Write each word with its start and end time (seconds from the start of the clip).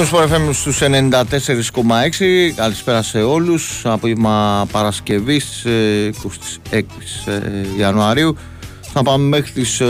Πήγαμε 0.00 0.28
στο 0.28 0.36
FM 0.36 0.54
στους 0.54 0.80
94,6 0.82 2.52
Καλησπέρα 2.54 3.02
σε 3.02 3.22
όλους. 3.22 3.82
Απόγευμα 3.84 4.66
Παρασκευής 4.72 5.64
26 5.66 5.68
ε, 6.70 6.76
ε, 6.76 6.82
Ιανουαρίου. 7.78 8.36
Θα 8.80 9.02
πάμε 9.02 9.24
μέχρι 9.24 9.50
τις 9.50 9.80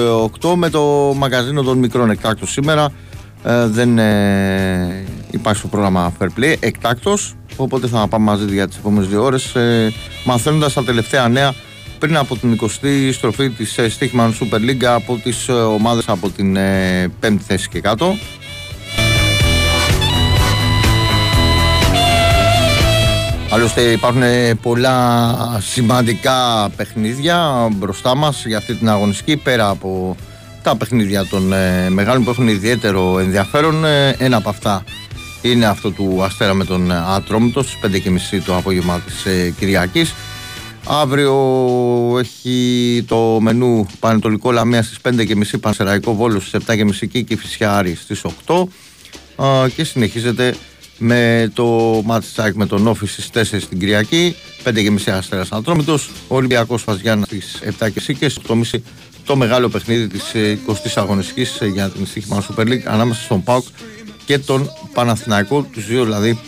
8 0.42 0.52
ε, 0.52 0.56
με 0.56 0.70
το 0.70 0.82
μαγαζίνο 1.16 1.62
των 1.62 1.78
μικρών 1.78 2.10
εκτάκτων 2.10 2.48
σήμερα. 2.48 2.92
Δεν 3.66 3.98
υπάρχει 5.30 5.58
στο 5.58 5.68
πρόγραμμα 5.68 6.12
Fair 6.18 6.28
Play 6.38 6.54
εκτάκτος 6.60 7.34
Οπότε 7.56 7.86
θα 7.86 8.08
πάμε 8.08 8.24
μαζί 8.24 8.44
για 8.44 8.68
τις 8.68 8.76
επόμενες 8.76 9.08
δύο 9.08 9.22
ώρες 9.22 9.54
Μαθαίνοντας 10.24 10.72
τα 10.72 10.84
τελευταία 10.84 11.28
νέα 11.28 11.54
πριν 11.98 12.16
από 12.16 12.36
την 12.36 12.58
20η 12.62 13.12
στροφή 13.12 13.50
της 13.50 13.78
Stickman 13.78 14.30
Super 14.40 14.70
League 14.70 14.84
από 14.84 15.16
τις 15.22 15.48
ομάδες 15.48 16.08
από 16.08 16.30
την 16.30 16.56
5η 17.22 17.36
θέση 17.46 17.68
και 17.68 17.80
κάτω 17.80 18.16
Άλλωστε 23.52 23.80
υπάρχουν 23.80 24.22
πολλά 24.62 25.36
σημαντικά 25.60 26.70
παιχνίδια 26.76 27.68
μπροστά 27.72 28.16
μας 28.16 28.46
για 28.46 28.56
αυτή 28.56 28.74
την 28.74 28.88
αγωνιστική 28.88 29.36
πέρα 29.36 29.68
από 29.68 30.16
τα 30.62 30.76
παιχνίδια 30.76 31.26
των 31.26 31.52
ε, 31.52 31.88
μεγάλων 31.90 32.24
που 32.24 32.30
έχουν 32.30 32.48
ιδιαίτερο 32.48 33.18
ενδιαφέρον. 33.18 33.84
Ε, 33.84 34.16
ένα 34.18 34.36
από 34.36 34.48
αυτά 34.48 34.84
είναι 35.42 35.66
αυτό 35.66 35.90
του 35.90 36.22
Αστέρα 36.22 36.54
με 36.54 36.64
τον 36.64 36.92
Ατρόμητος 36.92 37.70
στις 37.70 38.02
5.30 38.36 38.40
το 38.44 38.56
απόγευμα 38.56 39.00
της 39.00 39.24
ε, 39.24 39.54
Κυριακής. 39.58 40.14
Αύριο 40.86 41.34
έχει 42.18 43.04
το 43.08 43.38
μενού 43.40 43.86
Πανετολικό 43.98 44.52
Λαμία 44.52 44.82
στις 44.82 44.98
5.30 45.02 45.60
Πανσεραϊκό 45.60 46.14
Βόλος 46.14 46.46
στις 46.46 46.60
7.30 46.66 47.08
και 47.12 47.20
Κηφισιάρη 47.20 47.94
στις 47.94 48.22
8 48.46 48.64
και 49.76 49.84
συνεχίζεται 49.84 50.54
με 51.02 51.50
το 51.54 51.66
Ματσάκ 52.04 52.54
με 52.54 52.66
τον 52.66 52.86
Όφης 52.86 53.12
στις 53.12 53.52
4 53.52 53.60
στην 53.60 53.78
Κυριακή 53.78 54.36
5.30 54.64 55.10
Αστέρας 55.10 55.52
Ανατρόμητος 55.52 56.10
ο 56.28 56.34
Ολυμπιακός 56.36 56.82
Φαζιάννα 56.82 57.24
στις 57.24 57.58
7.30 57.78 57.90
και 58.18 58.28
στις 58.28 58.38
8.30 58.48 58.78
το 59.24 59.36
μεγάλο 59.36 59.68
παιχνίδι 59.68 60.06
της 60.08 60.22
20ης 60.66 60.92
αγωνιστικής 60.94 61.58
για 61.72 61.88
την 61.88 62.06
στοίχημα 62.06 62.44
Super 62.48 62.66
League 62.66 62.82
ανάμεσα 62.84 63.20
στον 63.22 63.42
ΠΑΟΚ 63.42 63.64
και 64.24 64.38
τον 64.38 64.70
Παναθηναϊκό 64.92 65.62
τους 65.62 65.86
δύο 65.86 66.04
δηλαδή 66.04 66.38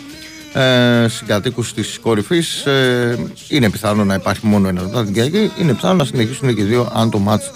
ε, 0.53 1.09
συγκατοίκους 1.09 1.75
της 1.75 1.99
κορυφής. 2.03 2.67
Ε, 2.67 3.19
είναι 3.49 3.71
πιθανό 3.71 4.05
να 4.05 4.15
υπάρχει 4.15 4.47
μόνο 4.47 4.69
ένα 4.69 4.83
μετά 4.83 5.05
την 5.05 5.13
Κυριακή 5.13 5.53
είναι 5.61 5.75
πιθανό 5.75 5.95
να 5.95 6.05
συνεχίσουν 6.05 6.55
και 6.55 6.65
δύο 6.65 6.91
αν 6.95 7.11
το 7.11 7.19
μάτς 7.19 7.51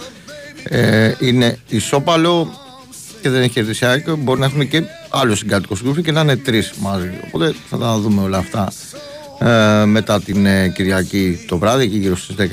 ε, 0.62 1.12
είναι 1.20 1.58
ισόπαλο 1.68 2.60
και 3.26 3.32
δεν 3.32 3.42
έχει 3.42 3.52
κερδίσει 3.52 3.86
μπορεί 4.18 4.40
να 4.40 4.46
έχουν 4.46 4.68
και 4.68 4.82
άλλο 5.10 5.34
συγκάτοικο 5.34 5.74
στην 5.74 6.02
και 6.02 6.12
να 6.12 6.20
είναι 6.20 6.36
τρεις 6.36 6.72
μαζί. 6.80 7.10
Οπότε 7.26 7.54
θα 7.70 7.78
τα 7.78 7.98
δούμε 7.98 8.22
όλα 8.22 8.38
αυτά 8.38 8.72
ε, 9.38 9.84
μετά 9.84 10.20
την 10.20 10.46
ε, 10.46 10.68
Κυριακή 10.68 11.44
το 11.48 11.58
βράδυ, 11.58 11.84
εκεί 11.84 11.96
γύρω 11.96 12.16
στις 12.16 12.36
10.30. 12.38 12.44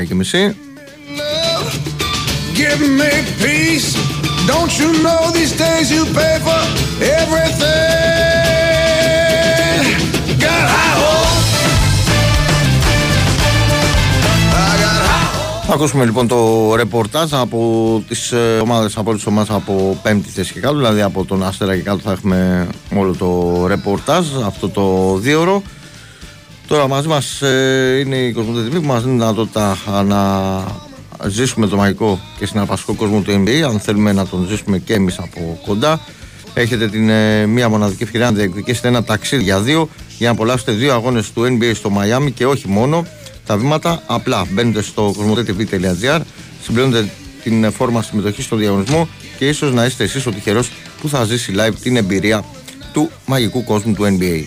Give 2.60 2.82
me 3.00 3.12
peace. 3.42 3.90
Don't 4.52 4.74
you 4.80 4.90
know 5.06 5.22
these 5.38 5.54
days 5.64 5.88
you 5.96 6.04
pay 6.18 6.36
for 6.46 6.62
everything? 7.20 8.53
Θα 15.66 15.74
ακούσουμε 15.74 16.06
λοιπόν 16.06 16.28
το 16.28 16.76
ρεπορτάζ 16.76 17.34
από 17.34 18.04
τις 18.08 18.32
ε, 18.32 18.60
ομάδες 18.62 18.98
από 18.98 19.14
τις 19.14 19.26
ομάδες 19.26 19.56
από 19.56 20.00
πέμπτη 20.04 20.30
θέση 20.30 20.54
και 20.54 20.60
κάτω, 20.60 20.76
δηλαδή 20.76 21.02
από 21.02 21.26
τον 21.26 21.44
Αστέρα 21.44 21.76
και 21.76 21.82
κάτω 21.82 22.00
θα 22.04 22.12
έχουμε 22.12 22.68
όλο 22.96 23.16
το 23.16 23.64
ρεπορτάζ 23.68 24.26
αυτό 24.46 24.70
το 24.70 25.16
δύο 25.18 25.42
ώρο. 25.42 25.62
Τώρα 26.68 26.88
μαζί 26.88 27.08
μας 27.08 27.42
ε, 27.42 28.00
είναι 28.06 28.16
η 28.16 28.32
Κοσμοτέ 28.32 28.80
που 28.80 28.86
μας 28.86 29.04
δίνει 29.04 29.16
δυνατότητα 29.16 29.78
να 30.06 30.20
ζήσουμε 31.28 31.68
το 31.68 31.76
μαγικό 31.76 32.20
και 32.40 32.46
συναρπαστικό 32.46 32.94
κόσμο 32.94 33.22
του 33.22 33.32
NBA, 33.32 33.62
αν 33.62 33.80
θέλουμε 33.80 34.12
να 34.12 34.28
τον 34.28 34.46
ζήσουμε 34.50 34.78
και 34.78 34.94
εμείς 34.94 35.18
από 35.18 35.60
κοντά. 35.66 36.00
Έχετε 36.54 36.88
την 36.88 37.10
ε, 37.10 37.46
μία 37.46 37.70
μοναδική 37.70 38.04
ευκαιρία 38.04 38.26
να 38.32 38.38
διεκδικήσετε 38.38 38.88
ένα 38.88 39.04
ταξίδι 39.04 39.44
για 39.44 39.60
δύο 39.60 39.90
για 40.18 40.28
να 40.28 40.34
απολαύσετε 40.34 40.72
δύο 40.72 40.94
αγώνες 40.94 41.32
του 41.32 41.42
NBA 41.42 41.72
στο 41.76 41.90
Μαϊάμι 41.90 42.32
και 42.32 42.46
όχι 42.46 42.68
μόνο 42.68 43.06
τα 43.46 43.58
βήματα 43.58 44.04
απλά. 44.06 44.48
Μπαίνετε 44.52 44.82
στο 44.82 45.14
κοσμοτέ.tv.gr, 45.18 46.22
συμπληρώνετε 46.64 47.10
την 47.44 47.72
φόρμα 47.72 48.02
συμμετοχή 48.02 48.42
στο 48.42 48.56
διαγωνισμό 48.56 49.08
και 49.38 49.48
ίσως 49.48 49.74
να 49.74 49.86
είστε 49.86 50.04
εσείς 50.04 50.26
ο 50.26 50.32
τυχερός 50.32 50.72
που 51.02 51.10
θα 51.10 51.24
ζήσει 51.24 51.54
live 51.58 51.76
την 51.82 51.96
εμπειρία 51.96 52.46
του 52.94 53.12
μαγικού 53.26 53.64
κόσμου 53.64 53.94
του 53.94 54.04
NBA. 54.04 54.44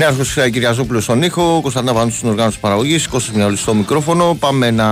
Νέαρχος 0.00 0.34
Κυριαζόπουλος 0.34 1.02
στον 1.04 1.22
ήχο, 1.22 1.60
Κωνσταντίνα 1.62 1.92
Βανού 1.92 2.10
στην 2.10 2.28
οργάνωση 2.28 2.58
παραγωγής, 2.60 3.08
Κώστα 3.08 3.32
Μιαούλη 3.34 3.56
στο 3.56 3.74
μικρόφωνο. 3.74 4.36
Πάμε 4.40 4.70
να 4.70 4.86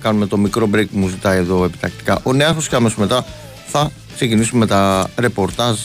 κάνουμε 0.00 0.26
το 0.26 0.36
μικρό 0.36 0.68
break 0.74 0.86
που 0.92 0.98
μου 0.98 1.08
ζητάει 1.08 1.38
εδώ 1.38 1.64
επιτακτικά 1.64 2.20
ο 2.22 2.32
Νέαρχος 2.32 2.68
και 2.68 2.76
αμέσως 2.76 2.98
μετά 2.98 3.24
θα 3.66 3.90
ξεκινήσουμε 4.14 4.58
με 4.58 4.66
τα 4.66 5.10
ρεπορτάζ 5.16 5.78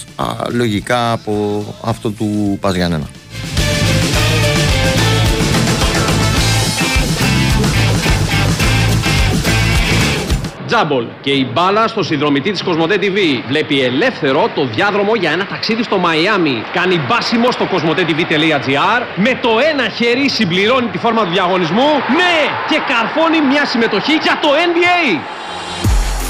λογικά 0.51 1.11
από 1.11 1.63
αυτό 1.83 2.09
του 2.09 2.57
Παζιάννενα. 2.61 3.09
Τζάμπολ 10.73 11.05
και 11.21 11.31
η 11.31 11.49
μπάλα 11.53 11.87
στο 11.87 12.03
συνδρομητή 12.03 12.51
της 12.51 12.63
Κοσμοτέ 12.63 12.95
TV. 13.01 13.17
Βλέπει 13.47 13.81
ελεύθερο 13.81 14.49
το 14.55 14.65
διάδρομο 14.65 15.15
για 15.15 15.31
ένα 15.31 15.45
ταξίδι 15.45 15.83
στο 15.83 15.97
Μαϊάμι. 15.97 16.63
Κάνει 16.73 16.99
μπάσιμο 17.07 17.51
στο 17.51 17.65
κοσμοτέ.tv.gr. 17.65 19.01
Με 19.15 19.39
το 19.41 19.49
ένα 19.71 19.89
χέρι 19.89 20.29
συμπληρώνει 20.29 20.87
τη 20.87 20.97
φόρμα 20.97 21.23
του 21.23 21.31
διαγωνισμού. 21.31 21.89
Ναι! 22.19 22.37
Και 22.69 22.79
καρφώνει 22.87 23.41
μια 23.41 23.65
συμμετοχή 23.65 24.13
για 24.13 24.39
το 24.41 24.49
NBA. 24.67 25.19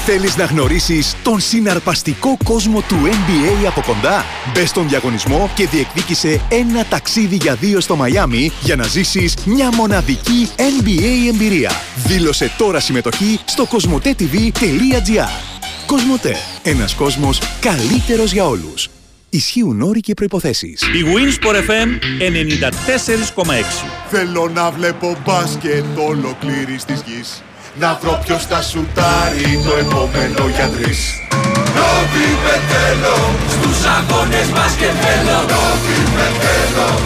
Θέλεις 0.06 0.36
να 0.36 0.44
γνωρίσεις 0.44 1.16
τον 1.22 1.40
συναρπαστικό 1.40 2.36
κόσμο 2.44 2.80
του 2.80 2.96
NBA 3.04 3.66
από 3.66 3.80
κοντά; 3.86 4.24
Μπες 4.54 4.68
στον 4.68 4.88
διαγωνισμό 4.88 5.50
και 5.54 5.66
διεκδίκησε 5.66 6.40
ένα 6.50 6.84
ταξίδι 6.84 7.36
για 7.36 7.54
δύο 7.54 7.80
στο 7.80 7.96
Μαϊάμι 7.96 8.50
για 8.60 8.76
να 8.76 8.82
ζήσεις 8.82 9.36
μια 9.44 9.74
μοναδική 9.74 10.48
NBA 10.56 11.28
εμπειρία. 11.28 11.70
Δήλωσε 11.96 12.54
τώρα 12.58 12.80
συμμετοχή 12.80 13.40
στο 13.44 13.66
κοσμοτέ.tv.gr 13.66 15.28
Κοσμοτέ. 15.86 16.36
Ένας 16.62 16.94
κόσμος 16.94 17.40
καλύτερος 17.60 18.32
για 18.32 18.46
όλους. 18.46 18.88
Ισχύουν 19.30 19.82
όροι 19.82 20.00
και 20.00 20.14
προϋποθέσεις. 20.14 20.82
Η 20.82 21.04
Winsport 21.14 21.56
FM 21.56 21.88
94,6 23.36 23.88
Θέλω 24.10 24.50
να 24.54 24.70
βλέπω 24.70 25.16
μπάσκετ 25.24 25.84
ολοκλήρης 25.98 26.84
της 26.84 27.02
γης 27.06 27.42
να 27.78 27.98
βρω 28.00 28.20
ποιος 28.24 28.46
θα 28.46 28.62
σουτάρει 28.62 29.62
το 29.66 29.72
επόμενο 29.84 30.48
για 30.56 30.68
τρεις. 30.74 31.00
Νόβι 31.76 32.28
θέλω 32.70 33.16
στους 33.54 33.78
αγώνες 33.96 34.48
μπάσκετ 34.54 34.94
θέλω. 35.04 35.38
Νόβι 35.52 35.93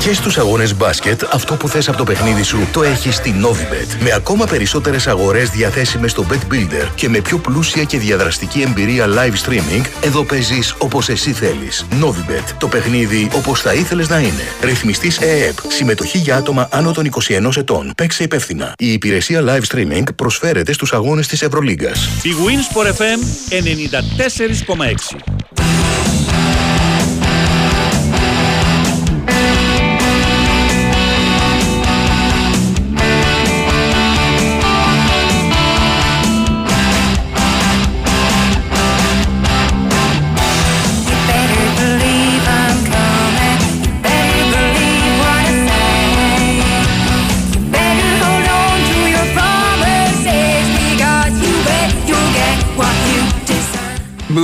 Και 0.00 0.14
στους 0.14 0.38
αγώνες 0.38 0.76
μπάσκετ 0.76 1.22
αυτό 1.32 1.54
που 1.54 1.68
θες 1.68 1.88
από 1.88 1.96
το 1.96 2.04
παιχνίδι 2.04 2.42
σου 2.42 2.68
το 2.72 2.82
έχεις 2.82 3.14
στη 3.14 3.34
Novibet. 3.44 4.02
Με 4.02 4.12
ακόμα 4.12 4.46
περισσότερες 4.46 5.06
αγορές 5.06 5.50
διαθέσιμες 5.50 6.10
στο 6.10 6.26
Bet 6.30 6.52
Builder 6.52 6.88
και 6.94 7.08
με 7.08 7.20
πιο 7.20 7.38
πλούσια 7.38 7.84
και 7.84 7.98
διαδραστική 7.98 8.60
εμπειρία 8.60 9.06
live 9.06 9.48
streaming 9.48 9.84
εδώ 10.00 10.24
παίζεις 10.24 10.74
όπως 10.78 11.08
εσύ 11.08 11.32
θέλεις. 11.32 11.86
Novibet, 12.02 12.54
το 12.58 12.68
παιχνίδι 12.68 13.28
όπως 13.34 13.60
θα 13.60 13.74
ήθελες 13.74 14.08
να 14.08 14.18
είναι. 14.18 14.52
Ρυθμιστής 14.62 15.18
ΕΕΠ, 15.18 15.56
συμμετοχή 15.68 16.18
για 16.18 16.36
άτομα 16.36 16.68
άνω 16.70 16.92
των 16.92 17.04
21 17.04 17.56
ετών. 17.56 17.92
Παίξε 17.96 18.22
υπεύθυνα. 18.22 18.72
Η 18.78 18.92
υπηρεσία 18.92 19.40
live 19.40 19.74
streaming 19.74 20.04
προσφέρει 20.16 20.48
προσφέρεται 20.48 20.72
στους 20.72 20.92
αγώνες 20.92 21.26
της 21.26 21.42
Ευρωλίγκας. 21.42 22.08
Η 22.22 22.30
Wins 22.44 22.76
FM 22.86 23.20
94,6 23.48 25.38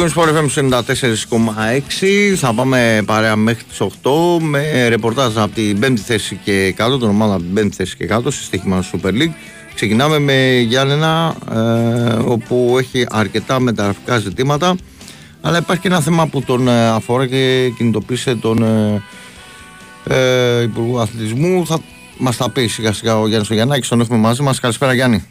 Big 0.05 0.11
Sport 0.11 0.29
FM 0.29 0.49
94,6 0.49 2.35
θα 2.37 2.55
πάμε 2.55 3.03
παρέα 3.07 3.37
μέχρι 3.37 3.65
τις 3.65 3.81
8 3.81 3.89
με 4.41 4.89
ρεπορτάζ 4.89 5.39
από 5.39 5.55
την 5.55 5.79
5η 5.83 5.99
θέση 5.99 6.41
και 6.45 6.73
κάτω, 6.77 6.99
τον 6.99 7.09
ομάδα 7.09 7.35
από 7.35 7.43
την 7.43 7.67
5η 7.67 7.73
θέση 7.73 7.97
και 7.97 8.07
κάτω 8.07 8.31
στη 8.31 8.43
στοίχημα 8.43 8.85
Super 8.93 9.09
League. 9.09 9.33
Ξεκινάμε 9.75 10.19
με 10.19 10.59
Γιάννενα 10.59 11.37
ε, 11.53 11.59
όπου 12.25 12.77
έχει 12.79 13.07
αρκετά 13.11 13.61
μεταγραφικά 13.61 14.19
ζητήματα 14.19 14.77
αλλά 15.41 15.59
υπάρχει 15.59 15.83
και 15.83 15.89
ένα 15.89 16.01
θέμα 16.01 16.27
που 16.27 16.43
τον 16.43 16.69
ε, 16.69 16.89
αφορά 16.89 17.27
και 17.27 17.73
κινητοποίησε 17.77 18.35
τον 18.35 18.63
ε, 18.63 19.03
ε, 20.09 20.63
Υπουργό 20.63 21.01
Αθλητισμού. 21.01 21.67
Θα 21.67 21.79
μας 22.19 22.37
τα 22.37 22.51
πει 22.51 22.67
σιγά 22.67 22.93
σιγά 22.93 23.19
ο 23.19 23.27
Γιάννης 23.27 23.49
Γιαννάκη, 23.51 23.89
τον 23.89 24.01
έχουμε 24.01 24.19
μαζί 24.19 24.43
μας. 24.43 24.61
Καλησπέρα 24.61 24.95
Γιάννη. 24.95 25.25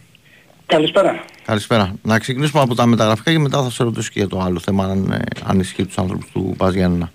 Καλησπέρα. 0.65 1.23
Καλησπέρα. 1.45 1.93
Να 2.01 2.19
ξεκινήσουμε 2.19 2.61
από 2.61 2.75
τα 2.75 2.85
μεταγραφικά 2.85 3.31
και 3.31 3.39
μετά 3.39 3.63
θα 3.63 3.69
σε 3.69 3.83
ρωτήσω 3.83 4.09
και 4.13 4.19
για 4.19 4.27
το 4.27 4.39
άλλο 4.39 4.59
θέμα, 4.59 4.85
αν, 4.85 5.11
ε, 5.11 5.19
αν 5.43 5.59
ισχύει 5.59 5.85
τους 5.85 5.97
άνθρωπους 5.97 6.31
του 6.31 6.53
Πα 6.57 6.69
Γιάννη. 6.69 7.09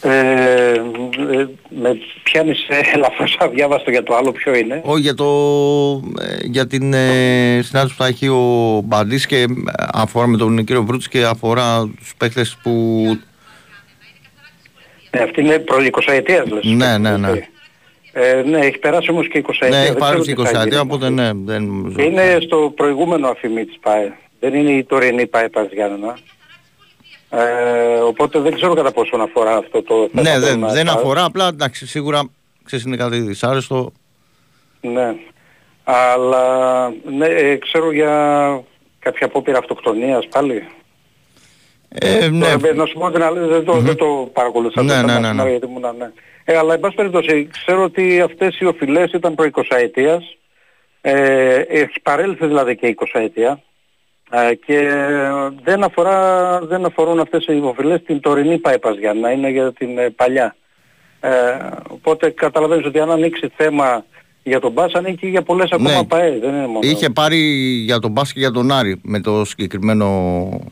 Ε, 0.00 0.10
ε, 0.10 1.48
με 1.68 1.98
πιάνεις 2.22 2.58
ελαφρώς 2.94 3.36
αδιάβαστο 3.40 3.90
για 3.90 4.02
το 4.02 4.14
άλλο 4.14 4.32
ποιο 4.32 4.54
είναι. 4.54 4.80
Όχι 4.84 5.00
για, 5.00 5.14
το, 5.14 5.26
ε, 6.20 6.36
για 6.42 6.66
την 6.66 6.92
ε, 6.92 7.60
συνάντηση 7.62 7.96
που 7.96 8.02
θα 8.02 8.06
έχει 8.06 8.28
ο 8.28 8.80
Μπαντής 8.84 9.26
και 9.26 9.46
αφορά 9.92 10.26
με 10.26 10.36
τον 10.36 10.64
κύριο 10.64 10.84
Βρούτς 10.84 11.08
και 11.08 11.24
αφορά 11.24 11.90
τους 11.98 12.14
παίχτες 12.16 12.56
που... 12.62 12.70
Ναι, 15.10 15.22
αυτή 15.22 15.40
είναι 15.40 15.58
προ 15.58 15.76
20 15.78 16.12
ετίας 16.12 16.48
λες. 16.50 16.64
Ναι, 16.64 16.98
ναι, 16.98 17.16
ναι. 17.16 17.48
Ε, 18.18 18.42
ναι, 18.42 18.58
έχει 18.58 18.78
περάσει 18.78 19.10
όμως 19.10 19.28
και 19.28 19.44
20 19.46 19.50
ετία. 19.60 19.78
Ναι, 19.78 19.84
έχει 19.84 19.94
περάσει 19.94 20.34
και 20.34 20.42
20 20.42 20.64
ετία, 20.64 20.80
οπότε 20.80 21.10
ναι. 21.10 21.30
Δεν... 21.34 21.62
Είναι 21.98 22.38
στο 22.40 22.72
προηγούμενο 22.76 23.28
αφημί 23.28 23.64
της 23.64 23.78
ΠΑΕ. 23.78 24.12
Δεν 24.40 24.54
είναι 24.54 24.70
η 24.70 24.84
τωρινή 24.84 25.26
ΠΑΕ 25.26 25.48
Παζιάννα. 25.48 26.18
Ε, 27.30 27.98
οπότε 27.98 28.38
δεν 28.38 28.54
ξέρω 28.54 28.74
κατά 28.74 28.92
πόσο 28.92 29.16
αφορά 29.16 29.56
αυτό 29.56 29.82
το 29.82 30.08
θέμα. 30.12 30.30
Ναι, 30.30 30.38
δεν, 30.38 30.68
δεν 30.68 30.88
αφορά, 30.88 31.24
απλά 31.24 31.46
εντάξει, 31.46 31.86
σίγουρα 31.86 32.30
ξέρεις 32.64 32.84
είναι 32.84 32.96
κάτι 32.96 33.20
δυσάρεστο. 33.20 33.92
Ναι, 34.80 35.14
αλλά 35.84 36.88
ναι, 37.16 37.26
ε, 37.26 37.56
ξέρω 37.56 37.92
για 37.92 38.12
κάποια 38.98 39.26
απόπειρα 39.26 39.58
αυτοκτονίας 39.58 40.28
πάλι. 40.28 40.66
Ε, 41.88 42.28
ναι. 42.28 42.56
Τώρα, 42.58 42.74
να 42.74 42.86
σου 42.86 42.98
πω 42.98 43.10
την 43.10 43.22
αλήθεια, 43.22 43.46
δεν 43.46 43.64
το, 43.64 43.76
mm-hmm. 43.76 43.80
δεν 43.80 43.96
το 43.96 44.30
παρακολουθούσα 44.32 44.82
ναι, 44.82 45.12
ναι, 45.12 45.18
ναι, 45.18 45.32
ναι. 45.32 45.50
γιατί 45.50 45.66
ήμουν, 45.66 45.96
ναι. 45.98 46.12
Ε, 46.48 46.56
αλλά 46.56 46.74
εν 46.74 46.80
πάση 46.80 46.94
περιπτώσει, 46.94 47.48
ξέρω 47.52 47.82
ότι 47.82 48.20
αυτές 48.20 48.58
οι 48.58 48.64
οφειλές 48.64 49.12
ήταν 49.12 49.34
προ 49.34 49.48
20 49.52 49.62
ετίας. 49.68 50.36
Ε, 51.00 51.54
έχει 51.54 52.00
παρέλθει 52.02 52.46
δηλαδή 52.46 52.76
και 52.76 52.94
20 52.98 53.20
ετία. 53.20 53.62
Ε, 54.30 54.54
και 54.54 54.78
δεν, 55.62 55.82
αφορά, 55.84 56.58
δεν 56.60 56.84
αφορούν 56.84 57.20
αυτές 57.20 57.46
οι 57.46 57.56
υποφυλές 57.56 58.02
την 58.02 58.20
τωρινή 58.20 58.58
ΠΑΕΠΑΣ 58.58 58.96
για 58.98 59.14
να 59.14 59.30
είναι 59.30 59.48
για 59.48 59.72
την 59.72 59.98
ε, 59.98 60.10
παλιά. 60.10 60.56
Ε, 61.20 61.30
οπότε 61.88 62.30
καταλαβαίνεις 62.30 62.86
ότι 62.86 63.00
αν 63.00 63.10
ανοίξει 63.10 63.52
θέμα 63.56 64.04
για 64.48 64.60
τον 64.60 64.72
Μπάς 64.72 64.92
ανήκει 64.92 65.26
για 65.26 65.42
πολλές 65.42 65.70
ακόμα 65.72 65.90
ναι. 65.90 66.04
ΠΑΕ, 66.04 66.38
δεν 66.38 66.54
είναι 66.54 66.66
μόνο. 66.66 66.78
Είχε 66.82 67.10
πάρει 67.10 67.38
για 67.84 67.98
τον 67.98 68.10
Μπάς 68.10 68.32
και 68.32 68.38
για 68.38 68.50
τον 68.50 68.72
Άρη 68.72 69.00
με 69.02 69.20
το 69.20 69.44
συγκεκριμένο... 69.44 70.06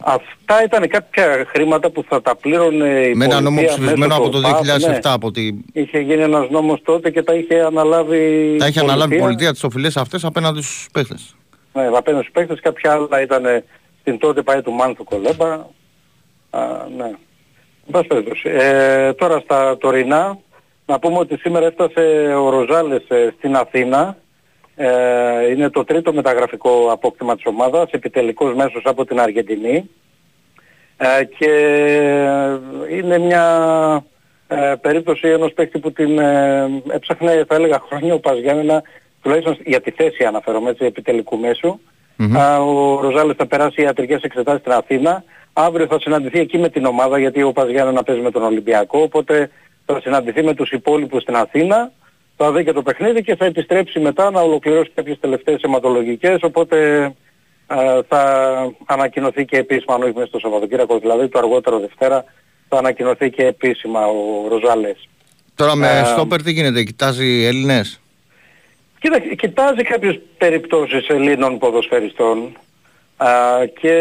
Αυτά 0.00 0.64
ήταν 0.64 0.88
κάποια 0.88 1.46
χρήματα 1.48 1.90
που 1.90 2.04
θα 2.08 2.22
τα 2.22 2.36
πλήρωνε 2.36 2.86
η 2.86 3.14
Με 3.14 3.24
ένα 3.24 3.40
νόμο 3.40 3.64
ψηφισμένο 3.64 4.16
από 4.16 4.28
το 4.28 4.38
2007. 4.38 4.88
Ναι. 4.88 4.98
Από 5.02 5.30
τη... 5.30 5.50
Είχε 5.72 5.98
γίνει 5.98 6.22
ένας 6.22 6.50
νόμος 6.50 6.80
τότε 6.84 7.10
και 7.10 7.22
τα 7.22 7.34
είχε 7.34 7.60
αναλάβει 7.60 8.56
Τα 8.58 8.66
είχε 8.66 8.80
αναλάβει 8.80 9.16
η 9.16 9.18
πολιτεία 9.18 9.52
τις 9.52 9.64
οφειλές 9.64 9.96
αυτές 9.96 10.24
απέναντι 10.24 10.62
στους 10.62 10.88
παίχτες. 10.92 11.34
Ναι, 11.72 11.86
απέναντι 11.86 12.22
στους 12.22 12.34
παίκτες, 12.34 12.60
κάποια 12.60 12.92
άλλα 12.92 13.22
ήταν 13.22 13.42
στην 14.00 14.18
τότε 14.18 14.42
πάει 14.42 14.62
του 14.62 14.72
Μάνθου 14.72 15.04
Κολέμπα. 15.04 15.52
Α, 16.50 16.60
ναι. 16.96 17.10
Ε, 18.42 19.12
τώρα 19.12 19.38
στα 19.38 19.76
τωρινά, 19.76 20.38
να 20.86 20.98
πούμε 20.98 21.18
ότι 21.18 21.36
σήμερα 21.36 21.66
έφτασε 21.66 22.34
ο 22.34 22.48
Ροζάλες 22.48 23.02
ε, 23.08 23.34
στην 23.36 23.56
Αθήνα. 23.56 24.16
Ε, 24.76 25.50
είναι 25.50 25.70
το 25.70 25.84
τρίτο 25.84 26.12
μεταγραφικό 26.12 26.88
απόκτημα 26.90 27.34
της 27.34 27.44
ομάδας, 27.46 27.90
επιτελικός 27.90 28.54
μέσος 28.54 28.82
από 28.84 29.04
την 29.04 29.20
Αργεντινή. 29.20 29.90
Ε, 30.96 31.24
και 31.24 31.50
είναι 32.90 33.18
μια 33.18 33.44
ε, 34.46 34.74
περίπτωση 34.80 35.28
ενός 35.28 35.52
παίκτη 35.52 35.78
που 35.78 35.92
την 35.92 36.18
ε, 36.18 36.82
έψαχνε 36.90 37.44
θα 37.48 37.54
έλεγα 37.54 37.82
χρόνια 37.88 38.14
ο 38.14 38.18
Παζιάννενα 38.18 38.82
τουλάχιστον 39.22 39.58
για 39.64 39.80
τη 39.80 39.90
θέση 39.90 40.24
αναφέρομαι 40.24 40.70
έτσι 40.70 40.84
επιτελικού 40.84 41.38
μέσου. 41.38 41.78
Mm-hmm. 42.18 42.58
Ο 42.60 43.00
Ροζάλης 43.00 43.36
θα 43.36 43.46
περάσει 43.46 43.82
ιατρικές 43.82 44.22
εξετάσεις 44.22 44.60
στην 44.60 44.72
Αθήνα. 44.72 45.24
Αύριο 45.52 45.86
θα 45.86 46.00
συναντηθεί 46.00 46.38
εκεί 46.38 46.58
με 46.58 46.68
την 46.68 46.84
ομάδα 46.84 47.18
γιατί 47.18 47.42
ο 47.42 47.52
Παζιάννα 47.52 47.92
να 47.92 48.02
παίζει 48.02 48.22
με 48.22 48.30
τον 48.30 48.42
Ολυμπιακό. 48.42 49.00
Οπότε 49.00 49.50
θα 49.86 50.00
συναντηθεί 50.00 50.42
με 50.42 50.54
τους 50.54 50.70
υπόλοιπους 50.70 51.22
στην 51.22 51.36
Αθήνα. 51.36 51.92
Θα 52.36 52.52
δει 52.52 52.64
και 52.64 52.72
το 52.72 52.82
παιχνίδι 52.82 53.22
και 53.22 53.36
θα 53.36 53.44
επιστρέψει 53.44 53.98
μετά 54.00 54.30
να 54.30 54.40
ολοκληρώσει 54.40 54.90
κάποιες 54.94 55.18
τελευταίες 55.20 55.60
αιματολογικές. 55.62 56.38
Οπότε 56.42 57.04
α, 57.66 57.76
θα 58.08 58.22
ανακοινωθεί 58.86 59.44
και 59.44 59.56
επίσημα, 59.56 59.94
αν 59.94 60.02
όχι 60.02 60.12
μέσα 60.14 60.26
στο 60.26 60.38
Σαββατοκύριακο, 60.38 60.98
δηλαδή 60.98 61.28
το 61.28 61.38
αργότερο 61.38 61.78
Δευτέρα, 61.78 62.24
θα 62.68 62.78
ανακοινωθεί 62.78 63.30
και 63.30 63.46
επίσημα 63.46 64.06
ο 64.06 64.48
Ροζάλες. 64.48 65.08
Τώρα 65.54 65.74
με 65.74 65.98
ε, 65.98 66.04
στόπερ 66.04 66.42
τι 66.42 66.52
γίνεται, 66.52 66.82
κοιτάζει 66.82 67.44
Έλληνες; 67.44 68.00
Κοίτα, 68.98 69.18
κοιτάζει 69.18 69.82
κάποιες 69.82 70.20
περιπτώσεις 70.38 71.08
Ελλήνων 71.08 71.58
ποδοσφαιριστών 71.58 72.56
α, 73.16 73.28
και 73.80 73.96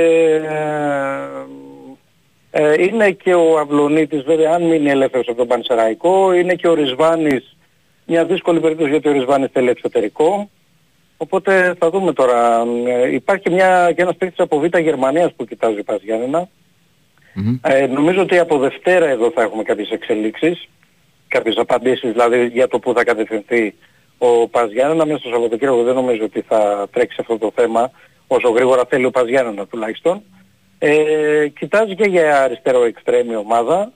ε, 2.56 2.84
είναι 2.84 3.12
και 3.12 3.34
ο 3.34 3.60
Αυλονίτης 3.60 4.24
βέβαια 4.24 4.54
αν 4.54 4.64
μείνει 4.64 4.90
ελεύθερος 4.90 5.28
από 5.28 5.38
τον 5.38 5.48
Πανσεραϊκό, 5.48 6.34
είναι 6.34 6.56
και 6.56 6.68
ο 6.68 6.74
Ρισβάνης 6.74 7.56
μια 8.06 8.26
δύσκολη 8.26 8.60
περίπτωση 8.60 8.90
γιατί 8.90 9.10
ο 9.10 9.12
Ρισβάνης 9.12 9.50
θέλει 9.54 9.70
εξωτερικό. 9.70 10.50
Οπότε 11.18 11.76
θα 11.80 11.90
δούμε 11.90 12.14
τώρα. 12.14 12.64
Ε, 12.88 13.14
υπάρχει 13.14 13.50
μια, 13.50 13.92
και 13.96 14.02
ένας 14.02 14.16
παίκτης 14.16 14.40
από 14.40 14.60
Β' 14.60 14.78
Γερμανίας 14.78 15.34
που 15.36 15.46
κοιτάζει 15.46 15.84
Πας 15.84 16.02
Γιάννενα. 16.02 16.48
Mm-hmm. 17.36 17.60
Ε, 17.62 17.88
νομίζω 17.88 18.22
ότι 18.22 18.38
από 18.38 18.58
Δευτέρα 18.58 19.06
εδώ 19.06 19.32
θα 19.32 19.42
έχουμε 19.42 19.64
κάποιες 19.64 19.90
εξελίξεις, 19.90 20.70
κάποιες 21.28 21.56
απαντήσεις 21.58 22.12
δηλαδή 22.12 22.48
για 22.48 22.68
το 22.68 22.80
που 22.80 22.94
θα 22.94 23.04
κατευθυνθεί 23.04 23.74
ο 24.18 24.48
Παζιάννα 24.48 25.06
μέσα 25.06 25.20
στο 25.20 25.30
Σαββατοκύριακο 25.30 25.84
δεν 25.84 25.96
νομίζω 25.96 26.24
ότι 26.24 26.42
θα 26.42 26.88
τρέξει 26.92 27.18
αυτό 27.20 27.38
το 27.38 27.52
θέμα 27.56 27.92
όσο 28.28 28.50
γρήγορα 28.50 28.86
θέλει 28.90 29.06
ο 29.06 29.12
Παζιάννα 29.12 29.66
τουλάχιστον. 29.66 30.22
Ε, 30.86 31.48
κοιτάζει 31.48 31.96
και 31.96 32.10
για 32.10 32.42
αριστερό 32.44 32.84
εξτρέμι 32.84 33.36
ομάδα 33.36 33.92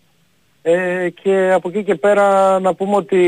ε, 0.62 1.10
και 1.24 1.52
από 1.52 1.70
εκεί 1.70 1.84
και 1.84 1.96
πέρα 1.96 2.60
να 2.60 2.74
πούμε 2.74 2.96
ότι 2.96 3.22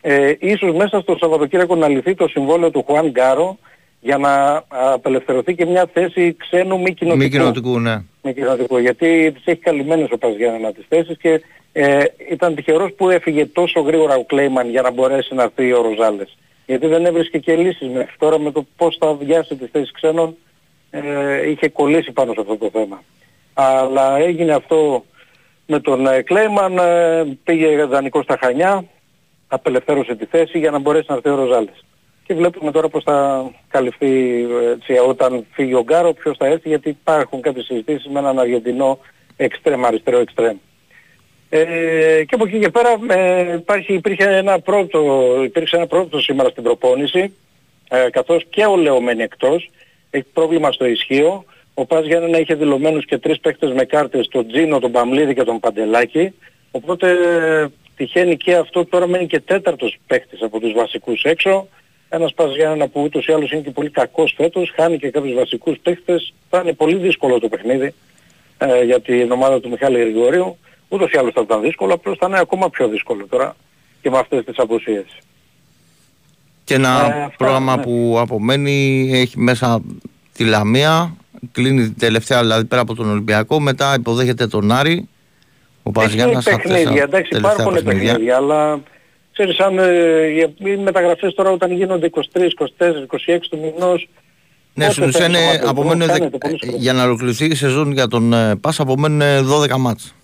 ε, 0.00 0.32
ίσως 0.38 0.74
μέσα 0.74 1.00
στο 1.00 1.16
Σαββατοκύριακο 1.20 1.76
να 1.76 1.88
λυθεί 1.88 2.14
το 2.14 2.28
συμβόλαιο 2.28 2.70
του 2.70 2.84
Χουάν 2.86 3.10
Γκάρο 3.10 3.58
για 4.00 4.18
να 4.18 4.64
απελευθερωθεί 4.68 5.54
και 5.54 5.66
μια 5.66 5.90
θέση 5.92 6.36
ξένου 6.36 6.80
μη 6.80 6.94
κοινοτικού. 6.94 7.22
Μη 7.22 7.28
κοινοτικού, 7.28 7.78
ναι. 7.80 8.02
Μη 8.22 8.34
κοινοτικού, 8.34 8.78
γιατί 8.78 9.32
τις 9.32 9.42
έχει 9.44 9.60
καλυμμένες 9.60 10.10
ο 10.10 10.18
Παζιάννα 10.18 10.72
τις 10.72 10.84
θέσεις 10.88 11.16
και 11.18 11.42
ε, 11.72 12.04
ήταν 12.30 12.54
τυχερός 12.54 12.92
που 12.96 13.10
έφυγε 13.10 13.46
τόσο 13.46 13.80
γρήγορα 13.80 14.14
ο 14.14 14.24
Κλέιμαν 14.24 14.70
για 14.70 14.82
να 14.82 14.90
μπορέσει 14.90 15.34
να 15.34 15.42
έρθει 15.42 15.72
ο 15.72 15.82
Ροζάλες. 15.82 16.36
Γιατί 16.66 16.86
δεν 16.86 17.04
έβρισκε 17.04 17.38
και 17.38 17.56
λύσεις 17.56 17.88
μέχρι 17.88 18.16
τώρα 18.18 18.38
με 18.38 18.52
το 18.52 18.66
πώς 18.76 18.96
θα 19.00 19.14
βιάσει 19.14 19.56
τις 19.56 19.68
θέσεις 19.72 19.92
ξένων 19.92 20.36
ε, 20.94 21.50
είχε 21.50 21.68
κολλήσει 21.68 22.12
πάνω 22.12 22.32
σε 22.32 22.40
αυτό 22.40 22.56
το 22.56 22.70
θέμα. 22.72 23.02
Αλλά 23.54 24.16
έγινε 24.16 24.52
αυτό 24.52 25.04
με 25.66 25.80
τον 25.80 26.06
ε, 26.06 26.22
Κλέιμαν, 26.22 26.78
ε, 26.78 27.24
πήγε 27.44 27.84
δανεικό 27.84 28.22
στα 28.22 28.38
Χανιά, 28.40 28.84
απελευθέρωσε 29.48 30.14
τη 30.14 30.24
θέση 30.24 30.58
για 30.58 30.70
να 30.70 30.78
μπορέσει 30.78 31.06
να 31.08 31.14
έρθει 31.14 31.28
ο 31.28 31.34
Ροζάλες. 31.34 31.84
Και 32.26 32.34
βλέπουμε 32.34 32.70
τώρα 32.70 32.88
πώς 32.88 33.02
θα 33.02 33.50
καλυφθεί 33.68 34.44
έτσι, 34.74 34.92
όταν 35.08 35.46
φύγει 35.52 35.74
ο 35.74 35.82
Γκάρο, 35.82 36.12
ποιος 36.12 36.36
θα 36.36 36.46
έρθει, 36.46 36.68
γιατί 36.68 36.88
υπάρχουν 36.88 37.40
κάποιες 37.40 37.64
συζητήσεις 37.64 38.06
με 38.06 38.18
έναν 38.18 38.38
Αργεντινό 38.38 38.98
εξτρέμ, 39.36 39.86
αριστερό 39.86 40.18
εξτρέμ. 40.18 40.56
Ε, 41.48 42.24
και 42.24 42.34
από 42.34 42.46
εκεί 42.46 42.58
και 42.58 42.70
πέρα 42.70 42.96
ε, 43.08 43.54
υπάρχει, 43.54 43.94
υπήρχε 43.94 44.24
ένα 44.24 44.60
πρώτο, 44.60 45.24
υπήρξε 45.44 45.76
ένα 45.76 45.86
πρώτο 45.86 46.20
σήμερα 46.20 46.48
στην 46.48 46.62
προπόνηση, 46.62 47.34
ε, 47.88 48.10
καθώς 48.10 48.46
και 48.50 48.64
ο 48.64 48.76
Λεωμένη 48.76 49.22
εκτός, 49.22 49.70
έχει 50.12 50.26
πρόβλημα 50.32 50.72
στο 50.72 50.86
ισχύο. 50.86 51.44
Ο 51.74 51.86
Πας 51.86 52.06
να 52.30 52.38
είχε 52.38 52.54
δηλωμένους 52.54 53.04
και 53.04 53.18
τρεις 53.18 53.40
παίκτες 53.40 53.72
με 53.72 53.84
κάρτες, 53.84 54.28
τον 54.28 54.48
Τζίνο, 54.48 54.78
τον 54.78 54.92
Παμλίδη 54.92 55.34
και 55.34 55.42
τον 55.42 55.60
Παντελάκη. 55.60 56.34
Οπότε 56.70 57.10
ε, 57.10 57.66
τυχαίνει 57.96 58.36
και 58.36 58.54
αυτό, 58.54 58.84
τώρα 58.84 59.06
μένει 59.06 59.26
και 59.26 59.40
τέταρτος 59.40 59.98
παίκτης 60.06 60.42
από 60.42 60.60
τους 60.60 60.72
βασικούς 60.72 61.22
έξω. 61.22 61.68
Ένας 62.08 62.34
Πας 62.34 62.54
Γιάννενα 62.54 62.88
που 62.88 63.02
ούτως 63.02 63.26
ή 63.26 63.32
άλλως 63.32 63.50
είναι 63.50 63.60
και 63.60 63.70
πολύ 63.70 63.90
κακός 63.90 64.34
φέτος, 64.36 64.72
χάνει 64.76 64.98
και 64.98 65.10
κάποιους 65.10 65.34
βασικούς 65.34 65.78
παίκτες. 65.82 66.34
Θα 66.50 66.60
είναι 66.60 66.72
πολύ 66.72 66.96
δύσκολο 66.96 67.38
το 67.38 67.48
παιχνίδι 67.48 67.94
ε, 68.58 68.84
για 68.84 69.00
την 69.00 69.30
ομάδα 69.30 69.60
του 69.60 69.68
Μιχάλη 69.68 69.98
Γρηγορίου. 69.98 70.58
Ούτως 70.88 71.12
ή 71.12 71.18
άλλως 71.18 71.32
θα 71.32 71.40
ήταν 71.40 71.60
δύσκολο, 71.60 71.94
απλώς 71.94 72.18
θα 72.18 72.26
είναι 72.26 72.38
ακόμα 72.38 72.70
πιο 72.70 72.88
δύσκολο 72.88 73.26
τώρα 73.26 73.56
και 74.02 74.10
με 74.10 74.18
αυτές 74.18 74.44
τις 74.44 74.58
απουσίες. 74.58 75.04
Και 76.72 76.78
ένα 76.78 77.14
ε, 77.14 77.34
πρόγραμμα 77.36 77.76
ναι. 77.76 77.82
που 77.82 78.16
απομένει 78.18 79.10
έχει 79.12 79.38
μέσα 79.38 79.82
τη 80.32 80.44
Λαμία, 80.44 81.16
κλείνει 81.52 81.82
την 81.82 81.98
τελευταία, 81.98 82.40
δηλαδή 82.40 82.64
πέρα 82.64 82.80
από 82.80 82.94
τον 82.94 83.10
Ολυμπιακό, 83.10 83.60
μετά 83.60 83.94
υποδέχεται 83.98 84.46
τον 84.46 84.72
Άρη. 84.72 85.08
Ο 85.82 85.90
Παζιάννας 85.90 86.46
Έχει 86.46 86.56
παιχνίδια, 86.56 87.02
εντάξει 87.02 87.36
υπάρχουν 87.36 87.82
παιχνίδια, 87.84 88.36
αλλά 88.36 88.80
ξέρεις 89.32 89.58
αν 89.58 89.78
ε, 89.78 90.26
οι 90.58 90.76
μεταγραφές 90.76 91.34
τώρα 91.34 91.50
όταν 91.50 91.72
γίνονται 91.72 92.10
23, 92.14 92.18
24, 92.18 92.40
26 92.40 93.38
του 93.50 93.58
μηνός 93.58 94.08
ναι, 94.74 94.90
στην 94.90 95.04
ουσία 95.04 95.26
είναι 95.26 95.38
απομένουν 95.66 96.08
για 96.76 96.92
να 96.92 97.04
ολοκληρωθεί 97.04 97.44
η 97.44 97.54
σεζόν 97.54 97.92
για 97.92 98.08
τον 98.08 98.32
ε, 98.32 98.56
Πας 98.56 98.80
απομένουν 98.80 99.20
12 99.72 99.76
μάτς. 99.78 100.14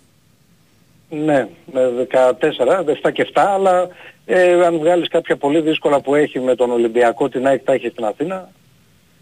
Ναι, 1.10 1.48
14, 1.74 3.08
7 3.08 3.12
και 3.12 3.30
7, 3.34 3.42
αλλά 3.54 3.88
ε, 4.30 4.64
αν 4.66 4.78
βγάλεις 4.78 5.08
κάποια 5.08 5.36
πολύ 5.36 5.60
δύσκολα 5.60 6.00
που 6.00 6.14
έχει 6.14 6.40
με 6.40 6.54
τον 6.54 6.70
Ολυμπιακό, 6.70 7.28
την 7.28 7.46
ΑΕΚ 7.46 7.64
τα 7.64 7.72
έχεις 7.72 7.90
στην 7.90 8.04
Αθήνα. 8.04 8.48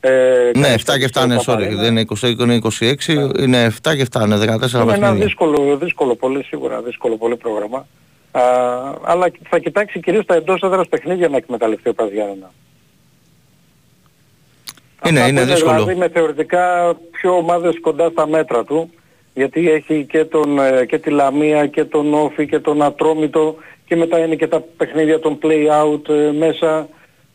Ε, 0.00 0.50
ναι, 0.56 0.75
7 0.75 0.98
και 0.98 1.08
7 1.14 1.25
είναι, 1.25 1.38
sorry, 1.46 1.68
δεν 1.76 1.96
είναι 1.96 2.04
20, 2.20 2.38
είναι 2.38 2.58
26, 2.62 2.94
ναι. 3.06 3.42
είναι 3.42 3.75
7 3.82 3.96
και 3.96 4.06
7, 4.12 4.20
είναι 4.25 4.36
14 4.36 4.48
παιχνίδια. 4.48 4.96
Είναι 4.96 5.06
ένα 5.06 5.12
δύσκολο, 5.12 5.76
δύσκολο 5.76 6.14
πολύ, 6.14 6.44
σίγουρα 6.44 6.82
δύσκολο 6.82 7.16
πολύ 7.16 7.36
πρόγραμμα. 7.36 7.86
Α, 8.30 8.42
αλλά 9.02 9.26
θα 9.48 9.58
κοιτάξει 9.58 10.00
κυρίως 10.00 10.25
τα 10.25 10.34
εντός 10.34 10.60
έδρας 10.62 10.88
παιχνίδια 10.88 11.28
να 11.28 11.36
εκμεταλλευτεί 11.36 11.88
ο 11.88 11.94
Παζιάννα. 11.94 12.52
Είναι, 15.08 15.20
είναι 15.20 15.44
δύσκολο. 15.44 15.72
Δηλαδή 15.72 15.94
με 15.94 16.08
θεωρητικά 16.08 16.94
πιο 17.10 17.36
ομάδες 17.36 17.80
κοντά 17.80 18.08
στα 18.08 18.26
μέτρα 18.26 18.64
του, 18.64 18.90
γιατί 19.34 19.70
έχει 19.70 20.04
και, 20.04 20.25
τον, 20.25 20.58
ε, 20.58 20.84
και 20.84 20.98
τη 20.98 21.10
Λαμία 21.10 21.66
και 21.66 21.84
τον 21.84 22.14
Όφη 22.14 22.46
και 22.46 22.58
τον 22.58 22.82
Ατρόμητο 22.82 23.56
και 23.86 23.96
μετά 23.96 24.18
είναι 24.18 24.34
και 24.34 24.46
τα 24.46 24.64
παιχνίδια 24.76 25.20
των 25.20 25.38
play-out 25.42 26.08
ε, 26.08 26.32
μέσα. 26.38 26.88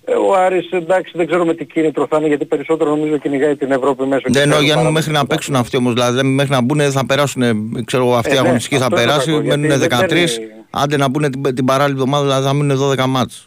Ε, 0.06 0.14
ο 0.14 0.36
Άρης 0.36 0.70
εντάξει 0.72 1.12
δεν 1.16 1.28
ξέρω 1.28 1.46
με 1.46 1.54
τι 1.54 1.66
κίνητρο 1.66 2.08
θα 2.10 2.18
είναι 2.18 2.28
γιατί 2.28 2.46
περισσότερο 2.46 2.90
νομίζω 2.90 3.18
κυνηγάει 3.18 3.56
την 3.56 3.72
Ευρώπη 3.72 4.06
μέσα. 4.06 4.24
Δεν 4.28 4.42
εννοώ 4.42 4.62
για 4.62 4.92
μέχρι 4.92 5.12
να 5.12 5.26
παίξουν 5.26 5.56
αυτοί 5.56 5.78
όμως, 5.78 5.94
δηλαδή 5.94 6.24
μέχρι 6.24 6.52
να 6.52 6.62
μπουν 6.62 6.82
θα 6.82 7.06
περάσουν, 7.06 7.44
ξέρω 7.86 8.16
αυτοί 8.16 8.30
οι 8.30 8.32
ε, 8.32 8.42
ναι, 8.42 8.48
αγωνιστικοί 8.48 8.78
θα 8.78 8.90
περάσει, 8.90 9.32
μένουν 9.32 9.72
13, 9.90 10.28
άντε 10.70 10.98
να 10.98 11.10
μπουν 11.10 11.32
την, 11.32 11.56
την 11.56 11.66
παράλληλη 11.66 12.00
εβδομάδα 12.00 12.24
δηλαδή 12.24 12.46
θα 12.46 12.54
μείνουν 12.54 12.78
12 13.00 13.06
μάτς, 13.08 13.44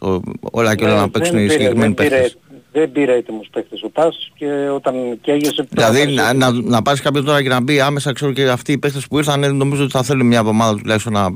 όλα 0.51 0.75
και 0.75 0.83
όλα 0.83 0.93
ναι, 0.93 0.99
να 0.99 1.09
παίξουν 1.09 1.37
οι 1.37 1.47
συγκεκριμένοι 1.47 1.93
παίκτες 1.93 2.37
δεν 2.75 2.91
πήρε 2.91 3.13
έτοιμος 3.13 3.47
παίχτες 3.51 3.83
ο 3.83 3.89
Τάς 3.89 4.31
και 4.35 4.45
όταν 4.75 4.95
καίγεσαι... 5.21 5.67
Δηλαδή 5.69 6.05
να, 6.05 6.33
να, 6.33 6.51
να 6.51 6.81
πάρεις 6.81 7.01
κάποιον 7.01 7.25
τώρα 7.25 7.41
και 7.41 7.49
να 7.49 7.61
μπει 7.61 7.79
άμεσα 7.79 8.13
ξέρω 8.13 8.31
και 8.31 8.49
αυτοί 8.49 8.71
οι 8.71 8.77
παίχτες 8.77 9.07
που 9.07 9.17
ήρθαν 9.17 9.55
νομίζω 9.55 9.83
ότι 9.83 9.91
θα 9.91 10.03
θέλουν 10.03 10.27
μια 10.27 10.39
εβδομάδα 10.39 10.77
τουλάχιστον 10.79 11.13
να... 11.13 11.33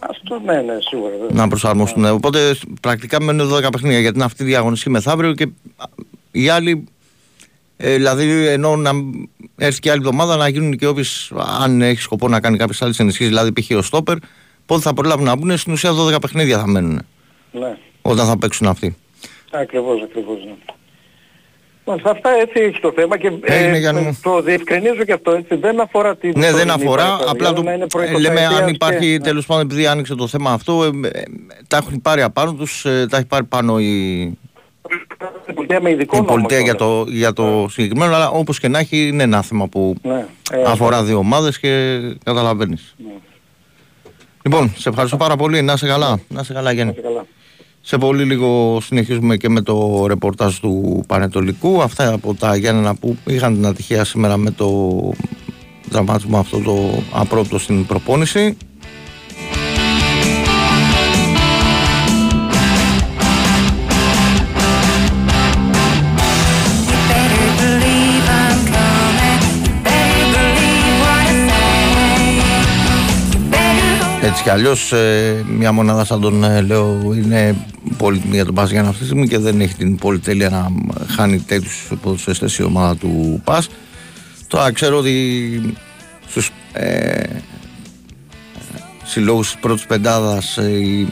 Αυτό 0.00 0.40
ναι, 0.44 0.60
ναι, 0.60 0.76
σίγουρα. 0.80 1.14
Να 1.30 1.48
προσαρμοστούν. 1.48 2.06
Yeah. 2.06 2.14
Οπότε 2.14 2.54
πρακτικά 2.80 3.22
μένουν 3.22 3.52
12 3.52 3.68
παιχνίδια 3.72 4.00
γιατί 4.00 4.16
είναι 4.16 4.24
αυτή 4.24 4.42
η 4.42 4.46
διαγωνιστική 4.46 4.90
μεθαύριο 4.90 5.34
και 5.34 5.48
οι 6.30 6.48
άλλοι 6.48 6.84
ε, 7.76 7.94
δηλαδή 7.94 8.46
ενώ 8.46 8.76
να 8.76 8.90
έρθει 9.56 9.80
και 9.80 9.90
άλλη 9.90 10.00
εβδομάδα 10.00 10.36
να 10.36 10.48
γίνουν 10.48 10.76
και 10.76 10.86
όποιες 10.86 11.32
αν 11.62 11.82
έχει 11.82 12.00
σκοπό 12.00 12.28
να 12.28 12.40
κάνει 12.40 12.56
κάποιες 12.56 12.82
άλλες 12.82 12.98
ενισχύσεις 12.98 13.28
δηλαδή 13.28 13.52
π.χ. 13.52 13.70
ο 13.76 13.82
Στόπερ 13.82 14.16
πότε 14.66 14.80
θα 14.80 14.94
προλάβουν 14.94 15.24
να 15.24 15.36
μπουν 15.36 15.56
στην 15.56 15.72
ουσία 15.72 15.90
12 16.14 16.20
παιχνίδια 16.20 16.58
θα 16.58 16.66
μένουν 16.66 17.06
ναι. 17.52 17.76
όταν 18.02 18.26
θα 18.26 18.38
παίξουν 18.38 18.66
αυτοί. 18.66 18.96
Ακριβώς, 19.50 20.02
ακριβώς. 20.02 20.44
Ναι. 20.44 20.54
Μάλιστα, 21.88 22.10
αυτά 22.10 22.30
έτσι 22.40 22.60
έχει 22.60 22.80
το 22.80 22.92
θέμα 22.94 23.18
και 23.18 23.32
ε, 23.40 23.80
το 24.22 24.42
διευκρινίζω 24.42 25.04
και 25.04 25.12
αυτό 25.12 25.30
έτσι 25.30 25.54
δεν 25.54 25.80
αφορά 25.80 26.16
την 26.16 26.32
Ναι 26.36 26.52
δεν 26.52 26.70
αφορά, 26.70 27.18
απλά 27.26 27.52
το, 27.52 27.64
ε, 28.00 28.18
λέμε 28.18 28.46
αν 28.46 28.68
υπάρχει 28.68 29.12
και, 29.12 29.18
ναι. 29.18 29.18
τέλος 29.18 29.46
πάντων 29.46 29.64
επειδή 29.64 29.86
άνοιξε 29.86 30.14
το 30.14 30.26
θέμα 30.26 30.52
αυτό 30.52 30.84
ε, 30.84 31.08
ε, 31.08 31.22
τα 31.68 31.76
έχουν 31.76 32.02
πάρει 32.02 32.22
απάνω 32.22 32.52
τους, 32.52 32.84
ε, 32.84 33.06
τα 33.10 33.16
έχει 33.16 33.26
πάρει 33.26 33.44
πάνω 33.44 33.78
η, 33.78 34.20
η 35.46 35.52
πολιτεία 35.54 35.80
με 35.80 35.90
ειδικό 35.90 36.16
η 36.16 36.22
πολιτεία 36.22 36.58
για 36.58 36.74
το, 36.74 37.04
για 37.08 37.32
το 37.32 37.60
ναι. 37.60 37.68
συγκεκριμένο 37.68 38.14
αλλά 38.14 38.30
όπως 38.30 38.60
και 38.60 38.68
να 38.68 38.78
έχει 38.78 39.08
είναι 39.08 39.22
ένα 39.22 39.42
θέμα 39.42 39.68
που 39.68 39.94
ναι. 40.02 40.26
ε, 40.50 40.62
αφορά 40.62 41.02
δύο 41.02 41.18
ομάδες 41.18 41.58
και 41.58 42.00
καταλαβαίνεις. 42.24 42.94
Ναι. 42.96 43.12
Λοιπόν, 44.42 44.72
σε 44.76 44.88
ευχαριστώ 44.88 45.16
πάρα 45.16 45.36
πολύ. 45.36 45.62
Να 45.62 45.72
είσαι 45.72 45.86
καλά. 45.86 46.20
Να 46.28 46.40
είσαι 46.40 46.52
καλά 46.52 46.72
Γιάννη. 46.72 46.94
Σε 47.90 47.98
πολύ 47.98 48.24
λίγο 48.24 48.78
συνεχίζουμε 48.82 49.36
και 49.36 49.48
με 49.48 49.60
το 49.60 50.06
ρεπορτάζ 50.06 50.56
του 50.56 51.04
Πανετολικού. 51.06 51.82
Αυτά 51.82 52.12
από 52.12 52.34
τα 52.34 52.56
Γιάννενα 52.56 52.94
που 52.94 53.16
είχαν 53.26 53.54
την 53.54 53.66
ατυχία 53.66 54.04
σήμερα 54.04 54.36
με 54.36 54.50
το 54.50 54.68
δραματισμό 55.88 56.38
αυτό 56.38 56.58
το 56.60 57.02
απρόπτο 57.12 57.58
στην 57.58 57.86
προπόνηση. 57.86 58.56
Έτσι 74.38 74.50
κι 74.50 74.56
αλλιώς, 74.56 74.92
ε, 74.92 75.44
μια 75.48 75.72
μονάδα 75.72 76.04
σαν 76.04 76.20
τον 76.20 76.44
ε, 76.44 76.60
λέω 76.60 77.12
είναι 77.14 77.56
πολύτιμη 77.96 78.34
για 78.34 78.44
τον 78.44 78.54
Πας 78.54 78.70
για 78.70 78.80
αυτή 78.80 78.98
τη 78.98 79.04
στιγμή 79.04 79.28
και 79.28 79.38
δεν 79.38 79.60
έχει 79.60 79.74
την 79.74 79.96
πολυτέλεια 79.96 80.48
να 80.48 80.70
χάνει 81.06 81.38
τέτοιους 81.40 81.90
ποδοσφαιριστές 82.02 82.56
η 82.56 82.62
ομάδα 82.62 82.96
του 82.96 83.40
Πας. 83.44 83.68
Τώρα 84.46 84.72
ξέρω 84.72 84.98
ότι 84.98 85.76
στους 86.28 86.50
ε, 86.72 87.22
συλλόγους 89.04 89.50
της 89.50 89.60
πρώτης 89.60 89.86
πεντάδας 89.86 90.56
ε, 90.58 90.70
η 90.70 91.08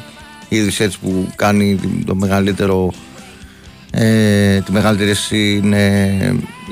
είδηση 0.48 0.82
έτσι 0.82 0.98
που 0.98 1.32
κάνει 1.36 1.78
το 2.06 2.14
μεγαλύτερο 2.14 2.92
ε, 3.90 4.60
τη 4.60 4.72
μεγαλύτερη 4.72 5.14
είναι 5.30 6.16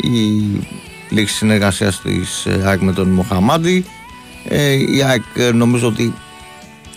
η 0.02 0.40
λήξη 1.10 1.34
συνεργασίας 1.34 2.00
της 2.00 2.46
ΑΕΚ 2.64 2.80
με 2.80 2.92
τον 2.92 3.08
Μοχαμάντη. 3.08 3.84
Ε, 4.48 4.72
η 4.72 5.02
ΑΕΚ 5.02 5.52
νομίζω 5.54 5.86
ότι 5.86 6.14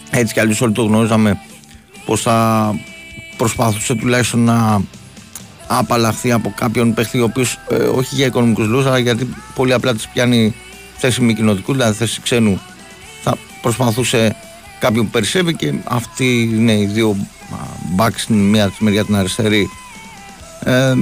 έτσι 0.10 0.34
κι 0.34 0.40
αλλιώς 0.40 0.62
όλοι 0.62 0.74
το 0.74 0.84
γνωρίζαμε 0.84 1.40
πως 2.06 2.22
θα 2.22 2.76
προσπαθούσε 3.38 3.96
τουλάχιστον 3.96 4.40
να 4.40 4.82
απαλλαχθεί 5.68 6.32
από 6.32 6.54
κάποιον 6.56 6.94
παίχτη 6.94 7.20
ο 7.20 7.24
οποίος 7.24 7.60
ε, 7.70 7.76
όχι 7.76 8.16
για 8.16 8.26
οικονομικούς 8.26 8.68
λόγους 8.68 8.86
αλλά 8.86 8.98
γιατί 8.98 9.30
πολύ 9.56 9.74
απλά 9.74 9.94
της 9.94 10.08
πιάνει 10.08 10.56
θέση 10.98 11.22
μη 11.22 11.34
κοινοτικού 11.34 11.72
δηλαδή 11.72 11.98
θέση 11.98 12.22
ξένου. 12.22 12.62
Θα 13.24 13.38
προσπαθούσε 13.62 14.36
κάποιον 14.80 15.06
που 15.06 15.12
περισσεύει 15.12 15.56
και 15.56 15.74
αυτοί 15.84 16.42
είναι 16.42 16.74
οι 16.74 16.86
δύο 16.86 17.16
μπακς 17.96 18.22
στην 18.22 18.50
μία 18.50 18.70
της 18.70 18.80
μεριά 18.80 19.06
την 19.06 19.16
αριστερή. 19.16 19.70
Ε, 20.64 20.94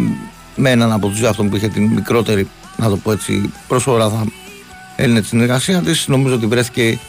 με 0.56 0.70
έναν 0.70 0.92
από 0.92 1.08
τους 1.08 1.20
δύο 1.20 1.30
αυτών 1.30 1.50
που 1.50 1.56
είχε 1.56 1.68
την 1.68 1.84
μικρότερη 1.84 2.48
να 2.78 2.90
το 2.90 2.98
πω 2.98 3.12
έτσι 3.12 3.52
προσφορά 3.68 4.10
θα 4.10 4.26
έλυνε 4.96 5.22
τη 5.22 5.28
συνεργασία 5.28 5.82
της. 5.82 6.08
Νομίζω 6.08 6.36
ότι 6.36 6.46
βρέθηκε 6.46 7.00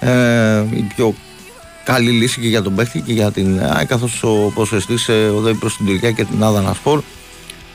ε, 0.00 0.64
η 0.70 0.82
πιο 0.96 1.14
καλή 1.84 2.10
λύση 2.10 2.40
και 2.40 2.48
για 2.48 2.62
τον 2.62 2.74
παίχτη 2.74 3.00
και 3.00 3.12
για 3.12 3.30
την 3.32 3.60
ΑΕ 3.62 3.84
καθώς 3.84 4.22
ο 4.22 4.52
προσφεστής 4.54 5.08
ε, 5.08 5.28
οδεύει 5.28 5.58
προς 5.58 5.76
την 5.76 5.86
Τουρκία 5.86 6.10
και 6.10 6.24
την 6.24 6.42
Άδανα 6.42 6.74
Σπορ. 6.74 7.02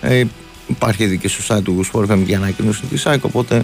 Ε, 0.01 0.23
υπάρχει 0.67 1.03
ειδική 1.03 1.27
στο 1.27 1.55
site 1.55 1.63
του 1.63 1.85
Sport 1.93 2.05
FM 2.11 2.23
για 2.25 2.37
ανακοίνωση 2.37 2.85
της 2.85 3.05
ΑΕΚ 3.05 3.23
οπότε 3.23 3.63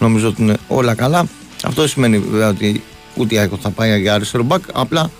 νομίζω 0.00 0.28
ότι 0.28 0.42
είναι 0.42 0.56
όλα 0.68 0.94
καλά. 0.94 1.26
Αυτό 1.64 1.88
σημαίνει 1.88 2.18
βέβαια 2.18 2.48
ότι 2.48 2.82
ούτε 3.16 3.34
η 3.34 3.38
ΑΕΚ 3.38 3.50
θα 3.60 3.70
πάει 3.70 4.00
για 4.00 4.14
αριστερό 4.14 4.42
μπακ 4.42 4.62
απλά 4.72 5.10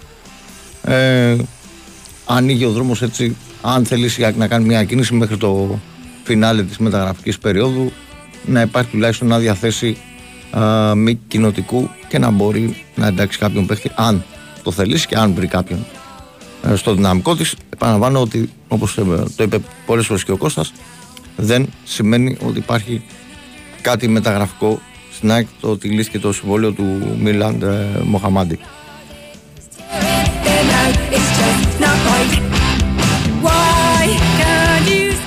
ε, 0.85 1.37
ανοίγει 2.27 2.65
ο 2.65 2.71
δρόμος 2.71 3.03
έτσι 3.03 3.37
αν 3.63 3.85
θελήσει 3.85 4.23
η 4.23 4.35
να 4.37 4.49
κάνει 4.49 4.65
μια 4.65 4.85
κίνηση 4.85 5.15
μέχρι 5.15 5.37
το 5.37 5.79
φινάλε 6.25 6.63
της 6.63 6.79
μεταγραφικής 6.79 7.39
περίοδου 7.39 7.93
να 8.47 8.61
υπάρχει 8.61 8.91
τουλάχιστον 8.91 9.29
να 9.29 9.39
διαθέσει 9.39 9.97
α, 10.51 10.95
μη 10.95 11.15
κοινοτικού 11.29 11.91
και 12.09 12.19
να 12.19 12.31
μπορεί 12.31 12.85
να 12.95 13.07
εντάξει 13.07 13.39
κάποιον 13.39 13.67
παίχτη 13.67 13.91
αν 13.95 14.25
το 14.67 14.73
θελήσει 14.73 15.07
και 15.07 15.17
αν 15.17 15.35
βρει 15.35 15.47
κάποιον 15.47 15.87
ε, 16.71 16.75
στο 16.75 16.95
δυναμικό 16.95 17.37
της 17.37 17.55
επαναλαμβάνω 17.71 18.21
ότι 18.21 18.51
όπως 18.69 18.95
το 19.37 19.43
είπε 19.43 19.59
πολλές 19.87 20.07
φορές 20.07 20.25
και 20.25 20.33
ο 20.33 20.37
Κώστας 20.37 20.73
δεν 21.37 21.69
σημαίνει 21.85 22.37
ότι 22.47 22.59
υπάρχει 22.59 23.03
κάτι 23.81 24.09
μεταγραφικό 24.09 24.81
στην 25.13 25.31
ΑΕΚ 25.33 25.47
το 25.61 25.71
ότι 25.71 25.89
λύθηκε 25.89 26.19
το 26.19 26.33
συμβόλαιο 26.33 26.73
του 26.73 27.17
Μίλαντ 27.21 27.63
ε, 27.63 27.87
Μοχαμάντη. 28.05 28.59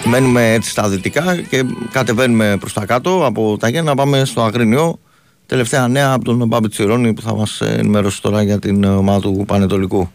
Μένουμε 0.05 0.53
έτσι 0.53 0.69
στα 0.69 0.89
δυτικά 0.89 1.41
και 1.49 1.63
κατεβαίνουμε 1.91 2.57
προς 2.59 2.73
τα 2.73 2.85
κάτω 2.85 3.25
από 3.25 3.57
τα 3.59 3.69
Γιάννενα 3.69 3.95
πάμε 3.95 4.25
στο 4.25 4.41
Αγρίνιο 4.41 4.99
Τελευταία 5.49 5.87
νέα 5.87 6.11
από 6.13 6.23
τον 6.23 6.47
Μπάμπη 6.47 6.67
Τσιρόνι 6.67 7.13
που 7.13 7.21
θα 7.21 7.35
μας 7.35 7.61
ενημερώσει 7.61 8.21
τώρα 8.21 8.41
για 8.41 8.59
την 8.59 8.83
ομάδα 8.83 9.19
του 9.19 9.43
Πανετολικού. 9.47 10.11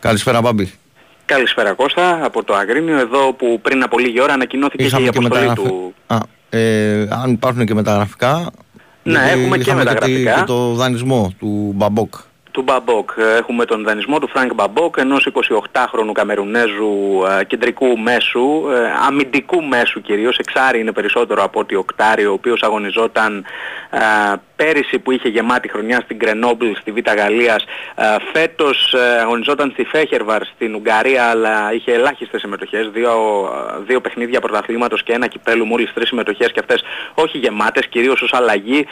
Καλησπέρα 0.00 0.40
Μπάμπη. 0.40 0.72
Καλησπέρα 1.24 1.72
Κώστα, 1.72 2.24
από 2.24 2.44
το 2.44 2.54
Αγρίνιο 2.54 2.98
εδώ 2.98 3.32
που 3.32 3.60
πριν 3.62 3.82
από 3.82 3.98
λίγη 3.98 4.20
ώρα 4.20 4.32
ανακοινώθηκε 4.32 4.84
Είχαμε 4.84 5.08
και 5.08 5.18
η 5.18 5.26
αποστολή 5.26 5.52
του... 5.54 5.94
Α, 6.06 6.16
ε, 6.50 7.08
αν 7.10 7.30
υπάρχουν 7.30 7.66
και 7.66 7.74
μεταγραφικά. 7.74 8.50
Ναι, 9.02 9.30
έχουμε 9.30 9.58
και 9.58 9.74
μεταγραφικά. 9.74 10.34
Και 10.34 10.44
το 10.46 10.72
δανεισμό 10.72 11.32
του 11.38 11.72
Μπαμπόκ. 11.74 12.14
του 12.50 12.62
Μπαμπόκ. 12.62 13.10
Έχουμε 13.38 13.64
τον 13.64 13.84
δανεισμό 13.84 14.18
του 14.18 14.28
Φρανκ 14.28 14.54
Μπαμπόκ, 14.54 14.96
ενός 14.98 15.28
28χρονου 15.32 16.12
Καμερουνέζου 16.12 17.24
ε, 17.40 17.44
κεντρικού 17.44 17.98
μέσου, 17.98 18.40
ε, 18.70 19.06
αμυντικού 19.06 19.62
μέσου 19.62 20.00
κυρίως, 20.00 20.38
εξάρι 20.38 20.80
είναι 20.80 20.92
περισσότερο 20.92 21.42
από 21.42 21.60
ότι 21.60 21.74
οκτάρι, 21.74 22.26
ο 22.26 22.32
οποίος 22.32 22.62
αγωνιζόταν 22.62 23.44
ε, 23.90 23.98
πέρυσι 24.58 24.98
που 24.98 25.10
είχε 25.10 25.28
γεμάτη 25.28 25.68
χρονιά 25.68 26.00
στην 26.00 26.16
Γκρενόμπλ 26.16 26.66
στη 26.80 26.92
Β' 26.92 27.10
Γαλλίας, 27.16 27.64
φέτος 28.32 28.94
αγωνιζόταν 29.20 29.70
στη 29.70 29.84
Φέχερβαρ 29.84 30.42
στην 30.44 30.74
Ουγγαρία, 30.74 31.24
αλλά 31.24 31.72
είχε 31.72 31.92
ελάχιστες 31.92 32.40
συμμετοχές, 32.40 32.88
δύο, 32.88 33.12
δύο 33.86 34.00
παιχνίδια 34.00 34.40
πρωταθλήματος 34.40 35.02
και 35.02 35.12
ένα 35.12 35.26
κυπέλου, 35.26 35.66
μόλις 35.66 35.92
τρεις 35.94 36.08
συμμετοχές 36.08 36.52
και 36.52 36.60
αυτές 36.60 36.82
όχι 37.14 37.38
γεμάτες, 37.38 37.86
κυρίως 37.86 38.22
ως 38.22 38.32
αλλαγή. 38.32 38.86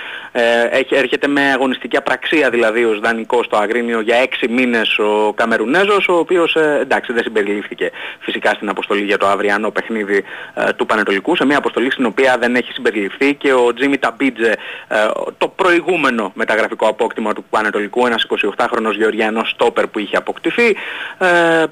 έρχεται 0.90 1.26
με 1.26 1.40
αγωνιστική 1.40 1.96
απραξία 1.96 2.50
δηλαδή 2.50 2.84
ως 2.84 3.00
δανεικό 3.00 3.42
στο 3.42 3.56
Αγρίνιο 3.56 4.00
για 4.00 4.16
έξι 4.16 4.48
μήνες 4.48 4.98
ο 4.98 5.32
Καμερουνέζος, 5.32 6.08
ο 6.08 6.14
οποίος 6.18 6.56
εντάξει 6.80 7.12
δεν 7.12 7.22
συμπεριλήφθηκε 7.22 7.90
φυσικά 8.20 8.50
στην 8.50 8.68
αποστολή 8.68 9.02
για 9.02 9.18
το 9.18 9.26
αυριανό 9.26 9.70
παιχνίδι 9.70 10.24
ε, 10.54 10.72
του 10.72 10.86
Πανετολικού, 10.86 11.36
σε 11.36 11.44
μια 11.44 11.58
αποστολή 11.58 11.90
στην 11.90 12.06
οποία 12.06 12.38
δεν 12.38 12.56
έχει 12.56 12.72
συμπεριληφθεί 12.72 13.34
και 13.34 13.52
ο 13.52 13.74
Τζίμι 13.74 13.98
Ταμπίτζε, 13.98 14.56
ε, 14.88 14.96
το 15.38 15.48
προηγούμενο 15.56 16.32
μεταγραφικό 16.34 16.88
απόκτημα 16.88 17.32
του 17.32 17.44
Πανετολικού, 17.50 18.06
ένας 18.06 18.26
28χρονος 18.56 18.92
Γεωργιανός 18.96 19.50
στόπερ 19.50 19.86
που 19.86 19.98
είχε 19.98 20.16
αποκτηθεί. 20.16 20.76
Ε, 21.18 21.64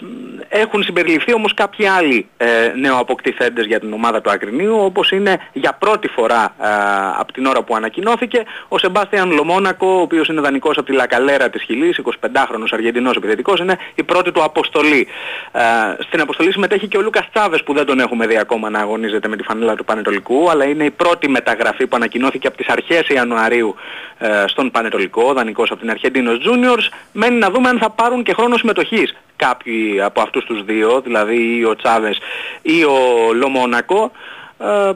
έχουν 0.49 0.83
συμπεριληφθεί 0.83 1.35
όμως 1.35 1.55
κάποιοι 1.55 1.87
άλλοι 1.87 2.29
ε, 2.37 2.47
νεοαποκτηθέντες 2.77 3.67
για 3.67 3.81
την 3.81 3.93
ομάδα 3.93 4.21
του 4.21 4.31
Αγρινίου, 4.31 4.77
όπως 4.79 5.11
είναι 5.11 5.41
για 5.53 5.73
πρώτη 5.73 6.09
φορά 6.09 6.55
ε, 6.63 6.67
από 7.19 7.33
την 7.33 7.47
ώρα 7.47 7.63
που 7.63 7.77
ανακοινώθηκε 7.77 8.45
ο 8.69 8.79
Σεμπάστιαν 8.79 9.33
Λομόνακο, 9.33 9.87
ο 9.87 10.01
οποίος 10.01 10.29
είναι 10.29 10.41
δανεικός 10.41 10.77
από 10.77 10.87
τη 10.87 10.93
Λακαλέρα 10.93 11.51
της 11.51 11.63
Χιλής, 11.63 12.01
25χρονος 12.05 12.69
Αργεντινός 12.71 13.17
επιθετικός, 13.17 13.61
είναι 13.61 13.79
η 13.95 14.03
πρώτη 14.03 14.33
του 14.33 14.43
αποστολή. 14.43 15.07
Ε, 15.53 15.61
στην 16.03 16.21
αποστολή 16.21 16.53
συμμετέχει 16.53 16.89
και 16.89 16.97
ο 16.97 17.01
Λούκας 17.01 17.29
Τσάβες 17.33 17.63
που 17.63 17.73
δεν 17.75 17.85
τον 17.87 18.01
έχουμε 18.01 18.27
δει 18.27 18.39
ακόμα 18.39 18.71
να 18.71 18.79
αγωνίζεται 18.79 19.29
με 19.29 19.37
τη 19.37 19.43
φανέλα 19.43 19.75
του 19.75 19.85
Πανετολικού, 19.85 20.51
αλλά 20.51 20.65
είναι 20.65 20.85
η 20.85 20.91
πρώτη 20.91 21.29
μεταγραφή 21.29 21.87
που 21.87 21.97
ανακοινώθηκε 21.97 22.47
από 22.47 22.57
τις 22.57 22.69
αρχές 22.69 23.09
Ιανουαρίου 23.09 23.74
ε, 24.19 24.45
στον 24.47 24.71
Πανετολικό, 24.71 25.33
δανεικός 25.33 25.71
από 25.71 25.81
την 25.81 25.91
Αρχεντίνος 25.91 26.39
Juniors. 26.47 26.89
Μένει 27.13 27.39
να 27.39 27.51
δούμε 27.51 27.69
αν 27.69 27.79
θα 27.79 27.91
πάρουν 27.91 28.23
και 28.23 28.33
χρόνο 28.33 28.57
συμμετοχής 28.57 29.15
κάποιοι 29.37 30.01
από 30.01 30.21
αυτούς 30.21 30.45
τους 30.45 30.65
δύο, 30.65 31.01
δηλαδή 31.01 31.57
ή 31.57 31.65
ο 31.65 31.77
Τσάβες 31.77 32.19
ή 32.63 32.85
ο 32.85 33.33
Λομόνακο. 33.35 34.13
Ε, 34.65 34.93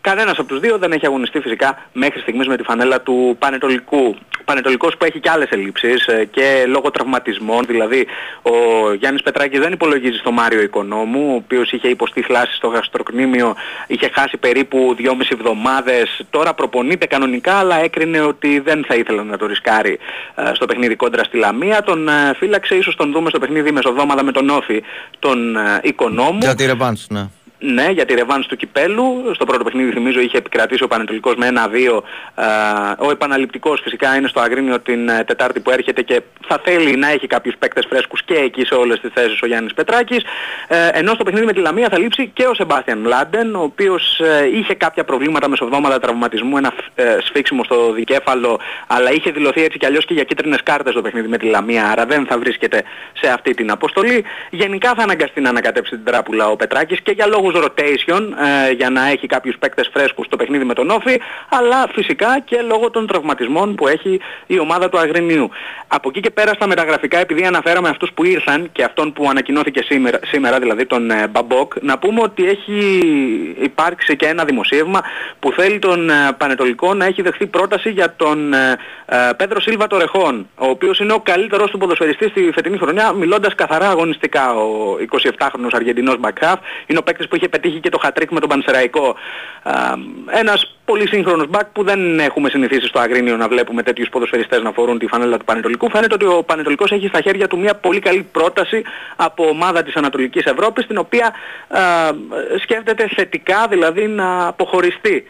κανένας 0.00 0.38
από 0.38 0.48
τους 0.48 0.60
δύο 0.60 0.78
δεν 0.78 0.92
έχει 0.92 1.06
αγωνιστεί 1.06 1.40
φυσικά 1.40 1.78
μέχρι 1.92 2.20
στιγμής 2.20 2.46
με 2.46 2.56
τη 2.56 2.62
φανέλα 2.62 3.00
του 3.00 3.36
Πανετολικού. 3.38 4.16
Πανετολικός 4.44 4.96
που 4.96 5.04
έχει 5.04 5.20
και 5.20 5.30
άλλες 5.30 5.50
ελλείψεις 5.50 6.06
ε, 6.06 6.24
και 6.24 6.64
λόγω 6.66 6.90
τραυματισμών, 6.90 7.64
δηλαδή 7.66 8.06
ο 8.42 8.52
Γιάννης 8.94 9.22
Πετράκης 9.22 9.58
δεν 9.60 9.72
υπολογίζει 9.72 10.18
στο 10.18 10.30
Μάριο 10.30 10.60
Οικονόμου, 10.60 11.32
ο 11.32 11.34
οποίος 11.34 11.72
είχε 11.72 11.88
υποστεί 11.88 12.22
θλάση 12.22 12.54
στο 12.54 12.68
γαστροκνήμιο, 12.68 13.54
είχε 13.86 14.10
χάσει 14.12 14.36
περίπου 14.36 14.96
2,5 14.98 15.12
εβδομάδες, 15.32 16.24
τώρα 16.30 16.54
προπονείται 16.54 17.06
κανονικά 17.06 17.54
αλλά 17.54 17.76
έκρινε 17.76 18.20
ότι 18.20 18.60
δεν 18.60 18.84
θα 18.88 18.94
ήθελε 18.94 19.22
να 19.22 19.36
το 19.36 19.46
ρισκάρει 19.46 19.98
ε, 20.34 20.50
στο 20.54 20.66
παιχνίδι 20.66 20.96
κόντρα 20.96 21.24
στη 21.24 21.36
Λαμία, 21.36 21.82
τον 21.82 22.08
φύλαξε, 22.38 22.74
ίσως 22.74 22.96
τον 22.96 23.12
δούμε 23.12 23.28
στο 23.28 23.38
παιχνίδι 23.38 23.72
μεσοδόμαδα 23.72 24.24
με 24.24 24.32
τον 24.32 24.48
Όφη, 24.48 24.82
τον 25.18 25.56
Οικονόμου. 25.82 26.38
Για 26.40 26.54
τη 26.54 26.66
ρεβάνς, 26.66 27.06
ναι. 27.08 27.28
Ναι, 27.60 27.88
για 27.90 28.04
τη 28.04 28.14
ρεβάνς 28.14 28.46
του 28.46 28.56
Κυπέλου. 28.56 29.30
Στο 29.34 29.44
πρώτο 29.44 29.64
παιχνίδι 29.64 29.90
θυμίζω 29.90 30.20
είχε 30.20 30.36
επικρατήσει 30.36 30.82
ο 30.82 30.88
Πανετολικός 30.88 31.34
με 31.36 31.46
ένα-δύο. 31.46 32.02
Ο 32.98 33.10
επαναληπτικός 33.10 33.80
φυσικά 33.80 34.16
είναι 34.16 34.28
στο 34.28 34.40
Αγρίνιο 34.40 34.80
την 34.80 35.08
ε, 35.08 35.24
Τετάρτη 35.24 35.60
που 35.60 35.70
έρχεται 35.70 36.02
και 36.02 36.22
θα 36.46 36.60
θέλει 36.64 36.96
να 36.96 37.10
έχει 37.10 37.26
κάποιους 37.26 37.54
παίκτες 37.58 37.86
φρέσκους 37.88 38.22
και 38.22 38.34
εκεί 38.34 38.64
σε 38.64 38.74
όλες 38.74 39.00
τις 39.00 39.10
θέσεις 39.14 39.42
ο 39.42 39.46
Γιάννης 39.46 39.74
Πετράκης. 39.74 40.24
Ε, 40.68 40.88
ενώ 40.92 41.14
στο 41.14 41.24
παιχνίδι 41.24 41.46
με 41.46 41.52
τη 41.52 41.60
Λαμία 41.60 41.88
θα 41.88 41.98
λείψει 41.98 42.30
και 42.34 42.46
ο 42.46 42.54
Σεμπάστιαν 42.54 43.04
Λάντεν, 43.04 43.54
ο 43.54 43.62
οποίος 43.62 44.20
ε, 44.20 44.48
είχε 44.52 44.74
κάποια 44.74 45.04
προβλήματα 45.04 45.48
μεσοβδόματα 45.48 45.98
τραυματισμού, 45.98 46.56
ένα 46.56 46.72
σφίξιμο 47.24 47.64
στο 47.64 47.92
δικέφαλο, 47.92 48.60
αλλά 48.86 49.12
είχε 49.12 49.30
δηλωθεί 49.30 49.64
έτσι 49.64 49.78
κι 49.78 49.86
αλλιώς 49.86 50.04
και 50.04 50.14
για 50.14 50.24
κίτρινες 50.24 50.62
κάρτες 50.62 50.92
στο 50.92 51.02
παιχνίδι 51.02 51.28
με 51.28 51.38
τη 51.38 51.46
Λαμία, 51.46 51.90
άρα 51.90 52.06
δεν 52.06 52.26
θα 52.26 52.38
βρίσκεται 52.38 52.82
σε 53.12 53.30
αυτή 53.30 53.54
την 53.54 53.70
αποστολή. 53.70 54.24
Γενικά 54.50 54.94
θα 54.94 55.02
αναγκαστεί 55.02 55.40
να 55.40 55.48
ανακατέψει 55.48 55.90
την 55.90 56.04
τράπουλα 56.04 56.48
ο 56.48 56.56
Πετράκης 56.56 57.00
και 57.00 57.10
για 57.10 57.26
λόγους 57.26 57.47
λόγους 57.50 57.68
rotation 57.68 58.22
ε, 58.68 58.70
για 58.70 58.90
να 58.90 59.08
έχει 59.08 59.26
κάποιους 59.26 59.56
παίκτες 59.58 59.90
φρέσκους 59.92 60.26
στο 60.26 60.36
παιχνίδι 60.36 60.64
με 60.64 60.74
τον 60.74 60.90
Όφη 60.90 61.20
αλλά 61.48 61.88
φυσικά 61.92 62.40
και 62.40 62.62
λόγω 62.62 62.90
των 62.90 63.06
τραυματισμών 63.06 63.74
που 63.74 63.88
έχει 63.88 64.20
η 64.46 64.58
ομάδα 64.58 64.88
του 64.88 64.98
Αγρινίου. 64.98 65.50
Από 65.88 66.08
εκεί 66.08 66.20
και 66.20 66.30
πέρα 66.30 66.52
στα 66.54 66.66
μεταγραφικά 66.66 67.18
επειδή 67.18 67.44
αναφέραμε 67.44 67.88
αυτούς 67.88 68.12
που 68.12 68.24
ήρθαν 68.24 68.68
και 68.72 68.84
αυτόν 68.84 69.12
που 69.12 69.28
ανακοινώθηκε 69.30 69.82
σήμερα, 69.82 70.18
σήμερα 70.24 70.58
δηλαδή 70.58 70.86
τον 70.86 71.10
ε, 71.10 71.26
Μπαμπόκ 71.28 71.72
να 71.80 71.98
πούμε 71.98 72.20
ότι 72.22 72.48
έχει 72.48 72.78
υπάρξει 73.62 74.16
και 74.16 74.26
ένα 74.26 74.44
δημοσίευμα 74.44 75.00
που 75.38 75.52
θέλει 75.52 75.78
τον 75.78 76.10
ε, 76.10 76.14
Πανετολικό 76.38 76.94
να 76.94 77.04
έχει 77.04 77.22
δεχθεί 77.22 77.46
πρόταση 77.46 77.90
για 77.90 78.14
τον 78.16 78.52
ε, 78.52 78.78
ε, 79.06 79.16
Πέτρο 79.36 79.60
Σίλβα 79.60 79.86
Τορεχών 79.86 80.48
ο 80.54 80.66
οποίος 80.66 80.98
είναι 80.98 81.12
ο 81.12 81.20
καλύτερος 81.20 81.70
του 81.70 81.78
ποδοσφαιριστής 81.78 82.30
στη 82.30 82.50
φετινή 82.54 82.78
χρονιά 82.78 83.12
μιλώντας 83.12 83.54
καθαρά 83.54 83.88
αγωνιστικά 83.88 84.54
ο 84.54 84.96
27χρονος 85.10 85.70
Αργεντινός 85.72 86.18
Μπακχάφ 86.18 86.58
είναι 86.86 86.98
ο 86.98 87.02
παίκτης 87.02 87.28
που 87.28 87.36
είχε 87.38 87.48
πετύχει 87.48 87.80
και 87.80 87.88
το 87.88 87.98
χατρίκ 87.98 88.30
με 88.30 88.40
τον 88.40 88.48
Πανσεραϊκό. 88.48 89.16
Ένας 90.30 90.76
πολύ 90.84 91.08
σύγχρονος 91.08 91.46
μπακ 91.48 91.66
που 91.66 91.82
δεν 91.84 92.18
έχουμε 92.20 92.48
συνηθίσει 92.48 92.86
στο 92.86 92.98
Αγρίνιο 92.98 93.36
να 93.36 93.48
βλέπουμε 93.48 93.82
τέτοιους 93.82 94.08
ποδοσφαιριστές 94.08 94.62
να 94.62 94.72
φορούν 94.72 94.98
τη 94.98 95.06
φανέλα 95.06 95.36
του 95.36 95.44
Πανετολικού. 95.44 95.90
Φαίνεται 95.90 96.14
ότι 96.14 96.24
ο 96.24 96.42
Πανετολικός 96.42 96.90
έχει 96.90 97.06
στα 97.06 97.20
χέρια 97.20 97.46
του 97.48 97.58
μια 97.58 97.74
πολύ 97.74 98.00
καλή 98.00 98.22
πρόταση 98.32 98.82
από 99.16 99.48
ομάδα 99.48 99.82
της 99.82 99.94
Ανατολικής 99.94 100.44
Ευρώπης 100.44 100.86
την 100.86 100.98
οποία 100.98 101.34
α, 101.68 101.80
σκέφτεται 102.62 103.08
θετικά 103.14 103.66
δηλαδή 103.68 104.06
να 104.06 104.46
αποχωριστεί 104.46 105.24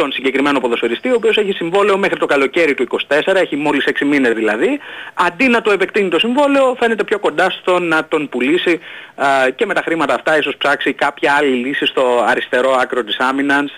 τον 0.00 0.12
συγκεκριμένο 0.12 0.60
ποδοσφαιριστή, 0.60 1.08
ο 1.08 1.14
οποίος 1.14 1.36
έχει 1.36 1.52
συμβόλαιο 1.52 1.98
μέχρι 1.98 2.18
το 2.18 2.26
καλοκαίρι 2.26 2.74
του 2.74 2.86
24, 3.08 3.34
έχει 3.34 3.56
μόλις 3.56 3.84
6 4.00 4.04
μήνες 4.06 4.32
δηλαδή. 4.32 4.80
Αντί 5.14 5.48
να 5.48 5.60
το 5.60 5.70
επεκτείνει 5.70 6.08
το 6.08 6.18
συμβόλαιο, 6.18 6.76
φαίνεται 6.78 7.04
πιο 7.04 7.18
κοντά 7.18 7.50
στο 7.50 7.78
να 7.78 8.04
τον 8.04 8.28
πουλήσει 8.28 8.80
α, 9.14 9.50
και 9.54 9.66
με 9.66 9.74
τα 9.74 9.82
χρήματα 9.82 10.14
αυτά 10.14 10.38
ίσως 10.38 10.56
ψάξει 10.56 10.92
κάποια 10.92 11.32
άλλη 11.32 11.54
λύση 11.54 11.86
στο 11.86 12.24
αριστερό 12.26 12.72
άκρο 12.72 13.04
της 13.04 13.18
άμυνας, 13.18 13.72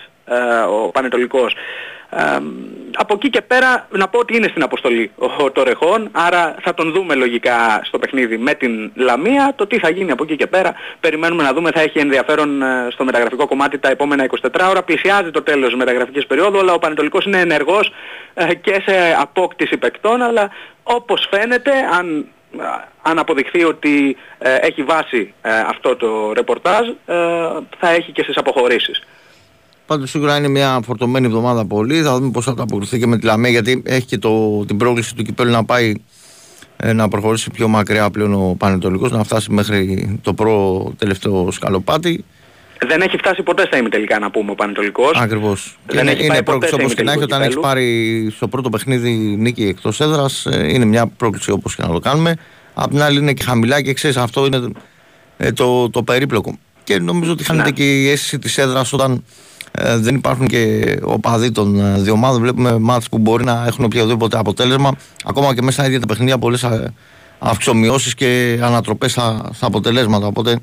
ο 0.85 0.91
Πανετολικός 0.91 1.55
από 2.95 3.13
εκεί 3.13 3.29
και 3.29 3.41
πέρα 3.41 3.87
να 3.91 4.07
πω 4.07 4.19
ότι 4.19 4.35
είναι 4.35 4.47
στην 4.47 4.63
αποστολή 4.63 5.11
ο 5.15 5.51
Τορεχών, 5.51 6.09
άρα 6.11 6.55
θα 6.61 6.73
τον 6.73 6.91
δούμε 6.91 7.15
λογικά 7.15 7.81
στο 7.83 7.99
παιχνίδι 7.99 8.37
με 8.37 8.53
την 8.53 8.91
Λαμία. 8.95 9.53
Το 9.55 9.67
τι 9.67 9.79
θα 9.79 9.89
γίνει 9.89 10.11
από 10.11 10.23
εκεί 10.23 10.35
και 10.35 10.47
πέρα 10.47 10.73
περιμένουμε 10.99 11.43
να 11.43 11.53
δούμε, 11.53 11.71
θα 11.71 11.81
έχει 11.81 11.99
ενδιαφέρον 11.99 12.61
ε, 12.61 12.87
στο 12.91 13.03
μεταγραφικό 13.03 13.47
κομμάτι 13.47 13.77
τα 13.77 13.89
επόμενα 13.89 14.25
24 14.41 14.67
ώρα. 14.69 14.83
Πλησιάζει 14.83 15.31
το 15.31 15.41
τέλος 15.41 15.67
της 15.69 15.77
μεταγραφικής 15.77 16.27
περίοδου, 16.27 16.59
αλλά 16.59 16.73
ο 16.73 16.79
Πανετολικός 16.79 17.25
είναι 17.25 17.39
ενεργός 17.39 17.91
ε, 18.33 18.53
και 18.53 18.81
σε 18.85 19.15
απόκτηση 19.19 19.77
παικτών, 19.77 20.21
αλλά 20.21 20.49
όπως 20.83 21.27
φαίνεται, 21.31 21.71
αν 21.97 22.25
αν 23.01 23.19
αποδειχθεί 23.19 23.63
ότι 23.63 24.17
ε, 24.37 24.55
έχει 24.55 24.83
βάση 24.83 25.33
αυτό 25.67 25.95
το 25.95 26.33
ρεπορτάζ, 26.33 26.87
θα 27.79 27.89
έχει 27.89 28.11
και 28.11 28.23
στις 28.23 28.37
αποχωρήσεις. 28.37 29.01
Πάντως 29.85 30.09
σίγουρα 30.09 30.37
είναι 30.37 30.47
μια 30.47 30.79
φορτωμένη 30.85 31.25
εβδομάδα 31.25 31.65
πολύ. 31.65 32.01
Θα 32.01 32.17
δούμε 32.17 32.31
πώς 32.31 32.45
θα 32.45 32.53
το 32.53 32.63
αποκριθεί 32.63 32.99
και 32.99 33.07
με 33.07 33.17
τη 33.17 33.25
Λαμέ, 33.25 33.49
γιατί 33.49 33.83
έχει 33.85 34.05
και 34.05 34.17
το, 34.17 34.65
την 34.65 34.77
πρόκληση 34.77 35.15
του 35.15 35.23
κυπέλου 35.23 35.51
να 35.51 35.65
πάει 35.65 35.93
ε, 36.77 36.93
να 36.93 37.07
προχωρήσει 37.07 37.49
πιο 37.49 37.67
μακριά 37.67 38.09
πλέον 38.09 38.33
ο 38.33 38.55
Πανετολικός, 38.57 39.11
να 39.11 39.23
φτάσει 39.23 39.51
μέχρι 39.51 40.19
το 40.21 40.33
προ 40.33 40.93
τελευταίο 40.97 41.51
σκαλοπάτι. 41.51 42.25
Δεν 42.87 43.01
έχει 43.01 43.17
φτάσει 43.17 43.43
ποτέ 43.43 43.65
στα 43.65 43.89
τελικά 43.89 44.19
να 44.19 44.31
πούμε 44.31 44.51
ο 44.51 44.55
Πανετολικός. 44.55 45.11
Ακριβώς. 45.15 45.77
Είναι, 45.93 46.11
είναι 46.11 46.43
πρόκληση 46.43 46.73
όπως 46.73 46.93
και 46.93 47.03
να 47.03 47.11
έχει 47.11 47.23
όταν 47.23 47.41
έχει 47.41 47.59
πάρει 47.59 48.29
στο 48.35 48.47
πρώτο 48.47 48.69
παιχνίδι 48.69 49.11
νίκη 49.39 49.63
εκτός 49.63 49.99
έδρας. 49.99 50.45
Ε, 50.45 50.73
είναι 50.73 50.85
μια 50.85 51.07
πρόκληση 51.07 51.51
όπως 51.51 51.75
και 51.75 51.81
να 51.81 51.87
το 51.87 51.99
κάνουμε. 51.99 52.35
Απ' 52.73 52.89
την 52.89 53.01
άλλη 53.01 53.19
είναι 53.19 53.33
και 53.33 53.43
χαμηλά 53.43 53.81
και 53.81 53.93
ξέρεις 53.93 54.17
αυτό 54.17 54.45
είναι 54.45 54.71
ε, 55.37 55.51
το, 55.51 55.89
το 55.89 56.03
περίπλοκο. 56.03 56.57
Και 56.83 56.99
νομίζω 56.99 57.31
ότι 57.31 57.43
χάνεται 57.43 57.69
ναι. 57.69 57.75
και 57.75 58.01
η 58.01 58.09
αίσθηση 58.09 58.39
της 58.39 58.57
έδρας 58.57 58.93
όταν 58.93 59.23
ε, 59.77 59.97
δεν 59.97 60.15
υπάρχουν 60.15 60.47
και 60.47 60.83
οπαδοί 61.03 61.51
των 61.51 61.79
ε, 61.79 61.99
δύο 61.99 62.13
ομάδων. 62.13 62.41
Βλέπουμε 62.41 62.77
μάτς 62.77 63.09
που 63.09 63.17
μπορεί 63.17 63.43
να 63.43 63.63
έχουν 63.67 63.85
οποιοδήποτε 63.85 64.37
αποτέλεσμα. 64.37 64.91
Ακόμα 65.25 65.53
και 65.55 65.61
μέσα 65.61 65.71
στα 65.71 65.85
ίδια 65.85 65.99
τα 65.99 66.05
παιχνίδια 66.05 66.37
πολλές 66.37 66.65
αυξομοιώσεις 67.39 68.13
και 68.13 68.59
ανατροπές 68.61 69.11
στα, 69.11 69.49
στα, 69.53 69.65
αποτελέσματα. 69.65 70.27
Οπότε 70.27 70.59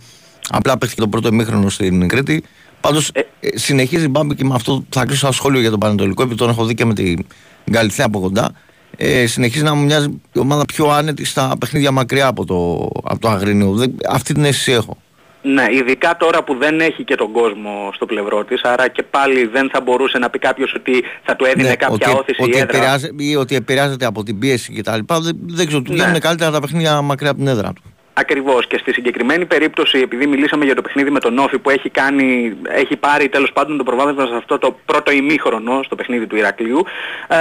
απλά 0.48 0.78
παίχτηκε 0.78 1.00
το 1.00 1.08
πρώτο 1.08 1.28
ημίχρονο 1.28 1.68
στην 1.68 2.08
Κρήτη. 2.08 2.44
Πάντως 2.80 3.10
ε, 3.12 3.20
ε, 3.40 3.58
συνεχίζει 3.58 4.04
η 4.04 4.08
Μπάμπη 4.10 4.34
και 4.34 4.44
με 4.44 4.54
αυτό 4.54 4.84
θα 4.88 5.04
κλείσω 5.04 5.26
ένα 5.26 5.34
σχόλιο 5.34 5.60
για 5.60 5.70
τον 5.70 5.78
Πανετολικό, 5.78 6.22
επειδή 6.22 6.38
τον 6.38 6.48
έχω 6.48 6.64
δει 6.64 6.74
και 6.74 6.84
με 6.84 6.94
την 6.94 7.26
Γκαλιθέα 7.70 8.06
από 8.06 8.20
κοντά. 8.20 8.52
Ε, 8.96 9.26
συνεχίζει 9.26 9.64
να 9.64 9.74
μου 9.74 9.84
μοιάζει 9.84 10.20
η 10.32 10.38
ομάδα 10.38 10.64
πιο 10.64 10.88
άνετη 10.88 11.24
στα 11.24 11.56
παιχνίδια 11.60 11.90
μακριά 11.90 12.26
από 12.26 12.44
το, 12.44 12.88
από 13.04 13.20
το 13.20 13.28
Αγρίνιο. 13.28 13.94
αυτή 14.08 14.34
την 14.34 14.44
αίσθηση 14.44 14.72
έχω. 14.72 14.96
Ναι, 15.42 15.64
ειδικά 15.70 16.16
τώρα 16.16 16.44
που 16.44 16.54
δεν 16.58 16.80
έχει 16.80 17.04
και 17.04 17.14
τον 17.14 17.32
κόσμο 17.32 17.90
στο 17.94 18.06
πλευρό 18.06 18.44
της, 18.44 18.62
άρα 18.62 18.88
και 18.88 19.02
πάλι 19.02 19.46
δεν 19.46 19.70
θα 19.72 19.80
μπορούσε 19.80 20.18
να 20.18 20.30
πει 20.30 20.38
κάποιος 20.38 20.74
ότι 20.74 21.04
θα 21.24 21.36
του 21.36 21.44
έδινε 21.44 21.68
Ναι, 21.68 21.74
κάποια 21.76 22.08
ότι, 22.10 22.18
όθηση 22.18 22.42
ότι 22.42 22.50
η 22.56 22.58
έδρα. 22.60 22.76
επηρεάζει- 22.76 23.20
ή 23.20 23.36
ότι 23.36 23.54
επηρεάζεται 23.54 24.06
από 24.06 24.22
την 24.22 24.38
πίεση 24.38 24.72
κτλ. 24.72 24.98
Δεν, 25.06 25.36
δεν 25.46 25.66
ξέρω, 25.66 25.82
του 25.82 25.92
Ναι. 25.92 26.02
βγαίνουν 26.02 26.20
καλύτερα 26.20 26.50
τα 26.50 26.60
παιχνίδια 26.60 27.00
μακριά 27.00 27.30
από 27.30 27.38
την 27.38 27.48
έδρα 27.48 27.72
του. 27.72 27.82
Ακριβώς 28.20 28.66
και 28.66 28.78
στη 28.78 28.92
συγκεκριμένη 28.92 29.46
περίπτωση 29.46 29.98
επειδή 29.98 30.26
μιλήσαμε 30.26 30.64
για 30.64 30.74
το 30.74 30.82
παιχνίδι 30.82 31.10
με 31.10 31.20
τον 31.20 31.38
Όφη 31.38 31.58
που 31.58 31.70
έχει, 31.70 31.88
κάνει, 31.88 32.56
έχει 32.68 32.96
πάρει 32.96 33.28
τέλος 33.28 33.52
πάντων 33.52 33.76
το 33.76 33.82
προβάδισμα 33.82 34.26
σε 34.26 34.34
αυτό 34.36 34.58
το 34.58 34.78
πρώτο 34.84 35.10
ημίχρονο 35.10 35.82
στο 35.82 35.94
παιχνίδι 35.94 36.26
του 36.26 36.36
Ηρακλείου 36.36 36.84
ε, 37.28 37.36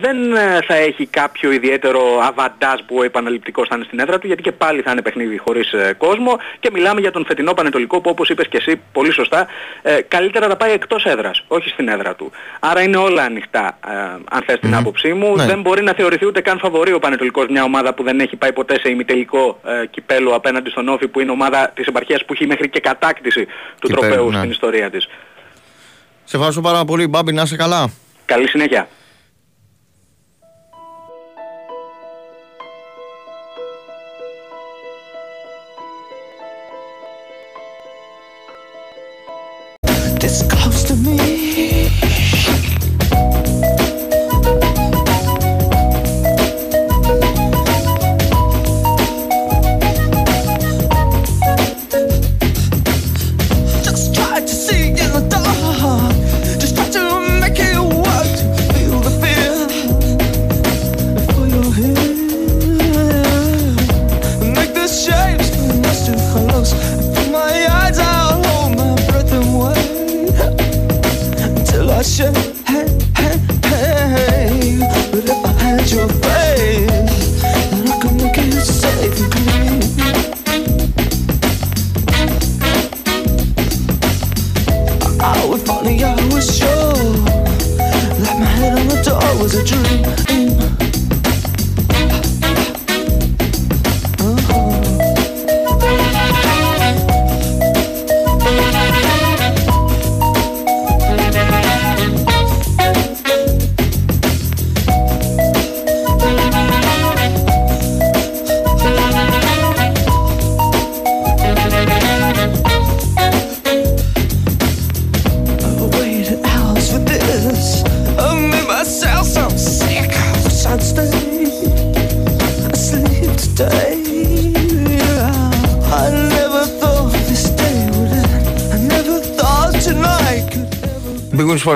δεν 0.00 0.32
ε, 0.32 0.58
θα 0.66 0.74
έχει 0.74 1.06
κάποιο 1.06 1.52
ιδιαίτερο 1.52 2.00
αβαντάζ 2.22 2.80
που 2.86 2.96
ο 2.96 3.02
επαναληπτικός 3.02 3.68
θα 3.68 3.76
είναι 3.76 3.84
στην 3.84 3.98
έδρα 3.98 4.18
του 4.18 4.26
γιατί 4.26 4.42
και 4.42 4.52
πάλι 4.52 4.80
θα 4.80 4.90
είναι 4.90 5.02
παιχνίδι 5.02 5.38
χωρίς 5.38 5.72
ε, 5.72 5.94
κόσμο 5.98 6.38
και 6.60 6.70
μιλάμε 6.72 7.00
για 7.00 7.10
τον 7.10 7.24
φετινό 7.24 7.54
Πανετολικό 7.54 8.00
που 8.00 8.10
όπως 8.10 8.28
είπες 8.28 8.48
και 8.48 8.56
εσύ 8.56 8.80
πολύ 8.92 9.12
σωστά 9.12 9.46
ε, 9.82 10.00
καλύτερα 10.08 10.48
θα 10.48 10.56
πάει 10.56 10.72
εκτός 10.72 11.04
έδρας, 11.04 11.44
όχι 11.48 11.68
στην 11.68 11.88
έδρα 11.88 12.14
του. 12.14 12.30
Άρα 12.60 12.82
είναι 12.82 12.96
όλα 12.96 13.22
ανοιχτά 13.22 13.78
ε, 13.88 13.92
αν 14.30 14.42
θες 14.46 14.58
την 14.60 14.74
άποψή 14.74 15.12
μου. 15.12 15.36
Ναι. 15.36 15.44
Δεν 15.44 15.60
μπορεί 15.60 15.82
να 15.82 15.92
θεωρηθεί 15.92 16.26
ούτε 16.26 16.40
καν 16.40 16.58
φαβορεί 16.58 16.92
ο 16.92 16.98
Πανετολικός 16.98 17.46
μια 17.48 17.62
ομάδα 17.62 17.94
που 17.94 18.02
δεν 18.02 18.20
έχει 18.20 18.36
πάει 18.36 18.52
ποτέ 18.52 18.78
σε 18.78 18.90
ημιτελικό 18.90 19.60
ε, 19.64 19.86
κυπέλο 19.86 20.23
απέναντι 20.32 20.70
στον 20.70 20.88
Όφη 20.88 21.08
που 21.08 21.20
είναι 21.20 21.30
ομάδα 21.30 21.70
της 21.74 21.86
επαρχίας 21.86 22.24
που 22.24 22.32
έχει 22.32 22.46
μέχρι 22.46 22.68
και 22.68 22.80
κατάκτηση 22.80 23.46
του 23.80 23.88
Κυπέλλου, 23.88 24.08
τροπέου 24.08 24.30
ναι. 24.30 24.38
στην 24.38 24.50
ιστορία 24.50 24.90
της. 24.90 25.08
Σε 26.24 26.36
ευχαριστώ 26.36 26.60
πάρα 26.60 26.84
πολύ, 26.84 27.06
Μπάμπη, 27.06 27.32
να 27.32 27.42
είσαι 27.42 27.56
καλά. 27.56 27.90
Καλή 28.24 28.48
συνέχεια. 28.48 28.88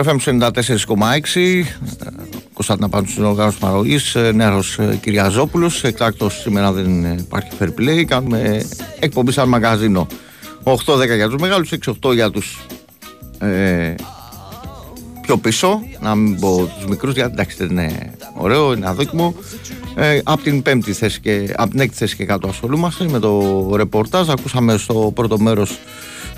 FM 0.09 0.19
94,6. 0.19 1.37
Ε, 1.37 1.65
Κωνσταντίνα 2.53 2.89
πάνω 2.89 3.07
στην 3.07 3.25
οργάνωση 3.25 3.59
παραγωγή. 3.59 3.99
Νέο 4.35 4.63
Κυριαζόπουλος. 5.01 5.85
Εκτάκτο 5.85 6.31
σήμερα 6.31 6.73
δεν 6.73 7.05
ε, 7.05 7.17
υπάρχει 7.19 7.51
fair 7.59 7.69
play. 7.79 8.05
Κάνουμε 8.05 8.63
εκπομπή 8.99 9.33
σαν 9.33 9.49
μαγαζίνο. 9.49 10.07
8-10 10.65 11.15
για 11.17 11.29
τους 11.29 11.41
μεγάλους, 11.41 11.73
6-8 12.03 12.15
για 12.15 12.31
τους 12.31 12.67
ε, 13.39 13.95
πιο 15.23 15.37
πίσω. 15.37 15.83
Να 16.01 16.15
μην 16.15 16.41
πω 16.41 16.71
τους 16.77 16.89
μικρούς, 16.89 17.15
γιατί 17.15 17.33
εντάξει 17.33 17.57
δεν 17.57 17.71
είναι 17.71 18.13
ωραίο, 18.35 18.73
είναι 18.73 18.89
αδόκιμο. 18.89 19.35
Ε, 19.97 20.21
από 20.25 20.43
την 20.43 20.63
πέμπτη 20.63 20.93
θέση 20.93 21.21
και 21.21 21.55
από 21.57 21.71
την 21.71 21.81
έκτη 21.81 21.97
θέση 21.97 22.17
και 22.17 22.25
κάτω 22.25 22.49
ασχολούμαστε 22.49 23.09
με 23.09 23.19
το 23.19 23.71
ρεπορτάζ. 23.77 24.29
Ακούσαμε 24.29 24.77
στο 24.77 25.13
πρώτο 25.15 25.39
μέρος 25.39 25.79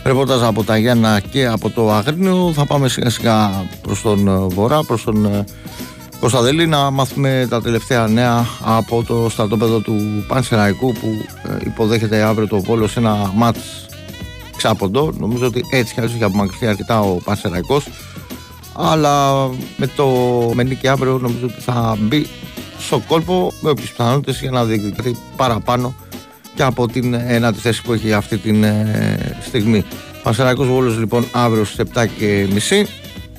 ρεπορτάζ 0.04 0.42
από 0.42 0.64
τα 0.64 0.76
Γιάννα 0.76 1.20
και 1.20 1.46
από 1.46 1.70
το 1.70 1.92
Αγρίνιο. 1.92 2.52
Θα 2.54 2.66
πάμε 2.66 2.88
σιγά 2.88 3.10
σιγά 3.10 3.66
προς 3.82 4.02
τον 4.02 4.28
ε, 4.28 4.36
βορρά, 4.36 4.84
προς 4.84 5.04
τον 5.04 5.24
ε, 5.24 5.44
Κωνσταντέλη 6.20 6.66
να 6.66 6.90
μάθουμε 6.90 7.46
τα 7.50 7.62
τελευταία 7.62 8.06
νέα 8.06 8.46
από 8.64 9.04
το 9.04 9.28
στρατόπεδο 9.30 9.78
του 9.78 10.24
Πανσεραϊκού 10.28 10.92
που 10.92 11.08
ε, 11.48 11.56
υποδέχεται 11.66 12.22
αύριο 12.22 12.48
το 12.48 12.60
Βόλο 12.60 12.86
σε 12.86 12.98
ένα 12.98 13.32
μάτς 13.34 13.86
ξάποντο. 14.56 15.12
Νομίζω 15.18 15.46
ότι 15.46 15.64
έτσι 15.70 15.94
κι 15.94 16.00
αλλιώς 16.00 16.14
έχει 16.14 16.24
απομακρυνθεί 16.24 16.66
αρκετά 16.66 17.00
ο 17.00 17.14
Πανσεραϊκός 17.24 17.86
αλλά 18.72 19.46
με 19.76 19.86
το 19.96 20.06
με 20.54 20.62
νίκη 20.62 20.88
αύριο 20.88 21.18
νομίζω 21.18 21.46
ότι 21.46 21.60
θα 21.60 21.96
μπει 22.00 22.26
στο 22.78 23.02
κόλπο 23.08 23.52
με 23.60 23.70
όποιες 23.70 23.88
πιθανότητες 23.88 24.40
για 24.40 24.50
να 24.50 24.64
διεκδικηθεί 24.64 25.16
παραπάνω 25.36 25.94
και 26.60 26.66
από 26.66 26.86
την 26.86 27.14
ένατη 27.14 27.58
θέση 27.58 27.82
που 27.82 27.92
έχει 27.92 28.12
αυτή 28.12 28.36
τη 28.38 28.50
στιγμή. 29.40 29.84
Πανσεραϊκός 30.22 30.66
Βόλος 30.66 30.98
λοιπόν 30.98 31.28
αύριο 31.32 31.64
στις 31.64 31.84
7 31.94 32.06
και 32.18 32.46
μισή. 32.52 32.86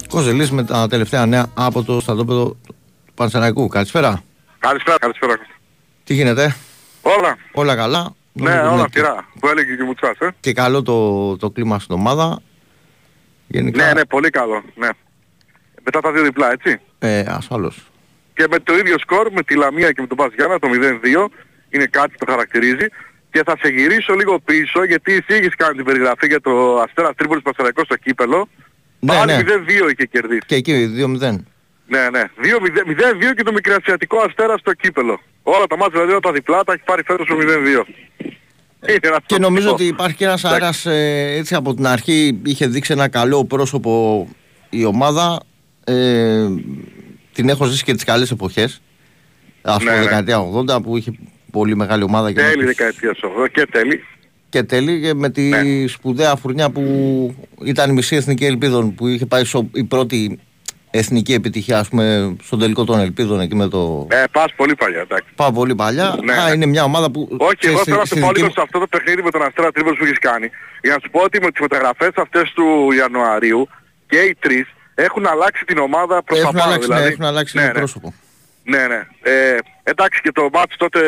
Κοζελής 0.09 0.51
με 0.51 0.63
τα 0.63 0.87
τελευταία 0.87 1.25
νέα 1.25 1.45
από 1.53 1.83
το 1.83 1.99
στρατόπεδο 1.99 2.45
του 2.45 3.13
Πανσεραϊκού. 3.13 3.67
Καλησπέρα. 3.67 4.23
Καλησπέρα, 4.59 4.97
καλησπέρα. 4.97 5.33
Τι 6.03 6.13
γίνεται, 6.13 6.55
Όλα. 7.01 7.37
όλα 7.51 7.75
καλά. 7.75 8.15
Ναι, 8.31 8.49
Νομίζω 8.49 8.67
όλα 8.69 8.79
είναι 8.79 8.89
πειρά. 8.89 9.27
Που 9.39 9.47
έλεγε 9.47 9.75
και 9.75 9.81
ο 9.81 9.85
Μουτσάς, 9.85 10.17
ε. 10.19 10.27
Και 10.39 10.53
καλό 10.53 10.81
το, 10.81 11.37
το 11.37 11.49
κλίμα 11.49 11.79
στην 11.79 11.95
ομάδα. 11.95 12.39
Γενικά, 13.47 13.85
Ναι, 13.85 13.93
ναι, 13.93 14.05
πολύ 14.05 14.29
καλό. 14.29 14.63
Ναι. 14.75 14.89
Μετά 15.83 16.01
τα 16.01 16.11
δύο 16.11 16.23
διπλά, 16.23 16.51
έτσι. 16.51 16.79
ε, 16.99 17.23
ασφαλώς. 17.27 17.91
Και 18.33 18.45
με 18.49 18.59
το 18.59 18.77
ίδιο 18.77 18.99
σκορ, 18.99 19.31
με 19.31 19.43
τη 19.43 19.55
Λαμία 19.55 19.91
και 19.91 20.01
με 20.01 20.07
τον 20.07 20.17
Πας 20.17 20.29
το 20.59 20.67
0-2, 21.27 21.31
είναι 21.69 21.85
κάτι 21.85 22.09
που 22.17 22.25
το 22.25 22.31
χαρακτηρίζει. 22.31 22.85
Και 23.31 23.41
θα 23.45 23.55
σε 23.61 23.67
γυρίσω 23.69 24.13
λίγο 24.13 24.39
πίσω, 24.39 24.83
γιατί 24.85 25.11
εσύ 25.13 25.39
έχεις 25.39 25.55
κάνει 25.55 25.75
την 25.75 25.85
περιγραφή 25.85 26.27
για 26.27 26.41
το 26.41 26.79
Αστέρας 26.85 27.11
Τρίπολης 27.15 27.43
Πασαραϊκό 27.43 27.83
στο 27.83 27.95
κύπελο. 27.95 28.47
Ναι, 28.99 29.13
Πάλι 29.13 29.31
ναι. 29.33 29.41
0-2 29.41 29.91
είχε 29.93 30.05
κερδίσει. 30.11 30.41
Και 30.45 30.55
εκεί 30.55 30.91
2-0. 30.97 31.19
Ναι, 31.87 32.09
ναι. 32.11 32.23
2-0 32.43 33.35
και 33.35 33.43
το 33.43 33.51
μικρασιατικό 33.51 34.17
Αστέρα 34.17 34.57
στο 34.57 34.73
κύπελο. 34.73 35.19
Όλα 35.43 35.67
τα 35.67 35.75
μάτια 35.77 35.91
δηλαδή 35.91 36.11
όλα 36.11 36.19
τα 36.19 36.31
διπλά 36.31 36.63
τα 36.63 36.73
έχει 36.73 36.83
πάρει 36.85 37.03
φέτος 37.05 37.27
το 37.27 37.35
0-2. 37.39 37.39
Είναι 38.89 38.99
ένα 39.01 39.19
Και 39.25 39.37
νομίζω 39.37 39.69
αυτοκίνητο. 39.69 39.71
ότι 39.71 39.83
υπάρχει 39.85 40.15
και 40.15 40.25
ένας 40.25 40.45
αέρας 40.45 40.85
ε, 40.85 41.33
έτσι 41.37 41.55
από 41.55 41.73
την 41.73 41.87
αρχή 41.87 42.39
είχε 42.45 42.67
δείξει 42.67 42.91
ένα 42.93 43.07
καλό 43.07 43.45
πρόσωπο 43.45 44.27
η 44.69 44.85
ομάδα. 44.85 45.39
Ε, 45.83 46.45
την 47.33 47.49
έχω 47.49 47.65
ζήσει 47.65 47.83
και 47.83 47.93
τις 47.93 48.03
καλές 48.03 48.31
εποχές. 48.31 48.81
Ας 49.61 49.77
πούμε 49.77 49.91
Ναι, 49.91 49.97
ναι. 49.97 50.03
δεκαετία 50.03 50.39
80 50.77 50.81
που 50.83 50.97
είχε 50.97 51.11
πολύ 51.51 51.75
μεγάλη 51.75 52.03
ομάδα 52.03 52.31
και, 52.31 52.41
με 52.41 52.47
Τέλη 52.47 52.55
τους- 52.55 52.65
δεκαετίας 52.65 53.19
80 53.23 53.47
και 53.51 53.65
τέλη. 53.71 54.03
και 54.49 54.63
τέλει 54.63 55.01
και 55.01 55.13
με 55.13 55.29
τη 55.29 55.41
Ναι. 55.49 55.87
σπουδαία 55.87 56.35
φουρνιά 56.35 56.69
που 56.69 56.81
ήταν 57.63 57.89
η 57.89 57.93
μισή 57.93 58.15
εθνική 58.15 58.45
ελπίδων 58.45 58.95
που 58.95 59.07
είχε 59.07 59.25
πάει 59.25 59.43
στο, 59.43 59.69
η 59.73 59.83
πρώτη 59.83 60.39
εθνική 60.93 61.33
επιτυχία 61.33 61.79
ας 61.79 61.87
πούμε 61.89 62.35
στον 62.43 62.59
τελικό 62.59 62.83
των 62.83 62.99
ελπίδων 62.99 63.39
εκεί 63.39 63.55
με 63.55 63.67
το 63.67 64.07
Ε, 64.11 64.23
πας 64.31 64.53
πολύ 64.55 64.75
παλιά, 64.75 64.99
εντάξει. 64.99 65.27
πάω 65.35 65.51
πολύ 65.51 65.75
παλιά. 65.75 66.17
Ναι, 66.23 66.33
Α, 66.33 66.45
ναι. 66.47 66.51
είναι 66.55 66.65
μια 66.65 66.83
ομάδα 66.83 67.11
που 67.11 67.27
Όχι, 67.39 67.55
ξέρεις, 67.57 67.75
εγώ 67.75 67.83
θέλω 67.85 67.97
να 67.97 68.05
στη- 68.05 68.13
σε 68.13 68.19
στη 68.19 68.21
πω 68.21 68.27
δική 68.27 68.39
λίγο 68.39 68.47
μου- 68.47 68.53
σε 68.53 68.61
αυτό 68.61 68.79
το 68.79 68.87
παιχνίδι 68.87 69.21
με 69.23 69.31
τον 69.31 69.41
Αστέρα 69.41 69.71
Τρίπολης 69.71 69.97
που 69.99 70.05
έχεις 70.05 70.19
κάνει. 70.19 70.49
Για 70.81 70.93
να 70.93 70.99
σου 71.03 71.09
πω 71.11 71.19
ότι 71.21 71.39
με 71.41 71.51
τις 71.51 71.61
μεταγραφές 71.61 72.09
αυτές 72.15 72.51
του 72.55 72.91
Ιανουαρίου 72.97 73.69
και 74.07 74.17
οι 74.17 74.35
τρεις 74.39 74.67
έχουν 74.95 75.25
αλλάξει 75.27 75.63
την 75.65 75.77
ομάδα 75.77 76.23
προς 76.23 76.39
τα 76.39 76.43
έχουν 76.43 76.57
πάνω. 76.57 76.65
αλλάξει, 76.69 76.87
ναι, 76.89 76.95
δηλαδή. 76.95 77.11
έχουν 77.13 77.25
αλλάξει 77.25 77.57
ναι, 77.57 77.61
το 77.65 77.67
ναι. 77.71 77.73
πρόσωπο. 77.73 78.13
Ναι, 78.71 78.87
ναι. 78.87 79.01
Ε, 79.21 79.57
εντάξει 79.83 80.21
και 80.21 80.31
το 80.31 80.49
μάτς 80.53 80.77
τότε 80.77 80.99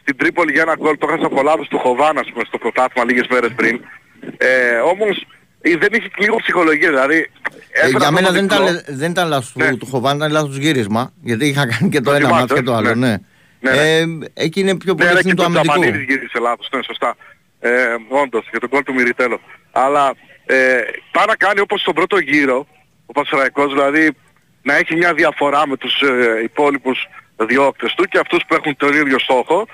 στην 0.00 0.16
Τρίπολη 0.16 0.52
για 0.52 0.62
ένα 0.62 0.74
γκολ 0.80 0.98
το 0.98 1.06
έχασα 1.10 1.26
από 1.26 1.42
λάθος 1.42 1.68
του 1.68 1.78
Χοβάν 1.78 2.18
ας 2.18 2.28
πούμε 2.32 2.44
στο 2.46 2.58
πρωτάθλημα 2.58 3.06
λίγες 3.10 3.26
μέρες 3.30 3.52
πριν. 3.56 3.80
Ε, 4.36 4.76
όμως 4.92 5.26
ε, 5.60 5.76
δεν 5.76 5.88
είχε 5.92 6.10
λίγο 6.18 6.36
ψυχολογία, 6.36 6.88
δηλαδή... 6.88 7.30
Ε, 7.70 7.80
έφερα 7.80 7.88
για 7.88 7.98
αυτό 7.98 8.12
μένα 8.12 8.26
το 8.26 8.32
δεν 8.32 8.48
διπλό. 8.48 8.62
ήταν, 8.64 8.82
δεν 8.96 9.10
ήταν 9.10 9.28
λάθος 9.28 9.52
Ναι. 9.54 9.68
του, 9.70 9.76
του 9.76 9.86
Χοβάν, 9.86 10.16
ήταν 10.16 10.30
λάθος 10.32 10.56
γύρισμα. 10.56 11.12
Γιατί 11.22 11.46
είχα 11.46 11.66
κάνει 11.66 11.90
και 11.90 12.00
το, 12.00 12.10
Το 12.10 12.16
ένα 12.16 12.26
θυμάσαι, 12.26 12.40
μάτς 12.40 12.54
και 12.54 12.62
το 12.62 12.74
άλλο. 12.74 12.94
ναι. 12.94 13.08
Ναι. 13.60 13.70
Ναι, 13.70 13.70
ναι. 13.70 13.98
Ε, 13.98 14.04
εκεί 14.44 14.60
είναι 14.60 14.76
πιο 14.76 14.92
Ναι, 14.92 14.98
πολύ 14.98 15.08
ναι, 15.12 15.18
ευθύνη 15.18 15.34
και 15.34 15.42
του 15.42 15.42
τον 15.42 15.56
αμυντικού. 15.56 15.80
Τζαμανίδης 15.80 16.06
γύρισε 16.08 16.38
λάθος, 16.38 16.68
ναι, 16.72 16.82
σωστά. 16.82 17.16
Ε, 17.60 17.70
όντως, 18.08 18.46
για 18.50 18.60
τον 18.60 18.68
κόλ 18.68 18.82
του 18.82 18.94
Μυριτέλο. 18.94 19.40
Αλλά 19.72 20.12
ε, 20.46 20.56
πάει 21.12 21.24
να 21.26 21.36
κάνει 21.36 21.60
όπως 21.60 21.80
στον 21.80 21.94
πρώτο 21.94 22.18
γύρο, 22.18 22.66
ο 23.06 23.12
Πασαραϊκός, 23.12 23.72
δηλαδή 23.72 24.10
να 24.62 24.76
έχει 24.76 24.96
μια 24.96 25.14
διαφορά 25.14 25.66
με 25.68 25.76
τους 25.76 26.00
ε, 26.02 26.40
υπόλοιπους 26.42 27.06
διώκτες 27.36 27.94
του 27.94 28.04
και 28.04 28.18
αυτούς 28.18 28.40
που 28.48 28.54
έχουν 28.54 28.76
τον 28.76 28.92
ίδιο 28.94 29.18
στόχο, 29.18 29.66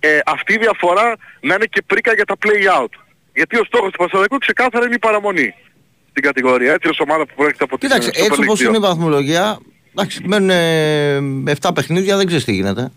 ε, 0.00 0.18
αυτή 0.26 0.52
η 0.52 0.56
διαφορά 0.58 1.16
να 1.40 1.54
είναι 1.54 1.64
και 1.64 1.82
πρίκα 1.86 2.14
για 2.14 2.24
τα 2.24 2.34
play-out. 2.44 2.92
Γιατί 3.34 3.58
ο 3.58 3.64
στόχος 3.64 3.90
του 3.92 3.98
Πασαραϊκού 3.98 4.38
ξεκάθαρα 4.38 4.84
είναι 4.86 4.94
η 4.94 4.98
παραμονή 4.98 5.54
στην 6.10 6.22
κατηγορία, 6.22 6.72
έτσι 6.72 6.88
ως 6.88 6.98
ομάδα 7.00 7.26
που 7.26 7.34
προέρχεται 7.36 7.64
από 7.64 7.78
την 7.78 7.88
Κοίταξε, 7.88 8.10
ε, 8.14 8.20
Super 8.20 8.24
έτσι 8.26 8.38
League 8.40 8.44
όπως 8.44 8.60
2. 8.60 8.64
είναι 8.68 8.76
η 8.76 8.80
βαθμολογία, 8.80 9.58
εντάξει, 9.94 10.20
μένουν 10.26 10.50
ε, 10.50 11.52
7 11.60 11.70
παιχνίδια, 11.74 12.16
δεν 12.16 12.26
ξέρεις 12.26 12.44
τι 12.44 12.52
γίνεται. 12.52 12.92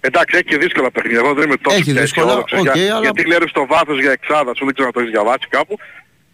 Εντάξει, 0.00 0.36
έχει 0.36 0.44
και 0.44 0.56
δύσκολα 0.58 0.90
παιχνίδια. 0.90 1.18
Εγώ 1.24 1.34
δεν 1.34 1.44
είμαι 1.44 1.56
τόσο 1.56 1.76
Έχει 1.76 1.92
και 1.92 2.00
δύσκολα, 2.00 2.26
αισιόδοξος 2.26 2.58
οκ, 2.60 2.76
για, 2.76 2.90
αλλά- 2.94 3.00
γιατί 3.02 3.26
λένε 3.26 3.44
στο 3.48 3.66
βάθος 3.66 4.00
για 4.00 4.10
εξάδα, 4.10 4.54
σου 4.54 4.64
δεν 4.64 4.74
ξέρω 4.74 4.86
να 4.86 4.92
το 4.92 5.00
έχεις 5.00 5.12
διαβάσει 5.12 5.46
κάπου. 5.48 5.76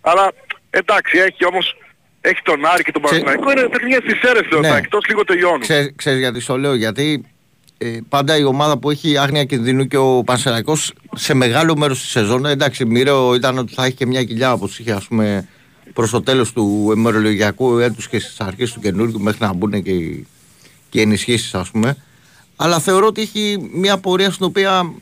Αλλά 0.00 0.32
εντάξει, 0.70 1.18
έχει 1.18 1.44
όμως, 1.46 1.76
έχει 2.26 2.40
τον 2.42 2.64
Άρη 2.66 2.82
και 2.82 2.92
τον 2.92 3.02
Ξε- 3.02 3.24
Παναθηναϊκό, 3.24 3.60
είναι 3.60 3.68
παιχνίδια 3.68 4.00
στις 4.00 4.22
Σέρρες 4.22 4.50
λέω, 4.50 4.60
Ναι. 4.60 4.68
τα 4.68 4.76
εκτός 4.76 5.06
λίγο 5.08 5.24
τελειώνουν. 5.24 5.60
Ξέρεις, 5.60 5.92
ξέρεις 5.96 6.18
γιατί 6.18 6.40
στο 6.40 6.58
λέω, 6.58 6.74
γιατί 6.74 7.24
ε, 7.78 7.98
πάντα 8.08 8.36
η 8.36 8.44
ομάδα 8.44 8.78
που 8.78 8.90
έχει 8.90 9.16
άγνοια 9.18 9.44
κινδύνου 9.44 9.86
και 9.86 9.96
ο 9.96 10.22
Πανσεραϊκός 10.24 10.92
σε 11.14 11.34
μεγάλο 11.34 11.76
μέρος 11.76 12.00
της 12.00 12.10
σεζόν, 12.10 12.44
εντάξει, 12.46 12.84
μοιραίο 12.84 13.12
ήταν 13.34 13.58
ότι 13.58 13.74
θα 13.74 13.84
έχει 13.84 13.94
και 13.94 14.06
μια 14.06 14.24
κοιλιά 14.24 14.52
όπως 14.52 14.78
είχε 14.78 14.92
ας 14.92 15.06
πούμε 15.06 15.48
προς 15.92 16.10
το 16.10 16.22
τέλος 16.22 16.52
του 16.52 16.92
ημερολογιακού 16.96 17.78
έτους 17.78 18.08
και 18.08 18.18
στις 18.18 18.40
αρχές 18.40 18.72
του 18.72 18.80
καινούργιου 18.80 19.20
μέχρι 19.20 19.38
να 19.40 19.52
μπουν 19.52 19.82
και 19.82 19.90
οι, 19.90 20.26
και 20.88 20.98
οι 20.98 21.02
ενισχύσεις 21.02 21.54
ας 21.54 21.70
πούμε. 21.70 21.96
Αλλά 22.56 22.78
θεωρώ 22.78 23.06
ότι 23.06 23.20
έχει 23.22 23.70
μια 23.72 23.98
πορεία 23.98 24.30
στην 24.30 24.46
οποία 24.46 24.92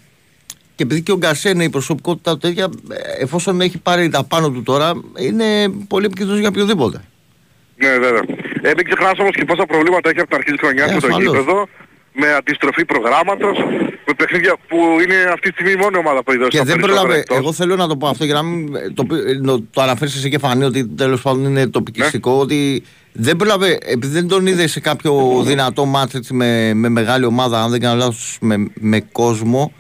και 0.77 0.83
επειδή 0.83 1.03
και 1.03 1.13
ο 1.13 1.17
Γκαρσέ 1.17 1.49
είναι 1.49 1.65
η 1.65 1.71
προσωπικότητα 1.71 2.33
του 2.33 2.39
τέτοια, 2.39 2.69
ε, 2.91 3.23
εφόσον 3.23 3.61
έχει 3.61 3.79
πάρει 3.79 4.09
τα 4.09 4.25
πάνω 4.25 4.51
του 4.51 4.63
τώρα, 4.63 4.93
είναι 5.19 5.69
πολύ 5.89 6.07
επικίνδυνος 6.07 6.41
για 6.41 6.49
οποιοδήποτε. 6.49 7.01
Ναι, 7.83 7.93
βέβαια. 8.05 8.23
Ε, 8.67 8.71
μην 8.77 8.85
ξεχνάς 8.89 9.17
όμως 9.23 9.35
και 9.39 9.45
πόσα 9.45 9.65
προβλήματα 9.67 10.07
έχει 10.11 10.21
από 10.21 10.29
την 10.29 10.37
αρχή 10.41 10.51
της 10.55 10.61
χρονιάς 10.63 10.91
Ε, 10.91 10.95
με 10.95 11.01
το 11.01 11.07
ασφαλώς. 11.07 11.27
γήπεδο, 11.33 11.69
με 12.13 12.27
αντιστροφή 12.39 12.85
προγράμματος, 12.85 13.57
με 14.07 14.13
παιχνίδια 14.17 14.55
που 14.69 14.77
είναι 15.05 15.17
αυτή 15.35 15.47
τη 15.49 15.55
στιγμή 15.55 15.73
η 15.73 15.77
μόνη 15.83 15.97
ομάδα 15.97 16.23
που 16.23 16.33
είδε 16.33 16.47
Και 16.49 16.63
δεν 16.63 16.79
πρόλαβε. 16.81 17.23
Εγώ 17.39 17.53
θέλω 17.53 17.77
να 17.77 17.87
το 17.89 17.97
πω 17.97 18.07
αυτό 18.09 18.25
για 18.25 18.35
να 18.35 18.43
μην 18.43 18.73
το, 18.95 19.07
το, 19.45 19.61
το 19.71 19.81
αναφέρεις 19.83 20.17
εσύ 20.17 20.29
και 20.31 20.39
φανεί 20.39 20.65
ότι 20.65 20.87
τέλος 20.89 21.23
πάντων 21.23 21.45
είναι 21.45 21.67
τοπικιστικό. 21.67 22.33
Ότι 22.39 22.83
δεν 23.13 23.37
πρόλαβε, 23.37 23.79
επειδή 23.87 24.13
δεν 24.13 24.29
τον 24.29 24.47
είδε 24.47 24.67
σε 24.67 24.81
κάποιο 24.81 25.43
δυνατό 25.47 25.85
μάτι 25.85 26.17
έτσι, 26.17 26.35
με, 26.35 26.75
με 26.75 26.89
μεγάλη 26.89 27.25
ομάδα, 27.25 27.63
αν 27.63 27.71
δεν 27.71 27.81
κάνω 27.81 27.97
λάθος, 27.97 28.37
με, 28.41 28.57
με 28.75 29.01
κόσμο. 29.13 29.73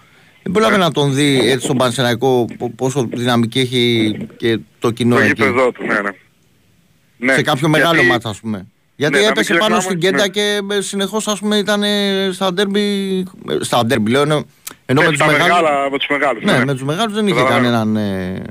Δεν 0.42 0.52
πρόλαβε 0.52 0.76
να 0.76 0.90
τον 0.90 1.14
δει 1.14 1.40
έτσι 1.50 1.64
στον 1.64 1.76
Πανσεραϊκό 1.76 2.44
πόσο 2.76 3.08
δυναμική 3.12 3.58
έχει 3.60 4.16
και 4.36 4.58
το 4.78 4.90
κοινό 4.90 5.14
Το 5.14 5.20
εκεί. 5.20 5.28
γήπεδο 5.28 5.70
του, 5.72 5.82
ναι, 5.86 5.94
ναι. 6.00 6.10
Ναι. 7.22 7.32
Σε 7.34 7.42
κάποιο 7.42 7.68
γιατί- 7.68 7.84
μεγάλο 7.84 8.02
μάτς 8.02 8.24
ας 8.24 8.40
πούμε. 8.40 8.66
Γιατί 8.96 9.14
Ναι, 9.14 9.20
να 9.20 9.24
μην 9.26 9.36
έπεσε 9.36 9.52
πάνω 9.54 9.60
ξεχνάμε- 9.60 9.82
στην 9.88 9.98
κέντα 10.00 10.22
ναι. 10.22 10.28
και 10.28 10.60
ε, 10.76 10.80
συνεχώς 10.80 11.26
ας 11.28 11.38
πούμε 11.40 11.56
ήταν 11.56 11.82
ε, 11.82 12.30
στα 12.32 12.52
ντέρμπι, 12.52 12.80
ε, 13.50 13.54
στα 13.60 13.84
ντέρμπι 13.86 14.10
λέω, 14.10 14.22
ενώ, 14.22 14.44
ενώ 14.86 15.00
Ναι, 15.00 15.06
με 15.06 15.12
τους 15.12 15.18
τα 15.18 15.26
μεγάλους, 15.26 15.46
μεγάλα, 15.60 15.90
με 15.90 15.98
τους 15.98 16.06
μεγάλους. 16.10 16.42
ναι, 16.44 16.64
με 16.64 16.72
τους 16.72 16.82
μεγάλους 16.82 17.14
δεν 17.14 17.26
είχε 17.26 17.36
Καταλαβαίνω. 17.36 17.76
κανέναν... 17.76 17.96
ε, 17.96 18.42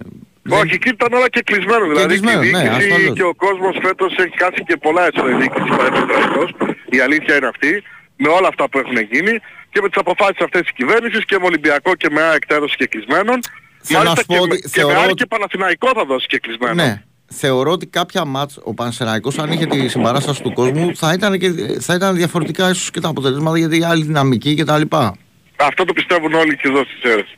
δεν- 0.43 0.59
Όχι, 0.59 0.73
εκεί 0.73 0.89
ήταν 0.89 1.13
όλα 1.13 1.29
και 1.29 1.41
κλεισμένο. 1.49 1.85
Δηλαδή 1.87 2.07
κλεισμένο, 2.07 2.41
και 2.41 2.47
η 2.47 2.51
ναι, 2.51 2.59
διοίκηση 2.59 2.91
ασφαλώς. 2.91 3.15
και 3.17 3.23
ο 3.23 3.33
κόσμος 3.45 3.73
φέτος 3.85 4.11
έχει 4.25 4.35
χάσει 4.43 4.61
και 4.67 4.77
πολλά 4.85 5.01
έσοδα 5.09 5.29
η 5.31 5.37
διοίκηση 5.41 5.67
παραδείγματος. 5.77 6.49
Η 6.89 6.99
αλήθεια 6.99 7.35
είναι 7.37 7.47
αυτή. 7.47 7.83
Με 8.23 8.29
όλα 8.37 8.47
αυτά 8.47 8.69
που 8.69 8.77
έχουν 8.83 8.97
γίνει 9.11 9.33
και 9.71 9.79
με 9.83 9.87
τις 9.89 9.97
αποφάσεις 10.03 10.39
αυτές 10.47 10.61
της 10.61 10.71
κυβέρνησης 10.79 11.25
και 11.25 11.35
με 11.39 11.45
Ολυμπιακό 11.45 11.91
και 11.95 12.09
με 12.11 12.21
ΑΕΚ 12.21 12.45
τα 12.45 12.55
έδωσε 12.55 12.75
και 12.77 12.87
κλεισμένων. 12.93 13.37
Θέλω 13.81 13.99
να 13.99 14.05
Μάλιστα 14.05 14.21
σου 14.21 14.25
πω 14.27 14.33
και, 14.33 14.39
ότι 14.39 14.49
με, 14.49 14.55
και 14.55 14.61
με 14.65 14.69
θεωρώ 14.81 14.99
ΑΕΚ 14.99 15.09
ότι- 15.09 15.19
και 15.21 15.25
Παναθηναϊκό 15.33 15.89
θα 15.97 16.03
δώσει 16.05 16.25
και 16.31 16.39
κλεισμένο. 16.39 16.73
Ναι. 16.83 16.91
Θεωρώ 17.33 17.71
ότι 17.71 17.87
κάποια 17.87 18.25
μάτς 18.25 18.59
ο 18.63 18.73
Πανσεραϊκός 18.73 19.39
αν 19.39 19.51
είχε 19.51 19.65
τη 19.65 19.87
συμπαράσταση 19.87 20.41
του 20.41 20.53
κόσμου 20.53 20.95
θα 20.95 21.13
ήταν, 21.13 21.39
και, 21.39 21.49
θα 21.79 21.93
ήταν 21.93 22.15
διαφορετικά 22.15 22.69
ίσως 22.69 22.91
και 22.91 22.99
τα 22.99 23.07
αποτελέσματα 23.09 23.57
γιατί 23.57 23.83
άλλη 23.83 24.03
δυναμική 24.03 24.55
και 24.55 24.63
τα 24.63 24.77
λοιπά. 24.77 25.15
Αυτό 25.55 25.83
το 25.85 25.93
πιστεύουν 25.93 26.33
όλοι 26.33 26.55
και 26.57 26.67
εδώ 26.67 26.83
στις 26.83 27.11
αίρες. 27.11 27.35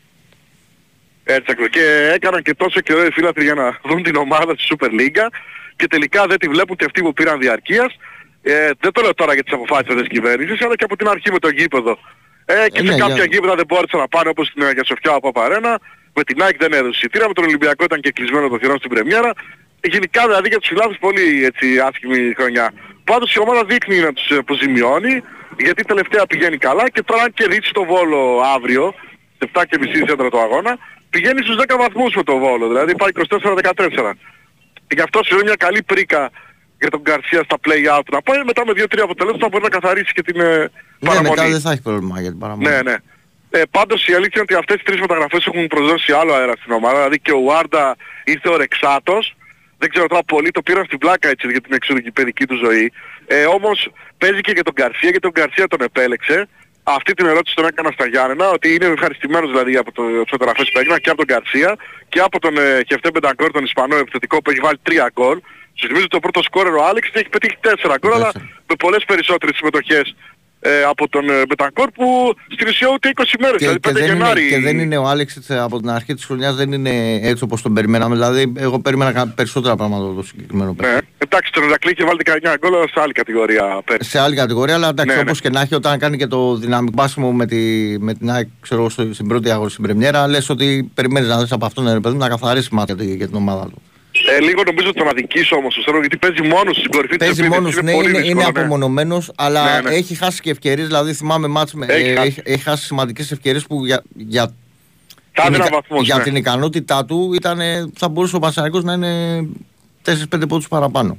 Έτσι 1.23 1.45
ακριβώς. 1.49 1.69
Και 1.71 2.11
έκαναν 2.13 2.41
και 2.41 2.53
τόσο 2.53 2.79
καιρό 2.79 3.05
οι 3.05 3.11
φίλαθλοι 3.11 3.43
για 3.43 3.53
να 3.53 3.79
δουν 3.89 4.03
την 4.03 4.15
ομάδα 4.15 4.53
στη 4.57 4.75
Super 4.75 4.87
League 4.99 5.27
και 5.75 5.87
τελικά 5.87 6.25
δεν 6.27 6.37
τη 6.37 6.47
βλέπουν 6.47 6.75
και 6.75 6.85
αυτοί 6.85 7.01
που 7.01 7.13
πήραν 7.13 7.39
διαρκείας. 7.39 7.95
Ε, 8.41 8.69
δεν 8.79 8.91
το 8.91 9.01
λέω 9.01 9.13
τώρα 9.13 9.33
για 9.33 9.43
τις 9.43 9.53
αποφάσεις 9.53 9.87
αυτής 9.89 10.07
της 10.07 10.17
κυβέρνησης, 10.17 10.61
αλλά 10.61 10.75
και 10.75 10.83
από 10.83 10.95
την 10.97 11.07
αρχή 11.07 11.31
με 11.31 11.39
το 11.39 11.49
γήπεδο. 11.49 11.97
Ε, 12.45 12.53
και 12.69 12.81
Ε, 12.81 12.85
σε 12.85 12.91
ναι, 12.91 12.97
κάποια 12.97 13.15
για- 13.15 13.25
γήπεδα 13.31 13.55
δεν 13.55 13.65
μπόρεσαν 13.67 13.99
να 13.99 14.07
πάνε 14.07 14.29
όπως 14.29 14.47
στην 14.47 14.63
Αγία 14.63 14.83
Σοφιά 14.85 15.11
από 15.13 15.31
Παρένα. 15.31 15.79
Με 16.15 16.23
την 16.23 16.41
ΑΕΚ 16.43 16.57
δεν 16.57 16.73
έδωσε 16.73 16.89
εισιτήρια, 16.97 17.27
με 17.27 17.33
τον 17.33 17.43
Ολυμπιακό 17.43 17.83
ήταν 17.83 17.99
και 18.01 18.11
κλεισμένο 18.11 18.47
το 18.47 18.57
θηρόν 18.61 18.77
στην 18.77 18.89
Πρεμιέρα. 18.89 19.31
Γενικά 19.91 20.21
δηλαδή 20.27 20.47
για 20.47 20.59
τους 20.59 20.67
φιλάθλους 20.67 20.97
πολύ 20.97 21.45
έτσι 21.45 21.79
άσχημη 21.79 22.33
χρονιά. 22.37 22.73
Πάντως 23.03 23.35
η 23.35 23.39
ομάδα 23.39 23.63
δείχνει 23.65 23.97
να 23.99 24.13
τους 24.13 24.37
αποζημιώνει, 24.37 25.23
γιατί 25.59 25.83
τελευταία 25.83 26.25
πηγαίνει 26.25 26.57
καλά 26.57 26.89
και 26.89 27.01
τώρα 27.03 27.23
αν 27.23 27.33
κερδίσει 27.33 27.71
το 27.73 27.83
Βόλο 27.83 28.41
αύριο, 28.55 28.93
7.30 29.53 29.63
σέντρα 30.07 30.29
το 30.29 30.39
αγώνα, 30.39 30.77
πηγαίνει 31.09 31.41
στους 31.43 31.55
10 31.67 31.75
βαθμούς 31.77 32.13
με 32.15 32.23
το 32.23 32.37
Βόλο, 32.37 32.67
δηλαδή 32.67 32.95
πάει 32.95 33.09
24-14. 33.13 34.11
Και 34.87 34.95
γι' 34.95 35.01
αυτό 35.01 35.23
σου 35.23 35.33
είναι 35.33 35.43
μια 35.43 35.55
καλή 35.55 35.83
πρίκα 35.83 36.29
για 36.79 36.89
τον 36.89 37.01
Γκαρσία 37.01 37.43
στα 37.43 37.57
play-out 37.65 38.05
να 38.11 38.21
πάει 38.21 38.43
μετά 38.45 38.65
με 38.65 38.71
2-3 38.75 38.99
αποτελέσματα 39.03 39.47
μπορεί 39.47 39.63
να 39.63 39.69
καθαρίσει 39.69 40.13
και 40.13 40.21
την 40.21 40.39
ε, 40.39 40.57
Ναι, 40.57 40.67
παραμονή. 40.99 41.29
μετά 41.29 41.49
δεν 41.49 41.59
θα 41.59 41.71
έχει 41.71 41.81
πρόβλημα 41.81 42.21
για 42.21 42.29
την 42.29 42.39
παραμονή. 42.39 42.69
Ναι, 42.69 42.81
ναι. 42.81 42.95
Ε, 43.49 43.61
πάντως 43.71 44.07
η 44.07 44.13
αλήθεια 44.13 44.31
είναι 44.41 44.45
ότι 44.49 44.53
αυτές 44.53 44.75
οι 44.79 44.83
τρεις 44.83 44.99
μεταγραφές 44.99 45.45
έχουν 45.45 45.67
προσδώσει 45.67 46.11
άλλο 46.11 46.33
αέρα 46.33 46.53
στην 46.59 46.71
ομάδα. 46.71 46.95
Δηλαδή 46.95 47.19
και 47.19 47.31
ο 47.31 47.41
Βάρντα 47.41 47.95
ήρθε 48.23 48.49
ο 48.49 48.57
Ρεξάτος. 48.57 49.35
Δεν 49.83 49.91
ξέρω 49.91 50.07
τώρα 50.07 50.23
πολλοί 50.23 50.51
το 50.51 50.61
πήραν 50.61 50.85
στην 50.85 50.97
πλάκα 50.97 51.27
έτσι 51.29 51.47
για 51.47 51.61
την 51.61 51.73
εξωτερική 51.73 52.45
του 52.45 52.57
ζωή. 52.65 52.91
Ε, 53.25 53.45
όμως 53.45 53.77
παίζει 54.17 54.41
και 54.41 54.51
για 54.51 54.63
τον 54.63 54.73
Γκαρσία 54.73 55.09
γιατί 55.13 55.19
τον 55.19 55.31
Γκαρσία 55.31 55.67
τον 55.67 55.81
επέλεξε. 55.81 56.47
Αυτή 56.83 57.13
την 57.13 57.25
ερώτηση 57.25 57.55
τον 57.55 57.65
έκανα 57.65 57.91
στα 57.91 58.05
Γιάννενα, 58.07 58.49
ότι 58.49 58.73
είναι 58.73 58.85
ευχαριστημένος 58.85 59.49
δηλαδή 59.51 59.75
από 59.77 59.91
το, 59.91 60.03
τις 60.23 60.31
μεταγραφές 60.31 60.71
που 60.71 60.79
έγιναν 60.79 60.99
και 60.99 61.09
από 61.09 61.25
τον 61.25 61.27
Γκαρσία 61.31 61.75
και 62.09 62.19
από 62.19 62.39
τον 62.39 62.57
ε, 62.57 62.81
Χεφτέ 62.87 63.09
Μπενταγκόρ, 63.11 63.51
τον 63.51 63.63
Ισπανό 63.63 63.95
επιθετικό 63.95 64.41
που 64.41 64.49
έχει 64.49 64.59
βάλει 64.59 64.79
τρία 64.83 65.11
γκολ. 65.13 65.37
Σου 65.73 65.85
θυμίζω 65.87 66.05
ότι 66.07 66.15
το 66.17 66.19
πρώτο 66.19 66.41
σκόρερ 66.41 66.73
ο 66.73 66.85
Άλεξ 66.85 67.09
έχει 67.13 67.29
πετύχει 67.29 67.57
τέσσερα 67.59 67.95
γκολ, 67.99 68.13
αλλά 68.13 68.31
Τέσσερα. 68.31 68.51
με 68.67 68.75
πολλές 68.75 69.03
περισσότερες 69.05 69.55
συμμετοχές 69.55 70.15
ε, 70.65 70.83
από 70.83 71.09
τον 71.09 71.29
ε, 71.29 71.45
Μπεταγκόρ 71.47 71.89
που 71.91 72.33
στην 72.53 72.67
ουσία 72.67 72.87
ούτε 72.93 73.09
20 73.15 73.23
μέρες, 73.39 73.57
Και, 73.57 73.65
δηλαδή 73.65 73.79
και, 73.79 73.89
5 73.89 73.93
δεν 73.93 74.03
είναι, 74.05 74.13
Γενάρη. 74.13 74.47
και 74.49 74.59
δεν 74.59 74.79
είναι 74.79 74.97
ο 74.97 75.07
Άλεξ 75.07 75.35
έτσι, 75.35 75.53
από 75.57 75.79
την 75.79 75.89
αρχή 75.89 76.13
της 76.13 76.25
χρονιάς 76.25 76.55
δεν 76.55 76.71
είναι 76.71 77.19
έτσι 77.23 77.43
όπως 77.43 77.61
τον 77.61 77.73
περιμέναμε. 77.73 78.15
Δηλαδή 78.15 78.53
εγώ 78.57 78.79
περίμενα 78.79 79.11
κα- 79.11 79.27
περισσότερα 79.35 79.75
πράγματα 79.75 80.05
από 80.05 80.13
το 80.13 80.23
συγκεκριμένο 80.23 80.73
παίκτη. 80.73 80.93
Ναι. 80.93 80.99
Εντάξει, 81.17 81.51
τον 81.51 81.63
Ηρακλή 81.63 81.91
είχε 81.91 82.03
βάλει 82.03 82.19
19 82.25 82.55
γκολ 82.59 82.73
αλλά 82.75 82.87
σε 82.87 82.99
άλλη 83.01 83.11
κατηγορία 83.13 83.81
πέρυσι. 83.85 84.09
Σε 84.09 84.19
άλλη 84.19 84.35
κατηγορία, 84.35 84.75
αλλά 84.75 84.87
εντάξει, 84.87 85.15
Ναι, 85.15 85.21
όπως 85.21 85.41
και 85.41 85.49
να 85.49 85.61
έχει, 85.61 85.75
όταν 85.75 85.99
κάνει 85.99 86.17
και 86.17 86.27
το 86.27 86.55
δυναμικό 86.55 86.95
πάσιμο 86.95 87.31
με, 87.31 87.45
τη, 87.45 87.57
με 87.99 88.13
την 88.13 88.31
ΑΕΚ, 88.31 88.47
ξέρω 88.61 88.79
εγώ, 88.81 88.89
στο- 88.89 89.13
στην 89.13 89.27
πρώτη 89.27 89.49
αγώνα 89.51 89.69
στην 89.69 89.83
Πρεμιέρα, 89.83 90.27
λες 90.27 90.49
ότι 90.49 90.91
περιμένεις 90.93 91.29
να 91.29 91.39
δεις 91.41 91.51
από 91.51 91.65
αυτόν 91.65 91.85
ρε 91.93 91.99
παιδί 91.99 92.13
μου, 92.15 92.21
να 92.21 92.29
καθαρίσει 92.29 92.69
μάτια 92.71 92.95
για, 92.95 93.05
τη- 93.05 93.15
για 93.15 93.27
την 93.27 93.35
ομάδα 93.35 93.63
του. 93.65 93.81
Ε, 94.37 94.39
λίγο 94.41 94.63
νομίζω 94.65 94.87
ότι 94.89 94.97
τον 94.97 95.07
αδικήσει 95.07 95.53
όμως, 95.55 95.77
ξέρω, 95.79 95.99
γιατί 95.99 96.17
παίζει 96.17 96.41
μόνος 96.41 96.77
στην 96.77 96.91
κορυφή 96.91 97.15
της 97.15 97.27
Παίζει 97.27 97.41
επίθεσης, 97.41 97.61
μόνος, 97.61 97.75
ναι, 97.75 97.91
πολύ 97.91 98.09
είναι, 98.09 98.17
δύσκολο, 98.19 98.41
είναι 98.41 98.51
ναι. 98.51 98.59
απομονωμένος, 98.59 99.31
αλλά 99.35 99.81
Ναι, 99.81 99.89
ναι. 99.89 99.95
έχει 99.95 100.15
χάσει 100.15 100.41
και 100.41 100.49
ευκαιρίες. 100.49 100.87
Δηλαδή 100.87 101.13
θυμάμαι 101.13 101.47
μάτς 101.47 101.73
με, 101.73 101.85
Έχει 101.89 102.09
ε, 102.09 102.15
χάσει. 102.15 102.27
έχει, 102.27 102.41
έχει 102.43 102.63
χάσει 102.63 102.85
σημαντικές 102.85 103.31
ευκαιρίες 103.31 103.65
που 103.65 103.85
για, 103.85 104.03
για, 104.13 104.45
Τα 105.33 105.43
την, 105.43 105.53
έδινα 105.53 105.65
ικα- 105.65 105.75
βαθμούς, 105.75 106.05
για 106.05 106.15
ναι. 106.17 106.23
την 106.23 106.35
ικανότητά 106.35 107.05
του 107.05 107.31
ήταν, 107.35 107.59
θα 107.97 108.09
μπορούσε 108.09 108.35
ο 108.35 108.39
Πασαρικός 108.39 108.83
να 108.83 108.93
είναι 108.93 109.41
4-5 110.05 110.47
πόντους 110.47 110.67
παραπάνω. 110.67 111.17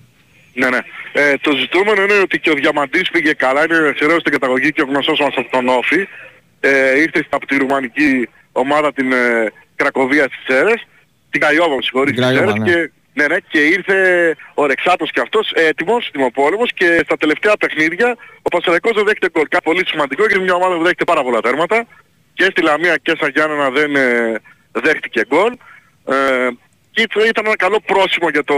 Ναι, 0.55 0.69
ναι. 0.69 0.79
Ε, 1.13 1.35
το 1.41 1.57
ζητούμενο 1.57 2.03
είναι 2.03 2.19
ότι 2.23 2.39
και 2.41 2.51
ο 2.51 2.55
Διαμαντής 2.55 3.11
πήγε 3.11 3.33
καλά, 3.33 3.65
είναι 3.65 3.95
θεραίος 3.99 4.21
στην 4.21 4.33
καταγωγή 4.33 4.73
και 4.73 4.83
ο 4.83 4.87
γνωστός 4.89 5.19
μας 5.21 5.33
από 5.37 5.51
τον 5.51 5.69
Όφη. 5.69 6.09
Ε, 6.61 6.99
ήρθε 7.01 7.27
από 7.29 7.47
τη 7.47 7.57
ρουμανική 7.57 8.29
ομάδα 8.53 8.93
την 8.93 9.13
ε, 9.13 9.53
Κρακοβία 9.77 10.25
στις 10.25 10.39
Σέρες, 10.47 10.87
την 11.35 11.43
Καϊόβα, 11.45 11.75
με 11.79 11.83
συγχωρείς, 11.83 12.15
Την 12.15 12.23
στις 12.23 12.37
Καϊόβα, 12.37 12.53
Σέρες 12.53 12.63
ναι. 12.65 12.73
και, 12.73 12.91
ναι, 13.19 13.27
ναι, 13.27 13.37
και 13.53 13.61
ήρθε 13.77 13.97
ο 14.55 14.67
Ρεξάτος 14.67 15.11
και 15.11 15.21
αυτός 15.21 15.53
έτοιμος, 15.69 16.11
τιμοπόλεμος 16.13 16.71
και 16.75 17.01
στα 17.05 17.17
τελευταία 17.17 17.57
παιχνίδια 17.57 18.17
ο 18.43 18.49
Πασαραϊκός 18.49 18.93
δεν 18.99 19.05
δέχεται 19.05 19.29
γκολ. 19.33 19.47
Κάτι 19.49 19.65
πολύ 19.65 19.83
σημαντικό 19.87 20.21
γιατί 20.23 20.35
είναι 20.35 20.45
μια 20.49 20.55
ομάδα 20.61 20.75
που 20.77 20.83
δέχεται 20.83 21.05
πάρα 21.05 21.23
πολλά 21.23 21.41
τέρματα 21.41 21.87
και 22.35 22.45
στη 22.45 22.61
Λαμία 22.63 22.97
και 23.05 23.13
στα 23.17 23.29
Γιάννενα 23.29 23.71
δεν 23.71 23.97
ε, 23.97 24.41
δέχτηκε 24.73 25.21
γκολ. 25.29 25.53
Ε, 26.15 26.49
και 26.95 27.03
ήταν- 27.03 27.25
ήταν 27.33 27.45
ένα 27.47 27.57
καλό 27.57 27.79
πρόσημο 27.91 28.29
για, 28.29 28.45
το, 28.45 28.55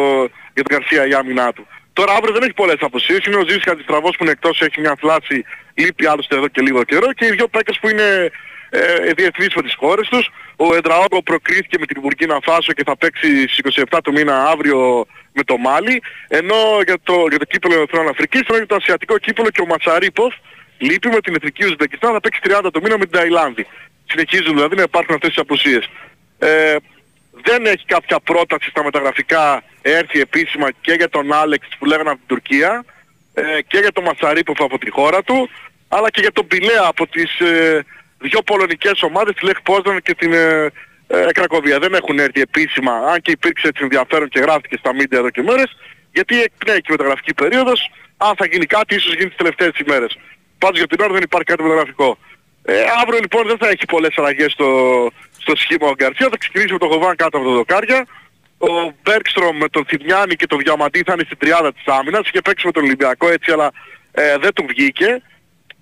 για 0.54 0.62
τον 0.64 0.70
Γκαρσία 0.72 1.06
η 1.06 1.12
άμυνά 1.20 1.52
του. 1.52 1.66
Τώρα 1.92 2.12
αύριο 2.12 2.32
δεν 2.32 2.42
έχει 2.42 2.52
πολλές 2.52 2.80
αποσύσεις, 2.80 3.24
είναι 3.26 3.36
ο 3.36 3.44
Ζήσης 3.48 3.62
Χατζηστραβός 3.68 4.16
που 4.16 4.22
είναι 4.22 4.32
εκτός, 4.32 4.60
έχει 4.60 4.80
μια 4.80 4.94
θλάση, 5.00 5.44
λείπει 5.74 6.06
άλλωστε 6.06 6.36
εδώ 6.36 6.48
και 6.48 6.60
λίγο 6.60 6.82
καιρό 6.84 7.12
και 7.12 7.26
οι 7.26 7.30
δύο 7.30 7.48
παίκτες 7.48 7.78
που 7.80 7.88
είναι 7.88 8.30
ε, 8.70 9.12
διεθνείς 9.16 9.54
με 9.54 9.62
τις 9.62 9.74
χώρες 9.74 10.08
τους. 10.08 10.30
Ο 10.56 10.74
Εντραόγκο 10.74 11.22
προκρίθηκε 11.22 11.76
με 11.78 11.86
την 11.86 12.00
Μπουρκίνα 12.00 12.38
Φάσο 12.42 12.72
και 12.72 12.82
θα 12.86 12.96
παίξει 12.96 13.48
στις 13.48 13.84
27 13.90 13.98
του 14.04 14.12
μήνα 14.12 14.44
αύριο 14.44 15.06
με 15.32 15.42
το 15.42 15.56
Μάλι. 15.56 16.02
Ενώ 16.28 16.56
για 16.84 16.96
το, 17.02 17.26
για 17.28 17.38
το 17.38 17.44
κύπελο 17.44 17.80
Εθνών 17.80 18.08
Αφρικής, 18.08 18.40
ενώ 18.48 18.56
για 18.56 18.66
το 18.66 18.74
ασιατικό 18.74 19.18
κύπελο 19.18 19.50
και 19.50 19.60
ο 19.60 19.66
Ματσαρίποφ 19.66 20.34
λείπει 20.78 21.08
με 21.08 21.20
την 21.20 21.34
Εθνική 21.34 21.64
Ουσμπεκιστάν, 21.64 22.12
θα 22.12 22.20
παίξει 22.20 22.40
30 22.44 22.68
το 22.72 22.80
μήνα 22.82 22.98
με 22.98 23.04
την 23.04 23.18
Ταϊλάνδη. 23.18 23.66
Συνεχίζουν 24.06 24.54
δηλαδή 24.54 24.76
να 24.76 24.82
υπάρχουν 24.82 25.14
αυτές 25.14 25.28
τις 25.28 25.38
απουσίες. 25.38 25.88
Ε, 26.38 26.76
δεν 27.42 27.66
έχει 27.66 27.84
κάποια 27.86 28.20
πρόταση 28.20 28.70
στα 28.70 28.84
μεταγραφικά 28.84 29.62
έρθει 29.82 30.20
επίσημα 30.20 30.68
και 30.80 30.92
για 30.92 31.08
τον 31.08 31.32
Άλεξ 31.32 31.68
που 31.78 31.84
λέγανε 31.84 32.10
από 32.10 32.18
την 32.18 32.26
Τουρκία 32.26 32.84
ε, 33.34 33.62
και 33.66 33.78
για 33.78 33.92
τον 33.92 34.04
Ματσαρίποφ 34.04 34.60
από 34.60 34.78
τη 34.78 34.90
χώρα 34.90 35.22
του 35.22 35.50
αλλά 35.88 36.10
και 36.10 36.20
για 36.20 36.32
τον 36.32 36.46
Πιλέα 36.46 36.84
από 36.86 37.06
τις 37.06 37.40
ε, 37.40 37.84
δύο 38.18 38.42
πολωνικές 38.42 39.02
ομάδες, 39.02 39.34
τη 39.34 39.44
Λεχ 39.44 39.62
Πόσταν 39.62 40.02
και 40.02 40.14
την 40.14 40.32
ε, 40.32 40.72
ε, 41.06 41.32
Κρακοβία. 41.32 41.78
Δεν 41.78 41.94
έχουν 41.94 42.18
έρθει 42.18 42.40
επίσημα, 42.40 42.92
αν 42.92 43.20
και 43.20 43.30
υπήρξε 43.30 43.68
έτσι 43.68 43.82
ενδιαφέρον 43.82 44.28
και 44.28 44.40
γράφτηκε 44.40 44.76
στα 44.78 44.94
μίντια 44.94 45.18
εδώ 45.18 45.30
και 45.30 45.42
μέρες, 45.42 45.76
γιατί 46.12 46.42
εκπνέει 46.42 46.80
και 46.80 46.88
η 46.88 46.92
μεταγραφική 46.96 47.34
περίοδος, 47.34 47.90
αν 48.16 48.34
θα 48.36 48.46
γίνει 48.46 48.66
κάτι 48.66 48.94
ίσως 48.94 49.14
γίνει 49.14 49.28
τις 49.28 49.36
τελευταίες 49.36 49.72
ημέρες. 49.86 50.18
Πάντως 50.58 50.78
για 50.78 50.86
την 50.86 51.00
ώρα 51.00 51.12
δεν 51.12 51.22
υπάρχει 51.22 51.46
κάτι 51.46 51.62
μεταγραφικό. 51.62 52.18
Ε, 52.62 52.84
αύριο 53.02 53.18
λοιπόν 53.20 53.46
δεν 53.46 53.58
θα 53.58 53.68
έχει 53.68 53.84
πολλές 53.86 54.18
αλλαγές 54.18 54.52
στο, 54.52 54.68
στο 55.38 55.56
σχήμα 55.56 55.86
ο 55.88 55.94
Γκαρσίας, 55.94 56.28
θα 56.30 56.36
ξεκινήσει 56.36 56.72
με 56.72 56.78
τον 56.78 56.88
Χοβάν 56.90 57.16
κάτω 57.16 57.36
από 57.38 57.46
τα 57.46 57.52
δοκάρια. 57.52 58.06
Ο 58.58 58.92
Μπέρκστρομ 59.02 59.56
με 59.56 59.68
τον 59.68 59.84
Θημιάνη 59.86 60.34
και 60.34 60.46
τον 60.46 60.58
Διαμαντή 60.58 61.02
θα 61.06 61.12
είναι 61.12 61.22
στην 61.24 61.38
τριάδα 61.38 61.72
της 61.72 61.86
άμυνας, 61.86 62.28
είχε 62.28 62.40
παίξει 62.40 62.66
με 62.66 62.72
τον 62.72 62.84
Ολυμπιακό 62.84 63.28
έτσι 63.28 63.52
αλλά 63.52 63.70
ε, 64.12 64.36
δεν 64.38 64.52
του 64.52 64.64
βγήκε. 64.68 65.22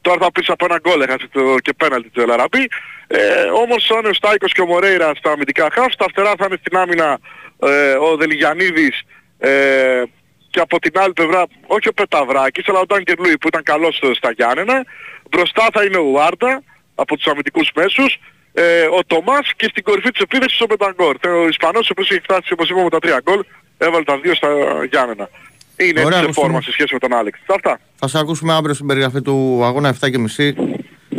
Τώρα 0.07 0.19
θα 0.21 0.33
πεις 0.33 0.49
από 0.49 0.64
ένα 0.69 0.79
γκολ 0.83 1.01
έχασε 1.01 1.29
το, 1.33 1.43
και 1.64 1.73
πέναλτι 1.73 2.09
του 2.09 2.21
Ελαραμπή. 2.21 2.64
Ε, 3.07 3.19
όμως 3.62 3.90
ο 3.90 3.97
Άνεος 3.97 4.17
Στάικος 4.17 4.53
και 4.53 4.61
ο 4.61 4.67
Μορέιρα 4.67 5.11
στα 5.14 5.31
αμυντικά 5.31 5.69
χαφ, 5.73 5.93
στα 5.93 6.07
φτερά 6.11 6.33
θα 6.38 6.45
είναι 6.47 6.57
στην 6.61 6.77
άμυνα 6.77 7.19
ε, 7.62 7.93
ο 7.93 8.17
Δελιγιανίδης 8.17 9.03
ε, 9.38 10.03
και 10.51 10.61
από 10.61 10.79
την 10.79 10.99
άλλη 10.99 11.12
πλευρά, 11.12 11.43
όχι 11.67 11.88
ο 11.88 11.93
Πεταβράκης, 11.93 12.69
αλλά 12.69 12.79
ο 12.79 12.87
Ντάνκερ 12.87 13.19
Λούι 13.19 13.38
που 13.38 13.49
ήταν 13.49 13.62
καλός 13.62 13.97
στο- 13.97 14.14
στα 14.14 14.31
Γιάννενα. 14.33 14.85
Μπροστά 15.31 15.67
θα 15.73 15.85
είναι 15.85 15.97
ο 15.97 16.03
Ουάρτα 16.03 16.62
από 16.95 17.17
τους 17.17 17.27
αμυντικούς 17.27 17.71
μέσους, 17.75 18.17
ε, 18.53 18.83
ο 18.99 19.01
Τομάς 19.07 19.47
και 19.57 19.67
στην 19.71 19.83
κορυφή 19.83 20.11
της 20.11 20.21
επίθεσης 20.21 20.61
ο 20.61 20.67
Μπεταγκόρ. 20.69 21.17
Ο 21.45 21.49
Ισπανός 21.49 21.85
ο 21.88 21.93
οποίος 21.93 22.11
έχει 22.11 22.21
φτάσει 22.21 22.53
όπως 22.53 22.69
είπαμε 22.71 22.90
τα 22.90 22.99
τρία 22.99 23.21
γκολ, 23.25 23.40
έβαλε 23.79 24.05
τα 24.05 24.19
δύο 24.19 24.35
στα 24.35 24.49
Γιάννενα. 24.90 25.29
Είναι 25.76 26.04
Ωραία, 26.04 26.06
έτσι 26.06 26.18
σε 26.18 26.24
Κωστή 26.24 26.40
φόρμα 26.40 26.56
μου. 26.56 26.62
σε 26.62 26.72
σχέση 26.72 26.92
με 26.92 26.98
τον 26.98 27.12
Άλεξ. 27.12 27.38
Αυτά. 27.54 27.80
Θα 27.96 28.08
σε 28.08 28.18
ακούσουμε 28.18 28.52
αύριο 28.52 28.74
στην 28.74 28.87
περιγραφή 28.87 29.22
του 29.22 29.60
αγώνα 29.64 29.94
7.30 30.00 30.52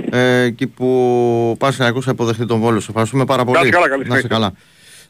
ε, 0.09 0.41
εκεί 0.41 0.67
που 0.67 1.55
πας 1.59 1.77
να 1.77 1.85
ακούσει 1.85 2.09
αποδεχτεί 2.09 2.45
τον 2.45 2.59
Βόλος. 2.59 2.83
Σε 2.83 2.87
ευχαριστούμε 2.89 3.25
πάρα 3.25 3.43
πολύ. 3.45 3.57
Να 3.57 3.63
είστε 3.63 3.75
καλά, 3.75 3.89
καλή 3.89 4.07
Να 4.07 4.15
είστε 4.15 4.27
συνέχεια. 4.27 4.29
καλά. 4.29 4.53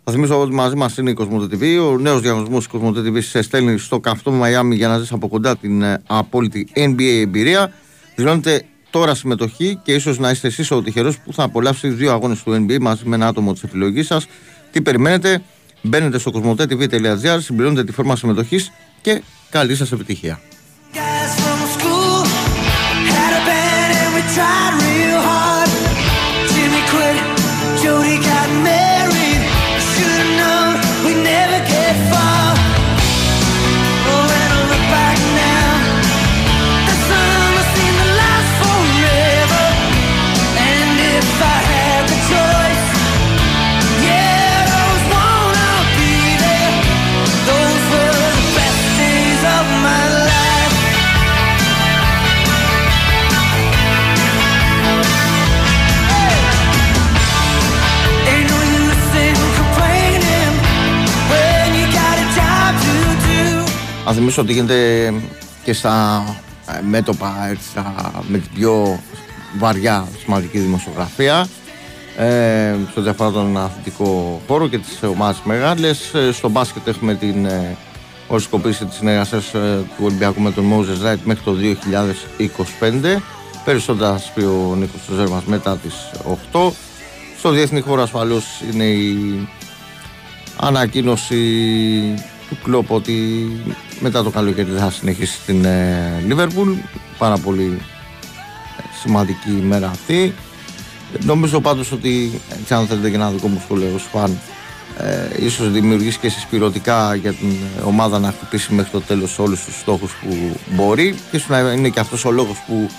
Θα 0.04 0.12
θυμίσω 0.12 0.42
ότι 0.42 0.54
μαζί 0.54 0.76
μας 0.76 0.98
είναι 0.98 1.10
η 1.10 1.14
Κοσμοτέ 1.14 1.58
TV. 1.58 1.92
Ο 1.92 1.98
νέος 1.98 2.22
διαγωνισμός 2.22 2.58
της 2.58 2.68
Κοσμοτέ 2.68 3.00
TV 3.10 3.22
σε 3.24 3.42
στέλνει 3.42 3.78
στο 3.78 4.00
καυτό 4.00 4.32
Μαϊάμι 4.32 4.76
για 4.76 4.88
να 4.88 4.98
ζεις 4.98 5.12
από 5.12 5.28
κοντά 5.28 5.58
την 5.58 5.82
ε, 5.82 6.02
απόλυτη 6.08 6.68
NBA 6.76 7.22
εμπειρία. 7.22 7.72
Δηλώνετε 8.16 8.64
τώρα 8.90 9.16
συμμετοχή 9.16 9.80
και 9.84 9.94
ίσως 9.94 10.20
να 10.20 10.30
είστε 10.30 10.48
εσείς 10.48 10.72
ο 10.72 10.82
τυχερός 10.82 11.20
που 11.20 11.34
θα 11.34 11.44
απολαύσει 11.44 11.88
δύο 11.88 12.12
αγώνες 12.12 12.44
του 12.44 12.66
NBA 12.68 12.78
μαζί 12.82 13.06
με 13.06 13.16
ένα 13.16 13.28
άτομο 13.28 13.54
της 13.54 13.64
επιλογής 13.64 14.06
σας. 14.08 14.28
Τι 14.72 14.82
περιμένετε, 14.82 15.42
μπαίνετε 15.82 16.18
στο 16.18 16.32
κοσμοτέ.tv.gr, 16.32 17.38
συμπληρώνετε 17.40 17.84
τη 17.84 17.92
φόρμα 17.92 18.16
συμμετοχής 18.16 18.72
και 19.06 19.22
καλή 19.50 19.76
σας 19.76 19.92
επιτυχία. 19.92 20.40
Να 64.06 64.12
θυμίσω 64.14 64.42
ότι 64.42 64.54
γίνεται 64.54 65.14
και 65.64 65.74
στα 65.74 66.24
ε, 66.68 66.82
μέτωπα 66.88 67.48
έτσι, 67.50 67.68
στα- 67.70 68.24
με 68.28 68.38
την 68.38 68.50
πιο 68.54 69.00
βαριά 69.58 70.08
σημαντική 70.24 70.60
δημοσιογραφία 70.60 71.48
ε, 72.18 72.76
στο 72.92 73.02
διαφορά 73.02 73.32
τον 73.32 73.58
αθλητικό 73.58 74.42
χώρο 74.48 74.68
και 74.68 74.78
τις 74.78 75.04
ομάδες 75.04 75.42
μεγάλες. 75.44 76.14
Ε, 76.14 76.32
στο 76.32 76.50
μπάσκετ 76.50 76.88
έχουμε 76.88 77.16
την 77.16 77.46
ε, 77.46 77.78
ορισκοποίηση 78.28 78.86
της 78.86 78.96
συνεργασίας 78.98 79.54
ε, 79.54 79.84
του 79.98 80.04
Ολυμπιακού 80.06 80.42
με 80.42 80.52
τον 80.52 80.66
Moses 80.74 81.06
Wright 81.08 81.20
μέχρι 81.24 81.44
το 81.44 81.56
2025. 82.80 83.22
Περισσότερα 83.66 84.12
θα 84.12 84.18
σας 84.18 84.32
πει 84.34 84.42
ο 84.44 84.76
Νίκος 84.78 85.02
Ζέρμας 85.16 85.44
μετά 85.44 85.78
τις 85.78 85.94
8. 86.54 86.72
Στο 87.38 87.50
διεθνή 87.50 87.80
χώρο 87.82 88.02
ασφαλώς 88.02 88.46
είναι 88.74 88.84
η 88.86 89.48
ανακοίνωση 90.58 91.36
του 92.50 92.58
Κλόπ 92.64 92.92
ότι 92.92 93.48
μετά 94.00 94.24
το 94.24 94.30
καλοκαίρι 94.30 94.72
θα 94.78 94.92
συνεχίσει 94.92 95.34
στην 95.34 95.66
Λίβερπουλ. 96.28 96.72
Πάρα 97.18 97.38
πολύ 97.38 97.80
ε, 98.78 98.82
σημαντική 99.02 99.50
ημέρα 99.50 99.90
αυτή. 99.90 100.34
Ε, 101.14 101.26
Νομίζω 101.26 101.62
πάντως 101.62 101.92
ότι, 101.92 102.42
έτσι 102.60 102.74
αν 102.74 102.88
θέλετε 102.88 103.10
και 103.10 103.16
ένα 103.16 103.30
δικό 103.30 103.48
μου 103.48 103.62
σχόλιο 103.66 103.92
ως 103.96 104.08
φαν, 104.12 104.40
ε, 104.98 105.46
ίσως 105.46 105.72
δημιουργήσει 105.72 106.20
και 106.20 106.30
συσπηρωτικά 106.30 107.16
για 107.16 107.34
την 107.34 107.50
ε, 107.78 107.82
ομάδα 107.82 108.20
να 108.20 108.32
χτυπήσει 108.32 108.74
μέχρι 108.74 108.92
το 108.92 109.02
τέλος 109.02 109.40
όλους 109.40 109.64
τους 109.64 109.80
στόχους 109.80 110.12
που 110.14 110.60
μπορεί 110.70 111.16
και 111.32 111.38
ίσως 111.38 111.50
να 111.50 111.60
είναι 111.60 111.90
και 111.90 112.00
αυτός 112.00 112.26
ο 112.26 112.32
λόγος 112.32 112.64
που 112.68 112.90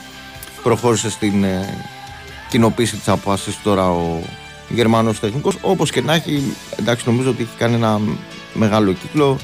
προχώρησε 0.63 1.11
στην 1.11 1.45
ε, 1.45 1.85
κοινοποίηση 2.51 2.97
της 2.97 3.09
απόφασης 3.09 3.55
του 3.55 3.61
τώρα 3.63 3.91
ο 3.91 4.21
Γερμανός 4.69 5.21
τεχνικός 5.21 5.57
όπως 5.61 5.91
και 5.91 6.01
να 6.01 6.15
έχει 6.15 6.43
εντάξει 6.77 7.05
νομίζω 7.07 7.31
ότι 7.31 7.43
έχει 7.43 7.57
κάνει 7.59 7.75
ένα 7.75 8.01
μεγάλο 8.55 8.93
κύκλο 8.93 9.39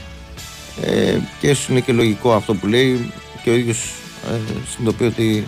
ε, 0.80 1.18
και 1.40 1.48
ίσως 1.48 1.68
είναι 1.68 1.80
και 1.80 1.92
λογικό 1.92 2.32
αυτό 2.32 2.54
που 2.54 2.66
λέει 2.66 3.12
και 3.42 3.50
ο 3.50 3.54
ίδιος 3.54 3.94
ε, 4.30 4.38
συνειδητοποιεί 4.70 5.06
ότι 5.06 5.46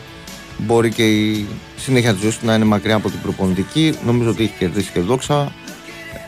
μπορεί 0.58 0.90
και 0.90 1.08
η 1.08 1.46
συνέχεια 1.76 2.12
της 2.12 2.22
ζωής 2.22 2.38
του 2.38 2.46
να 2.46 2.54
είναι 2.54 2.64
μακριά 2.64 2.94
από 2.94 3.10
την 3.10 3.20
προπονητική. 3.20 3.94
Νομίζω 4.06 4.30
ότι 4.30 4.42
έχει 4.42 4.54
κερδίσει 4.58 4.90
και 4.92 5.00
δόξα. 5.00 5.52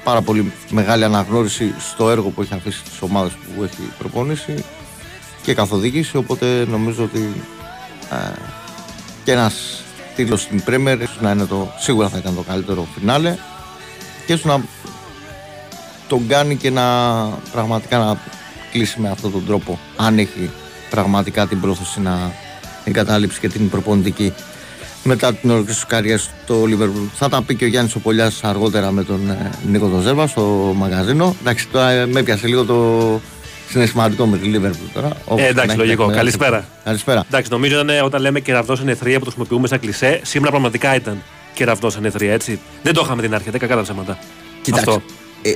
Πάρα 0.05 0.23
πολύ 0.23 0.53
μεγάλη 0.71 1.05
αναγνώριση 1.05 1.75
στο 1.79 2.11
έργο 2.11 2.29
που 2.29 2.43
έχει 2.43 2.55
αφήσει 2.55 2.79
στις 2.79 3.01
ομάδες 3.01 3.33
που 3.33 3.63
έχει 3.63 3.93
προπονήσει 3.99 4.65
και 5.43 5.55
καθοδήγηση. 5.55 6.17
Οπότε 6.17 6.67
νομίζω 6.71 7.03
ότι 7.03 7.33
ε, 8.11 8.33
και 9.25 9.33
ένας 9.33 9.85
τίτλος 10.17 10.41
στην 10.41 10.63
Πρέμερ 10.63 11.01
ίσως 11.01 11.21
να 11.21 11.31
είναι 11.31 11.45
το, 11.45 11.73
σίγουρα 11.79 12.09
θα 12.09 12.19
ήταν 12.19 12.35
το 12.35 12.43
καλύτερο 12.43 12.87
φινάλε. 12.99 13.37
Και 14.27 14.33
ίσως 14.33 14.45
να 14.45 14.61
τον 16.09 16.27
κάνει 16.27 16.57
και 16.57 16.71
να 16.71 16.85
πραγματικά 17.53 17.99
να 17.99 18.19
κλείσει 18.73 19.01
με 19.01 19.11
αυτόν 19.11 19.33
τον 19.33 19.47
τρόπο 19.47 19.79
αν 19.97 20.19
έχει 20.19 20.51
πραγματικά 20.91 21.47
την 21.47 21.61
πρόθεση 21.61 22.01
να 22.01 22.33
εγκαταλείψει 22.85 23.41
και 23.41 23.49
την 23.49 23.69
προπονητική 23.69 24.33
μετά 25.03 25.35
την 25.35 25.51
ολοκλήρωση 25.51 25.81
της 25.81 25.89
καριέρας 25.89 26.31
στο 26.45 26.63
Liverpool. 26.63 27.09
Θα 27.15 27.29
τα 27.29 27.43
πει 27.43 27.55
και 27.55 27.65
ο 27.65 27.69
Γιάννης 27.69 27.95
ο 27.95 27.99
Πολιάς 27.99 28.45
αργότερα 28.45 28.91
με 28.91 29.05
τον 29.05 29.31
ε, 29.31 29.51
Νίκο 29.71 29.89
τον 29.89 30.01
Ζέρβα 30.01 30.27
στο 30.27 30.73
μαγαζίνο. 30.77 31.37
Εντάξει, 31.41 31.69
τώρα 31.69 31.91
ε, 31.91 32.07
με 32.07 32.21
έπιασε 32.21 32.47
λίγο 32.47 32.65
το 32.65 33.21
συναισθηματικό 33.69 34.27
με 34.27 34.39
τη 34.39 34.51
Liverpool 34.55 34.89
τώρα. 34.95 35.09
όπως 35.25 35.41
Ε, 35.41 35.47
και 35.47 35.53
να 35.55 35.63
εντάξει, 35.63 35.69
έχει, 35.69 35.77
λογικό. 35.79 36.03
εντάξει, 36.03 36.19
Καλησπέρα. 36.19 36.69
Καλησπέρα. 36.85 37.25
Εντάξει, 37.27 37.51
νομίζω 37.51 37.81
ήταν 37.81 38.05
όταν 38.05 38.21
λέμε 38.21 38.41
κεραυνός 38.41 38.81
ενεθρία 38.81 39.19
που 39.19 39.25
το 39.25 39.31
χρησιμοποιούμε 39.31 39.69
σαν 39.69 39.81
κλισέ, 39.81 40.21
σήμερα 40.25 40.51
πραγματικά 40.51 40.95
ήταν 40.95 41.23
κεραυνός 41.55 41.97
εν 41.97 42.04
αιθρία, 42.04 42.33
έτσι. 42.33 42.59
Δεν 42.83 42.95
το 42.95 43.01
είχαμε 43.05 43.23
την 43.23 43.35
αρχή, 43.35 43.51
δεν 43.51 43.61
κακά 43.61 43.77
τα 43.77 43.83
ψέματα. 43.83 44.19
Κοιτάξτε, 44.63 44.91
Αυτό. 44.91 45.03
ε, 45.43 45.53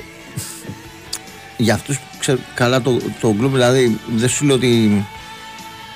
για 1.57 1.73
αυτούς 1.73 1.97
που 2.21 2.27
ξέρουν 2.27 2.41
καλά 2.53 2.81
το, 2.81 2.97
τον 3.21 3.35
Κλοπ, 3.39 3.51
δηλαδή 3.53 3.99
δεν 4.15 4.29
σου 4.29 4.45
λέω 4.45 4.55
ότι 4.55 5.05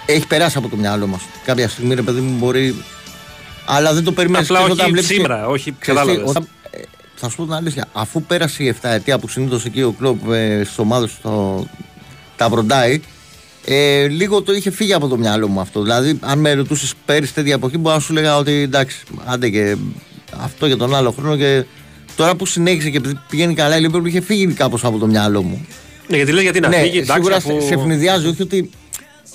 έχει 0.05 0.27
περάσει 0.27 0.57
από 0.57 0.67
το 0.69 0.75
μυαλό 0.75 1.07
μας. 1.07 1.21
Κάποια 1.45 1.69
στιγμή, 1.69 1.95
ρε 1.95 2.01
παιδί 2.01 2.19
μου, 2.19 2.37
μπορεί... 2.37 2.75
Αλλά 3.65 3.93
δεν 3.93 4.03
το 4.03 4.11
περιμένεις. 4.11 4.49
Απλά 4.49 4.59
και 4.59 4.63
όχι 4.63 4.73
όταν 4.73 4.91
βλέπεις 4.91 5.07
και- 5.07 5.13
σήμερα, 5.13 5.47
όχι, 5.47 5.75
Ξέρεις 5.79 6.01
τι, 6.01 6.05
κατάλαβες. 6.07 6.29
όταν- 6.29 6.47
ε, 6.71 6.79
θα 7.15 7.29
σου 7.29 7.35
πω 7.35 7.43
την 7.43 7.53
αλήθεια, 7.53 7.87
αφού 7.93 8.23
πέρασε 8.23 8.63
η 8.63 8.67
7 8.81 8.89
ετία 8.89 9.19
που 9.19 9.27
συνήθως 9.27 9.65
εκεί 9.65 9.81
ο 9.81 9.91
Κλοπ 9.97 10.31
ε, 10.31 10.61
στις 10.63 10.77
ομάδες 10.77 11.11
του 11.11 11.17
το- 11.21 11.67
τα 12.35 12.49
βροντάει, 12.49 13.01
ε, 13.65 14.07
λίγο 14.07 14.41
το 14.41 14.53
είχε 14.53 14.71
φύγει 14.71 14.93
από 14.93 15.07
το 15.07 15.17
μυαλό 15.17 15.47
μου 15.47 15.59
αυτό. 15.59 15.81
Δηλαδή, 15.81 16.17
αν 16.21 16.39
με 16.39 16.53
ρωτούσες 16.53 16.93
πέρυσι 17.05 17.33
τέτοια 17.33 17.53
εποχή, 17.53 17.77
μπορεί 17.77 17.95
να 17.95 18.01
σου 18.01 18.13
λέγα 18.13 18.37
ότι 18.37 18.51
εντάξει, 18.51 19.03
άντε 19.25 19.49
και 19.49 19.75
αυτό 20.39 20.65
για 20.65 20.77
τον 20.77 20.95
άλλο 20.95 21.11
χρόνο 21.11 21.35
και 21.35 21.63
τώρα 22.15 22.35
που 22.35 22.45
συνέχισε 22.45 22.89
και 22.89 22.97
επειδή 22.97 23.19
πηγαίνει 23.29 23.53
καλά 23.53 23.77
η 23.77 23.81
Λίβερπουλ 23.81 24.07
είχε 24.09 24.21
φύγει 24.21 24.45
κάπως 24.47 24.83
από 24.83 24.97
το 24.97 25.05
μυαλό 25.07 25.43
μου. 25.43 25.65
Ναι, 26.07 26.15
γιατί 26.15 26.31
λέει 26.31 26.43
γιατί 26.43 26.59
να 26.59 26.67
ναι, 26.67 26.77
φύγει. 26.77 26.97
εντάξει, 26.97 27.11
σίγουρα 27.13 27.35
αφού- 27.35 27.61
σε 27.61 27.73
αιφνιδιάζει, 27.73 28.27
όχι 28.27 28.41
ότι 28.41 28.69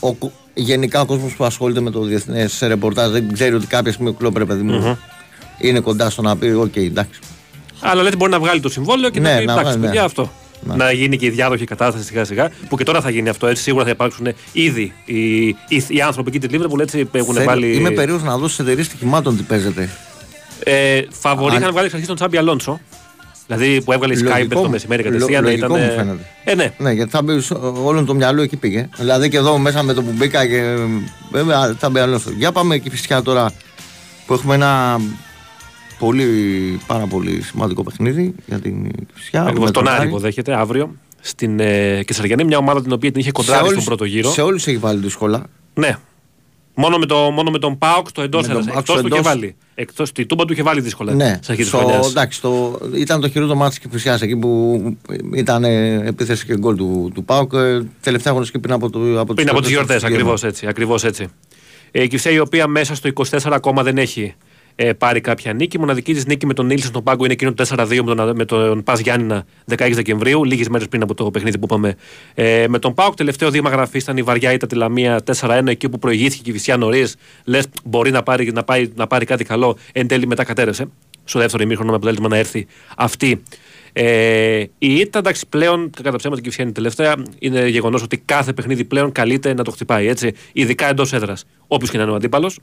ο, 0.00 0.12
κο- 0.12 0.32
γενικά 0.54 1.00
ο 1.00 1.04
κόσμος 1.06 1.32
που 1.34 1.44
ασχολείται 1.44 1.80
με 1.80 1.90
το 1.90 2.00
διεθνές 2.02 2.58
ρεπορτάζ 2.66 3.10
δεν 3.10 3.32
ξέρει 3.32 3.54
ότι 3.54 3.66
κάποια 3.66 3.92
στιγμή 3.92 4.10
ο 4.10 4.12
Κλοπ, 4.12 4.36
ρε 4.38 4.44
παιδί 4.44 4.62
μου, 4.62 4.98
είναι 5.58 5.80
κοντά 5.80 6.10
στο 6.10 6.22
να 6.22 6.36
πει: 6.36 6.46
Οκ, 6.50 6.76
εντάξει. 6.76 7.20
Αλλά 7.80 8.02
λέτε 8.02 8.16
μπορεί 8.16 8.30
να 8.30 8.38
βγάλει 8.40 8.60
το 8.60 8.68
συμβόλαιο 8.68 9.10
και 9.10 9.20
Ναι, 9.20 9.32
να 9.32 9.38
πει: 9.38 9.44
να 9.44 9.52
Εντάξει, 9.52 9.64
βγάλει, 9.70 9.80
ναι. 9.80 9.86
παιδιά, 9.86 10.04
αυτό. 10.04 10.32
Ναι. 10.62 10.74
Να 10.76 10.92
γίνει 10.92 11.16
και 11.16 11.26
η 11.26 11.30
διάδοχη 11.30 11.64
κατάσταση 11.64 12.04
σιγά 12.04 12.24
σιγά. 12.24 12.50
Που 12.68 12.76
και 12.76 12.84
τώρα 12.84 13.00
θα 13.00 13.10
γίνει 13.10 13.28
αυτό 13.28 13.46
έτσι. 13.46 13.62
Σίγουρα 13.62 13.84
θα 13.84 13.90
υπάρξουν 13.90 14.26
ήδη 14.52 14.92
οι, 15.04 15.46
οι, 15.46 15.56
οι 15.88 16.00
άνθρωποι 16.00 16.28
εκεί 16.28 16.38
της 16.38 16.50
Λίβερπουλ 16.50 16.80
έτσι 16.80 17.08
έχουν 17.12 17.34
Θέλω- 17.34 17.46
βάλει. 17.46 17.72
Είμαι 17.74 17.90
περίεργος 17.90 18.22
να 18.22 18.36
δω 18.38 18.48
στι 18.48 18.62
εταιρείες 18.62 18.86
στοιχημάτων 18.86 19.36
τι 19.36 19.42
παίζεται. 19.42 19.88
Ε, 20.64 21.02
φαβορή 21.10 21.50
Αν- 21.54 21.60
είχαν 21.60 21.70
βγάλει 21.70 21.84
εξ 21.84 21.92
αρχής 21.94 22.08
τον 22.08 22.16
Τσάμπι 22.16 22.36
Αλόνσο. 22.36 22.80
Δηλαδή 23.54 23.82
που 23.82 23.92
έβγαλε 23.92 24.14
η 24.14 24.16
Skype 24.20 24.28
Λογικό 24.28 24.54
το 24.54 24.60
μου. 24.64 24.70
μεσημέρι 24.70 25.02
Λο- 25.02 25.10
κατευθείαν. 25.10 25.44
λογικό 25.44 25.66
ήταν, 25.66 25.80
μου 25.80 25.92
φαίνεται. 25.96 26.24
Ε, 26.44 26.54
ναι. 26.54 26.72
Ναι, 26.78 26.90
γιατί 26.92 27.10
θα 27.10 27.22
μπει, 27.22 27.40
σ- 27.40 27.52
όλο 27.84 28.04
το 28.04 28.14
μυαλό 28.14 28.42
εκεί 28.42 28.56
πήγε. 28.56 28.88
Δηλαδή 28.96 29.28
και 29.28 29.36
εδώ 29.36 29.58
μέσα 29.58 29.82
με 29.82 29.92
το 29.92 30.02
που 30.02 30.12
μπήκα 30.16 30.46
και. 30.46 30.76
Βέβαια 31.30 31.74
θα 31.78 31.90
μπει 31.90 31.98
άλλος. 31.98 32.24
Για 32.36 32.52
πάμε 32.52 32.74
εκεί 32.74 32.90
φυσικά 32.90 33.22
τώρα 33.22 33.52
που 34.26 34.32
έχουμε 34.32 34.54
ένα 34.54 35.00
πολύ, 35.98 36.26
πάρα 36.86 37.06
πολύ 37.06 37.42
σημαντικό 37.42 37.82
παιχνίδι 37.82 38.34
για 38.46 38.58
την 38.60 38.90
Κηφισιά. 39.14 39.42
Ακριβώς 39.42 39.64
με 39.64 39.70
τον 39.70 39.88
Άρη 39.88 39.98
Άρη. 39.98 40.08
υποδέχεται 40.08 40.54
αύριο 40.58 40.94
στην 41.20 41.60
ε, 41.60 42.02
Κεσαριανή. 42.06 42.44
Μια 42.44 42.58
ομάδα 42.58 42.82
την 42.82 42.92
οποία 42.92 43.10
την 43.10 43.20
είχε 43.20 43.28
Σε 43.28 43.34
κοντράρει 43.34 43.58
στον 43.60 43.72
όλους- 43.72 43.84
πρώτο 43.84 44.04
γύρο. 44.04 44.30
Σε 44.30 44.42
όλους 44.42 44.66
έχει 44.66 44.76
βάλει 44.76 45.00
δύσκολα. 45.00 45.42
Ναι. 45.74 45.96
Μόνο 46.80 46.98
με, 46.98 47.06
το, 47.06 47.16
μόνο 47.16 47.50
με 47.50 47.58
τον 47.58 47.78
Πάοκ 47.78 48.12
το 48.12 48.22
εντός 48.22 48.46
Με 48.46 48.52
τον 48.52 48.62
έδρα. 48.62 48.72
Πάοκ 48.72 48.80
Εκτός 48.88 48.98
στο 48.98 49.08
του 49.08 49.14
είχε 49.14 49.18
εντός. 49.20 49.32
βάλει. 49.32 49.56
Εκτό 49.74 50.02
τη 50.12 50.26
Τούμπα 50.26 50.44
του 50.44 50.52
είχε 50.52 50.62
βάλει 50.62 50.80
δύσκολα. 50.80 51.14
Ναι, 51.14 51.24
Στην 51.28 51.38
αρχή 51.48 51.56
της 51.56 51.66
στο, 51.68 51.76
χρονιάς. 51.78 52.08
εντάξει, 52.10 52.40
το, 52.40 52.78
ήταν 52.94 53.20
το 53.20 53.28
χειρότερο 53.28 53.58
μάτι 53.58 53.74
τη 53.74 53.80
Κηφισιά 53.80 54.18
εκεί 54.20 54.36
που 54.36 54.80
ήταν 55.34 55.64
ε, 55.64 55.94
επίθεση 56.06 56.46
και 56.46 56.56
γκολ 56.58 56.76
του, 56.76 57.10
του 57.14 57.24
Πάουκ. 57.24 57.52
Ε, 57.54 57.80
τελευταία 58.00 58.32
αγωνιστική 58.32 58.62
πριν 58.62 58.74
από, 58.74 58.90
το, 58.90 59.20
από 59.20 59.34
Πριν 59.34 59.48
από 59.50 59.60
τις 59.60 59.70
γιορτές 59.70 59.96
γιορτές, 59.96 60.00
του 60.00 60.06
ακριβώς 60.06 60.40
Χριστουγέννων. 60.40 60.48
έτσι. 60.50 60.66
Ακριβώς 60.66 61.04
έτσι. 61.04 61.28
Ε, 61.90 62.02
η 62.02 62.08
Κυψέλη, 62.08 62.34
η 62.36 62.38
οποία 62.38 62.66
μέσα 62.66 62.94
στο 62.94 63.10
24 63.14 63.38
ακόμα 63.52 63.82
δεν 63.82 63.98
έχει 63.98 64.34
ε, 64.82 64.92
πάρει 64.92 65.20
κάποια 65.20 65.52
νίκη. 65.52 65.76
Η 65.76 65.80
μοναδική 65.80 66.14
της 66.14 66.26
νίκη 66.26 66.46
με 66.46 66.54
τον 66.54 66.66
Νίλσον 66.66 66.88
στον 66.88 67.02
πάγκο 67.02 67.24
είναι 67.24 67.32
εκείνο 67.32 67.52
το 67.54 67.64
4-2 67.76 68.00
με 68.04 68.14
τον, 68.14 68.36
με 68.36 68.44
τον 68.44 68.82
Πας 68.82 69.00
Γιάννηνα 69.00 69.44
16 69.76 69.90
Δεκεμβρίου, 69.92 70.44
λίγες 70.44 70.68
μέρες 70.68 70.88
πριν 70.88 71.02
από 71.02 71.14
το 71.14 71.30
παιχνίδι 71.30 71.58
που 71.58 71.64
είπαμε 71.64 71.94
ε, 72.34 72.64
με 72.68 72.78
τον 72.78 72.94
Πάοκ. 72.94 73.14
Τελευταίο 73.14 73.50
δείγμα 73.50 73.70
γραφής 73.70 74.02
ήταν 74.02 74.16
η 74.16 74.22
βαριά 74.22 74.52
ήττα 74.52 74.66
τη 74.66 74.74
Λαμία 74.74 75.20
4-1, 75.40 75.62
εκεί 75.66 75.88
που 75.88 75.98
προηγήθηκε 75.98 76.40
η 76.40 76.44
Κυφυσιά 76.44 76.76
νωρίς. 76.76 77.16
Λες, 77.44 77.66
μπορεί 77.84 78.10
να 78.10 78.22
πάρει, 78.22 78.52
να, 78.52 78.64
πάει, 78.64 78.90
να 78.94 79.06
πάρει 79.06 79.24
κάτι 79.24 79.44
καλό. 79.44 79.76
Εν 79.92 80.06
τέλει 80.06 80.26
μετά 80.26 80.44
κατέρευσε. 80.44 80.86
Στο 81.24 81.38
δεύτερο 81.38 81.62
ημίχρονο 81.62 81.90
με 81.90 81.96
αποτέλεσμα 81.96 82.28
να 82.28 82.36
έρθει 82.36 82.66
αυτή 82.96 83.42
ε, 83.92 84.58
η 84.78 84.94
ήττα, 84.94 85.18
εντάξει, 85.18 85.46
πλέον 85.48 85.90
κατά 86.02 86.16
ψέματα 86.16 86.40
και 86.40 86.48
η 86.48 86.50
Κυφσιά 86.50 86.62
είναι 86.62 86.72
η 86.72 86.74
τελευταία. 86.74 87.14
Είναι 87.38 87.68
γεγονός 87.68 88.02
ότι 88.02 88.18
κάθε 88.18 88.52
παιχνίδι 88.52 88.84
πλέον 88.84 89.12
καλείται 89.12 89.54
να 89.54 89.64
το 89.64 89.70
χτυπάει. 89.70 90.06
Έτσι, 90.06 90.32
ειδικά 90.52 90.88
εντός 90.88 91.12
έδρας. 91.12 91.44
Όποιος 91.66 91.90
και 91.90 91.96
να 91.96 92.02
είναι 92.02 92.12
ο 92.12 92.14
αντίπαλος. 92.14 92.58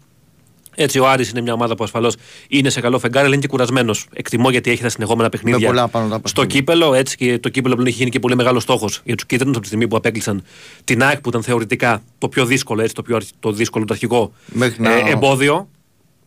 Έτσι, 0.80 1.00
ο 1.00 1.08
Άρης 1.10 1.30
είναι 1.30 1.42
μια 1.42 1.54
ομάδα 1.54 1.76
που 1.76 1.84
ασφαλώς 1.84 2.16
είναι 2.48 2.70
σε 2.70 2.82
καλό 2.82 3.00
φεγγάρι, 3.00 3.26
αλλά 3.26 3.34
είναι 3.34 3.42
και 3.44 3.48
κουρασμένος. 3.48 4.06
Εκτιμώ 4.14 4.50
γιατί 4.50 4.72
έχει 4.72 4.82
τα 4.82 4.90
συνεχόμενα 4.90 5.30
παιχνίδια 5.30 5.68
πολλά 5.68 5.88
πάνω 5.88 6.08
τα 6.20 6.22
στο 6.28 6.46
κύπελο. 6.46 6.94
Έτσι, 6.94 7.16
και 7.18 7.40
το 7.40 7.50
κύπελο 7.50 7.74
πλέον 7.74 7.88
έχει 7.88 7.98
γίνει 7.98 8.10
και 8.10 8.20
πολύ 8.20 8.36
μεγάλος 8.36 8.64
στόχος 8.64 9.02
για 9.04 9.16
τους 9.16 9.26
κίτρινους 9.26 9.52
από 9.54 9.62
τη 9.62 9.68
στιγμή 9.68 9.88
που 9.88 9.96
απέκλεισαν 9.96 10.44
την 10.84 11.04
ΑΕΚ 11.04 11.22
που 11.22 11.30
ήταν 11.30 11.44
θεωρητικά 11.44 12.04
το 12.18 12.30
πιο 12.30 12.46
δύσκολο, 12.46 12.82
έτσι, 12.82 12.94
το, 12.94 13.02
πιο, 13.02 13.16
αρχ- 13.16 13.30
το 13.40 13.52
δύσκολο, 13.52 13.86
το 13.86 13.94
αρχικό 13.94 14.32
Μέχρι 14.48 14.82
να- 14.82 14.92
ε, 14.94 15.12
εμπόδιο. 15.12 15.70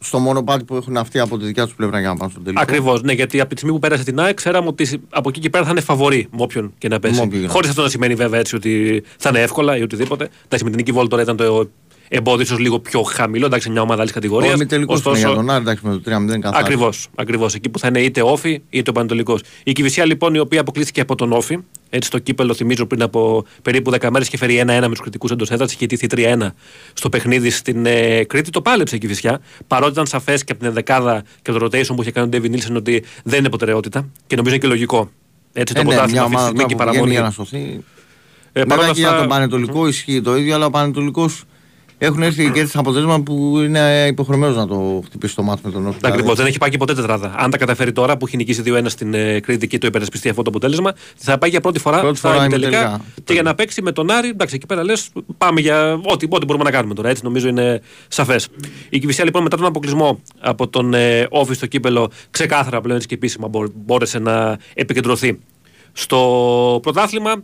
Στο 0.02 0.18
μονοπάτι 0.18 0.64
που 0.64 0.76
έχουν 0.76 0.96
αυτοί 0.96 1.18
από 1.18 1.38
τη 1.38 1.44
δικιά 1.44 1.64
τους 1.64 1.74
πλευρά 1.74 2.00
για 2.00 2.08
να 2.08 2.16
πάνε 2.16 2.30
στο 2.30 2.40
τελικό. 2.40 2.62
Ακριβώς, 2.62 3.02
ναι, 3.02 3.12
γιατί 3.12 3.40
από 3.40 3.48
τη 3.50 3.56
στιγμή 3.56 3.74
που 3.74 3.80
πέρασε 3.80 4.04
την 4.04 4.20
ΑΕΚ, 4.20 4.34
ξέραμε 4.34 4.68
ότι 4.68 5.00
από 5.10 5.28
εκεί 5.28 5.40
και 5.40 5.50
πέρα 5.50 5.64
θα 5.64 5.70
είναι 5.70 5.80
φαβορή 5.80 6.28
με 6.30 6.42
όποιον 6.42 6.72
και 6.78 6.88
να 6.88 6.94
Με 6.94 7.00
πέσει. 7.00 7.20
όποιον 7.20 7.40
και 7.40 7.46
να 7.46 7.52
Χωρίς 7.52 7.68
αυτό 7.68 7.82
να 7.82 7.88
σημαίνει 7.88 8.14
βέβαια 8.14 8.40
έτσι 8.40 8.56
ότι 8.56 9.02
θα 9.16 9.28
είναι 9.28 9.40
εύκολα 9.40 9.76
ή 9.76 9.82
οτιδήποτε. 9.82 10.28
Εντάξει, 10.44 10.64
με 10.64 10.70
την 10.70 10.78
νίκη 10.78 10.92
Βόλ 10.92 11.08
τώρα 11.08 11.22
ήταν 11.22 11.36
το 11.36 11.68
εμπόδιο 12.12 12.42
ίσως 12.42 12.58
λίγο 12.58 12.78
πιο 12.80 13.02
χαμηλό. 13.02 13.46
Εντάξει, 13.46 13.70
μια 13.70 13.80
ομάδα 13.82 14.00
άλλης 14.00 14.12
κατηγορίας. 14.12 14.60
Ο 14.60 14.66
τελικό 14.66 15.00
είναι 15.06 15.18
για 15.18 15.28
τον 15.28 15.50
Άρη, 15.50 15.62
εντάξει, 15.62 15.86
με 15.86 15.92
το 15.92 15.98
3-0 15.98 16.02
καθάρισε. 16.40 16.48
Ακριβώς. 16.54 17.08
Ακριβώς. 17.14 17.54
Εκεί 17.54 17.68
που 17.68 17.78
θα 17.78 17.88
είναι 17.88 18.00
είτε 18.00 18.22
όφη 18.22 18.62
είτε 18.70 18.90
ο 18.90 18.92
Πανετολικός. 18.92 19.40
Η 19.64 19.72
Κυβυσιά 19.72 20.04
λοιπόν 20.06 20.34
η 20.34 20.38
οποία 20.38 20.60
αποκλείστηκε 20.60 21.00
από 21.00 21.14
τον 21.14 21.32
όφη. 21.32 21.58
Έτσι 21.90 22.08
στο 22.08 22.18
κύπελο 22.18 22.54
θυμίζω 22.54 22.86
πριν 22.86 23.02
από 23.02 23.44
περίπου 23.62 23.90
10 24.00 24.08
μέρες 24.10 24.28
και 24.28 24.36
φέρει 24.36 24.62
1-1 24.62 24.64
με 24.66 24.88
τους 24.88 25.00
κριτικούς 25.00 25.30
εντός 25.30 25.50
έδρας. 25.50 25.72
Είχε 25.72 25.86
τύχει 25.86 26.06
3-1 26.16 26.36
στο 26.92 27.08
παιχνίδι 27.08 27.50
στην 27.50 27.86
ε, 27.86 28.24
Κρήτη. 28.24 28.50
Το 28.50 28.60
πάλεψε 28.62 28.96
η 28.96 28.98
Κυβυσιά. 28.98 29.40
Παρότι 29.66 29.92
ήταν 29.92 30.06
σαφές 30.06 30.44
και 30.44 30.52
από 30.52 30.62
την 30.64 30.72
δεκάδα 30.72 31.22
και 31.42 31.52
το 31.52 31.64
rotation 31.64 31.94
που 31.96 32.02
είχε 32.02 32.10
κάνει 32.10 32.26
ο 32.26 32.28
Ντέβι 32.30 32.48
Νίλσεν 32.48 32.76
ότι 32.76 33.04
δεν 33.24 33.38
είναι 33.38 33.48
προτεραιότητα. 33.48 34.08
Και 34.26 34.36
νομίζω 34.36 34.54
είναι 34.54 34.64
και 34.64 34.70
λογικό. 34.70 35.10
Έτσι 35.52 35.74
το 35.74 35.80
Ε, 35.80 35.82
ναι, 35.82 35.88
πρωτάθλημα 35.88 36.28
μια 36.28 36.36
αυτή 36.36 36.36
τη 36.36 36.42
ομάδα 36.42 36.46
στιγμή 36.46 36.64
και 36.68 36.74
τώρα 36.74 36.90
που 36.90 36.96
παραμονή. 36.96 37.02
πηγαίνει 37.02 37.12
για 37.12 37.22
να 37.22 37.30
σωθεί. 37.30 37.84
Ε, 38.52 38.60
Βέβαια 38.60 38.76
παρόλα 38.76 38.92
και 38.92 38.98
για 39.00 39.08
αυτά- 39.08 39.20
τον 39.20 39.28
Πανετολικό 39.28 39.88
ισχύει 39.88 40.20
το 40.20 40.36
ίδιο, 40.36 40.54
αλλά 40.54 40.66
ο 40.66 40.70
Πανετολικός 40.70 41.42
έχουν 42.02 42.22
έρθει 42.22 42.50
και 42.50 42.60
έτσι 42.60 42.78
αποτέλεσμα 42.78 43.20
που 43.22 43.60
είναι 43.60 44.06
υποχρεωμένος 44.08 44.56
να 44.56 44.66
το 44.66 45.02
χτυπήσει 45.04 45.34
το 45.34 45.42
μάτι 45.42 45.60
με 45.64 45.70
τον 45.70 45.86
Όφη. 45.86 45.98
Ακριβώς. 46.02 46.36
Δεν 46.36 46.46
έχει 46.46 46.58
πάει 46.58 46.70
και 46.70 46.76
ποτέ 46.76 46.94
τετράδα. 46.94 47.34
Αν 47.36 47.50
τα 47.50 47.56
καταφέρει 47.58 47.92
τώρα 47.92 48.16
που 48.16 48.26
έχει 48.26 48.36
νικήσει 48.36 48.62
2-1 48.66 48.82
στην 48.86 49.14
ε, 49.14 49.40
Κρήτη 49.40 49.66
και 49.66 49.78
το 49.78 49.86
υπερασπιστεί 49.86 50.28
αυτό 50.28 50.42
το 50.42 50.50
αποτέλεσμα, 50.50 50.94
θα 51.16 51.38
πάει 51.38 51.50
για 51.50 51.60
πρώτη 51.60 51.78
φορά 51.78 52.00
Πρώτη 52.00 52.18
στα 52.18 52.28
φορά 52.30 52.40
ημιτελικά. 52.44 52.68
ημιτελικά. 52.78 53.04
Και 53.24 53.32
για 53.32 53.42
να 53.42 53.54
παίξει 53.54 53.82
με 53.82 53.92
τον 53.92 54.10
Άρη, 54.10 54.28
εντάξει, 54.28 54.54
εκεί 54.54 54.66
πέρα 54.66 54.84
λες, 54.84 55.08
πάμε 55.38 55.60
για 55.60 55.92
ό,τι, 56.04 56.26
ό,τι 56.30 56.44
μπορούμε 56.44 56.64
να 56.64 56.70
κάνουμε 56.70 56.94
τώρα. 56.94 57.08
Έτσι 57.08 57.24
νομίζω 57.24 57.48
είναι 57.48 57.80
σαφές. 58.08 58.48
Η 58.88 58.98
Κυβισιά 58.98 59.24
λοιπόν 59.24 59.42
μετά 59.42 59.56
τον 59.56 59.66
αποκλεισμό 59.66 60.20
από 60.40 60.68
τον 60.68 60.94
ε, 60.94 61.26
Όφη 61.30 61.54
στο 61.54 61.66
κύπελο, 61.66 62.10
ξεκάθαρα 62.30 62.80
πλέον 62.80 62.96
έτσι 62.96 63.08
και 63.08 63.14
επίσημα 63.14 63.48
μπο- 63.48 63.72
μπόρεσε 63.74 64.18
να 64.18 64.58
επικεντρωθεί 64.74 65.38
στο 65.92 66.78
πρωτάθλημα. 66.82 67.42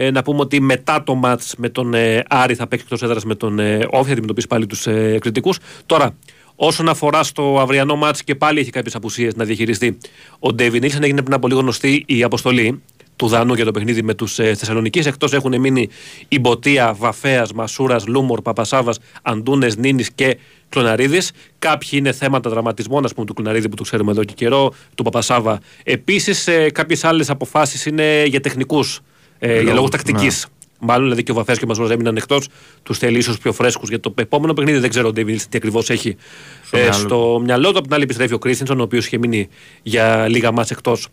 Ε, 0.00 0.10
να 0.10 0.22
πούμε 0.22 0.40
ότι 0.40 0.60
μετά 0.60 1.02
το 1.02 1.14
μάτς 1.14 1.54
με 1.56 1.68
τον 1.68 1.94
ε, 1.94 2.22
Άρη 2.28 2.54
θα 2.54 2.66
παίξει 2.66 2.84
εκτός 2.84 3.02
έδρας 3.02 3.24
με 3.24 3.34
τον 3.34 3.58
ε, 3.58 3.86
Όφη, 3.90 4.06
θα 4.06 4.12
αντιμετωπίσει 4.12 4.46
πάλι 4.46 4.66
τους 4.66 4.86
ε, 4.86 5.18
κριτικούς. 5.20 5.58
Τώρα, 5.86 6.16
όσον 6.56 6.88
αφορά 6.88 7.22
στο 7.22 7.58
αυριανό 7.60 7.96
μάτς 7.96 8.24
και 8.24 8.34
πάλι 8.34 8.60
έχει 8.60 8.70
κάποιες 8.70 8.94
απουσίες 8.94 9.36
να 9.36 9.44
διαχειριστεί. 9.44 9.98
Ο 10.38 10.52
Ντέβι 10.52 10.78
Νίλσεν 10.78 11.02
έγινε 11.02 11.22
πριν 11.22 11.34
από 11.34 11.48
λίγο 11.48 11.60
γνωστή 11.60 12.04
η 12.06 12.22
αποστολή 12.22 12.82
του 13.16 13.26
Δανού 13.26 13.54
για 13.54 13.64
το 13.64 13.70
παιχνίδι 13.70 14.02
με 14.02 14.14
τους 14.14 14.38
ε, 14.38 14.54
Θεσσαλονικείς. 14.54 15.06
Εκτός 15.06 15.32
έχουν 15.32 15.60
μείνει 15.60 15.88
η 16.28 16.38
Μποτία, 16.38 16.94
Βαφέας, 16.98 17.52
Μασούρας, 17.52 18.06
Λούμορ, 18.06 18.42
Παπασάβας, 18.42 18.98
Αντούνες, 19.22 19.76
Νίνης 19.76 20.10
και 20.12 20.38
Κλωναρίδης. 20.68 21.32
Κάποιοι 21.58 21.88
είναι 21.92 22.12
θέματα 22.12 22.50
δραματισμών, 22.50 23.04
ας 23.04 23.14
πούμε, 23.14 23.26
του 23.26 23.34
Κλωναρίδη 23.34 23.68
που 23.68 23.76
το 23.76 23.82
ξέρουμε 23.82 24.10
εδώ 24.10 24.24
και 24.24 24.34
καιρό, 24.34 24.72
του 24.94 25.02
Παπασάβα. 25.02 25.60
Επίσης, 25.82 26.46
ε, 26.46 26.70
κάποιες 26.70 27.04
άλλες 27.04 27.30
αποφάσεις 27.30 27.86
είναι 27.86 28.24
για 28.26 28.40
τεχνικούς, 28.40 29.00
ε, 29.38 29.46
για 29.48 29.56
Λόγους, 29.60 29.74
λόγους 29.74 29.90
τακτικής. 29.90 30.46
ναι. 30.46 30.52
Μάλλον 30.80 31.02
δηλαδή 31.04 31.22
και 31.22 31.30
ο 31.30 31.34
Βαφέα 31.34 31.54
και 31.54 31.64
ο 31.64 31.66
Μαζούρα 31.66 31.92
έμειναν 31.92 32.16
εκτό. 32.16 32.40
Τους 32.82 32.98
θέλει 32.98 33.18
ίσως 33.18 33.38
πιο 33.38 33.52
φρέσκους 33.52 33.88
για 33.88 34.00
το 34.00 34.14
επόμενο 34.18 34.52
παιχνίδι. 34.52 34.78
Δεν 34.78 34.90
ξέρω 34.90 35.08
ο 35.08 35.12
Ντέβιν 35.12 35.38
τι 35.38 35.44
ακριβώς 35.54 35.90
έχει 35.90 36.16
Στο 36.64 36.76
ε, 36.76 36.80
μυαλό 36.80 36.98
στο 36.98 37.40
μυαλό 37.44 37.72
του. 37.72 37.78
Απ' 37.78 37.84
την 37.84 37.94
άλλη 37.94 38.02
επιστρέφει 38.02 38.34
ο 38.34 38.38
Κρίστινσον, 38.38 38.80
ο 38.80 38.82
οποίος 38.82 39.06
είχε 39.06 39.18
μείνει 39.18 39.48
για 39.82 40.28
λίγα 40.28 40.52
μάτς 40.52 40.70
εκτός 40.70 41.08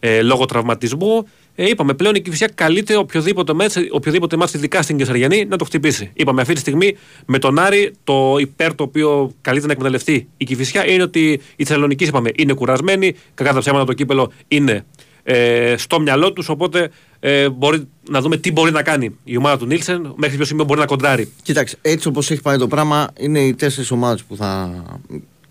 ε, 0.00 0.22
λόγω 0.22 0.44
τραυματισμού. 0.44 1.28
Ε, 1.54 1.68
είπαμε 1.68 1.94
πλέον 1.94 2.14
η 2.14 2.20
Κυφυσιά 2.20 2.50
καλείται 2.54 2.96
οποιοδήποτε 2.96 3.52
μάτς, 3.52 3.76
οποιοδήποτε 3.90 4.36
μάτς 4.36 4.54
ειδικά 4.54 4.82
στην 4.82 4.96
Κεσαριανή 4.96 5.44
να 5.44 5.56
το 5.56 5.64
χτυπήσει. 5.64 6.10
Είπαμε 6.14 6.40
αυτή 6.40 6.54
τη 6.54 6.60
στιγμή 6.60 6.96
με 7.26 7.38
τον 7.38 7.58
Άρη 7.58 7.92
το 8.04 8.36
υπέρ 8.40 8.74
το 8.74 8.82
οποίο 8.82 9.32
καλείται 9.40 9.66
να 9.66 9.72
εκμεταλλευτεί 9.72 10.28
η 10.36 10.44
Κυφυσιά 10.44 10.86
είναι 10.86 11.02
ότι 11.02 11.40
οι 11.56 11.64
Θεσσαλονικοί 11.64 12.04
είπαμε 12.04 12.30
είναι 12.36 12.52
κουρασμένοι, 12.52 13.14
κακά 13.34 13.52
τα 13.52 13.58
ψέματα 13.58 13.84
το 13.84 13.92
κύπελο 13.92 14.32
είναι 14.48 14.84
ε, 15.22 15.74
στο 15.76 16.00
μυαλό 16.00 16.32
τους. 16.32 16.48
Οπότε 16.48 16.90
ε, 17.28 17.48
μπορεί 17.48 17.88
να 18.10 18.20
δούμε 18.20 18.36
τι 18.36 18.52
μπορεί 18.52 18.72
να 18.72 18.82
κάνει 18.82 19.16
η 19.24 19.36
ομάδα 19.36 19.58
του 19.58 19.66
Νίλσεν, 19.66 20.12
μέχρι 20.16 20.36
ποιο 20.36 20.44
σημείο 20.44 20.64
μπορεί 20.64 20.80
να 20.80 20.86
κοντράρει. 20.86 21.32
Κοίταξε, 21.42 21.76
έτσι 21.82 22.08
όπως 22.08 22.30
έχει 22.30 22.42
πάει 22.42 22.56
το 22.56 22.66
πράγμα, 22.66 23.08
είναι 23.18 23.40
οι 23.40 23.54
τέσσερις 23.54 23.90
ομάδες 23.90 24.22
που 24.22 24.36
θα. 24.36 24.82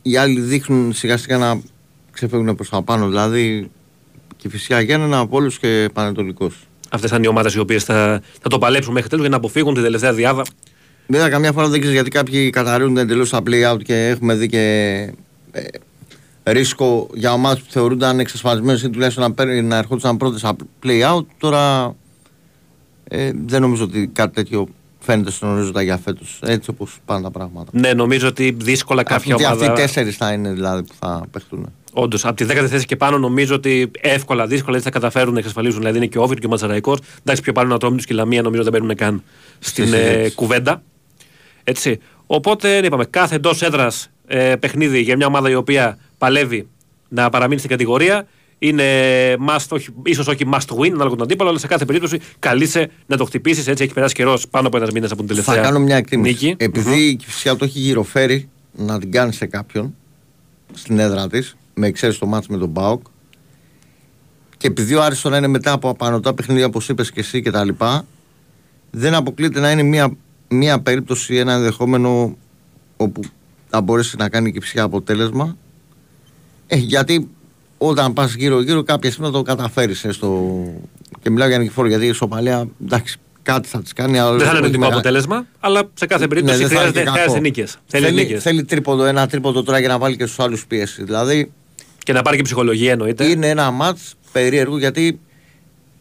Οι 0.01 0.17
άλλοι 0.17 0.39
δείχνουν 0.39 0.93
σιγά 0.93 1.17
σιγά 1.17 1.37
να 1.37 1.61
ξεφεύγουν 2.11 2.55
προς 2.55 2.69
τα 2.69 2.81
πάνω. 2.81 3.07
Δηλαδή 3.07 3.71
και 4.37 4.49
φυσικά 4.49 4.81
Γέννενα, 4.81 5.19
Απόλου 5.19 5.51
και 5.61 5.89
Πανετολικός. 5.93 6.67
Αυτές 6.89 7.09
θα 7.09 7.15
είναι 7.15 7.25
οι 7.25 7.29
ομάδες 7.29 7.53
οι 7.53 7.59
οποίες 7.59 7.83
θα, 7.83 8.21
θα 8.41 8.49
το 8.49 8.57
παλέψουν 8.57 8.93
μέχρι 8.93 9.09
τέλους 9.09 9.23
για 9.23 9.31
να 9.31 9.37
αποφύγουν 9.39 9.73
την 9.73 9.83
τελευταία 9.83 10.13
διάδα. 10.13 10.43
Βέβαια, 11.07 11.29
καμιά 11.29 11.51
φορά 11.51 11.67
δεν 11.67 11.79
ξέρεις 11.79 11.95
γιατί 11.95 12.09
κάποιοι 12.09 12.49
καταρρύουν 12.49 12.97
εντελώς 12.97 13.29
τα 13.29 13.41
play-out 13.47 13.83
και 13.83 14.07
έχουμε 14.07 14.35
δει 14.35 14.47
και 14.47 14.59
ε, 15.51 15.61
ρίσκο 16.45 17.09
για 17.13 17.33
ομάδε 17.33 17.55
που 17.59 17.65
θεωρούνταν 17.71 18.19
εξασφαλισμένες 18.19 18.83
ή 18.83 18.89
τουλάχιστον 18.89 19.23
να, 19.23 19.31
παίρνουν- 19.33 19.67
να 19.67 19.77
ερχόντουσαν 19.77 20.17
πρώτες 20.17 20.39
στα 20.39 20.55
play-out. 20.85 21.25
Τώρα 21.37 21.95
ε, 23.03 23.31
δεν 23.45 23.61
νομίζω 23.61 23.83
ότι 23.83 24.09
κάτι 24.13 24.33
τέτοιο 24.33 24.67
φαίνεται 24.99 25.31
στον 25.31 25.49
ορίζοντα 25.49 25.81
για 25.81 25.97
φέτος. 25.97 26.39
Έτσι 26.45 26.69
όπως 26.69 26.97
πάνε 27.05 27.21
τα 27.23 27.31
πράγματα. 27.31 27.71
Ναι, 27.73 27.93
νομίζω 27.93 28.27
ότι 28.27 28.55
δύσκολα 28.59 29.03
κάποια 29.03 29.33
Αυτοί, 29.35 29.45
ομάδα. 29.45 29.65
αυτοί 29.65 29.81
οι 29.81 29.83
τέσσερις 29.85 30.15
θα 30.17 30.31
είναι 30.31 30.51
δηλαδή 30.53 30.83
που 30.83 30.93
θα 30.99 31.25
παιχτούν. 31.31 31.69
Όντως, 31.93 32.25
από 32.25 32.35
τη 32.35 32.45
10η 32.49 32.65
θέση 32.67 32.85
και 32.85 32.95
πάνω 32.95 33.17
νομίζω 33.17 33.55
ότι 33.55 33.91
εύκολα, 34.01 34.47
δύσκολα 34.47 34.75
έτσι 34.77 34.89
θα 34.89 34.99
καταφέρουν 34.99 35.33
να 35.33 35.39
εξασφαλίσουν. 35.39 35.79
Δηλαδή 35.79 35.97
είναι 35.97 36.05
και 36.05 36.17
ο 36.17 36.21
Όφη 36.21 36.35
και 36.35 36.45
ο 36.45 36.49
Ματσαραϊκό. 36.49 36.97
Εντάξει, 37.19 37.41
πιο 37.41 37.51
πάνω 37.53 37.69
να 37.69 37.77
του 37.77 37.95
και 37.95 38.05
η 38.09 38.13
Λαμία 38.15 38.41
νομίζω 38.41 38.63
δεν 38.63 38.71
μπαίνουν 38.71 38.95
καν 38.95 39.23
στην 39.59 39.85
Στη 39.87 39.95
ε, 39.95 39.99
συζήτηση. 40.01 40.35
κουβέντα. 40.35 40.81
Έτσι. 41.63 41.99
Οπότε 42.27 42.77
είπαμε, 42.77 43.05
κάθε 43.05 43.35
εντός 43.35 43.61
έδρας 43.61 44.09
ε, 44.27 44.55
παιχνίδι 44.55 44.99
για 45.01 45.15
μια 45.15 45.27
ομάδα 45.27 45.49
η 45.49 45.55
οποία 45.55 45.97
παλεύει 46.25 46.67
να 47.09 47.29
παραμείνει 47.29 47.57
στην 47.59 47.71
κατηγορία. 47.71 48.27
Είναι 48.59 48.83
must, 49.47 49.65
όχι, 49.69 49.89
ίσως 50.03 50.27
όχι 50.27 50.49
must 50.53 50.77
win, 50.79 50.89
ανάλογα 50.89 51.15
τον 51.15 51.21
αντίπαλο, 51.21 51.49
αλλά 51.49 51.59
σε 51.59 51.67
κάθε 51.67 51.85
περίπτωση 51.85 52.19
καλείσαι 52.39 52.89
να 53.05 53.17
το 53.17 53.25
χτυπήσεις. 53.25 53.67
Έτσι 53.67 53.83
έχει 53.83 53.93
περάσει 53.93 54.13
καιρός 54.13 54.47
πάνω 54.47 54.67
από 54.67 54.77
ένας 54.77 54.91
μήνας 54.91 55.11
από 55.11 55.19
την 55.19 55.27
τελευταία. 55.27 55.55
Θα 55.55 55.61
κάνω 55.61 55.79
μια 55.79 55.95
εκτίμηση. 55.95 56.45
νίκη. 56.45 56.55
Επειδή 56.57 57.07
η 57.07 57.15
Κυφσιά 57.15 57.55
το 57.55 57.65
έχει 57.65 57.79
γυροφέρει 57.79 58.49
να 58.75 58.99
την 58.99 59.11
κάνει 59.11 59.33
σε 59.33 59.45
κάποιον 59.45 59.95
στην 60.73 60.99
έδρα 60.99 61.27
της, 61.27 61.55
με 61.73 61.87
εξαίρεση 61.87 62.19
το 62.19 62.25
μάτς 62.25 62.47
με 62.47 62.57
τον 62.57 62.69
Μπάουκ, 62.69 63.05
και 64.57 64.67
επειδή 64.67 64.95
ο 64.95 65.03
Άρης 65.03 65.21
τώρα 65.21 65.37
είναι 65.37 65.47
μετά 65.47 65.71
από 65.71 65.89
απανοτά 65.89 66.33
παιχνίδια, 66.33 66.65
όπως 66.65 66.89
είπες 66.89 67.11
και 67.11 67.19
εσύ 67.19 67.41
κτλ., 67.41 67.69
δεν 68.91 69.13
αποκλείεται 69.13 69.59
να 69.59 69.71
είναι 69.71 69.83
μια, 69.83 70.17
μια 70.47 70.79
περίπτωση, 70.79 71.35
ένα 71.35 71.53
ενδεχόμενο 71.53 72.37
όπου 72.97 73.21
θα 73.69 73.81
μπορέσει 73.81 74.17
να 74.17 74.29
κάνει 74.29 74.51
και 74.51 74.59
ψυχά 74.59 74.83
αποτέλεσμα. 74.83 75.57
Ε, 76.67 76.75
γιατί 76.75 77.29
όταν 77.77 78.13
πας 78.13 78.33
γύρω-γύρω, 78.35 78.83
κάποια 78.83 79.11
στιγμή 79.11 79.29
θα 79.29 79.33
το 79.37 79.41
καταφέρεις. 79.41 80.05
Και 81.21 81.29
μιλάω 81.29 81.47
για 81.47 81.57
νικηφόρο, 81.57 81.87
γιατί 81.87 82.05
η 82.05 82.11
Σοπαλία 82.11 82.67
εντάξει, 82.85 83.17
κάτι 83.43 83.67
θα 83.67 83.81
της 83.81 83.93
κάνει. 83.93 84.19
αλλά 84.19 84.29
Δεν 84.31 84.37
θα 84.39 84.43
είναι 84.43 84.49
όχι 84.51 84.57
αρνητικό 84.57 84.79
μεγάλο. 84.79 84.99
αποτέλεσμα, 84.99 85.45
αλλά 85.59 85.81
σε 85.93 86.05
κάθε 86.05 86.27
περίπτωση 86.27 86.61
Ναι, 86.61 86.67
δεν 86.67 86.77
θα 86.77 86.83
είναι 86.83 86.91
χρειάζεται, 86.91 86.99
και 86.99 87.05
κακό. 87.05 87.17
χρειάζεται 87.17 87.39
νίκες. 87.41 87.77
Θέλει, 87.87 88.05
Θέλει, 88.05 88.15
νίκες. 88.21 88.41
θέλει 88.43 88.63
τρίποδο, 88.63 89.05
ένα 89.05 89.27
τρίποδο 89.27 89.63
τώρα 89.63 89.79
για 89.79 89.87
να 89.87 89.97
βάλει 89.97 90.17
και 90.17 90.25
στους 90.25 90.39
άλλους 90.39 90.65
πίεση. 90.67 91.03
Δηλαδή 91.03 91.51
Και 92.03 92.13
να 92.13 92.21
πάρει 92.21 92.37
και 92.37 92.43
ψυχολογία 92.43 92.91
εννοείται. 92.91 93.25
είναι 93.25 93.49
ένα 93.49 93.71
μάτς 93.71 94.13
περίεργο 94.31 94.77
γιατί 94.77 95.19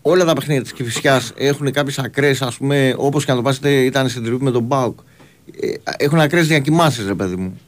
όλα 0.03 0.25
τα 0.25 0.33
παιχνίδια 0.33 0.63
της 0.63 0.73
Κυφυσιάς 0.73 1.33
έχουν 1.37 1.71
κάποιες 1.73 1.99
ακραίες, 1.99 2.43
ας 2.43 2.57
πούμε, 2.57 2.95
όπως 2.99 3.25
και 3.25 3.31
να 3.31 3.37
το 3.37 3.43
πάσετε, 3.43 3.71
ήταν 3.85 4.09
στην 4.09 4.25
τριβή 4.25 4.45
με 4.45 4.51
τον 4.51 4.63
Μπάουκ. 4.63 4.99
Ε, 5.61 5.93
έχουν 6.05 6.21
ακραίες 6.21 6.47
διακοιμάσεις, 6.47 7.07
ρε 7.07 7.15
παιδί 7.15 7.37
μου. 7.37 7.61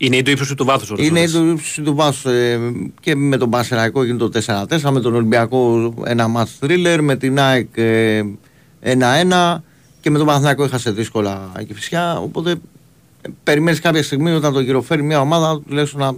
Είναι 0.00 0.16
η 0.16 0.22
το 0.22 0.30
ύψος 0.30 0.54
του 0.54 0.64
βάθους. 0.64 0.92
Είναι 0.96 1.28
το 1.28 1.44
ύψος 1.44 1.84
του 1.84 1.94
βάσου. 1.94 2.28
Ε, 2.28 2.58
και 3.00 3.14
με 3.14 3.36
τον 3.36 3.50
Πασεραϊκό 3.50 4.04
γίνεται 4.04 4.40
το 4.40 4.66
4-4, 4.68 4.90
με 4.90 5.00
τον 5.00 5.14
Ολυμπιακό 5.14 5.94
ένα 6.04 6.28
μάτς 6.28 6.56
θρίλερ, 6.60 7.02
με 7.02 7.16
την 7.16 7.40
ΑΕΚ 7.40 7.68
ε, 7.74 8.22
1-1 8.82 9.56
και 10.00 10.10
με 10.10 10.18
τον 10.18 10.26
Παναθηναϊκό 10.26 10.64
έχασε 10.64 10.90
δύσκολα 10.90 11.52
η 11.60 11.64
Κηφισιά. 11.64 12.18
Οπότε 12.18 12.50
ε, 12.50 13.28
περιμένεις 13.44 13.80
κάποια 13.80 14.02
στιγμή 14.02 14.30
όταν 14.30 14.52
το 14.52 14.60
γυροφέρει 14.60 15.02
μια 15.02 15.20
ομάδα 15.20 15.60
τουλάχιστον 15.68 16.00
να 16.00 16.14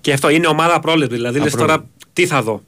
Και 0.00 0.12
αυτό 0.12 0.28
είναι 0.28 0.46
ομάδα 0.46 0.80
πρόλεπτη. 0.80 1.14
Δηλαδή 1.14 1.38
λες 1.38 1.52
Απρόβλεπτη. 1.52 1.76
τώρα 1.76 1.90
τι 2.12 2.26
θα 2.26 2.42
δω; 2.42 2.62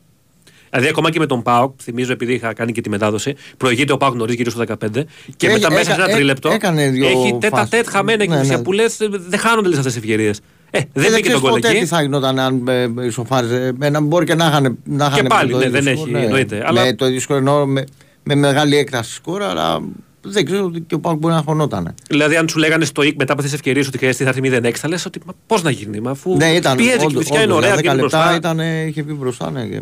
Δηλαδή, 0.74 0.88
ακόμα 0.90 1.10
και 1.10 1.18
με 1.18 1.26
τον 1.26 1.42
Πάοκ, 1.42 1.72
θυμίζω 1.82 2.12
επειδή 2.12 2.32
είχα 2.34 2.52
κάνει 2.52 2.72
και 2.72 2.80
τη 2.80 2.88
μετάδοση, 2.88 3.34
προηγείται 3.56 3.92
ο 3.92 3.96
Πάοκ 3.96 4.14
νωρί 4.14 4.34
γύρω 4.34 4.50
στο 4.50 4.60
15 4.68 4.74
και, 4.92 5.06
Και 5.36 5.46
μετά 5.46 5.56
έκα- 5.66 5.70
μέσα 5.70 5.84
σε 5.84 5.92
ένα 6.00 6.10
έ- 6.10 6.14
τρίλεπτο 6.14 6.50
έκανε 6.50 6.88
δύο 6.90 7.06
έχει 7.08 7.36
τέτα 7.40 7.56
φάσεις. 7.56 7.70
τέτ 7.70 7.88
χαμένα 7.88 8.26
Ναι, 8.26 8.38
εκεί 8.40 8.48
ναι. 8.48 8.58
που 8.62 8.72
λες 8.72 8.96
δεν 9.28 9.38
χάνονται 9.38 9.68
λες 9.68 9.78
αυτές 9.78 9.92
τι 9.92 9.98
ευκαιρίες. 9.98 10.40
Ε, 10.70 10.78
δεν 10.78 10.88
δεν 10.92 11.02
μπήκε 11.04 11.20
ξέρεις 11.20 11.40
τον 11.40 11.50
κόλ 11.50 11.60
ποτέ 11.60 11.68
τι 11.70 11.76
εκεί. 11.76 11.86
θα 11.86 12.02
γινόταν 12.02 12.38
αν 12.38 12.68
ε, 12.68 13.06
ισοφάριζε. 13.06 13.72
Ε, 13.80 13.90
να 13.90 14.00
μπορεί 14.00 14.24
και 14.26 14.34
να 14.34 14.46
είχαν. 14.46 14.78
Να 14.84 15.10
είχαν 15.12 15.26
πάλι, 15.26 15.50
το 15.50 15.58
ναι, 15.58 15.64
ίδιο 15.66 15.82
δεν 15.82 15.96
σκορ, 15.96 16.08
έχει, 16.14 16.24
εννοείται, 16.24 16.62
αλλά- 16.66 16.84
Με 16.84 16.92
το 16.94 17.06
ίδιο 17.06 17.20
σκορ 17.20 17.36
εννοώ 17.36 17.66
με, 17.66 17.84
με 18.22 18.34
μεγάλη 18.34 18.76
έκταση 18.76 19.12
σκορ, 19.14 19.42
αλλά 19.42 19.80
δεν 20.20 20.44
ξέρω 20.44 20.64
ότι 20.64 20.80
και 20.80 20.94
ο 20.94 20.98
Πάουκ 21.00 21.18
μπορεί 21.18 21.34
να 21.34 21.42
χωνόταν. 21.46 21.94
Δηλαδή, 22.08 22.36
αν 22.36 22.48
σου 22.48 22.58
λέγανε 22.58 22.84
στο 22.84 23.02
ΙΚ 23.02 23.16
μετά 23.18 23.32
από 23.32 23.42
αυτές 23.42 23.44
τις 23.50 23.52
ευκαιρίες 23.52 23.86
ότι 23.86 23.98
χρειαστεί 23.98 24.22
θα 24.24 24.28
έρθει 24.28 24.40
0-6, 24.40 24.70
θα 24.80 24.88
λες 24.88 25.04
ότι 25.06 25.20
πώς 25.46 25.62
να 25.62 25.70
γίνει. 25.70 26.00
Μα 26.00 26.10
αφού 26.10 26.36
Ναι, 26.36 26.52
ήταν. 26.54 26.76
πιέζει 26.76 26.96
και 26.96 27.02
η 27.02 27.06
όντως, 27.06 27.18
φυσικά 27.22 27.42
είναι 27.42 27.52
όντως, 27.52 27.56
ωραία, 27.56 27.68
για 27.68 27.76
10 27.78 27.82
βγαίνει 27.82 28.00
λεπτά 28.02 28.18
μπροστά. 28.18 28.36
ήταν, 28.36 28.60
ε, 28.60 28.82
είχε 28.86 29.02
βγει 29.02 29.16
μπροστά. 29.18 29.50
Ναι, 29.50 29.64
και... 29.66 29.80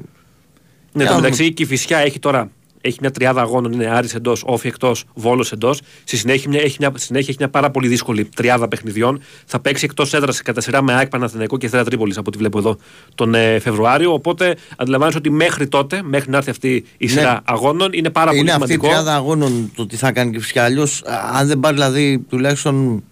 Ναι, 0.93 1.03
Για 1.03 1.07
το 1.13 1.17
να 1.17 1.23
μεταξύ 1.23 1.45
η 1.45 1.53
Κηφισιά 1.53 1.99
έχει 1.99 2.19
τώρα 2.19 2.51
έχει 2.85 2.99
μια 3.01 3.11
τριάδα 3.11 3.41
αγώνων, 3.41 3.73
είναι 3.73 3.87
Άρης 3.87 4.15
εντός, 4.15 4.43
Όφη 4.47 4.67
εκτός, 4.69 5.05
Βόλος 5.15 5.53
εντός. 5.53 5.81
Στη 6.05 6.17
συνέχεια, 6.17 6.49
μια- 6.49 6.61
έχει 6.61 6.77
μια, 6.81 6.93
συνέχεια 6.95 7.29
έχει 7.29 7.37
μια 7.39 7.49
πάρα 7.51 7.71
πολύ 7.71 7.89
δύσκολη 7.89 8.25
τριάδα 8.25 8.69
παιχνιδιών. 8.69 9.21
Θα 9.47 9.61
παίξει 9.61 9.85
εκτός 9.85 10.15
έδρας 10.15 10.43
κατά 10.43 10.61
σειρά 10.61 10.83
με 10.83 10.93
ΑΕΚ 10.95 11.09
Παναθηναϊκό 11.09 11.59
και 11.59 11.69
Θέρα 11.69 11.85
Τρίπολης 11.85 12.17
από 12.17 12.25
ό,τι 12.29 12.39
βλέπω 12.39 12.59
εδώ 12.59 12.77
τον 13.15 13.35
ε, 13.35 13.59
Φεβρουάριο. 13.59 14.13
Οπότε 14.13 14.57
αντιλαμβάνεσαι 14.77 15.19
ότι 15.19 15.31
μέχρι 15.31 15.69
τότε, 15.69 16.03
μέχρι 16.03 16.31
να 16.31 16.37
έρθει 16.37 16.51
αυτή 16.51 16.85
η 16.97 17.07
σειρά 17.09 17.41
αγώνων, 17.45 17.91
είναι 17.93 18.11
πάρα 18.11 18.33
Ναι. 18.33 18.39
είναι 18.39 18.51
πολύ 18.53 18.63
αυτή 18.63 18.73
η 18.73 18.77
σημαντικό. 18.77 19.01
τριάδα 19.03 19.17
αγώνων 19.19 19.71
το 19.75 19.87
τι 19.87 19.97
θα 19.97 20.13
κάνει 20.13 20.31
και 20.33 20.39
φυσικά. 20.41 20.65
Αλλιώς, 20.65 21.03
αν 21.33 21.47
δεν 21.47 21.61
πάρει 21.61 21.75
δηλαδή 21.75 22.19
τουλάχιστον 22.19 23.03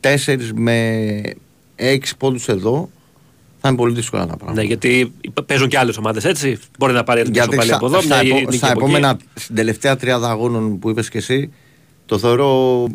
4 0.00 0.52
με 0.54 1.20
6 1.76 1.98
πόντους 2.18 2.48
εδώ, 2.48 2.90
θα 3.60 3.68
είναι 3.68 3.76
πολύ 3.76 3.94
δύσκολα 3.94 4.26
τα 4.26 4.36
πράγματα. 4.36 4.60
Ναι, 4.60 4.66
γιατί 4.66 5.12
παίζουν 5.46 5.68
και 5.68 5.78
άλλες 5.78 5.96
ομάδες 5.96 6.24
έτσι. 6.24 6.58
Μπορεί 6.78 6.92
να 6.92 7.04
πάρει 7.04 7.22
Γιατί 7.32 7.56
πάλι 7.56 7.68
στα, 7.68 7.76
από 7.76 7.86
εδώ, 7.86 8.00
στα, 8.00 8.22
μια 8.22 8.30
επο- 8.36 8.40
νίκη 8.40 8.56
στα 8.56 8.66
από 8.70 8.80
εκεί. 8.84 8.90
επόμενα, 8.90 9.18
στην 9.34 9.54
τελευταία 9.54 9.96
τριάδα 9.96 10.30
αγώνων 10.30 10.78
που 10.78 10.90
είπες 10.90 11.08
και 11.08 11.18
εσύ, 11.18 11.52
το 12.06 12.18
θεωρώ 12.18 12.86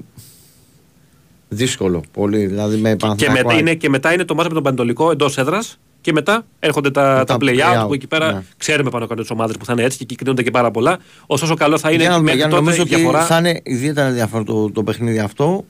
δύσκολο 1.50 2.04
πολύ. 2.12 2.46
Δηλαδή 2.46 2.78
με 2.78 2.90
Και, 2.90 2.96
Παναθηναϊκό, 2.96 3.48
μετά 3.48 3.60
είναι, 3.60 3.74
και 3.74 3.90
μετά 3.90 4.14
είναι 4.14 4.24
το 4.26 4.36
μάτι 4.36 4.48
με 4.48 4.54
τον 4.54 4.64
Παντολικό 4.64 5.12
εντός 5.12 5.38
έδρας. 5.38 5.80
Και 6.02 6.12
μετά 6.12 6.46
έρχονται 6.60 6.92
τα, 6.92 7.04
Τα 7.18 7.24
τα 7.24 7.38
play-out 7.42 7.82
play-out, 7.84 7.88
που 7.88 7.94
εκεί 7.94 8.08
πέρα 8.08 8.32
ναι. 8.34 8.44
ξέρουμε 8.58 8.90
πάνω 8.90 9.08
κάτω 9.08 9.22
τις 9.22 9.30
ομάδες 9.32 9.58
που 9.58 9.66
θα 9.66 9.74
είναι 9.74 9.84
έτσι 9.84 9.98
και 9.98 10.04
εκεί 10.04 10.16
κρίνονται 10.16 10.44
και 10.44 10.52
πάρα 10.52 10.72
πολλά. 10.72 10.98
Ωστόσο, 11.26 11.54
καλό 11.56 11.78
θα 11.78 11.92
είναι 11.92 12.02
για 12.02 12.10
να, 12.10 12.16
δούμε, 12.18 12.26
μέχρι 12.26 12.40
για 12.40 12.48
να 12.50 12.56
τότε 12.56 12.64
νομίζω 12.66 12.82
η 12.84 12.86
ότι 12.86 12.96
διαφορά. 13.02 13.26
θα 13.26 13.38
είναι 13.38 13.60
ιδιαίτερα 13.64 14.08
ενδιαφέρον 14.08 14.46
το, 14.46 14.72
το 14.72 14.84
παιχνίδι 14.84 15.20
αυτό. 15.20 15.66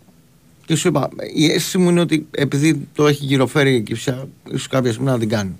Και 0.65 0.75
σου 0.75 0.87
είπα, 0.87 1.09
η 1.35 1.45
αίσθηση 1.45 1.77
μου 1.77 1.89
είναι 1.89 1.99
ότι 1.99 2.27
επειδή 2.31 2.87
το 2.95 3.07
έχει 3.07 3.25
γυροφέρει 3.25 3.75
η 3.75 3.81
Κυψιά, 3.81 4.27
ίσως 4.51 4.67
κάποια 4.67 4.91
στιγμή 4.91 5.09
να 5.09 5.19
την 5.19 5.29
κάνει. 5.29 5.55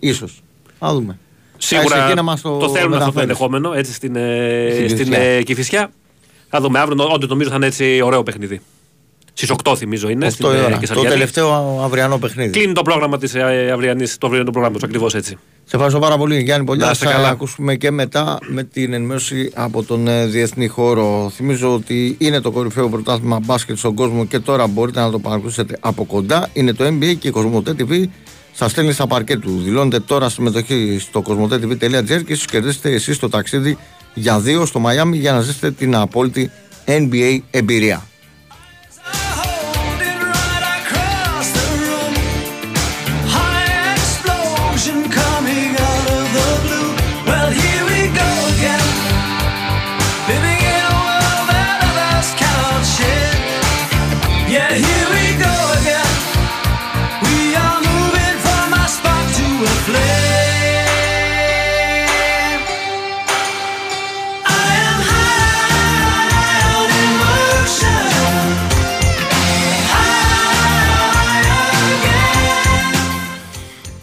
Ίσως. 0.00 0.42
Θα 0.78 0.92
δούμε. 0.92 1.18
Θα 1.58 1.58
είσαι 1.58 1.76
Σίγουρα 1.76 2.04
εκεί 2.06 2.14
να 2.14 2.22
μας 2.22 2.40
το, 2.40 2.50
θέλουμε 2.50 2.74
αυτό 2.74 2.80
το 2.88 2.88
μεταφέρεις. 2.94 3.20
ενδεχόμενο 3.20 3.72
έτσι 3.72 3.92
στην, 3.92 4.16
ε, 4.16 4.70
Στην 4.74 4.88
στην 4.88 4.96
Κηφισιά. 5.06 5.22
ε, 5.22 5.42
Κηφισιά. 5.42 5.90
Θα 6.48 6.60
δούμε 6.60 6.78
αύριο, 6.78 7.08
όντως 7.12 7.28
νομίζω 7.28 7.50
θα 7.50 7.56
είναι 7.56 7.66
έτσι 7.66 8.00
ωραίο 8.02 8.22
παιχνίδι. 8.22 8.60
Στις 9.40 9.50
8 9.64 9.76
θυμίζω 9.76 10.08
είναι. 10.08 10.26
Αυτό 10.26 10.48
η 10.48 10.50
στην, 10.50 10.62
ε, 10.62 10.66
ώρα. 10.66 10.74
Το 10.74 10.80
Κεσαριανή. 10.80 11.08
τελευταίο 11.08 11.80
αυριανό 11.84 12.18
παιχνίδι. 12.18 12.50
Κλείνει 12.50 12.72
το 12.72 12.82
πρόγραμμα 12.82 13.18
της 13.18 13.34
ε, 13.34 13.70
αυριανής, 13.72 14.18
το 14.18 14.26
αυριανό 14.26 14.50
πρόγραμμα 14.50 14.74
τους 14.74 14.84
ακριβώς 14.84 15.14
έτσι. 15.14 15.38
Σε 15.64 15.76
ευχαριστώ 15.76 16.00
πάρα 16.00 16.16
πολύ 16.16 16.42
Γιάννη 16.42 16.66
Πολιά. 16.66 16.84
Να 16.84 16.90
είστε 16.90 17.06
Θα 17.06 17.12
καλά. 17.12 17.28
ακούσουμε 17.28 17.74
και 17.74 17.90
μετά 17.90 18.38
με 18.48 18.62
την 18.62 18.92
ενημέρωση 18.92 19.50
από 19.54 19.82
τον 19.82 20.08
ε, 20.08 20.26
διεθνή 20.26 20.66
χώρο. 20.66 21.32
Θυμίζω 21.34 21.74
ότι 21.74 22.16
είναι 22.18 22.40
το 22.40 22.50
κορυφαίο 22.50 22.88
πρωτάθλημα 22.88 23.38
μπάσκετ 23.44 23.78
στον 23.78 23.94
κόσμο 23.94 24.24
και 24.24 24.38
τώρα 24.38 24.66
μπορείτε 24.66 25.00
να 25.00 25.10
το 25.10 25.18
παρακολουθήσετε 25.18 25.76
από 25.80 26.04
κοντά. 26.04 26.48
Είναι 26.52 26.72
το 26.72 26.84
NBA 26.86 27.16
και 27.18 27.28
η 27.28 27.30
Κοσμοτέ 27.30 27.74
TV 27.78 28.04
σα 28.52 28.68
στέλνει 28.68 28.92
στα 28.92 29.06
παρκέ 29.06 29.36
του. 29.36 29.60
Δηλώνετε 29.64 30.00
τώρα 30.00 30.28
συμμετοχή 30.28 30.96
στο 31.00 31.22
κοσμοτέ.tv.gr 31.22 32.24
και 32.26 32.32
ίσω 32.32 32.44
κερδίσετε 32.50 32.90
εσείς 32.90 33.18
το 33.18 33.28
ταξίδι 33.28 33.78
για 34.14 34.40
δύο 34.40 34.66
στο 34.66 34.78
Μαϊάμι 34.78 35.16
για 35.16 35.32
να 35.32 35.40
ζήσετε 35.40 35.70
την 35.70 35.94
απόλυτη 35.96 36.50
NBA 36.84 37.38
εμπειρία. 37.50 38.06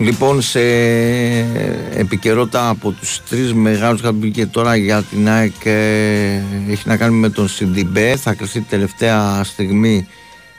Λοιπόν, 0.06 0.42
σε 0.42 0.60
επικαιρότητα 2.00 2.70
από 2.70 2.92
τους 2.92 3.22
τρεις 3.30 3.54
μεγάλους 3.54 4.00
είχα 4.00 4.12
μπει 4.12 4.32
και 4.32 4.46
τώρα 4.46 4.76
για 4.76 5.02
την 5.02 5.30
ΑΕΚ 5.30 5.66
ε, 5.66 6.42
έχει 6.70 6.84
να 6.88 6.98
κάνει 6.98 7.16
με 7.16 7.30
τον 7.30 7.48
Σιντιμπέ. 7.48 8.16
Θα 8.16 8.34
κρυφτεί 8.34 8.62
τελευταία 8.62 9.44
στιγμή 9.44 10.08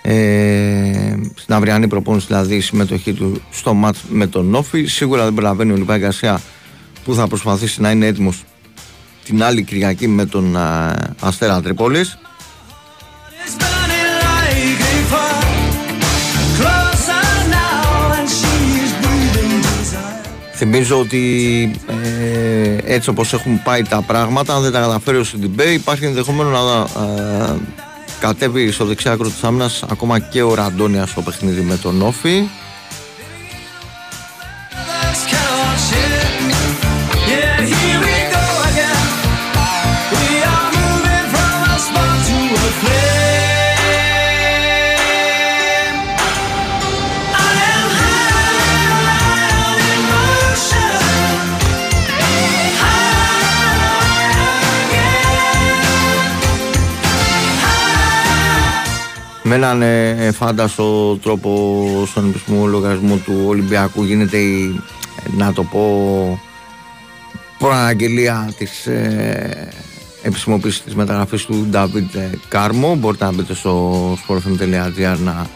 ε, 0.03 1.15
στην 1.35 1.55
αυριανή 1.55 1.89
προπόνηση, 1.89 2.27
δηλαδή 2.27 2.55
η 2.55 2.61
συμμετοχή 2.61 3.13
του 3.13 3.43
στο 3.51 3.75
μάτς 3.75 4.03
με 4.09 4.27
τον 4.27 4.47
Νόφι. 4.47 4.85
Σίγουρα 4.85 5.25
δεν 5.25 5.35
προλαβαίνει 5.35 5.73
ο 5.73 5.77
Λιπάκη 5.77 6.01
Γκαρσία 6.01 6.41
που 7.05 7.15
θα 7.15 7.29
προσπαθήσει 7.29 7.81
να 7.81 7.91
είναι 7.91 8.07
έτοιμος 8.07 8.45
την 9.25 9.43
άλλη 9.43 9.63
Κυριακή 9.63 10.09
με 10.09 10.27
τον 10.27 10.57
α, 10.57 10.95
Αστέρα 11.21 11.63
Τρίπολης. 11.63 12.19
Θυμίζω 20.57 21.01
ότι 21.01 21.71
ε, 21.87 22.95
έτσι 22.95 23.09
όπως 23.11 23.33
έχουν 23.33 23.63
πάει 23.63 23.83
τα 23.83 24.03
πράγματα, 24.03 24.55
αν 24.55 24.63
δεν 24.63 24.73
τα 24.73 24.81
καταφέρει 24.81 25.17
ο 25.17 25.25
Σιντιμπέ, 25.25 25.65
υπάρχει 25.65 26.05
ενδεχόμενο 26.05 26.51
να 26.51 26.81
ε, 27.03 27.57
κατέβει 28.21 28.71
στο 28.71 28.85
δεξιά 28.85 29.13
άκρο 29.13 29.29
της 29.29 29.45
άμυνας 29.45 29.85
ακόμα 29.91 30.19
και 30.19 30.43
ο 30.43 30.55
Ραντόνιας 30.55 31.11
στο 31.11 31.23
παιχνίδι 31.23 31.61
με 31.61 31.77
τον 31.77 32.03
Όφη. 32.03 32.49
Έναν 59.55 59.83
ε, 59.83 60.31
φάνταστο 60.33 61.17
τρόπο 61.17 62.05
στον 62.07 62.29
επίσημο 62.29 62.67
λογαριασμό 62.67 63.17
του 63.17 63.45
Ολυμπιακού 63.47 64.03
γίνεται 64.03 64.37
η, 64.37 64.81
ε, 65.25 65.37
να 65.37 65.53
το 65.53 65.63
πω, 65.63 66.41
προαναγγελία 67.59 68.55
της 68.59 68.87
ε, 68.87 69.69
επισημοποίησης 70.23 70.83
της 70.83 70.95
μεταγραφής 70.95 71.45
του 71.45 71.69
David 71.73 72.15
ε, 72.15 72.31
Κάρμο. 72.49 72.95
Μπορείτε 72.95 73.25
να 73.25 73.33
μπείτε 73.33 73.55
στο 73.55 74.13
sportfm.gr 74.13 75.17
να, 75.19 75.47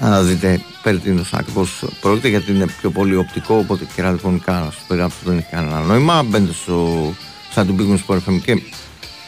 να 0.00 0.22
δείτε 0.22 0.60
περί 0.82 0.98
τίνος 0.98 1.32
ακριβώς 1.32 1.84
πρόκειται 2.00 2.28
γιατί 2.28 2.52
είναι 2.52 2.66
πιο 2.80 2.90
πολύ 2.90 3.16
οπτικό 3.16 3.54
οπότε 3.56 3.86
και 3.94 4.02
ραδιοφωνικά 4.02 4.52
να 4.52 4.70
σας 4.70 4.82
περιγράψω 4.86 5.18
δεν 5.24 5.38
έχει 5.38 5.48
κανένα 5.50 5.80
νόημα. 5.80 6.22
Μπαίνετε 6.22 6.52
στο 6.52 7.14
σαν 7.54 7.66
του 7.66 7.76
Big 7.78 7.92
Win 7.92 7.98
Sport 8.06 8.16
FM 8.16 8.40
και 8.44 8.62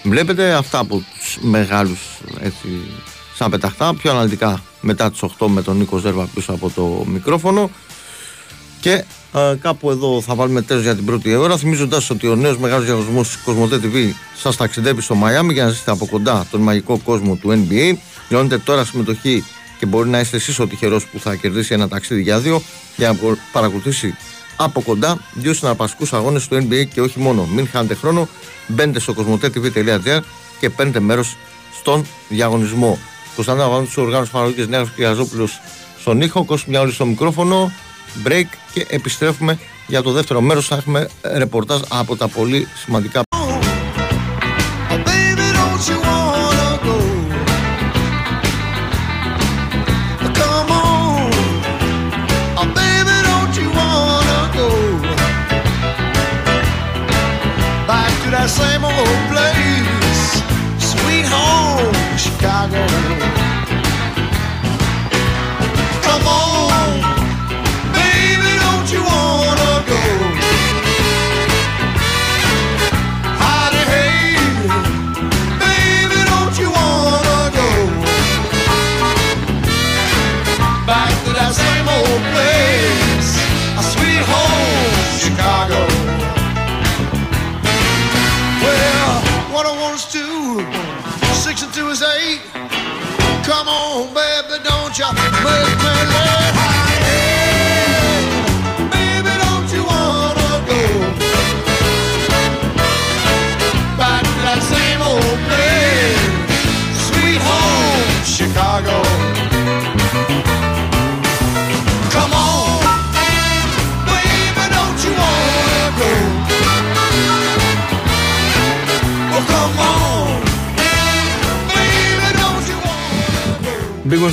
βλέπετε 0.03 0.53
αυτά 0.53 0.79
από 0.79 1.03
τους 1.19 1.39
μεγάλους 1.41 2.01
έτσι, 2.41 2.69
σαν 3.41 3.51
πεταχτά 3.51 3.95
πιο 3.95 4.11
αναλυτικά 4.11 4.63
μετά 4.81 5.11
τις 5.11 5.21
8 5.39 5.47
με 5.47 5.63
τον 5.63 5.77
Νίκο 5.77 5.99
Ζέρβα 5.99 6.29
πίσω 6.35 6.53
από 6.53 6.71
το 6.71 7.05
μικρόφωνο 7.07 7.71
και 8.81 9.05
ε, 9.35 9.55
κάπου 9.61 9.91
εδώ 9.91 10.21
θα 10.21 10.35
βάλουμε 10.35 10.63
τέλος 10.63 10.83
για 10.83 10.95
την 10.95 11.05
πρώτη 11.05 11.35
ώρα. 11.35 11.57
Θυμίζοντας 11.57 12.11
ότι 12.11 12.29
ο 12.29 12.37
νέος 12.37 12.59
μεγάλος 12.59 12.85
διαγωνισμός 12.85 13.39
Κοσμοτέ 13.45 13.81
TV 13.83 14.13
σας 14.37 14.57
ταξιδεύει 14.57 15.01
στο 15.01 15.15
Μαϊάμι 15.15 15.53
για 15.53 15.65
να 15.65 15.71
ζήσετε 15.71 15.91
από 15.91 16.07
κοντά 16.07 16.47
τον 16.51 16.61
μαγικό 16.61 16.99
κόσμο 17.05 17.35
του 17.35 17.49
NBA. 17.49 17.97
Λιώνετε 18.29 18.59
τώρα 18.59 18.85
συμμετοχή 18.85 19.45
και 19.79 19.87
μπορεί 19.87 20.09
να 20.09 20.21
είστε 20.21 20.37
εσείς 20.37 20.59
ο 20.59 20.67
τυχερός 20.67 21.07
που 21.07 21.19
θα 21.19 21.35
κερδίσει 21.35 21.75
ένα 21.75 21.89
ταξίδι 21.89 22.23
για 22.23 22.39
δύο 22.39 22.63
για 22.97 23.13
να 23.13 23.37
παρακολουθήσει 23.53 24.17
από 24.57 24.81
κοντά 24.81 25.19
δύο 25.33 25.55
συναρπαστικούς 25.55 26.13
αγώνες 26.13 26.49
του 26.49 26.57
NBA 26.57 26.87
και 26.95 27.01
όχι 27.01 27.19
μόνο. 27.19 27.49
Μην 27.55 27.69
χάνετε 27.69 27.95
χρόνο, 27.95 28.29
μπαίνετε 28.67 29.01
στο 29.01 29.15
κοσμοτέ.tv.gr 29.15 30.21
και 30.61 30.71
παίρνετε 30.71 31.01
μέρος 31.01 31.37
στον 31.81 32.07
διαγωνισμό. 32.29 32.99
Κωνσταντίνα 33.45 33.69
Βαγόνη, 33.69 33.87
του 33.95 34.03
οργάνωσης 34.03 34.33
παραγωγή 34.33 34.67
Νέας 34.67 34.91
Κυριαζόπουλος 34.91 35.61
στον 36.01 36.21
ήχο, 36.21 36.45
Κώσου 36.45 36.71
Μιάουλη 36.71 36.93
στο 36.93 37.07
μικρόφωνο. 37.07 37.73
Break 38.25 38.47
και 38.73 38.87
επιστρέφουμε 38.89 39.59
για 39.87 40.03
το 40.03 40.11
δεύτερο 40.13 40.41
μέρος. 40.41 40.67
Θα 40.67 40.77
έχουμε 40.77 41.09
ρεπορτάζ 41.23 41.81
από 41.89 42.17
τα 42.17 42.29
πολύ 42.29 42.69
σημαντικά 42.85 43.23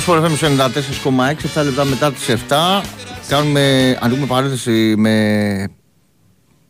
wanna 0.08 0.20
Big 0.20 0.30
Wings 0.30 0.40
for 0.40 0.48
FM 0.48 0.56
94,6 0.56 1.60
7 1.60 1.64
λεπτά 1.64 1.84
μετά 1.84 2.12
τις 2.12 2.28
7 2.28 2.82
κάνουμε, 3.28 3.98
ανοίγουμε 4.00 4.26
παρένθεση 4.26 4.94
με 4.96 5.14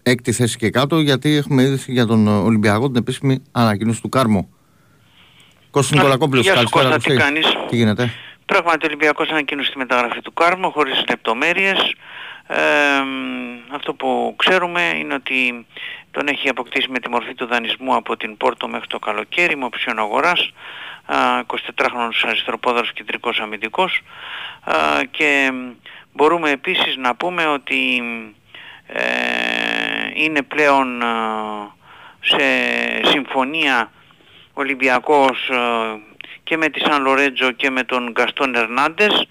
έκτη 0.03 0.33
θέση 0.33 0.57
και 0.57 0.71
κάτω 0.71 1.01
γιατί 1.01 1.37
έχουμε 1.37 1.63
είδηση 1.63 1.93
για 1.93 2.07
τον 2.07 2.27
Ολυμπιακό 2.29 2.87
την 2.87 2.97
επίσημη 2.97 3.43
ανακοίνωση 3.53 4.03
του 4.03 4.09
Κάρμο 4.09 4.49
Κώστας 5.71 5.97
Νικολακόπουλος, 5.97 6.45
Γεια 6.45 6.57
σου 6.57 6.69
καλησπέρα 6.69 6.85
Κώστα, 6.85 6.99
τι 6.99 7.17
Κωστή. 7.17 7.23
κάνεις; 7.23 7.69
Τι 7.69 7.77
γίνεται; 7.77 8.13
Πράγματι 8.47 8.85
ο 8.85 8.87
Ολυμπιακός 8.87 9.29
ανακοίνωσε 9.29 9.71
τη 9.71 9.79
μεταγραφή 9.79 10.21
του 10.21 10.33
Κάρμο 10.33 10.71
χωρίς 10.71 11.05
λεπτομέρειες. 11.09 11.95
Ε, 12.47 12.57
μ, 13.03 13.75
αυτό 13.75 13.95
που 13.95 14.35
ξέρουμε 14.39 14.83
είναι 14.99 15.15
ότι 15.15 15.67
τον 16.11 16.27
έχει 16.27 16.49
αποκτήσει 16.49 16.91
με 16.91 16.99
τη 16.99 17.11
μορφή 17.11 17.35
του 17.35 17.47
δανεισμού 17.47 17.95
από 17.95 18.17
την 18.17 18.37
Πόρτο 18.37 18.69
μέχρι 18.69 18.87
το 18.87 18.99
καλοκαίρι 18.99 19.57
με 19.57 19.65
οψιόν 19.65 19.99
αγοράς. 19.99 20.53
Α, 21.09 21.45
24χρονος 21.47 22.27
αριστεροπόδαρος 22.27 22.93
κεντρικός 22.93 23.41
αμυντικός. 23.41 24.01
Α, 24.65 24.75
και 25.11 25.51
μ, 25.53 25.71
μπορούμε 26.13 26.51
επίσης 26.51 26.97
να 26.97 27.15
πούμε 27.15 27.47
ότι 27.47 28.03
ε, 28.87 29.03
είναι 30.15 30.43
πλέον 30.43 31.03
α, 31.03 31.17
σε 32.21 32.39
συμφωνία 33.05 33.91
Ολυμπιακός 34.53 35.49
ε, 35.49 35.57
και 36.45 36.57
με 36.57 36.69
τη 36.69 36.81
Σαν 36.81 37.03
Λορέτζο 37.03 37.51
και 37.51 37.71
με 37.71 37.85
τον 37.85 38.11
Γκαστόν 38.11 38.55
Ερνάντες. 38.55 39.29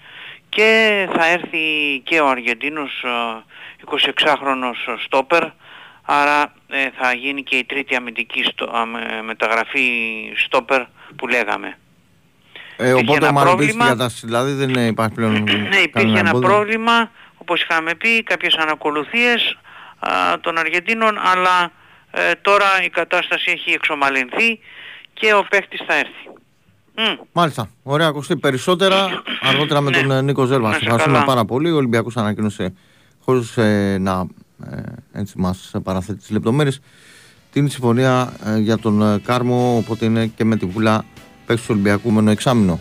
Και 0.48 1.08
θα 1.12 1.26
έρθει 1.26 2.00
και 2.04 2.20
ο 2.20 2.28
Αργεντίνος 2.28 3.04
ε, 3.04 3.44
26χρονος 3.86 4.98
στόπερ 5.04 5.42
άρα 6.10 6.52
ε, 6.68 6.88
θα 7.00 7.12
γίνει 7.12 7.42
και 7.42 7.56
η 7.56 7.64
τρίτη 7.64 7.94
αμυντική 7.94 8.42
στο, 8.42 8.64
α, 8.76 8.86
με- 8.86 9.22
μεταγραφή 9.24 9.88
στόπερ 10.44 10.82
που 11.16 11.26
λέγαμε. 11.28 11.78
ε, 12.76 12.92
Οπότε 12.92 13.16
ένα 13.16 13.28
ο 13.28 13.32
Μαρουμπής 13.32 13.56
πρόβλημα. 13.66 13.84
για 13.86 13.96
τα 13.96 14.10
δηλαδή 14.22 14.52
δεν 14.52 14.74
ε, 14.76 14.86
υπάρχει 14.86 15.14
πλέον 15.14 15.32
Ναι, 15.32 15.38
υπήρχε 15.58 15.90
κανένα 15.92 16.18
ένα 16.18 16.28
εμπόδιο. 16.28 16.48
πρόβλημα, 16.48 17.10
όπως 17.38 17.62
είχαμε 17.62 17.94
πει, 17.94 18.22
κάποιες 18.22 18.54
ανακολουθίες 18.54 19.58
α, 19.98 20.10
των 20.40 20.58
Αργεντίνων, 20.58 21.18
αλλά 21.18 21.70
ε, 22.10 22.32
τώρα 22.42 22.66
η 22.84 22.88
κατάσταση 22.88 23.50
έχει 23.50 23.70
εξομαλυνθεί 23.70 24.58
και 25.12 25.34
ο 25.34 25.46
παίχτης 25.50 25.80
θα 25.86 25.94
έρθει. 25.94 26.26
Μμ. 26.96 27.16
Μάλιστα. 27.32 27.70
Ωραία, 27.82 28.10
Κωστή. 28.10 28.36
Περισσότερα 28.36 29.22
αργότερα 29.40 29.80
με 29.80 29.90
Ναι. 29.90 30.00
τον 30.00 30.10
ε, 30.10 30.22
Νίκο 30.22 30.44
Ζέρβα. 30.44 30.66
Να 30.66 30.72
Σας 30.72 30.78
σε 30.78 30.84
Ευχαριστούμε 30.84 31.18
καλά. 31.18 31.28
πάρα 31.30 31.44
πολύ. 31.44 31.70
Ο 31.70 31.76
Ολυμπιακός 31.76 32.16
ανακοίνωσε 32.16 32.74
χωρίς 33.24 33.56
ε, 33.56 33.96
να 34.00 34.12
ε, 34.12 34.24
έτσι 35.12 35.38
μας 35.38 35.72
παραθέτει 35.82 36.18
τις 36.18 36.30
λεπτομέρειες 36.30 36.80
την 37.52 37.68
συμφωνία 37.68 38.32
ε, 38.44 38.58
για 38.58 38.78
τον 38.78 39.02
ε, 39.02 39.18
Κάρμο 39.18 39.76
οπότε 39.76 40.04
είναι 40.04 40.26
και 40.26 40.44
με 40.44 40.56
τη 40.56 40.66
βουλά 40.66 41.04
παίξει 41.46 41.66
του 41.66 41.70
Ολυμπιακού 41.72 42.10
με 42.10 42.20
ένα 42.20 42.30
εξάμεινο. 42.30 42.78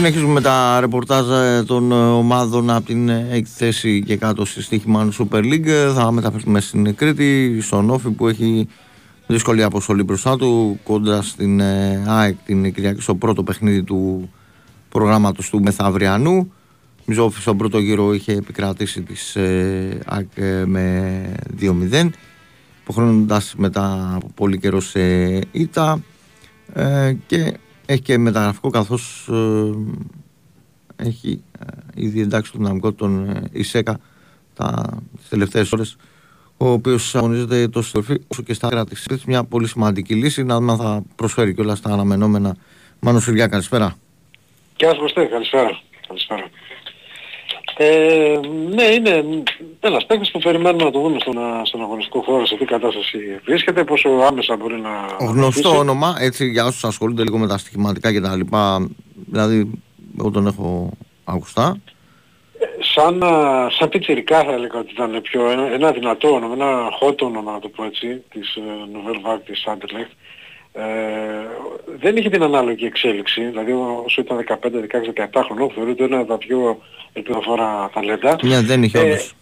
Συνεχίζουμε 0.00 0.32
με 0.32 0.40
τα 0.40 0.80
ρεπορτάζ 0.80 1.30
ε, 1.30 1.62
των 1.62 1.92
ε, 1.92 1.94
ομάδων 1.94 2.70
από 2.70 2.86
την 2.86 3.08
ε, 3.08 3.26
έκτη 3.30 3.50
θέση 3.50 4.02
και 4.06 4.16
κάτω 4.16 4.44
στη 4.44 4.62
στοίχημα 4.62 5.08
Super 5.18 5.38
League. 5.38 5.66
Ε, 5.66 5.92
Θα 5.92 6.12
μεταφερθούμε 6.12 6.60
στην 6.60 6.94
Κρήτη, 6.94 7.58
στον 7.60 7.90
Όφη 7.90 8.10
που 8.10 8.28
έχει 8.28 8.68
δύσκολη 9.26 9.62
αποστολή 9.62 10.02
μπροστά 10.02 10.36
του 10.36 10.80
κοντά 10.84 11.22
στην 11.22 11.60
ε, 11.60 12.02
ΑΕΚ 12.06 12.36
την 12.44 12.74
Κυριακή 12.74 13.00
στο 13.00 13.14
πρώτο 13.14 13.42
παιχνίδι 13.42 13.82
του 13.82 14.30
προγράμματος 14.88 15.50
του 15.50 15.62
Μεθαυριανού. 15.62 16.52
Νομίζω 17.04 17.24
Όφη 17.24 17.40
στον 17.40 17.56
πρώτο 17.56 17.78
γύρο 17.78 18.14
είχε 18.14 18.32
επικρατήσει 18.32 19.02
της 19.02 19.36
ε, 19.36 19.98
ΑΕΚ 20.06 20.28
ε, 20.34 20.64
με 20.66 21.34
2-0 21.60 22.08
υποχρεώνοντας 22.82 23.54
μετά 23.56 24.12
από 24.14 24.30
πολύ 24.34 24.58
καιρό 24.58 24.80
σε 24.80 25.00
ήττα 25.52 26.02
ε, 26.72 27.14
και 27.26 27.54
έχει 27.92 28.00
και 28.02 28.18
μεταγραφικό 28.18 28.70
καθώς 28.70 29.28
ε, 29.28 29.70
έχει 30.96 31.42
ε, 31.58 31.64
ήδη 31.94 32.20
εντάξει 32.20 32.52
το 32.52 32.58
δυναμικό 32.58 32.92
των 32.92 33.28
ε, 33.28 33.42
Ισέκα 33.52 34.00
τα, 34.54 34.98
τις 35.16 35.28
τελευταίες 35.28 35.72
ώρες 35.72 35.96
ο 36.56 36.68
οποίος 36.70 37.14
αγωνίζεται 37.14 37.68
τόσο 37.68 37.88
στη 37.88 37.92
τροφή 37.92 38.22
όσο 38.28 38.42
και 38.42 38.54
στα 38.54 38.66
άκρα 38.66 38.84
της 38.86 39.02
Σπίθης. 39.02 39.24
μια 39.24 39.44
πολύ 39.44 39.68
σημαντική 39.68 40.14
λύση 40.14 40.42
να 40.42 40.54
δούμε 40.54 40.72
αν 40.72 40.78
θα 40.78 41.02
προσφέρει 41.16 41.54
και 41.54 41.60
όλα 41.60 41.74
στα 41.74 41.92
αναμενόμενα 41.92 42.56
Μάνο 43.00 43.20
Σουριά 43.20 43.46
καλησπέρα 43.46 43.96
Γεια 44.76 44.88
σας 44.88 44.98
Κωστέ, 44.98 45.24
καλησπέρα. 45.24 45.80
καλησπέρα. 46.06 46.50
Ε, 47.82 48.40
ναι, 48.74 48.82
είναι 48.82 49.24
ένας 49.80 50.06
παίκτης 50.06 50.30
που 50.30 50.38
περιμένουμε 50.38 50.84
να 50.84 50.90
το 50.90 51.00
δούμε 51.00 51.18
στον, 51.20 51.38
α, 51.38 51.64
στον 51.64 51.82
αγωνιστικό 51.82 52.20
χώρο 52.20 52.46
σε 52.46 52.56
τι 52.56 52.64
κατάσταση 52.64 53.18
βρίσκεται, 53.44 53.84
πόσο 53.84 54.08
άμεσα 54.08 54.56
μπορεί 54.56 54.80
να 54.80 54.90
γνωστό 55.26 55.60
βοηθήσει. 55.62 55.76
όνομα 55.76 56.16
έτσι 56.18 56.50
για 56.50 56.64
όσους 56.64 56.84
ασχολούνται 56.84 57.22
λίγο 57.22 57.38
με 57.38 57.46
τα 57.46 57.58
στοιχηματικά 57.58 58.12
και 58.12 58.20
τα 58.20 58.36
λοιπά 58.36 58.88
δηλαδή 59.26 59.70
εγώ 60.18 60.30
τον 60.30 60.46
έχω 60.46 60.90
ακουστά 61.24 61.76
Σαν, 62.94 63.22
α, 63.22 63.66
σαν 63.70 63.88
πιτσιρικά 63.88 64.44
θα 64.44 64.52
έλεγα 64.52 64.78
ότι 64.78 64.92
ήταν 64.92 65.20
πιο 65.22 65.50
ένα, 65.50 65.72
ένα 65.72 65.92
δυνατό 65.92 66.28
όνομα, 66.34 66.54
ένα 66.54 66.88
hot 67.00 67.18
όνομα 67.18 67.52
να 67.52 67.58
το 67.58 67.68
πω 67.68 67.84
έτσι, 67.84 68.22
της 68.30 68.54
ε, 68.54 68.60
Nouvelle 68.92 69.30
Vague 69.30 69.40
της 69.46 69.64
Anderlecht. 69.66 70.12
Ε, 70.72 70.82
δεν 72.00 72.16
είχε 72.16 72.28
την 72.28 72.42
ανάλογη 72.42 72.86
εξέλιξη, 72.86 73.42
δηλαδή 73.44 73.72
όσο 74.04 74.20
ήταν 74.20 74.44
15, 74.48 74.54
16, 74.54 75.38
17 75.40 75.42
χρονών, 75.46 75.70
θεωρείται 75.74 76.04
ένα 76.04 76.18
από 76.18 76.28
τα 76.28 76.38
πιο 76.38 76.80
ελπιδοφόρα 77.12 77.90
ταλέντα. 77.94 78.36
μια 78.42 78.62
δεν 78.62 78.82
είχε 78.82 78.98
Ε, 78.98 79.02
όντως 79.02 79.34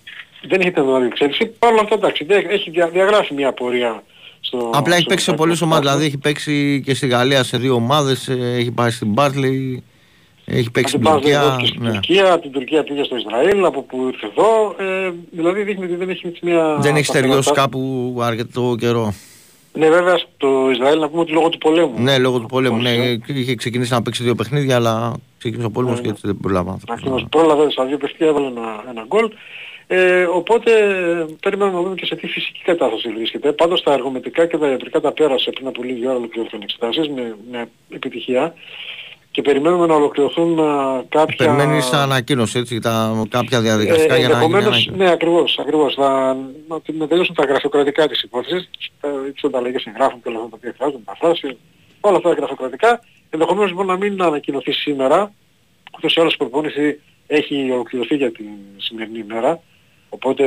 δεν 0.49 0.61
είχε 0.61 0.71
την 0.71 0.83
ανάλογη 0.83 1.07
εξέλιξη. 1.07 1.47
Παρ' 1.47 1.73
όλα 1.73 1.81
αυτά 1.83 1.95
εντάξει, 1.95 2.25
δεν- 2.25 2.47
έχει 2.49 2.71
δια, 2.71 2.89
διαγράφει 2.89 3.35
μια 3.35 3.53
πορεία 3.53 4.03
στο... 4.41 4.71
Απλά 4.75 4.93
έχει 4.95 5.01
στο 5.03 5.09
παίξει 5.09 5.25
σε 5.25 5.31
ευρωπαϊκό 5.31 5.37
πολλές 5.37 5.61
ομάδες, 5.63 5.81
πρωτάθλημα. 5.81 5.81
δηλαδή 5.81 6.05
έχει 6.07 6.19
παίξει 6.19 6.83
και 6.85 6.95
στη 6.95 7.07
Γαλλία 7.07 7.43
σε 7.43 7.57
δύο 7.59 7.75
ομάδες, 7.75 8.29
ε, 8.29 8.55
έχει 8.59 8.71
πάει 8.71 8.91
στην 8.91 9.09
Μπάρλι, 9.09 9.83
έχει 10.45 10.71
παίξει 10.71 10.95
στην 10.97 11.07
Από 11.07 11.21
την 11.21 11.23
Τουρκία. 11.33 11.51
Τουρκία, 11.51 11.67
στην 11.67 11.83
Ναι. 11.83 11.91
Τουρκία, 11.93 12.33
από 12.33 12.43
την 12.43 12.51
Τουρκία 12.53 12.85
πήγε 12.85 13.03
στο 13.03 13.17
Ισραήλ, 13.17 13.65
από 13.65 13.83
που 13.83 14.07
ήρθε 14.13 14.27
εδώ, 14.27 14.75
ε, 15.07 15.11
δηλαδή 15.31 15.63
δείχνει 15.63 15.85
ότι 15.85 15.95
δεν 15.95 16.09
έχει 16.11 16.27
έτσι 16.27 16.41
μια... 16.45 16.77
Δεν 16.81 16.97
έχει 16.97 17.05
στεριώσει 17.05 17.43
σταθερότητα. 17.43 17.61
κάπου 17.61 18.19
αρκετό 18.23 18.75
καιρό. 18.79 19.15
Ναι 19.79 19.89
βέβαια 19.89 20.17
στο 20.19 20.71
Ισραήλ 20.71 20.99
να 20.99 21.09
πούμε 21.09 21.21
ότι 21.21 21.33
λόγω 21.33 21.49
του 21.49 21.59
πολέμου. 21.59 21.95
Ναι, 21.99 22.19
λόγω 22.19 22.39
του 22.41 22.47
πολέμου. 22.47 22.83
Ναι, 22.83 22.91
ε. 22.91 23.19
είχε 23.27 23.55
ξεκινήσει 23.55 23.93
να 23.93 24.03
παίξει 24.03 24.23
δύο 24.23 24.35
παιχνίδια, 24.35 24.77
αλλά 24.77 25.15
ξεκίνησε 25.39 25.67
ο 25.67 25.71
πόλεμος 25.71 25.97
Ναι, 25.97 26.01
και 26.01 26.07
ναι. 26.07 26.13
έτσι 26.13 26.27
δεν 26.27 26.37
προλάβα. 26.43 26.79
Ακριβώς 26.89 27.27
πρόλαβε 27.31 27.71
στα 27.71 27.85
δύο 27.85 27.97
παιχνίδια 27.97 28.27
έβαλε 28.27 28.47
ένα, 28.47 28.85
ένα 28.91 29.05
γκολ. 29.07 29.31
Ε, 29.87 30.23
οπότε 30.23 30.71
περιμένουμε 31.41 31.77
να 31.77 31.83
δούμε 31.83 31.95
και 31.95 32.07
σε 32.07 32.17
τι 32.17 32.27
φυσική 32.27 32.61
κατάσταση 32.65 33.09
βρίσκεται. 33.09 33.53
Πάντως 33.53 33.83
τα 33.83 33.93
αργομετρικά 33.93 34.47
και 34.47 34.59
τα 34.59 34.69
ιατρικά 34.71 35.01
τα 35.01 35.13
πέρασε 35.13 35.51
πριν 35.51 35.67
από 35.67 35.83
λίγη 35.83 36.07
ώρα 36.07 36.17
ολοκληρωθούν 36.17 36.63
εξετάσεις 36.63 37.09
με, 37.09 37.37
με 37.51 37.69
επιτυχία 37.95 38.55
και 39.31 39.43
περιμένουμε 39.43 39.87
να 39.87 39.95
ολοκληρωθούν 39.95 40.59
α, 40.61 41.05
κάποια... 41.09 41.37
Περιμένεις 41.37 41.93
ανακοίνωση, 41.93 42.59
έτσι, 42.59 42.79
τα, 42.79 43.27
κάποια 43.29 43.61
διαδικαστικά 43.61 44.15
Ε, 44.15 44.19
για 44.19 44.29
να 44.29 44.35
γίνει 44.35 44.45
ενδεχομένως, 44.45 44.75
ανακοίνωση. 44.75 45.03
ναι, 45.03 45.11
ακριβώς, 45.11 45.59
ακριβώς. 45.59 45.95
Θα, 45.95 46.37
να, 46.69 46.81
να 46.99 47.07
τελειώσουν 47.09 47.35
τα 47.35 47.45
γραφειοκρατικά 47.45 48.09
της 48.09 48.23
υπόθεσης, 48.23 48.69
ε, 49.01 49.31
τις 49.33 49.45
ανταλλαγές 49.45 49.85
εγγράφων 49.87 50.23
και 50.23 50.29
όλα 50.29 50.37
αυτά 50.37 50.51
τα 50.51 50.57
οποία 50.57 50.75
χρειάζονται, 50.77 50.99
μεταφράσεις, 50.99 51.57
όλα 52.01 52.17
αυτά 52.17 52.29
τα 52.29 52.35
γραφειοκρατικά. 52.35 53.01
Ενδεχομένως 53.31 53.73
μπορεί 53.73 53.87
να 53.87 53.97
μην 53.97 54.23
ανακοινωθεί 54.23 54.73
σήμερα, 54.73 55.33
ούτως 55.97 56.15
ή 56.15 56.21
άλλως 56.21 56.35
η 56.35 56.37
προπόνηση 56.37 57.01
έχει 57.27 57.71
ολοκληρωθεί 57.71 58.17
για 58.17 58.33
την 58.33 58.47
σημερινή 58.77 59.19
ημέρα, 59.19 59.61
οπότε 60.09 60.45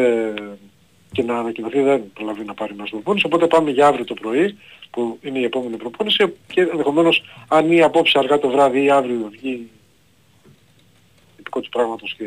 και 1.12 1.24
να 1.24 1.38
ανακοινωθεί 1.38 1.82
δεν 1.82 2.04
προλαβεί 2.14 2.44
να 2.46 2.54
πάρει 2.54 2.72
μέρος 2.72 2.88
στην 2.88 3.02
προπόνηση, 3.02 3.26
οπότε 3.26 3.48
πάμε 3.48 3.72
για 3.72 3.88
αύριο 3.88 4.06
το 4.06 4.14
πρωί, 4.14 4.58
που 4.92 5.20
είναι 5.22 5.39
η 5.39 5.44
επόμενη 5.44 5.78
προπόνηση 5.78 6.34
και 6.48 6.62
ενδεχομένως 6.62 7.24
αν 7.48 7.72
ή 7.72 7.82
απόψε 7.82 8.18
αργά 8.18 8.39
το 8.39 8.50
βράδυ 8.50 8.84
ή 8.84 8.89
αύριο 8.89 9.30
βγει 9.32 9.70
τυπικό 11.36 11.60
του 11.60 11.70
πράγματος 11.70 12.14
και 12.18 12.24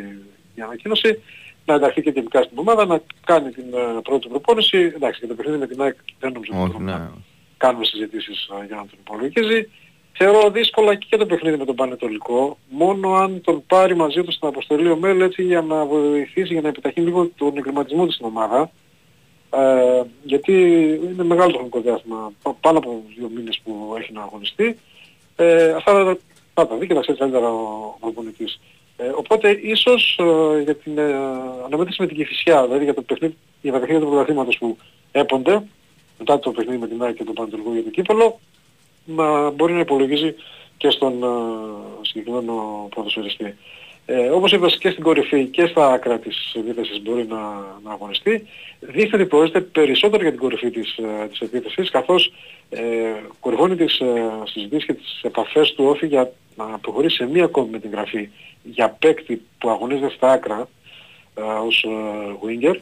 η 0.55 0.61
ανακοίνωση, 0.63 1.23
να 1.67 1.75
ενταχθεί 1.75 2.03
και 2.03 2.13
τελικά 2.13 2.43
στην 2.43 2.59
ομάδα, 2.59 2.87
να 2.87 3.01
κάνει 3.27 3.51
την 3.51 3.65
ε, 3.75 4.01
πρώτη 4.03 4.29
προπόνηση. 4.29 4.93
Εντάξει, 4.95 5.21
και 5.21 5.27
το 5.27 5.35
παιχνίδι 5.35 5.59
με 5.59 5.67
την 5.67 5.83
ΑΕΚ 5.83 5.95
δεν 6.19 6.33
νομίζω 6.33 6.53
ότι 6.53 6.63
Όχι, 6.63 6.73
μπορούμε 6.73 6.93
ναι. 6.93 6.99
να 6.99 7.13
κάνουμε 7.57 7.85
συζητήσεις 7.85 8.49
ε, 8.63 8.67
για 8.67 8.77
να 8.77 8.83
τον 8.83 8.99
υπολογίζει. 9.01 9.71
Θεωρώ 10.17 10.51
δύσκολα 10.51 10.95
και 10.95 11.17
το 11.17 11.27
παιχνίδι 11.27 11.57
με 11.57 11.65
τον 11.65 11.75
Πανετολικό, 11.75 12.59
μόνο 12.69 13.15
αν 13.15 13.41
τον 13.41 13.67
πάρει 13.67 13.97
μαζί 13.97 14.23
του 14.23 14.33
στην 14.33 14.49
αποστολή 14.49 14.91
ο 14.91 14.97
Μέλ 14.97 15.21
έτσι 15.21 15.43
για 15.43 15.61
να 15.61 15.85
βοηθήσει, 15.85 16.53
για 16.53 16.63
να 16.63 16.69
επιταχύνει 16.69 17.07
λίγο 17.07 17.31
τον 17.37 17.57
εγκληματισμό 17.57 18.07
του 18.07 18.13
στην 18.13 18.27
ομάδα. 18.27 18.71
Ε, 19.57 20.03
γιατί 20.23 20.53
είναι 21.03 21.25
μεγάλο 21.25 21.51
το 21.51 21.57
χρονικό 21.57 21.81
διάστημα, 21.81 22.33
πα- 22.43 22.57
πάνω 22.61 22.79
από 22.79 23.03
δύο 23.17 23.31
μήνες 23.35 23.61
που 23.65 23.95
έχει 23.99 24.13
να 24.13 24.23
αγωνιστεί. 24.23 24.79
Ε, 25.37 25.71
αυτά 25.73 25.93
θα, 25.93 26.19
θα 26.55 26.67
τα 26.67 26.77
δει 26.77 26.87
και 26.87 26.95
τα 26.95 27.01
ξέρει 27.01 27.19
καλύτερα 27.19 27.49
ο 27.53 27.97
προπονητής. 28.01 28.61
Ε, 28.97 29.09
οπότε 29.15 29.51
ίσως 29.63 30.19
ε, 30.21 30.61
για 30.63 30.75
την 30.75 30.99
ε, 30.99 31.15
αναμέτρηση 31.65 32.01
με 32.03 32.07
την 32.07 32.17
Κηφισιά, 32.17 32.63
δηλαδή 32.67 32.85
για, 32.85 32.95
το 32.95 33.03
παιχνίδι, 33.03 33.37
για 33.63 33.73
τα 33.73 33.79
παιχνίδια 33.79 34.03
του 34.05 34.11
πρωταθλήματος 34.11 34.59
που 34.59 34.77
έπονται, 35.13 35.63
μετά 36.19 36.39
το 36.39 36.51
παιχνίδι 36.51 36.79
με 36.79 36.89
την 36.89 37.03
ΑΕΚ 37.03 37.15
και 37.15 37.25
τον 37.25 37.35
Πανετολικό 37.35 37.73
για 37.73 37.83
το 37.83 37.91
κύπελο, 37.91 38.41
να 39.05 39.51
μπορεί 39.51 39.73
να 39.73 39.81
υπολογίζει 39.81 40.35
και 40.77 40.91
στον 40.91 41.23
ε, 41.23 41.27
συγκεκριμένο 42.01 42.89
ποδοσφαιριστή. 42.95 43.57
Ε, 44.07 44.29
όπως 44.29 44.53
είπες 44.53 44.79
και 44.79 44.91
στην 44.91 45.03
κορυφή 45.03 45.45
και 45.45 45.67
στα 45.67 45.93
άκρα 45.93 46.19
της 46.19 46.55
επίθεσης 46.55 47.03
μπορεί 47.03 47.27
να, 47.27 47.37
να 47.85 47.93
αγωνιστεί. 47.93 48.47
Δείχνει 48.81 49.21
ότι 49.21 49.27
προέρχεται 49.27 49.61
περισσότερο 49.61 50.23
για 50.23 50.31
την 50.31 50.41
κορυφή 50.41 50.71
της, 50.71 50.97
ε, 50.97 51.27
της 51.29 51.41
επίθεσης 51.41 51.91
καθώς 51.91 52.33
ε, 52.71 52.83
κορυφώνει 53.41 53.77
τις 53.77 53.99
ε, 54.01 54.33
συζητήσεις 54.45 54.85
και 54.85 54.93
τις 54.93 55.21
επαφές 55.23 55.73
του 55.73 55.85
όφη 55.85 56.07
για 56.07 56.33
να 56.57 56.65
προχωρήσει 56.65 57.17
σε 57.17 57.27
μία 57.27 57.45
ακόμη 57.45 57.69
με 57.71 57.79
την 57.79 57.91
γραφή 57.91 58.29
για 58.63 58.97
παίκτη 58.99 59.43
που 59.59 59.71
αγωνίζεται 59.71 60.11
στα 60.11 60.33
άκρα 60.33 60.69
ε, 61.35 61.43
ως 61.43 61.85
ε, 61.85 62.37
winger 62.47 62.77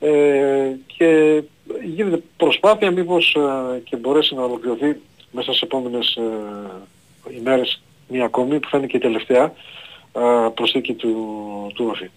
ε, 0.00 0.72
και 0.86 1.42
γίνεται 1.84 2.22
προσπάθεια 2.36 2.90
μήπως 2.90 3.34
ε, 3.34 3.80
και 3.84 3.96
μπορέσει 3.96 4.34
να 4.34 4.42
ολοκληρωθεί 4.42 4.96
μέσα 5.30 5.50
στις 5.50 5.62
επόμενες 5.62 6.16
ε, 6.16 7.36
ημέρες 7.36 7.82
μία 8.08 8.24
ακόμη 8.24 8.60
που 8.60 8.68
θα 8.68 8.78
είναι 8.78 8.86
και 8.86 8.96
η 8.96 9.00
τελευταία 9.00 9.52
ε, 10.16 10.48
προσθήκη 10.54 10.94
του, 10.94 11.12
του 11.74 11.86
Όφη. 11.90 12.10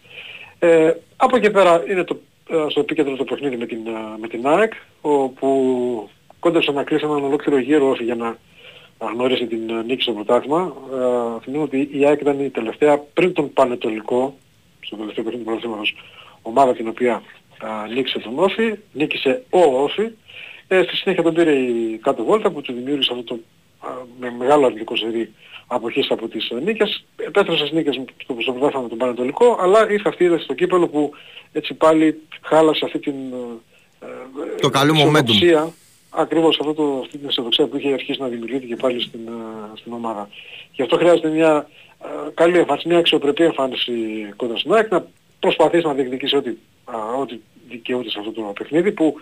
Ε, 0.60 0.94
από 1.16 1.38
εκεί 1.38 1.52
πέρα 1.52 1.84
είναι 1.90 2.04
το, 2.04 2.20
ε, 2.50 2.66
στο 2.70 2.80
επίκεντρο 2.80 3.16
το 3.16 3.24
παιχνίδι 3.24 3.58
με 3.58 3.66
την, 3.66 3.88
ε, 3.88 4.18
με 4.20 4.28
την 4.28 4.48
ΑΕΚ 4.48 4.74
όπου 5.02 6.10
κόντεψε 6.40 6.72
να 6.72 6.84
κλείσει 6.84 7.06
έναν 7.06 7.24
ολόκληρο 7.24 7.60
γύρο 7.60 7.90
Όφη 7.90 8.04
για 8.04 8.16
να 8.16 8.38
να 9.00 9.08
γνώρισε 9.12 9.46
την 9.46 9.70
ε, 9.70 9.84
νίκη 9.84 10.02
στο 10.02 10.12
πρωτάθλημα. 10.12 10.74
Ε, 10.94 11.42
θυμίζω 11.44 11.64
ότι 11.64 11.90
η 11.92 12.06
ΑΕΚ 12.06 12.22
ήταν 12.22 12.40
η 12.40 12.50
τελευταία 12.50 12.98
πριν 12.98 13.34
τον 13.34 13.54
Πανετολικό, 13.54 14.38
στο 14.80 14.96
τελευταίο 14.96 15.24
παιχνίδι 15.24 15.44
του 15.44 15.50
πρωταθλήματος, 15.50 15.96
ομάδα 16.42 16.74
την 16.74 16.88
οποία 16.88 17.22
ε, 17.88 17.94
νίκησε 17.94 18.20
τον 18.20 18.40
Όφη, 18.40 18.76
νίκησε 18.92 19.44
ο 19.50 19.60
Όφη. 19.60 20.10
Ε, 20.68 20.84
στη 20.84 20.96
συνέχεια 20.96 21.24
τον 21.24 21.34
πήρε 21.34 21.52
η 21.52 21.98
κάτω 21.98 22.24
βόλτα 22.24 22.52
που 22.52 22.62
του 22.62 22.74
δημιούργησε 22.74 23.14
αυτό 23.14 23.24
το 23.24 23.36
ε, 23.36 23.59
με 24.20 24.32
μεγάλο 24.38 24.66
αρνητικό 24.66 24.96
σερί 24.96 25.34
αποχής 25.68 26.12
από 26.12 26.28
τις 26.28 26.50
ε, 26.50 26.60
νίκες. 26.60 27.06
Επέστρεψε 27.16 27.66
στις 27.66 27.78
νίκες 27.78 28.02
στο, 28.24 28.36
στο 28.40 28.52
πρωτάθλημα 28.52 28.84
με 28.84 28.90
τον 28.90 28.98
Πανετολικό, 28.98 29.58
αλλά 29.62 29.92
ήρθε 29.92 30.10
αυτή 30.10 30.24
η 30.24 30.26
ένταση 30.26 30.44
στο 30.44 30.54
κύπελο 30.54 30.88
που 30.88 31.12
έτσι 31.52 31.74
πάλι 31.74 32.22
χάλασε 32.42 32.86
αυτή 32.86 33.00
την 33.00 33.16
ε, 34.00 34.06
ε, 34.06 34.62
Το 34.62 34.70
καλό 34.70 34.94
momentum. 34.94 34.98
αισιοδοξία 34.98 35.74
ακριβώς 36.10 36.60
αυτό 36.60 36.74
το, 36.74 37.00
αυτή 37.04 37.18
την 37.18 37.28
αισιοδοξία 37.28 37.66
που 37.68 37.78
είχε 37.78 37.94
αρχίσει 37.94 38.22
να 38.22 38.28
δημιουργείται 38.28 38.66
και 38.66 38.76
πάλι 38.76 39.02
στην, 39.02 39.20
ε, 39.28 39.78
στην 39.78 39.94
ομάδα. 39.94 40.30
Γι' 40.72 40.82
αυτό 40.82 40.98
χρειάζεται 40.98 41.30
μια 41.30 41.70
ε, 42.04 42.08
καλή 42.34 42.58
εμφάνιση, 42.58 42.88
μια 42.88 42.98
αξιοπρεπή 42.98 43.44
εμφάνιση 43.44 43.92
κοντά 44.36 44.58
στην 44.58 44.74
ΑΕΚ, 44.74 44.92
να 44.92 45.06
προσπαθήσει 45.40 45.86
να 45.86 45.94
διεκδικήσει 45.94 46.36
ό,τι, 46.36 46.50
α, 46.86 47.14
ό,τι 47.20 47.40
δικαιούται 47.70 48.10
σε 48.10 48.20
αυτό 48.20 48.32
το 48.32 48.42
παιχνίδι 48.42 48.92
που 48.92 49.16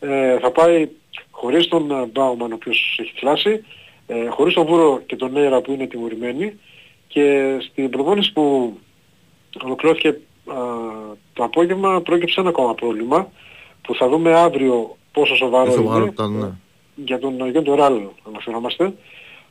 ε, 0.00 0.38
θα 0.38 0.50
πάει 0.50 0.88
χωρίς 1.30 1.68
τον 1.68 1.90
ε, 1.90 2.06
Μπάουμαν 2.12 2.52
ο 2.52 2.54
οποίος 2.54 2.96
έχει 3.00 3.12
θλάσει, 3.16 3.64
ε, 4.06 4.28
χωρίς 4.28 4.54
τον 4.54 4.66
Βούρο 4.66 5.02
και 5.06 5.16
τον 5.16 5.32
Νέιρα 5.32 5.60
που 5.60 5.72
είναι 5.72 5.86
τιμωρημένοι 5.86 6.58
και 7.08 7.56
στην 7.60 7.90
προπόνηση 7.90 8.32
που 8.32 8.76
ολοκληρώθηκε 9.64 10.08
α, 10.08 10.14
το 11.32 11.44
απόγευμα 11.44 12.00
πρόκειψε 12.00 12.40
ένα 12.40 12.48
ακόμα 12.48 12.74
πρόβλημα 12.74 13.30
που 13.82 13.94
θα 13.94 14.08
δούμε 14.08 14.34
αύριο 14.34 14.96
πόσο 15.12 15.36
σοβαρό 15.36 15.72
Σοβαρό 15.72 16.02
είναι 16.02 16.10
ήταν, 16.12 16.32
ναι. 16.32 16.50
για 16.94 17.18
τον 17.18 17.50
Γιώργο 17.50 17.74
Ράλ 17.74 18.00
αναφερόμαστε 18.28 18.92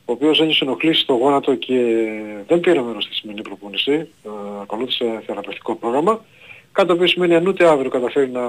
ο 0.04 0.12
οποίος 0.12 0.40
ένιωσε 0.40 0.64
ενοχλήσει 0.64 1.00
στο 1.00 1.12
γόνατο 1.12 1.54
και 1.54 2.06
δεν 2.46 2.60
πήρε 2.60 2.82
μέρος 2.82 3.04
στη 3.04 3.14
σημερινή 3.14 3.42
προπόνηση, 3.42 3.92
ε, 3.92 4.28
ακολούθησε 4.62 5.22
θεραπευτικό 5.26 5.74
πρόγραμμα, 5.74 6.24
κάτι 6.72 6.88
το 6.88 6.94
οποίο 6.94 7.06
σημαίνει 7.06 7.34
αν 7.34 7.46
ούτε 7.46 7.68
αύριο 7.68 7.90
καταφέρει 7.90 8.30
να 8.30 8.40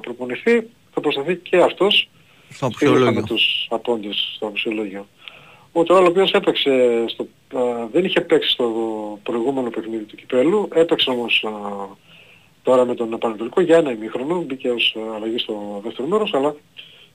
προπονηθεί, 0.00 0.66
θα 0.92 1.00
προσταθεί 1.00 1.36
και 1.36 1.56
αυτός 1.56 2.08
Στο 2.50 2.70
στη 2.70 2.84
λίστα 2.84 2.88
με 2.88 2.94
ψυχολόγιο. 2.96 3.22
τους 3.22 3.66
απόντες 3.70 4.32
στο 4.36 4.50
φυσιολόγιο. 4.54 5.06
Ο 5.76 5.82
Τεράλ 5.82 6.04
ο 6.04 6.08
οποίος 6.08 6.32
έπαιξε, 6.32 7.04
στο, 7.08 7.26
α, 7.58 7.86
δεν 7.92 8.04
είχε 8.04 8.20
παίξει 8.20 8.50
στο 8.50 8.66
προηγούμενο 9.22 9.70
παιχνίδι 9.70 10.04
του 10.04 10.16
Κυπέλου, 10.16 10.68
έπαιξε 10.74 11.10
όμως 11.10 11.44
α, 11.44 11.50
τώρα 12.62 12.84
με 12.84 12.94
τον 12.94 13.18
Πανετολικό 13.18 13.60
για 13.60 13.76
ένα 13.76 13.90
ημίχρονο, 13.90 14.42
μπήκε 14.42 14.70
ως 14.70 14.96
α, 14.98 15.14
αλλαγή 15.14 15.38
στο 15.38 15.80
δεύτερο 15.84 16.08
μέρος, 16.08 16.34
αλλά 16.34 16.56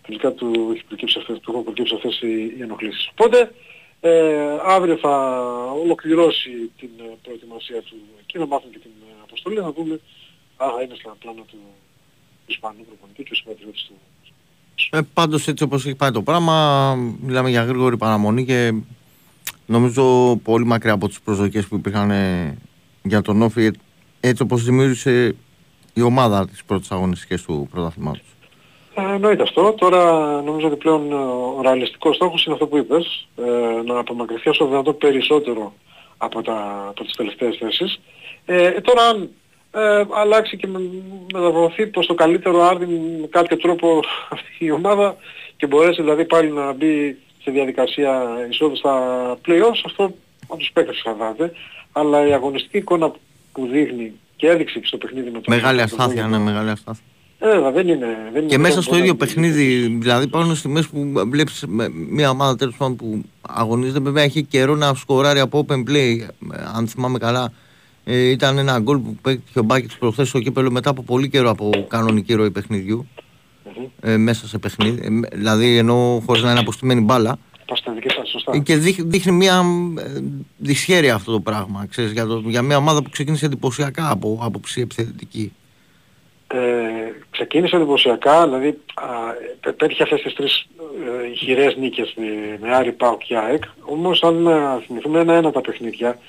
τελικά 0.06 0.32
του, 0.32 0.72
έχει 0.74 0.84
προκύψει 0.86 1.20
αυτές, 1.20 1.40
του 1.40 1.52
έχουν 1.52 1.64
προκύψει 1.64 1.96
αυτές 1.96 2.22
οι, 2.22 2.54
οι 2.58 2.62
ενοχλήσεις. 2.62 3.10
Οπότε 3.12 3.52
ε, 4.02 4.58
αύριο 4.64 4.98
θα 4.98 5.16
ολοκληρώσει 5.84 6.72
την 6.80 6.90
ε, 7.00 7.18
προετοιμασία 7.24 7.82
του 7.82 7.96
και 8.26 8.38
να 8.38 8.46
μάθουν 8.46 8.72
και 8.72 8.80
την 8.80 8.92
ε, 9.10 9.14
αποστολή, 9.24 9.56
να 9.56 9.72
δούμε 9.72 10.00
αν 10.58 10.72
θα 10.72 10.82
είναι 10.82 10.96
στα 10.96 11.16
πλάνα 11.20 11.42
του 11.42 11.60
Ισπανού 12.46 12.86
προπονητή 12.86 13.24
και 13.24 13.34
ο 13.34 13.36
συμπατριώτης 13.36 13.84
του. 13.84 13.94
Ε, 14.92 15.00
πάντως 15.14 15.48
έτσι 15.48 15.64
όπως 15.64 15.86
έχει 15.86 15.96
πάει 15.96 16.12
το 16.12 16.22
πράγμα, 16.22 16.96
μιλάμε 17.22 17.50
για 17.50 17.64
γρήγορη 17.64 17.98
παραμονή 17.98 18.46
και 18.46 18.74
νομίζω 19.66 20.36
πολύ 20.44 20.66
μακριά 20.66 20.94
από 20.94 21.08
τις 21.08 21.22
προσδοκίες 21.22 21.68
που 21.68 21.76
υπήρχαν 21.76 22.12
ε, 22.12 22.58
για 23.04 23.22
τον 23.22 23.42
Όφη, 23.42 23.66
ε, 23.66 23.72
έτσι 24.20 24.44
όπως 24.44 24.64
δημιούργησε 24.64 25.36
η 25.94 26.02
ομάδα 26.02 26.48
τις 26.48 26.64
πρώτες 26.64 26.92
αγωνιστικές 26.92 27.44
του 27.44 27.68
πρωταθλήματος. 27.72 28.22
Ε, 28.94 29.14
εννοείται 29.14 29.44
αυτό. 29.44 29.74
Τώρα 29.74 30.02
νομίζω 30.42 30.68
ότι 30.68 30.76
πλέον 30.76 31.12
ε, 31.12 31.16
ο 31.16 31.60
ρεαλιστικός 31.62 32.16
στόχος 32.16 32.46
είναι 32.46 32.54
αυτό 32.54 32.68
που 32.68 32.78
είπες, 32.78 33.28
ε, 33.36 33.82
να 33.86 34.00
απομακρυνθεί 34.00 34.50
όσο 34.50 34.68
δυνατόν 34.68 34.98
περισσότερο 34.98 35.74
από, 36.18 36.42
τα, 36.42 36.86
από 36.90 37.04
τις 37.04 37.16
τελευταίες 37.16 37.58
θέσεις. 37.60 38.00
Ε, 38.46 38.72
τώρα 38.72 39.02
αν 39.04 39.30
ε, 39.72 40.04
αλλάξει 40.22 40.58
και 40.58 40.68
με- 40.68 40.80
μεταβοηθεί 41.34 41.88
προς 41.88 42.06
το 42.06 42.14
καλύτερο 42.14 42.64
άρδι 42.64 42.86
με 43.22 43.28
κάποιο 43.30 43.58
τρόπο 43.58 44.00
αυτή 44.34 44.66
η 44.66 44.72
ομάδα 44.72 45.16
και 45.58 45.68
μπορέσει 45.68 46.02
δηλαδή 46.02 46.26
πάλι 46.26 46.52
να 46.52 46.74
μπει 46.74 47.18
σε 47.44 47.52
διαδικασία 47.52 48.24
εισόδου 48.50 48.76
στα 48.76 48.94
play-offs, 49.48 49.82
αυτό 49.86 50.04
από 50.48 50.58
τους 50.58 50.70
παίκτες 50.74 50.96
εξαρτάται. 50.98 51.52
Αλλά 51.92 52.28
η 52.28 52.34
αγωνιστική 52.34 52.78
εικόνα 52.78 53.12
που 53.52 53.68
δείχνει 53.72 54.14
και 54.36 54.48
έδειξε 54.48 54.80
και 54.80 54.86
στο 54.88 54.98
παιχνίδι 54.98 55.30
με 55.30 55.40
τον 55.40 55.56
Μεγάλη 55.56 55.78
τον 55.78 55.86
αστάθεια, 55.86 56.24
ναι, 56.24 56.30
Βόλιο, 56.30 56.44
μεγάλη 56.46 56.70
αστάθεια. 56.70 57.04
ε, 57.40 57.48
βέβαια, 57.48 57.72
δεν 57.72 57.88
είναι... 57.88 58.18
Δεν 58.34 58.48
Και 58.48 58.54
είναι 58.54 58.58
μέσα 58.64 58.76
τόσο 58.76 58.88
στο 58.88 58.98
ίδιο 58.98 59.12
να- 59.12 59.18
παιχνίδι, 59.18 59.98
δηλαδή 60.02 60.24
υπάρχουν 60.24 60.56
στιγμές 60.56 60.88
που 60.88 61.12
βλέπεις 61.30 61.64
με- 61.68 61.90
μια 61.90 62.30
ομάδα 62.30 62.56
τέλος 62.56 62.76
πάντων 62.78 62.96
που 62.96 63.22
αγωνίζεται, 63.42 64.00
βέβαια 64.00 64.24
έχει 64.24 64.44
καιρό 64.44 64.76
να 64.76 64.94
σκοράρει 64.94 65.40
από 65.40 65.66
open 65.68 65.78
play, 65.90 66.18
ε, 66.20 66.28
αν 66.76 66.88
θυμάμαι 66.88 67.18
καλά. 67.18 67.54
Ε, 68.12 68.30
ήταν 68.30 68.58
ένα 68.58 68.80
γκολ 68.80 68.98
που 68.98 69.16
πέτυχε 69.22 69.60
ο 69.60 69.64
Μπάκης 69.64 69.98
προχθές 69.98 70.28
στο 70.30 70.40
κύπελο 70.40 70.72
μετά 70.72 70.90
από 70.90 71.02
πολύ 71.04 71.30
καιρό 71.30 71.50
από 71.50 71.86
κανονική 71.88 72.34
ροή 72.34 72.52
παιχνιδιού. 72.52 73.08
Ε, 74.02 74.18
μέσα 74.18 74.48
σε 74.48 74.58
παιχνίδι, 74.58 75.00
ε, 75.06 75.10
με- 75.10 75.28
δηλαδή 75.34 75.78
ενώ 75.78 76.24
χωρίς 76.26 76.44
να 76.44 76.52
είναι 76.52 76.60
αποστημένη 76.60 77.02
μπάλα. 77.02 77.38
Πας 77.66 77.80
στα 77.80 77.92
δική 77.92 78.10
σας, 78.10 78.30
σωστά. 78.30 78.52
Ε, 78.56 78.60
Και 78.60 78.76
δείχνει, 78.76 79.06
δείχνει 79.10 79.32
μια 79.32 79.64
ε, 80.00 80.20
δυσχέρεια 80.58 81.16
αυτό 81.16 81.32
το 81.32 81.40
πράγμα, 81.40 81.86
ξέρεις, 81.90 82.12
για, 82.12 82.26
το, 82.26 82.42
για 82.46 82.62
μια 82.62 82.78
ομάδα 82.78 83.02
που 83.04 83.10
ξεκίνησε 83.10 83.46
εντυπωσιακά 83.46 84.10
από 84.12 84.40
άποψη 84.42 84.82
επιθετική. 84.82 85.54
Ε, 86.48 86.58
ξεκίνησε 87.32 87.76
εντυπωσιακά, 87.76 88.44
δηλαδή 88.46 88.68
α, 88.94 89.04
πέ- 89.60 89.76
πέτυχε 89.76 90.04
αυτές 90.04 90.22
τις 90.22 90.34
τρεις 90.34 90.68
ε, 91.32 91.36
χειρές 91.36 91.76
νίκες 91.76 92.14
με, 92.18 92.58
με 92.62 92.76
Άρη, 92.76 92.92
ΠΑΟΚ 92.92 93.22
και 93.24 93.38
ΑΕΚ. 93.38 93.64
Όμως 93.82 94.24
αν 94.24 94.48
ε, 94.48 94.58
θυμηθούμε 94.86 95.20
ένα-ένα 95.20 95.52
τα 95.52 95.62
παιχνίδια, 95.62 96.20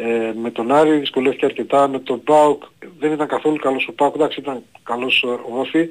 ε, 0.00 0.32
με 0.42 0.50
τον 0.50 0.72
Άρη 0.72 0.98
δυσκολεύτηκε 0.98 1.44
αρκετά, 1.44 1.88
με 1.88 1.98
τον 1.98 2.22
ΠΑΟΚ 2.22 2.62
δεν 3.00 3.12
ήταν 3.12 3.26
καθόλου 3.26 3.56
καλός 3.56 3.86
ο 3.90 3.92
ΠΑΟΚ, 3.92 4.14
εντάξει 4.14 4.40
ήταν 4.40 4.62
καλός 4.82 5.24
ε, 5.26 5.28
ο 5.28 5.60
Όφη. 5.60 5.88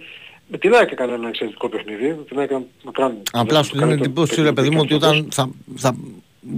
Με 0.47 0.58
την 0.58 0.74
ΑΕΚ 0.74 0.91
έκανε 0.91 1.14
ένα 1.14 1.28
εξαιρετικό 1.28 1.70
παιχνίδι, 1.70 2.08
με 2.08 2.24
την 2.28 2.39
ΑΕΚ 2.39 2.49
έκανε 2.49 2.66
μακράν. 2.86 3.18
Απλά 3.32 3.64
σου 3.64 3.78
δίνει 3.78 3.93
εντύπωση, 3.93 4.41
ρε 4.41 4.51
παιδί 4.51 4.70
μου, 4.70 4.80
ότι 4.82 4.93
όταν 4.93 5.28
θα, 5.32 5.49
θα 5.76 5.95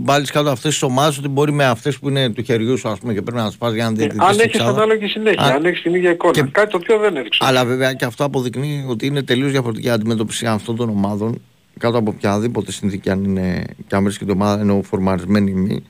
βάλεις 0.04 0.32
κάτω 0.32 0.50
αυτές 0.50 0.72
τις 0.74 0.82
ομάδες, 0.84 1.18
ότι 1.18 1.28
μπορεί 1.28 1.52
με 1.52 1.66
αυτές 1.66 2.00
που 2.00 2.10
είναι 2.10 2.30
του 2.30 2.42
χεριού 2.44 2.78
σου, 2.78 2.90
ας 2.90 3.00
πούμε, 3.00 3.14
και 3.14 3.22
πρέπει 3.22 3.38
να 3.38 3.48
τις 3.48 3.58
πας 3.58 3.74
για 3.74 3.84
να 3.84 3.90
Ε, 3.90 3.94
διεκδικήσει. 3.94 4.26
αν 4.30 4.32
την 4.36 4.42
έχεις 4.46 4.54
εξάδα. 4.60 4.78
ανάλογη 4.78 5.08
συνέχεια, 5.08 5.44
Α, 5.44 5.56
αν 5.56 5.66
έχεις 5.66 5.82
την 5.82 5.94
ίδια 5.96 6.12
εικόνα. 6.12 6.34
και- 6.34 6.44
Κάτι 6.52 6.72
το 6.72 6.78
οποίο 6.78 6.98
δεν 6.98 7.16
έδειξε. 7.18 7.40
Αλλά 7.46 7.66
βέβαια 7.66 7.94
και 7.94 8.06
αυτό 8.06 8.24
αποδεικνύει 8.24 8.86
ότι 8.90 9.06
είναι 9.06 9.24
τελείως 9.24 9.52
διαφορετική 9.52 9.90
αντιμετώπιση 9.90 10.46
αυτών 10.46 10.76
των 10.76 10.90
ομάδων 10.90 11.42
κάτω 11.80 11.98
από 11.98 12.12
οποιαδήποτε 12.16 12.72
συνθήκη, 12.72 13.10
αν 13.10 13.24
είναι 13.24 13.64
και 13.88 13.96
αν 13.96 14.04
βρίσκεται 14.04 14.32
η 14.32 14.34
ομάδα 14.34 14.62
ενώ 14.62 14.82
φορμαρισμένη 14.84 15.52
ή 15.52 15.54
μη. 15.54 15.84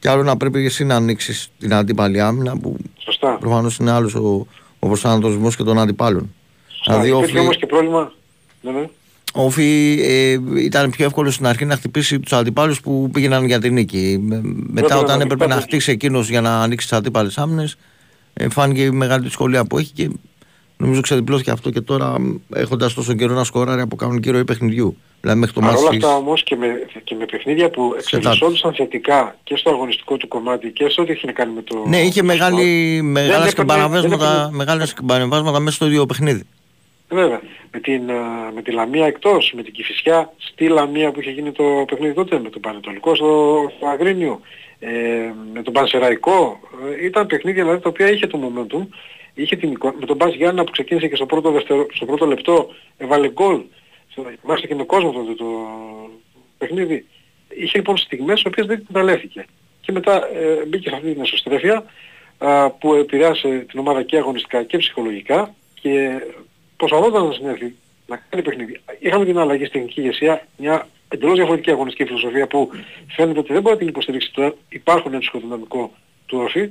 Και 0.00 0.08
άλλο 0.08 0.22
να 0.22 0.36
πρέπει 0.36 0.64
εσύ 0.64 0.84
να 0.84 0.94
ανοίξεις 0.96 1.48
την 1.58 1.74
αντίπαλη 1.74 2.20
άμυνα 2.20 2.58
που 2.58 2.76
Σωστά. 2.98 3.36
προφανώς 3.40 3.76
είναι 3.76 3.90
άλλος 3.90 4.14
ο, 4.14 4.46
ο 4.78 4.86
προσανατολισμός 4.86 5.56
και 5.56 5.62
των 5.62 5.78
αντιπάλων. 5.78 6.34
Δηλαδή, 6.86 7.08
Υπήρχε 7.08 7.24
όφι- 7.24 7.38
όμως 7.38 7.56
και 7.56 7.66
πρόβλημα. 7.66 8.12
Ναι, 8.60 8.70
ναι. 8.70 8.88
Ο 9.34 9.44
Όφη 9.44 9.98
ε, 10.02 10.38
ήταν 10.60 10.90
πιο 10.90 11.04
εύκολο 11.04 11.30
στην 11.30 11.46
αρχή 11.46 11.64
να 11.64 11.76
χτυπήσει 11.76 12.20
τους 12.20 12.32
αντιπάλους 12.32 12.80
που 12.80 13.10
πήγαιναν 13.12 13.44
για 13.46 13.58
την 13.60 13.72
νίκη. 13.72 14.18
Με- 14.20 14.40
μετά, 14.44 14.94
να 14.94 15.00
όταν 15.00 15.16
δει 15.18 15.22
έπρεπε 15.22 15.42
να 15.46 15.48
πάντως- 15.50 15.64
χτίσει 15.64 15.90
εκείνος 15.90 16.28
για 16.28 16.40
να 16.40 16.60
ανοίξει 16.60 16.88
τις 16.88 16.96
αντίπαλε 16.98 17.30
άμυνες, 17.36 17.76
ε, 18.34 18.48
φάνηκε 18.48 18.82
η 18.82 18.90
μεγάλη 18.90 19.22
δυσκολία 19.22 19.64
που 19.64 19.78
έχει 19.78 19.92
και 19.92 20.10
νομίζω 20.78 21.00
ξεδιπλώθηκε 21.00 21.50
αυτό 21.50 21.70
και 21.70 21.80
τώρα 21.80 22.14
έχοντας 22.54 22.94
τόσο 22.94 23.14
καιρό 23.14 23.34
να 23.34 23.44
σκοράρει 23.44 23.80
από 23.80 23.96
κανονική 23.96 24.30
ροή 24.30 24.44
παιχνιδιού. 24.44 24.96
Δηλαδή 25.20 25.38
μέχρι 25.40 25.54
το 25.54 25.60
Παρ' 25.60 25.70
όλα 25.74 25.82
μάτι. 25.82 25.96
αυτά 25.96 26.16
όμως 26.16 26.42
και 26.42 26.56
με, 26.56 26.66
και 27.04 27.14
με 27.14 27.24
παιχνίδια 27.24 27.70
που 27.70 27.94
εξελισσόντουσαν 27.98 28.74
θετικά 28.74 29.36
και 29.44 29.56
στο 29.56 29.70
αγωνιστικό 29.70 30.16
του 30.16 30.28
κομμάτι 30.28 30.70
και 30.70 30.88
σε 30.88 31.00
ό,τι 31.00 31.12
έχει 31.12 31.26
να 31.26 31.32
κάνει 31.32 31.52
με 31.52 31.62
το... 31.62 31.84
Ναι, 31.86 32.00
είχε 32.00 32.22
μεγάλη, 32.22 33.00
μεγάλα 33.02 33.28
έπαιρνε- 33.32 33.50
σκαμπανεβάσματα, 33.50 34.16
δεν 34.16 34.26
έπαιρνε- 34.26 34.54
μεγάλα 34.56 34.86
σκαμπανεβάσματα 34.86 35.60
μέσα 35.60 35.76
στο 35.76 35.86
ίδιο 35.86 36.06
παιχνίδι. 36.06 36.42
Βέβαια. 37.08 37.40
Με 37.72 37.80
την, 37.80 38.10
α, 38.10 38.50
με 38.54 38.62
τη 38.62 38.70
Λαμία 38.72 39.06
εκτός, 39.06 39.52
με 39.56 39.62
την 39.62 39.72
Κηφισιά 39.72 40.32
στη 40.38 40.68
Λαμία 40.68 41.10
που 41.12 41.20
είχε 41.20 41.30
γίνει 41.30 41.52
το 41.52 41.64
παιχνίδι 41.88 42.14
τότε, 42.14 42.38
με 42.38 42.48
τον 42.50 42.60
Πανετολικό 42.60 43.14
στο, 43.14 43.60
στο 43.76 43.86
Αγρίνιο, 43.86 44.40
ε, 44.78 44.88
με 45.54 45.62
τον 45.62 45.72
Πανσεραϊκό. 45.72 46.60
Ε, 47.00 47.04
ήταν 47.04 47.26
παιχνίδια 47.26 47.62
δηλαδή 47.62 47.82
τα 47.82 47.88
οποία 47.88 48.10
είχε 48.10 48.26
το 48.26 48.38
momentum, 48.44 48.86
είχε 49.42 49.56
την 49.56 49.70
εικόνα. 49.72 49.94
Με 50.00 50.06
τον 50.06 50.16
Μπας 50.16 50.34
Γιάννα 50.34 50.64
που 50.64 50.70
ξεκίνησε 50.72 51.08
και 51.08 51.16
στο 51.16 51.26
πρώτο, 51.26 51.50
δευτερο, 51.50 51.86
στο 51.94 52.04
πρώτο 52.06 52.26
λεπτό 52.26 52.68
έβαλε 52.96 53.28
γκολ. 53.30 53.60
Στο- 54.08 54.26
Μάλιστα 54.42 54.66
και 54.68 54.74
με 54.74 54.84
κόσμο 54.84 55.12
τότε 55.12 55.34
το 55.34 55.46
παιχνίδι. 56.58 57.06
Είχε 57.48 57.76
λοιπόν 57.78 57.96
στιγμές 57.96 58.42
οι 58.42 58.48
οποίες 58.48 58.66
δεν 58.66 58.78
εκμεταλλεύτηκε. 58.80 59.46
Και 59.80 59.92
μετά 59.92 60.28
ε, 60.34 60.64
μπήκε 60.66 60.88
σε 60.88 60.94
αυτή 60.94 61.12
την 61.12 61.22
εσωστρέφεια 61.22 61.84
α, 62.38 62.70
που 62.70 62.94
επηρεάσε 62.94 63.64
την 63.68 63.78
ομάδα 63.78 64.02
και 64.02 64.16
αγωνιστικά 64.16 64.62
και 64.64 64.78
ψυχολογικά 64.78 65.54
και 65.80 66.10
προσπαθώντας 66.76 67.22
να 67.22 67.32
συνέλθει 67.32 67.74
να 68.06 68.22
κάνει 68.28 68.42
παιχνίδι. 68.44 68.80
Είχαμε 68.98 69.24
την 69.24 69.38
αλλαγή 69.38 69.64
στην 69.64 69.72
τεχνική 69.80 70.00
ηγεσία, 70.00 70.46
μια 70.56 70.88
εντελώς 71.08 71.34
διαφορετική 71.36 71.70
αγωνιστική 71.70 72.04
φιλοσοφία 72.08 72.46
που 72.46 72.70
φαίνεται 73.08 73.38
ότι 73.38 73.52
δεν 73.52 73.62
μπορεί 73.62 73.74
να 73.74 73.78
την 73.80 73.88
υποστηρίξει 73.88 74.32
τώρα. 74.32 74.54
Υπάρχουν 74.68 75.10
ένα 75.12 75.20
ψυχοδυναμικό 75.20 75.92
του 76.26 76.38
όρφη. 76.38 76.68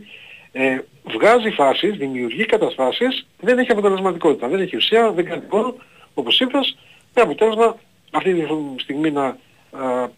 Ε, 0.59 0.79
βγάζει 1.03 1.49
φάσεις, 1.49 1.97
δημιουργεί 1.97 2.45
καταστάσεις, 2.45 3.27
δεν 3.39 3.59
έχει 3.59 3.71
αποτελεσματικότητα. 3.71 4.47
Δεν 4.47 4.59
έχει 4.59 4.75
ουσία, 4.75 5.11
δεν 5.11 5.25
κάνει 5.25 5.41
πόνο, 5.41 5.75
όπως 6.13 6.39
είπες, 6.39 6.77
με 7.15 7.21
αποτέλεσμα 7.21 7.77
αυτή 8.11 8.33
τη 8.33 8.45
στιγμή 8.81 9.11
να 9.11 9.25
α, 9.71 10.09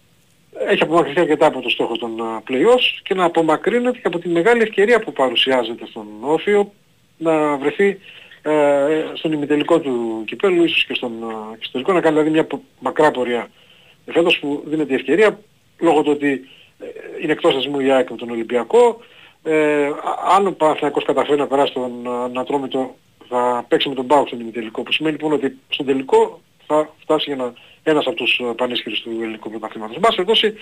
έχει 0.67 0.83
απομακρυνθεί 0.83 1.19
αρκετά 1.19 1.45
από 1.45 1.61
το 1.61 1.69
στόχο 1.69 1.97
των 1.97 2.21
α, 2.21 2.43
play-offs 2.49 2.99
και 3.03 3.13
να 3.13 3.23
απομακρύνεται 3.23 3.97
και 3.97 4.07
από 4.07 4.19
τη 4.19 4.29
μεγάλη 4.29 4.61
ευκαιρία 4.61 4.99
που 4.99 5.13
παρουσιάζεται 5.13 5.85
στον 5.85 6.07
Όφιο 6.21 6.73
να 7.17 7.57
βρεθεί 7.57 7.99
ε, 8.41 9.03
στον 9.13 9.31
ημιτελικό 9.31 9.79
του 9.79 10.23
κυπέλου, 10.27 10.63
ίσως 10.63 10.85
και 10.85 10.93
στον, 10.93 11.11
α, 11.23 11.55
και 11.57 11.63
στο 11.63 11.71
τελικό, 11.71 11.93
να 11.93 12.01
κάνει 12.01 12.13
δηλαδή 12.15 12.33
μια 12.33 12.45
πο- 12.45 12.63
μακρά 12.79 13.11
πορεία. 13.11 13.47
Ε, 14.05 14.11
Φέτος 14.11 14.39
που 14.39 14.63
δίνεται 14.65 14.93
η 14.93 14.95
ευκαιρία, 14.95 15.39
λόγω 15.79 16.01
του 16.01 16.11
ότι 16.11 16.49
ε, 16.79 16.85
είναι 17.21 17.31
εκτός 17.31 17.53
θεσμού 17.53 17.79
η 17.79 17.91
ΑΕΚ 17.91 18.09
με 18.09 18.17
τον 18.17 18.29
Ολυμπιακό, 18.29 18.99
ε, 19.43 19.85
α- 19.85 20.35
αν 20.35 20.47
ο 20.47 20.51
Παναθηναϊκός 20.51 21.03
καταφέρει 21.03 21.37
να 21.37 21.47
περάσει 21.47 21.73
τον 21.73 22.07
α, 22.07 22.23
Ανατρόμητο 22.23 22.95
θα 23.27 23.65
παίξει 23.67 23.89
με 23.89 23.95
τον 23.95 24.07
Πάο 24.07 24.25
στον 24.25 24.39
ημιτελικό, 24.39 24.83
που 24.83 24.91
σημαίνει 24.91 25.15
λοιπόν 25.15 25.31
ότι 25.31 25.57
στον 25.69 25.85
τελικό 25.85 26.41
θα 26.67 26.89
φτάσει 27.01 27.33
για 27.33 27.35
να, 27.35 27.53
ένας 27.83 28.05
από 28.05 28.15
τους 28.15 28.41
α, 28.43 28.53
πανίσχυρους 28.53 29.01
του 29.01 29.09
ελληνικού 29.21 29.49
πρωταθλήματος. 29.49 29.95
Εν 29.95 30.01
πάση 30.01 30.15
περιπτώσει, 30.15 30.53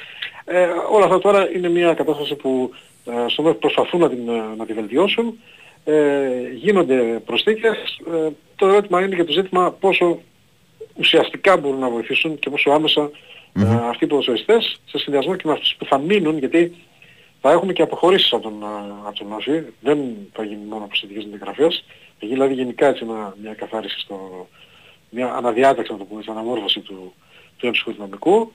ε, 0.45 0.67
όλα 0.91 1.05
αυτά 1.05 1.19
τώρα 1.19 1.51
είναι 1.55 1.69
μια 1.69 1.93
κατάσταση 1.93 2.35
που 2.35 2.71
ε, 3.05 3.11
στον 3.27 3.45
οποίο 3.45 3.59
προσπαθούν 3.59 3.99
να 3.99 4.09
την, 4.09 4.29
ε, 4.29 4.55
να 4.57 4.65
τη 4.65 4.73
βελτιώσουν. 4.73 5.39
Ε, 5.85 6.49
γίνονται 6.53 7.21
προσθήκες. 7.25 7.99
Ε, 8.13 8.29
το 8.55 8.67
ερώτημα 8.67 9.01
είναι 9.01 9.15
και 9.15 9.23
το 9.23 9.31
ζήτημα 9.31 9.71
πόσο 9.71 10.19
ουσιαστικά 10.93 11.57
μπορούν 11.57 11.79
να 11.79 11.89
βοηθήσουν 11.89 12.39
και 12.39 12.49
πόσο 12.49 12.69
άμεσα 12.71 13.09
ε, 13.59 13.87
αυτοί 13.89 14.03
οι 14.03 14.07
ποδοσφαιριστές 14.07 14.81
σε 14.85 14.97
συνδυασμό 14.97 15.35
και 15.35 15.47
με 15.47 15.53
αυτούς 15.53 15.75
που 15.77 15.85
θα 15.85 15.97
μείνουν 15.97 16.37
γιατί 16.37 16.75
θα 17.47 17.53
έχουμε 17.53 17.73
και 17.73 17.81
αποχωρήσεις 17.81 18.33
από 18.33 18.43
τον, 18.43 18.53
ε, 18.61 18.65
από 19.07 19.17
τον 19.17 19.33
Όφη. 19.33 19.63
Δεν 19.79 19.97
θα 20.33 20.43
γίνει 20.43 20.65
μόνο 20.69 20.85
προσθετικές 20.85 21.25
μεταγραφές. 21.25 21.83
Θα 22.19 22.25
γίνει 22.25 22.33
δηλαδή 22.33 22.53
γενικά 22.53 22.87
έτσι 22.87 23.03
ένα, 23.09 23.35
μια 23.41 23.53
καθάριση 23.53 23.99
στο, 23.99 24.47
μια 25.09 25.33
αναδιάταξη 25.33 25.91
να 25.91 25.97
το 25.97 26.03
πούμε, 26.03 26.21
στην 26.21 26.33
αναμόρφωση 26.33 26.79
του, 26.79 27.13
του 27.57 27.65
έμψυχου 27.65 27.91
δυναμικού. 27.91 28.51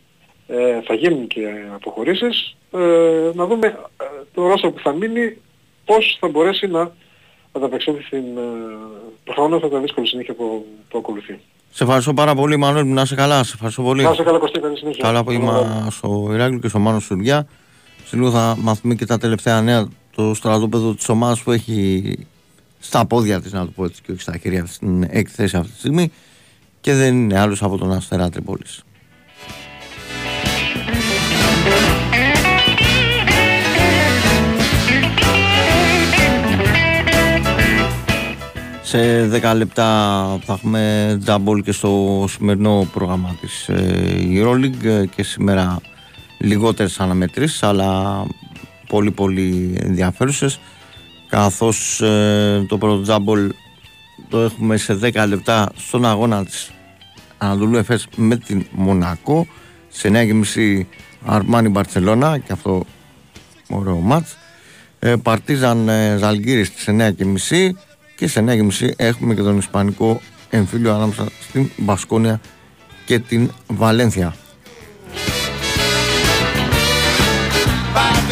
ε, 0.47 0.81
θα 0.83 0.95
γίνουν 0.95 1.27
και 1.27 1.47
αποχωρήσεις, 1.75 2.57
ε, 2.73 3.31
να 3.35 3.47
δούμε 3.47 3.67
ε, 3.67 4.05
το 4.35 4.47
ρόστρο 4.47 4.71
που 4.73 4.81
θα 4.81 4.93
μείνει 4.93 5.37
πώς 5.85 6.17
θα 6.21 6.29
μπορέσει 6.29 6.67
να 6.67 6.91
ανταπεξέλθει 7.53 8.03
στην 8.03 8.25
ε, 8.37 8.41
προφανώς 9.25 9.71
τα 9.71 9.79
δύσκολη 9.79 10.07
συνέχεια 10.07 10.35
που, 10.35 10.67
που 10.89 10.99
ακολουθεί. 10.99 11.41
Σε 11.71 11.85
ευχαριστώ 11.85 12.15
πάρα 12.15 12.35
πολύ, 12.35 12.57
Μανώλη, 12.57 12.89
να 12.89 13.03
είσαι 13.03 13.15
καλά. 13.15 13.45
Σε 13.45 13.53
ευχαριστώ 13.55 13.83
πολύ. 13.83 14.03
Να 14.03 14.11
είσαι 14.11 14.23
καλά 14.23 14.39
Κωστή, 14.39 14.61
καλή 14.61 14.77
συνέχεια. 14.77 15.05
Καλά 15.05 15.19
απόγευμα 15.19 15.87
στο 15.91 16.29
Ηράκλειο 16.33 16.61
και 16.61 16.69
στο 16.69 16.79
Μάνος 16.79 17.05
Σουριά. 17.05 17.47
Σε 18.13 18.19
λίγο 18.19 18.31
θα 18.31 18.57
μάθουμε 18.61 18.95
και 18.95 19.07
τα 19.07 19.19
τελευταία 19.19 19.61
νέα 19.61 19.89
το 20.15 20.35
στρατόπεδο 20.35 20.95
της 20.95 21.09
ομάδας 21.09 21.43
που 21.43 21.51
έχει 21.53 22.19
στα 22.79 23.07
πόδια 23.07 23.41
της, 23.41 23.53
να 23.53 23.65
το 23.65 23.71
πω 23.71 23.85
έτσι, 23.85 24.03
και 24.03 24.13
όχι 24.13 24.21
στα 24.21 24.37
χέρια 24.37 24.63
της, 24.63 24.75
στην 24.75 25.03
έκθεση 25.09 25.57
αυτή 25.57 25.73
τη 25.73 25.79
στιγμή 25.79 26.13
και 26.81 26.95
δεν 26.95 27.15
είναι 27.15 27.39
άλλος 27.39 27.63
από 27.63 27.79
τον 27.79 27.93
Αστέρα 27.93 28.31
Τρίπολης. 28.31 28.83
Σε 38.83 39.29
10 39.43 39.55
λεπτά 39.57 39.89
θα 40.45 40.53
έχουμε 40.53 41.19
double 41.27 41.63
και 41.65 41.73
στο 41.73 42.25
σημερινό 42.29 42.89
πρόγραμμα 42.93 43.37
της 43.41 43.69
ε, 43.69 44.19
EuroLeague 44.23 44.85
ε, 44.85 45.07
και 45.07 45.23
σήμερα 45.23 45.81
λιγότερες 46.43 47.01
αναμετρήσεις 47.01 47.63
αλλά 47.63 48.23
πολύ 48.89 49.11
πολύ 49.11 49.79
ενδιαφέρουσες 49.83 50.61
καθώς 51.29 52.01
ε, 52.01 52.65
το 52.69 52.79
πρώτο 52.79 53.03
τζάμπολ 53.03 53.53
το 54.29 54.41
έχουμε 54.41 54.77
σε 54.77 54.99
10 55.03 55.25
λεπτά 55.29 55.69
στον 55.77 56.07
αγώνα 56.07 56.45
της 56.45 56.71
Ανατολού 57.39 57.77
Εφές 57.77 58.09
με 58.17 58.37
την 58.37 58.67
Μονακό 58.71 59.47
σε 59.89 60.09
9.30 60.55 60.83
Αρμάνι 61.25 61.69
Μπαρτσελώνα 61.69 62.39
και 62.39 62.53
αυτό 62.53 62.85
ωραίο 63.69 63.97
μάτς 63.97 64.37
ε, 64.99 65.15
Παρτίζαν 65.17 65.89
ε, 65.89 66.17
Ζαλγκύρης 66.19 66.67
στις 66.67 66.85
9.30 66.89 67.71
και 68.17 68.29
σε 68.29 68.45
9.30 68.49 68.89
έχουμε 68.97 69.35
και 69.35 69.43
τον 69.43 69.59
Ισπανικό 69.59 70.21
εμφύλιο 70.51 70.95
ανάμεσα 70.95 71.29
στην 71.41 71.71
Μπασκόνια 71.77 72.41
και 73.05 73.19
την 73.19 73.51
Βαλένθια. 73.67 74.35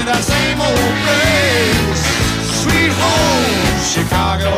To 0.01 0.07
that 0.07 0.25
same 0.35 0.61
old 0.69 0.95
place, 1.05 2.03
sweet 2.61 2.93
home 3.01 3.49
Chicago. 3.95 4.53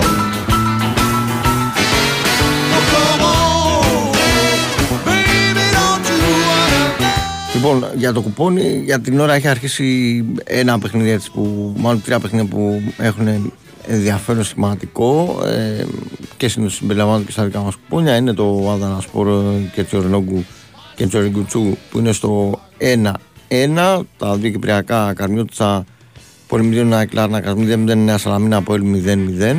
Oh, 2.76 2.84
come 2.92 3.22
on, 3.34 4.12
baby, 5.06 5.64
don't 5.76 6.06
you 6.10 6.20
wanna 6.48 6.82
Λοιπόν, 7.54 7.84
για 7.96 8.12
το 8.12 8.20
κουπόνι, 8.20 8.82
για 8.84 9.00
την 9.00 9.20
ώρα 9.20 9.34
έχει 9.34 9.48
αρχίσει 9.48 10.24
ένα 10.44 10.78
παιχνίδι 10.78 11.10
έτσι 11.10 11.30
που, 11.30 11.74
μάλλον 11.76 12.02
τρία 12.02 12.20
παιχνίδια 12.20 12.48
που 12.48 12.82
έχουν 12.98 13.52
ενδιαφέρον 13.86 14.44
σημαντικό 14.44 15.40
ε, 15.46 15.84
και 16.36 16.48
συνήθως 16.48 16.74
συμπεριλαμβάνονται 16.74 17.24
και 17.24 17.32
στα 17.32 17.44
δικά 17.44 17.60
μας 17.60 17.74
κουπόνια. 17.74 18.16
Είναι 18.16 18.32
το 18.32 18.70
Άδανα 18.70 19.00
Σπορ 19.00 19.28
και 19.74 19.82
Τσιορνόγκου 19.82 20.44
και 20.96 21.06
Τσιορνγκουτσού 21.06 21.76
που 21.90 21.98
είναι 21.98 22.12
στο 22.12 22.60
1-1. 23.52 24.00
Τα 24.18 24.36
δύο 24.36 24.50
κυπριακά 24.50 25.12
Καρμιώτησα 25.12 25.84
Πολυμηδίων 26.46 26.86
να 26.86 27.00
εκλάρνα 27.00 27.40
Καρμίδια 27.40 27.76
0-9 28.14 28.14
Σαλαμίνα 28.18 28.56
από 28.56 28.74
0-0. 28.74 29.56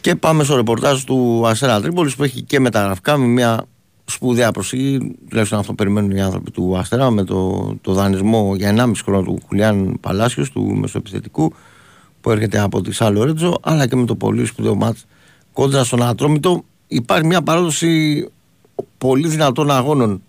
Και 0.00 0.16
πάμε 0.16 0.44
στο 0.44 0.56
ρεπορτάζ 0.56 1.02
του 1.02 1.42
Αστέρα 1.46 1.80
Τρίπολης 1.80 2.16
που 2.16 2.22
έχει 2.22 2.42
και 2.42 2.60
μεταγραφικά 2.60 3.16
με 3.16 3.26
μια 3.26 3.64
σπουδαία 4.04 4.50
προσοχή. 4.50 5.16
Τουλάχιστον 5.28 5.58
αυτό 5.58 5.74
περιμένουν 5.74 6.10
οι 6.10 6.20
άνθρωποι 6.22 6.50
του 6.50 6.78
Αστέρα 6.78 7.10
με 7.10 7.24
το, 7.24 7.72
το 7.80 7.92
δανεισμό 7.92 8.54
για 8.56 8.74
1,5 8.76 8.92
χρόνο 9.04 9.22
του 9.22 9.38
Χουλιάν 9.46 9.98
Παλάσιος 10.00 10.50
του 10.50 10.76
μεσοεπιθετικού 10.76 11.52
που 12.20 12.30
έρχεται 12.30 12.58
από 12.58 12.80
τη 12.80 12.92
Σάλο 12.92 13.24
Ρέτζο 13.24 13.58
αλλά 13.62 13.86
και 13.86 13.96
με 13.96 14.04
το 14.04 14.14
πολύ 14.14 14.46
σπουδαίο 14.46 14.74
μάτς 14.74 15.04
κόντρα 15.52 15.84
στον 15.84 16.02
Ατρόμητο. 16.02 16.64
Υπάρχει 16.92 17.26
μια 17.26 17.42
παράδοση 17.42 18.28
πολύ 18.98 19.28
δυνατών 19.28 19.70
αγώνων 19.70 20.22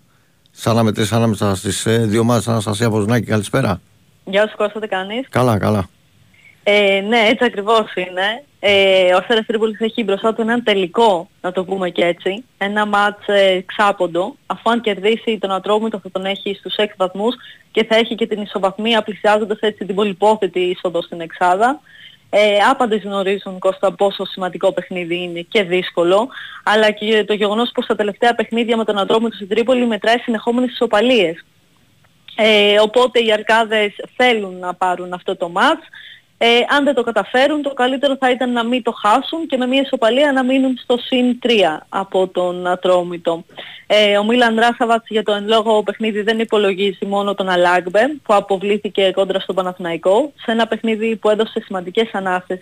σαν 0.50 0.76
να 0.76 0.82
μετρήσεις 0.82 1.12
ανάμεσα 1.12 1.56
στις 1.56 1.86
ε, 1.86 1.98
δύο 1.98 2.20
ομάδες 2.20 2.48
Αναστασία 2.48 2.90
Βοζνάκη. 2.90 3.26
Καλησπέρα. 3.26 3.80
Γεια 4.24 4.48
σου 4.48 4.56
Κώστα, 4.56 4.80
τι 4.80 4.88
κάνεις; 4.88 5.26
Καλά, 5.30 5.58
καλά. 5.58 5.88
Ε, 6.62 7.00
ναι, 7.08 7.18
έτσι 7.18 7.44
ακριβώς 7.44 7.94
είναι. 7.94 8.44
Ε, 8.60 9.14
ο 9.14 9.16
Αστέρας 9.16 9.46
Τρίπολης 9.46 9.80
έχει 9.80 10.04
μπροστά 10.04 10.34
του 10.34 10.40
έναν 10.40 10.62
τελικό, 10.62 11.28
να 11.40 11.52
το 11.52 11.64
πούμε 11.64 11.90
και 11.90 12.04
έτσι. 12.04 12.44
Ένα 12.58 12.86
μάτς 12.86 13.26
ε, 13.26 13.64
ξάποντο. 13.66 14.36
Αφού 14.46 14.70
αν 14.70 14.80
κερδίσει 14.80 15.38
τον 15.38 15.50
Ατρόμητο 15.50 15.98
θα 15.98 16.10
τον 16.10 16.24
έχει 16.24 16.54
στους 16.58 16.74
6 16.78 16.84
βαθμούς 16.96 17.34
και 17.70 17.84
θα 17.84 17.96
έχει 17.96 18.14
και 18.14 18.26
την 18.26 18.42
ισοβαθμία 18.42 19.02
πλησιάζοντας 19.02 19.58
έτσι 19.60 19.84
την 19.84 19.94
πολυπόθετη 19.94 20.60
είσοδο 20.60 21.02
στην 21.02 21.20
Εξάδα. 21.20 21.80
Ε, 22.36 22.56
άπαντες 22.70 23.02
γνωρίζουν 23.02 23.58
Κώστα 23.58 23.92
πόσο 23.92 24.24
σημαντικό 24.24 24.72
παιχνίδι 24.72 25.22
είναι 25.22 25.40
και 25.40 25.62
δύσκολο, 25.62 26.28
αλλά 26.64 26.90
και 26.90 27.24
το 27.24 27.32
γεγονός 27.34 27.70
πως 27.74 27.86
τα 27.86 27.94
τελευταία 27.94 28.34
παιχνίδια 28.34 28.76
με 28.76 28.84
τον 28.84 28.98
Ατρόμητο 28.98 29.34
στην 29.34 29.48
Τρίπολη 29.48 29.86
μετράει 29.86 30.18
συνεχόμενες 30.18 30.70
ισοπαλίες. 30.70 31.44
Ε, 32.36 32.80
οπότε 32.80 33.24
οι 33.24 33.32
Αρκάδες 33.32 33.94
θέλουν 34.16 34.58
να 34.58 34.74
πάρουν 34.74 35.12
αυτό 35.12 35.36
το 35.36 35.48
μάτς. 35.48 35.86
Ε, 36.38 36.46
αν 36.68 36.84
δεν 36.84 36.94
το 36.94 37.02
καταφέρουν, 37.02 37.62
το 37.62 37.74
καλύτερο 37.74 38.16
θα 38.16 38.30
ήταν 38.30 38.52
να 38.52 38.64
μην 38.64 38.82
το 38.82 38.92
χάσουν 38.92 39.46
και 39.46 39.56
με 39.56 39.66
μια 39.66 39.80
ισοπαλία 39.80 40.32
να 40.32 40.44
μείνουν 40.44 40.78
στο 40.82 40.96
συν 40.98 41.38
3 41.42 41.50
από 41.88 42.28
τον 42.28 42.66
Ατρόμητο. 42.66 43.44
Ε, 43.86 44.18
ο 44.18 44.24
Μίλαν 44.24 44.58
Ράσαβατς 44.58 45.08
για 45.08 45.22
το 45.22 45.32
εν 45.32 45.46
λόγω 45.46 45.82
παιχνίδι 45.82 46.22
δεν 46.22 46.38
υπολογίζει 46.38 47.06
μόνο 47.06 47.34
τον 47.34 47.48
Αλάγκμπε 47.48 48.00
που 48.22 48.34
αποβλήθηκε 48.34 49.10
κόντρα 49.10 49.40
στον 49.40 49.54
Παναθηναϊκό 49.54 50.32
σε 50.34 50.50
ένα 50.50 50.66
παιχνίδι 50.66 51.16
που 51.16 51.30
έδωσε 51.30 51.60
σημαντικές 51.64 52.10
ανάσες 52.12 52.58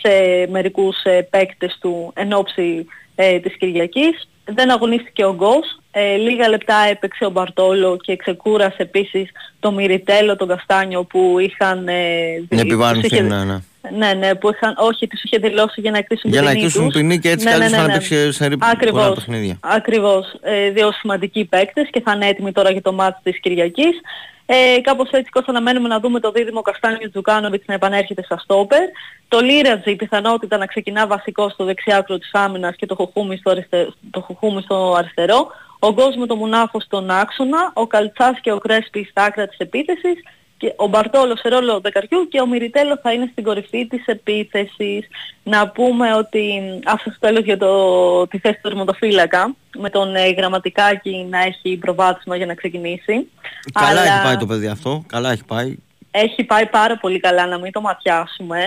σε 0.00 0.46
μερικούς 0.50 1.02
ε, 1.02 1.22
παίκτες 1.30 1.78
του 1.80 2.12
εν 2.14 2.32
ώψη 2.32 2.86
ε, 3.14 3.38
της 3.38 3.56
Κυριακής. 3.56 4.28
Δεν 4.54 4.70
αγωνίστηκε 4.70 5.24
ο 5.24 5.34
Γκος. 5.34 5.80
Ε, 5.90 6.16
λίγα 6.16 6.48
λεπτά 6.48 6.74
έπαιξε 6.90 7.24
ο 7.24 7.30
Μπαρτόλο 7.30 7.96
και 7.96 8.16
ξεκούρασε 8.16 8.76
επίσης 8.82 9.30
το 9.60 9.72
Μυριτέλο, 9.72 10.36
τον 10.36 10.48
Καστάνιο 10.48 11.04
που 11.04 11.36
είχαν... 11.38 11.88
Ε, 11.88 12.34
Την 12.36 12.48
τους 12.48 12.60
επιβάρυνση, 12.60 13.06
είχε- 13.06 13.22
ναι, 13.22 13.44
ναι. 13.44 13.58
Ναι, 13.96 14.12
ναι, 14.12 14.34
που 14.34 14.50
είχαν, 14.50 14.74
όχι, 14.78 15.06
τους 15.06 15.22
είχε 15.22 15.38
δηλώσει 15.38 15.80
για 15.80 15.90
να 15.90 15.98
εκτίσουν 15.98 16.30
Για 16.30 16.38
την 16.38 16.48
να 16.48 16.54
ποινή 16.54 16.64
εκτίσουν 16.64 16.88
τους. 16.88 16.96
ποινή 17.00 17.18
και 17.18 17.30
έτσι 17.30 17.44
Ναι, 17.44 17.52
κι 17.52 17.58
ναι, 17.58 17.64
αλλιώς 17.64 17.78
ναι, 17.78 17.82
θα 17.82 17.86
ναι. 17.86 17.92
έπαιξε 17.92 18.32
σε 18.32 18.48
πολλά 18.48 18.70
Ακριβώς. 18.72 19.14
παιχνίδια. 19.14 19.56
Ακριβώς. 19.60 20.34
Ε, 20.40 20.70
δύο 20.70 20.92
σημαντικοί 20.92 21.44
παίκτες 21.44 21.88
και 21.90 22.00
θα 22.00 22.12
είναι 22.12 22.26
έτοιμοι 22.26 22.52
τώρα 22.52 22.70
για 22.70 22.82
το 22.82 22.92
μάτς 22.92 23.18
της 23.22 23.40
Κυριακής. 23.40 24.00
Ε, 24.46 24.80
κάπως 24.80 25.10
έτσι 25.10 25.30
Κώστα 25.30 25.50
αναμένουμε 25.50 25.88
να 25.88 26.00
δούμε 26.00 26.20
το 26.20 26.30
δίδυμο 26.30 26.60
Καστάνιο 26.62 27.10
Τζουκάνοβιτς 27.10 27.66
να 27.66 27.74
επανέρχεται 27.74 28.22
στα 28.22 28.38
στόπερ. 28.38 28.80
Το 29.28 29.40
Λίρατζι 29.40 29.90
η 29.90 29.96
πιθανότητα 29.96 30.56
να 30.56 30.66
ξεκινά 30.66 31.06
βασικό 31.06 31.48
στο 31.48 31.64
δεξιάκρο 31.64 32.18
της 32.18 32.30
άμυνας 32.32 32.76
και 32.76 32.86
το 32.86 32.94
Χουχούμι 32.94 33.36
στο, 33.36 33.50
αριστε... 33.50 33.88
το 34.10 34.20
Χουχούμι 34.20 34.62
στο 34.62 34.94
αριστερό. 34.98 35.46
Ο 35.78 35.92
Γκος 35.92 36.16
με 36.16 36.26
το 36.26 36.36
Μουνάφο 36.36 36.80
στον 36.80 37.10
άξονα, 37.10 37.70
ο 37.74 37.86
Καλτσάς 37.86 38.40
και 38.40 38.52
ο 38.52 38.58
Κρέσπι 38.58 39.06
στα 39.10 39.22
άκρα 39.24 39.46
της 39.48 39.58
επίθεσης 39.58 40.22
και 40.60 40.72
ο 40.76 40.86
Μπαρτόλο 40.86 41.36
σε 41.36 41.48
ρόλο 41.48 41.80
δεκαριού 41.80 42.28
και 42.28 42.40
ο 42.40 42.46
Μυριτέλο 42.46 42.98
θα 43.02 43.12
είναι 43.12 43.28
στην 43.32 43.44
κορυφή 43.44 43.86
της 43.86 44.06
επίθεσης. 44.06 45.06
Να 45.42 45.68
πούμε 45.68 46.14
ότι 46.14 46.62
αυτό 46.86 47.10
στο 47.10 47.18
τέλος 47.20 47.44
για 47.44 47.56
το, 47.58 48.26
τη 48.26 48.38
θέση 48.38 48.54
του 48.54 48.68
τερματοφύλακα 48.68 49.54
με 49.78 49.90
τον 49.90 50.14
ε, 50.16 50.30
γραμματικάκι 50.30 51.26
να 51.30 51.38
έχει 51.42 51.76
προβάδισμα 51.76 52.36
για 52.36 52.46
να 52.46 52.54
ξεκινήσει. 52.54 53.28
Καλά 53.72 53.88
Αλλά 53.88 54.02
έχει 54.02 54.22
πάει 54.24 54.36
το 54.36 54.46
παιδί 54.46 54.66
αυτό. 54.66 55.04
Καλά 55.06 55.30
έχει 55.32 55.44
πάει. 55.44 55.76
έχει 56.10 56.44
πάει 56.44 56.66
πάρα 56.66 56.96
πολύ 56.98 57.20
καλά 57.20 57.46
να 57.46 57.58
μην 57.58 57.72
το 57.72 57.80
ματιάσουμε 57.80 58.58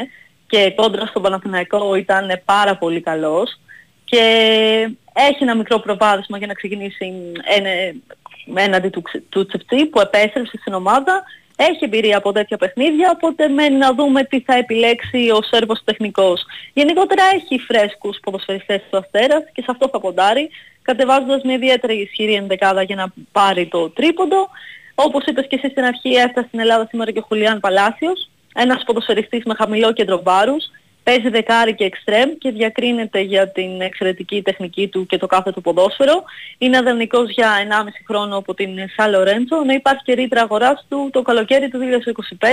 και 0.47 0.73
κόντρα 0.75 1.05
στον 1.05 1.21
Παναθηναϊκό 1.21 1.95
ήταν 1.95 2.41
πάρα 2.45 2.77
πολύ 2.77 3.01
καλός 3.01 3.59
και 4.05 4.19
έχει 5.13 5.37
ένα 5.43 5.55
μικρό 5.55 5.79
προβάδισμα 5.79 6.37
για 6.37 6.47
να 6.47 6.53
ξεκινήσει 6.53 7.13
ένα- 7.57 7.93
έναντι 8.61 8.89
του, 8.89 9.01
Ξ- 9.01 9.23
του 9.29 9.45
Τσεφτσί 9.45 9.85
που 9.85 9.99
επέστρεψε 9.99 10.57
στην 10.61 10.73
ομάδα. 10.73 11.23
Έχει 11.69 11.79
εμπειρία 11.79 12.17
από 12.17 12.31
τέτοια 12.31 12.57
παιχνίδια, 12.57 13.11
οπότε 13.15 13.47
μένει 13.47 13.75
να 13.75 13.93
δούμε 13.93 14.23
τι 14.23 14.39
θα 14.39 14.53
επιλέξει 14.53 15.29
ο 15.29 15.39
Σέρβος 15.41 15.81
τεχνικός. 15.83 16.45
Γενικότερα 16.73 17.23
έχει 17.35 17.59
φρέσκους 17.59 18.17
ποδοσφαιριστές 18.21 18.81
του 18.89 18.97
Αστέρας 18.97 19.43
και 19.53 19.61
σε 19.61 19.67
αυτό 19.69 19.89
θα 19.91 19.99
ποντάρει, 19.99 20.49
κατεβάζοντας 20.81 21.41
μια 21.43 21.55
ιδιαίτερη 21.55 21.95
ισχυρή 22.01 22.33
ενδεκάδα 22.33 22.81
για 22.81 22.95
να 22.95 23.13
πάρει 23.31 23.67
το 23.67 23.89
τρίποντο. 23.89 24.49
Όπως 24.95 25.25
είπες 25.25 25.47
και 25.47 25.55
εσύ 25.55 25.69
στην 25.69 25.83
αρχή, 25.83 26.09
έφτασε 26.09 26.47
στην 26.47 26.59
Ελλάδα 26.59 26.87
σήμερα 26.89 27.11
και 27.11 27.19
ο 27.19 27.25
Χουλιάν 27.27 27.59
Παλάσιος, 27.59 28.29
ένας 28.55 28.83
ποδοσφαιριστής 28.83 29.43
με 29.43 29.53
χαμηλό 29.57 29.93
κέντρο 29.93 30.21
βάρους, 30.23 30.65
παίζει 31.03 31.29
δεκάρι 31.29 31.75
και 31.75 31.83
εξτρέμ 31.83 32.29
και 32.37 32.51
διακρίνεται 32.51 33.19
για 33.19 33.51
την 33.51 33.81
εξαιρετική 33.81 34.41
τεχνική 34.41 34.87
του 34.87 35.05
και 35.05 35.17
το 35.17 35.27
κάθε 35.27 35.51
του 35.51 35.61
ποδόσφαιρο. 35.61 36.23
Είναι 36.57 36.77
αδερνικός 36.77 37.29
για 37.29 37.49
1,5 37.83 37.87
χρόνο 38.07 38.37
από 38.37 38.53
την 38.53 38.69
Σαν 38.95 39.11
Λορέντζο, 39.11 39.61
ενώ 39.61 39.73
υπάρχει 39.73 40.03
και 40.03 40.13
ρήτρα 40.13 40.41
αγοράς 40.41 40.85
του 40.89 41.09
το 41.11 41.21
καλοκαίρι 41.21 41.69
του 41.69 41.79
2025 42.39 42.45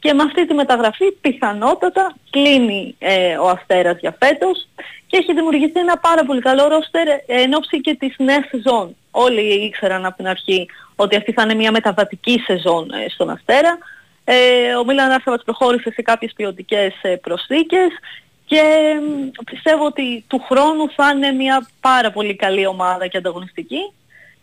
και 0.00 0.12
με 0.12 0.22
αυτή 0.22 0.46
τη 0.46 0.54
μεταγραφή 0.54 1.12
πιθανότατα 1.12 2.14
κλείνει 2.30 2.94
ε, 2.98 3.36
ο 3.36 3.48
Αστέρας 3.48 3.98
για 4.00 4.16
φέτος 4.18 4.68
και 5.06 5.16
έχει 5.16 5.34
δημιουργηθεί 5.34 5.80
ένα 5.80 5.98
πάρα 5.98 6.24
πολύ 6.24 6.40
καλό 6.40 6.68
ρόστερ 6.68 7.08
ε, 7.08 7.22
εν 7.26 7.54
ώψη 7.54 7.80
και 7.80 7.94
της 7.94 8.14
νέας 8.18 8.46
σεζόν. 8.48 8.96
Όλοι 9.10 9.64
ήξεραν 9.64 10.04
από 10.04 10.16
την 10.16 10.26
αρχή 10.26 10.68
ότι 10.96 11.16
αυτή 11.16 11.32
θα 11.32 11.42
είναι 11.42 11.54
μια 11.54 11.70
μεταβατική 11.70 12.38
σεζόν 12.46 12.90
ε, 12.90 13.08
στον 13.08 13.30
Αστέρα. 13.30 13.78
Ε, 14.30 14.74
ο 14.74 14.84
Μίλαν 14.84 15.10
Άρσαβατς 15.10 15.44
προχώρησε 15.44 15.90
σε 15.90 16.02
κάποιες 16.02 16.32
ποιοτικές 16.36 16.94
ε, 17.02 17.16
προσθήκες 17.16 17.88
και 18.46 18.62
μ, 19.02 19.28
πιστεύω 19.50 19.84
ότι 19.84 20.24
του 20.26 20.44
χρόνου 20.48 20.90
θα 20.90 21.10
είναι 21.10 21.30
μια 21.30 21.68
πάρα 21.80 22.10
πολύ 22.10 22.36
καλή 22.36 22.66
ομάδα 22.66 23.06
και 23.06 23.16
ανταγωνιστική 23.16 23.92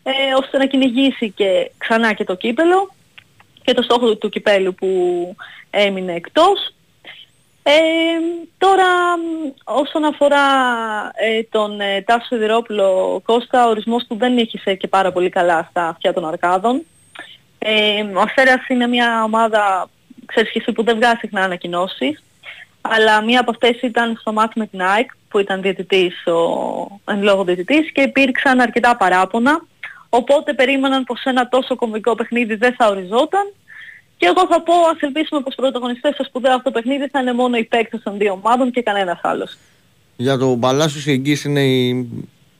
ε, 0.04 0.12
ώστε 0.42 0.58
να 0.58 0.66
κυνηγήσει 0.66 1.32
και 1.32 1.72
ξανά 1.78 2.14
και 2.14 2.24
το 2.24 2.36
κύπελο 2.36 2.94
και 3.64 3.74
το 3.74 3.82
στόχο 3.82 4.08
του, 4.08 4.18
του 4.18 4.30
κυπέλου 4.30 4.74
που 4.76 4.90
έμεινε 5.70 6.14
εκτός. 6.14 6.74
Ε, 7.64 7.74
τώρα 8.58 9.18
μ, 9.18 9.52
όσον 9.64 10.04
αφορά 10.04 10.46
ε, 11.14 11.44
τον 11.44 11.82
ε, 11.82 12.02
Τάσο 12.02 12.26
Σιδηρόπουλο 12.26 13.22
Κώστα, 13.26 13.66
ο 13.66 13.70
ορισμός 13.70 14.06
του 14.08 14.16
δεν 14.16 14.38
είχε 14.38 14.76
και 14.76 14.88
πάρα 14.88 15.12
πολύ 15.12 15.30
καλά 15.30 15.68
στα 15.70 15.88
αυτιά 15.88 16.14
των 16.14 16.28
αρκάδων. 16.28 16.82
Ε, 17.68 18.02
ο 18.02 18.22
Αστέρας 18.22 18.68
είναι 18.68 18.88
μια 18.88 19.24
ομάδα, 19.24 19.90
ξέρεις 20.26 20.52
και 20.52 20.60
εσύ, 20.60 20.72
που 20.72 20.84
δεν 20.84 20.96
βγάζει 20.96 21.18
συχνά 21.20 21.42
ανακοινώσεις. 21.42 22.24
Αλλά 22.82 23.24
μία 23.24 23.40
από 23.40 23.52
αυτές 23.52 23.82
ήταν 23.82 24.18
στο 24.20 24.34
μάτι 24.34 24.60
με 24.60 24.68
την 24.68 24.82
ΑΕΚ, 24.82 25.10
που 25.30 25.40
ήταν 25.40 25.62
διαιτητής, 25.62 26.28
ο 26.28 27.12
εν 27.12 27.24
λόγω 27.24 27.44
διαιτητής 27.44 27.92
και 27.92 28.02
υπήρξαν 28.02 28.60
αρκετά 28.60 28.98
παράπονα. 28.98 29.66
Οπότε 30.10 30.54
περίμεναν 30.54 31.04
πως 31.04 31.24
ένα 31.24 31.48
τόσο 31.48 31.76
κομβικό 31.76 32.16
παιχνίδι 32.16 32.56
δεν 32.56 32.74
θα 32.74 32.88
οριζόταν. 32.88 33.54
Και 34.18 34.26
εγώ 34.26 34.48
θα 34.48 34.62
πω 34.62 34.74
ας 34.74 35.02
ελπίσουμε 35.02 35.42
πως 35.42 35.56
πρωταγωνιστές 35.56 36.14
στο 36.14 36.24
σπουδαίο 36.24 36.56
αυτό 36.56 36.72
παιχνίδι 36.72 37.08
θα 37.08 37.20
είναι 37.20 37.34
μόνο 37.34 37.58
οι 37.58 37.64
παίκτες 37.64 38.02
των 38.04 38.18
δύο 38.18 38.32
ομάδων 38.32 38.72
και 38.72 38.82
κανένας 38.82 39.20
άλλος. 39.24 39.58
Για 40.16 40.38
τον 40.38 40.60
Παλάσιο 40.60 41.12
η 41.12 41.16
εγγύηση 41.16 41.50
είναι 41.50 41.64
η, 41.64 42.10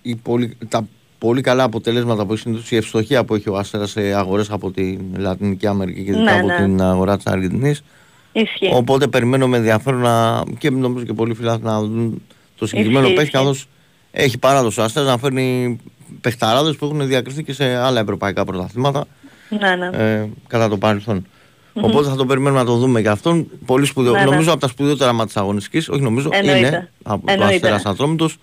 η 0.02 0.16
πολύ, 0.16 0.58
τα 0.70 0.88
πολύ 1.26 1.42
καλά 1.42 1.64
αποτελέσματα 1.64 2.26
που 2.26 2.34
έχει 2.34 2.42
συνήθως 2.42 2.72
η 2.72 2.76
ευστοχία 2.76 3.24
που 3.26 3.36
έχει 3.36 3.50
ο 3.50 3.58
Άστερας 3.58 3.90
σε 3.92 4.02
αγορές 4.02 4.50
από 4.52 4.72
την 4.72 5.00
Λατινική 5.18 5.68
Αμερική 5.68 6.04
και 6.04 6.10
ειδικά 6.12 6.24
Ναι, 6.24 6.32
από 6.32 6.48
ναι. 6.48 6.56
την 6.56 6.82
αγορά 6.82 7.16
της 7.16 7.26
Αργεντινής. 7.26 7.84
Ισχύει. 8.32 8.70
Οπότε 8.74 9.08
περιμένω 9.08 9.48
με 9.48 9.58
ενδιαφέρον 9.58 10.00
να, 10.02 10.44
και 10.58 10.70
νομίζω 10.70 11.06
και 11.06 11.14
πολλοί 11.14 11.34
φίλοι 11.34 11.50
να 11.62 11.80
δουν 11.80 12.22
το 12.58 12.66
συγκεκριμένο 12.68 13.06
Ισχύει, 13.06 13.16
παίχτη 13.16 13.30
ισχύει. 13.36 13.46
καθώς 13.46 13.68
έχει 14.12 14.38
παράδοση 14.38 14.80
ο 14.80 14.84
Άστερας 14.84 15.10
να 15.10 15.18
φέρνει 15.18 15.78
παιχταράδες 16.22 16.76
που 16.76 16.86
έχουν 16.86 17.08
διακριθεί 17.08 17.44
και 17.44 17.54
σε 17.54 17.76
άλλα 17.76 18.00
ευρωπαϊκά 18.00 18.46
πρωταθλήματα 18.46 19.06
Ναι, 19.50 19.76
ναι. 19.76 19.98
ε, 19.98 20.30
κατά 20.48 20.70
το 20.70 20.78
παρελθόν. 20.78 21.26
Μμμ. 21.74 21.84
Οπότε 21.84 22.10
θα 22.10 22.16
το 22.16 22.26
περιμένουμε 22.26 22.60
να 22.60 22.66
το 22.66 22.76
δούμε 22.76 23.02
και 23.02 23.10
αυτόν. 23.10 23.48
Πολύ 23.66 23.86
σπουδαίο. 23.86 24.14
Ναι, 24.14 24.20
ναι. 24.20 24.26
Νομίζω 24.26 24.52
από 24.52 24.60
τα 24.60 24.68
σπουδαιότερα 24.68 25.12
μάτια 25.12 25.26
της 25.26 25.38
αγωνιστικής. 25.38 25.90
Όχι 25.90 26.02
νομίζω, 26.02 26.30
Εννοείται. 26.32 26.58
είναι 26.68 26.90
από 27.04 27.26
το 27.26 27.32
Εννοείται. 27.34 27.56
Αστέρας 27.56 27.86
Ατρόμητος. 27.86 28.38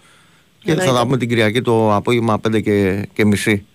Και 0.63 0.73
θα 0.75 0.81
Εννοείται. 0.81 0.93
τα 0.99 1.03
πούμε 1.05 1.17
την 1.17 1.29
Κυριακή 1.29 1.63
το 1.63 1.95
απόγευμα 1.95 2.41
5 2.49 2.61
και, 2.63 3.07
και 3.13 3.25
μισή. 3.25 3.67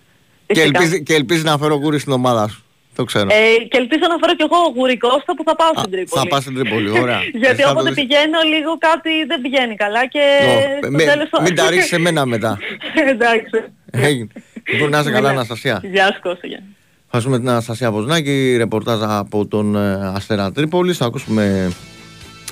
Και 0.45 0.53
Φυσικά. 0.53 0.79
ελπίζει, 0.79 1.03
και 1.03 1.13
ελπίζει 1.13 1.43
να 1.43 1.57
φέρω 1.57 1.75
γούρι 1.75 1.99
στην 1.99 2.11
ομάδα 2.11 2.47
σου. 2.47 2.61
Το 2.95 3.03
ξέρω. 3.03 3.27
Ε, 3.31 3.63
και 3.63 3.77
ελπίζω 3.77 4.01
να 4.09 4.17
φέρω 4.21 4.35
κι 4.35 4.41
εγώ 4.49 4.59
γουρί 4.75 4.97
Κώστα 4.97 5.31
που 5.35 5.43
θα 5.45 5.55
πάω 5.55 5.71
στην 5.77 5.91
Τρίπολη. 5.91 6.21
θα 6.21 6.27
πας 6.27 6.41
στην 6.41 6.53
Τρίπολη, 6.55 6.89
ωραία. 6.89 7.19
Γιατί 7.43 7.61
Ε, 7.61 7.63
θα 7.63 7.63
το 7.63 7.69
όποτε 7.71 7.89
δεις. 7.91 7.95
πηγαίνω 8.01 8.39
λίγο 8.53 8.71
κάτι 8.77 9.09
δεν 9.27 9.41
πηγαίνει 9.41 9.75
καλά 9.75 10.07
και 10.07 10.19
Ω, 10.47 10.77
στο 10.81 10.91
με- 10.91 11.03
τέλος 11.03 11.29
το- 11.29 11.41
μην 11.41 11.55
τα 11.55 11.69
ρίξεις 11.69 11.89
σε 11.89 11.97
μένα 11.99 12.25
μετά. 12.25 12.57
Εντάξει. 13.13 13.57
Έγινε. 13.91 14.27
Λοιπόν, 14.73 14.89
να 14.89 14.99
είσαι 14.99 15.11
καλά, 15.11 15.27
Ναι. 15.29 15.35
Αναστασία. 15.35 15.81
Γεια 15.91 16.05
σου 16.13 16.19
Κώστα. 16.21 16.47
γεια. 16.47 16.61
Ευχαριστούμε 17.05 17.39
την 17.39 17.49
Αναστασία 17.49 17.91
Βοσνάκη, 17.91 18.55
ρεπορτάζ 18.57 18.99
από 19.03 19.45
τον 19.47 19.75
ε, 19.75 20.11
Αστέρα 20.15 20.51
Τρίπολη. 20.51 20.93
Θα 20.93 21.05
ακούσουμε 21.05 21.71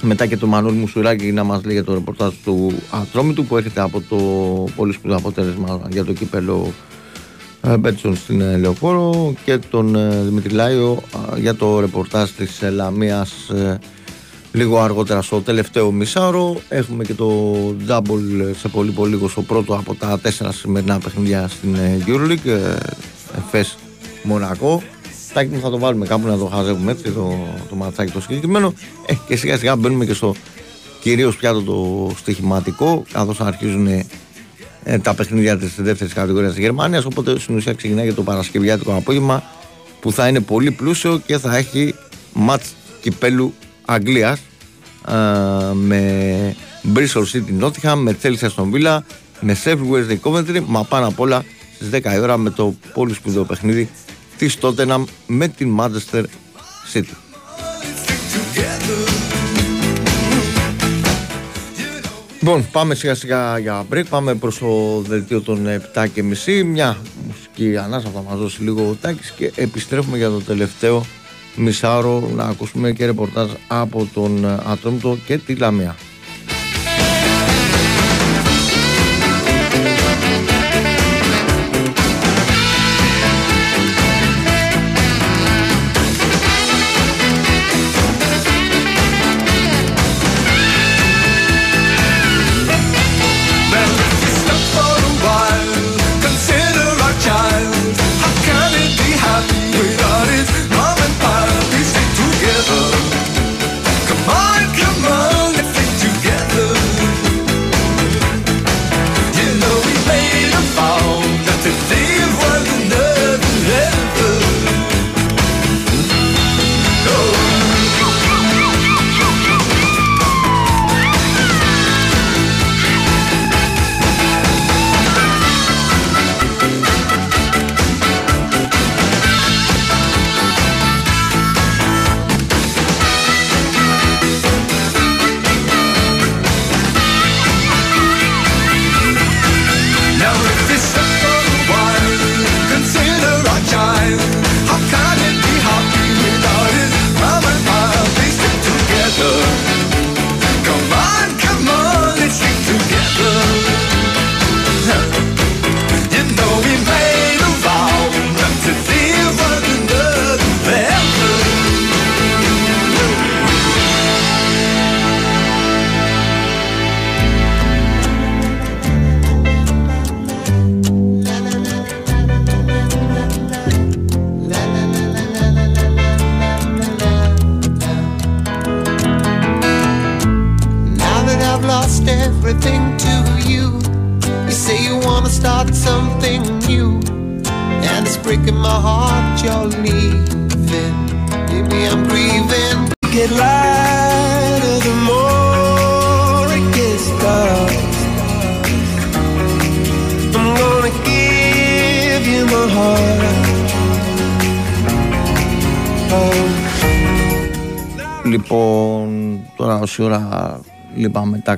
μετά 0.06 0.26
και 0.26 0.38
τον 0.38 0.50
Μανώλη 0.50 0.78
Μουσουράκη 0.78 1.32
να 1.32 1.44
μας 1.44 1.64
λέει 1.64 1.74
για 1.74 1.84
το 1.84 1.94
ρεπορτάζ 1.94 2.34
του 2.44 2.74
Ατρόμητου 2.92 3.46
που 3.46 3.58
έρχεται 3.58 3.82
από 3.82 4.02
το 4.10 4.18
πολύ 4.76 4.94
σπουδαίο 4.94 5.18
αποτέλεσμα 5.18 5.82
για 5.90 6.06
το 6.06 6.14
κύπελο 6.14 6.74
ε, 7.62 7.78
Μπέτσον 7.78 8.16
στην 8.16 8.42
ε, 8.42 8.58
Λεωφόρο 8.58 9.34
και 9.46 9.58
τον 9.58 9.96
ε, 9.96 10.22
Δημήτρη 10.22 10.54
Λάιο 10.54 11.02
ε, 11.36 11.40
για 11.40 11.56
το 11.56 11.80
ρεπορτάζ 11.80 12.30
της 12.30 12.62
ε, 12.62 12.70
Λαμίας 12.70 13.50
ε, 13.50 13.80
λίγο 14.52 14.80
αργότερα 14.80 15.22
στο 15.22 15.42
τελευταίο 15.42 15.92
μισάρο. 15.92 16.56
Έχουμε 16.70 17.04
και 17.04 17.14
το 17.14 17.54
Τζάμπολ 17.84 18.22
σε 18.60 18.68
πολύ 18.68 18.92
πολύ 18.92 19.10
λίγο 19.10 19.28
στο 19.28 19.42
πρώτο 19.42 19.74
από 19.74 19.96
τα 19.96 20.20
τέσσερα 20.20 20.52
σημερινά 20.52 21.00
παιχνίδια 21.00 21.48
στην 21.48 21.76
ε, 21.76 22.04
Euroleague. 22.08 22.46
ε, 22.46 22.76
Εφές 23.38 23.78
Μονακό. 24.24 24.84
Τάκι 25.36 25.54
μου 25.54 25.60
θα 25.60 25.70
το 25.70 25.80
βάλουμε 25.80 26.06
κάπου 26.06 26.28
να 26.28 26.38
το 26.38 26.46
χαζεύουμε 26.46 26.92
έτσι 26.92 27.12
το, 27.12 27.38
το 27.70 27.76
ματσάκι 27.76 28.12
το 28.12 28.22
συγκεκριμένο. 28.22 28.74
Ε, 29.06 29.14
και 29.28 29.36
σιγά 29.36 29.58
σιγά 29.58 29.76
μπαίνουμε 29.76 30.06
και 30.06 30.14
στο 30.14 30.36
κυρίως 31.02 31.36
πιάτο 31.36 31.62
το 31.62 32.12
στοιχηματικό 32.18 33.04
καθώς 33.12 33.42
αρχίζουν 33.42 33.88
ε, 34.84 34.98
τα 35.02 35.14
παιχνίδια 35.14 35.58
της 35.58 35.76
δεύτερης 35.78 36.14
κατηγορίας 36.14 36.54
της 36.54 36.62
Γερμανίας 36.62 37.06
οπότε 37.06 37.40
στην 37.40 37.56
ουσία 37.56 37.74
ξεκινάει 37.74 38.08
και 38.08 38.14
το 38.14 38.24
Παρασκευιάτικο 38.24 38.96
απόγευμα 38.96 39.44
που 40.00 40.12
θα 40.12 40.28
είναι 40.28 40.40
πολύ 40.40 40.72
πλούσιο 40.72 41.22
και 41.26 41.38
θα 41.38 41.56
έχει 41.56 41.96
μάτς 42.34 42.74
κυπέλου 43.02 43.54
Αγγλίας 43.86 44.40
ε, 45.08 45.14
με 45.74 46.56
Bristol 46.96 47.24
City 47.34 47.64
Nottingham, 47.64 47.96
με 47.96 48.18
Chelsea 48.22 48.50
Aston 48.50 48.72
Villa, 48.74 48.98
με 49.40 49.58
Sheffield 49.64 49.92
Wednesday 49.92 50.20
Coventry, 50.22 50.62
μα 50.66 50.84
πάνω 50.84 51.08
απ' 51.08 51.20
όλα 51.20 51.46
στις 51.76 51.90
10 51.92 52.14
η 52.16 52.20
ώρα 52.20 52.38
με 52.38 52.50
το 52.50 52.76
πολύ 52.94 53.14
σπουδαίο 53.14 53.44
παιχνίδι 53.44 53.90
της 54.38 54.58
Tottenham 54.62 55.04
με 55.28 55.48
την 55.48 55.78
Manchester 55.80 56.24
City. 56.94 57.16
Λοιπόν, 62.40 62.68
πάμε 62.72 62.96
σιγά 62.96 63.16
σιγά 63.16 63.58
για 63.58 63.86
break. 63.92 64.04
Πάμε 64.10 64.36
προς 64.36 64.58
το 64.58 65.02
δελτίο 65.08 65.42
των 65.42 65.68
7 65.96 66.06
και 66.14 66.24
μισή. 66.24 66.64
Μια 66.64 66.98
μουσική 67.28 67.78
ανάσα 67.78 68.10
θα 68.10 68.22
μας 68.22 68.38
δώσει 68.38 68.62
λίγο 68.62 68.90
ο 68.90 68.96
Τάκης 69.02 69.32
και 69.32 69.52
επιστρέφουμε 69.56 70.18
για 70.18 70.30
το 70.30 70.42
τελευταίο 70.42 71.06
μισάωρο 71.56 72.30
να 72.36 72.44
ακούσουμε 72.44 72.92
και 72.92 73.06
ρεπορτάζ 73.06 73.50
από 73.68 74.08
τον 74.14 74.46
Ατρόμητο 74.66 75.18
και 75.26 75.38
τη 75.38 75.56
Λαμία. 75.56 75.96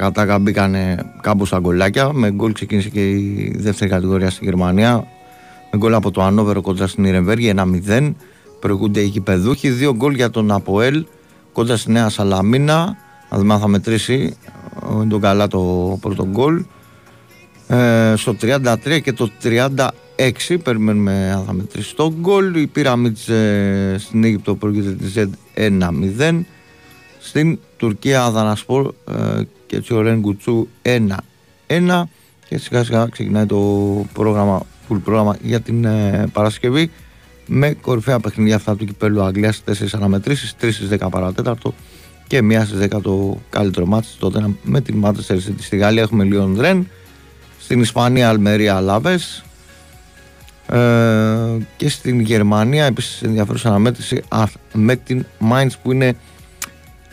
Λείπαμε 0.07 0.11
τα 0.11 0.21
κατάκα 0.21 0.39
μπήκανε 0.39 1.13
κάπου 1.21 1.45
στα 1.45 1.59
γκολάκια. 1.59 2.13
Με 2.13 2.31
γκολ 2.31 2.51
ξεκίνησε 2.51 2.89
και 2.89 3.09
η 3.09 3.55
δεύτερη 3.57 3.89
κατηγορία 3.89 4.29
στη 4.29 4.45
Γερμανία. 4.45 5.07
Με 5.71 5.77
γκολ 5.77 5.93
από 5.93 6.11
το 6.11 6.21
Ανόβερο 6.21 6.61
κοντά 6.61 6.87
στην 6.87 7.03
Ιρεμβέργη 7.03 7.53
1-0. 7.87 8.13
Προηγούνται 8.59 8.99
οι 8.99 9.05
γηπεδούχοι. 9.05 9.69
Δύο 9.69 9.95
γκολ 9.95 10.15
για 10.15 10.29
τον 10.29 10.51
Αποέλ 10.51 11.05
κοντά 11.51 11.77
στη 11.77 11.91
Νέα 11.91 12.09
Σαλαμίνα. 12.09 12.97
Να 13.29 13.37
δούμε 13.37 13.53
αν 13.53 13.59
θα 13.59 13.67
μετρήσει 13.67 14.35
ο 14.97 15.01
Εντογκαλά 15.01 15.47
το 15.47 15.97
πρώτο 16.01 16.27
γκολ. 16.27 16.63
Ε, 17.67 18.13
στο 18.15 18.35
33 18.41 19.01
και 19.03 19.13
το 19.13 19.29
36 19.43 20.57
περιμένουμε 20.63 21.31
αν 21.35 21.43
θα 21.45 21.53
μετρήσει 21.53 21.95
το 21.95 22.13
γκολ. 22.19 22.55
Η 22.55 22.67
Πύραμιτς 22.67 23.27
ε, 23.27 23.95
στην 23.99 24.23
Αίγυπτο 24.23 24.55
προηγείται 24.55 24.91
τη 24.91 25.11
Z 25.15 25.25
1-0. 26.19 26.39
Στην 27.19 27.59
Τουρκία 27.77 28.23
Αδανασπορ 28.23 28.93
ε, 29.11 29.41
και 29.67 29.79
Τσιορέν 29.79 30.19
Γκουτσού 30.19 30.67
1-1 30.81 32.03
και 32.47 32.57
σιγά 32.57 32.83
σιγά 32.83 33.07
ξεκινάει 33.11 33.45
το 33.45 33.57
πρόγραμμα, 34.13 34.65
full 34.89 34.99
πρόγραμμα 35.03 35.37
για 35.41 35.59
την 35.59 35.85
ε, 35.85 36.27
Παρασκευή 36.33 36.91
με 37.47 37.73
κορυφαία 37.81 38.19
παιχνίδια 38.19 38.55
αυτά 38.55 38.75
του 38.75 38.85
κυπέλου 38.85 39.21
Αγγλίας 39.21 39.63
4 39.67 39.71
αναμετρήσεις, 39.91 40.55
3 40.61 40.69
στις 40.71 40.87
10 40.91 41.07
παρατέταρτο 41.11 41.73
και 42.27 42.39
1 42.41 42.61
στις 42.65 42.87
10 42.91 43.01
το 43.01 43.37
καλύτερο 43.49 43.85
μάτς 43.85 44.15
τότε 44.19 44.49
με 44.63 44.81
την 44.81 45.05
Manchester 45.05 45.35
City 45.35 45.59
στη 45.59 45.77
Γαλλία. 45.77 46.01
Έχουμε 46.01 46.23
Λιον 46.23 46.57
Ρεν 46.59 46.87
στην 47.59 47.81
Ισπανία 47.81 48.29
Αλμερία 48.29 48.81
Λάβες 48.81 49.43
ε, 50.67 50.77
και 51.77 51.89
στην 51.89 52.19
Γερμανία 52.19 52.85
επίσης 52.85 53.21
ενδιαφέρουσα 53.21 53.69
αναμέτρηση 53.69 54.23
α, 54.27 54.43
με 54.73 54.95
την 54.95 55.25
Mainz 55.51 55.71
που 55.83 55.91
είναι 55.91 56.15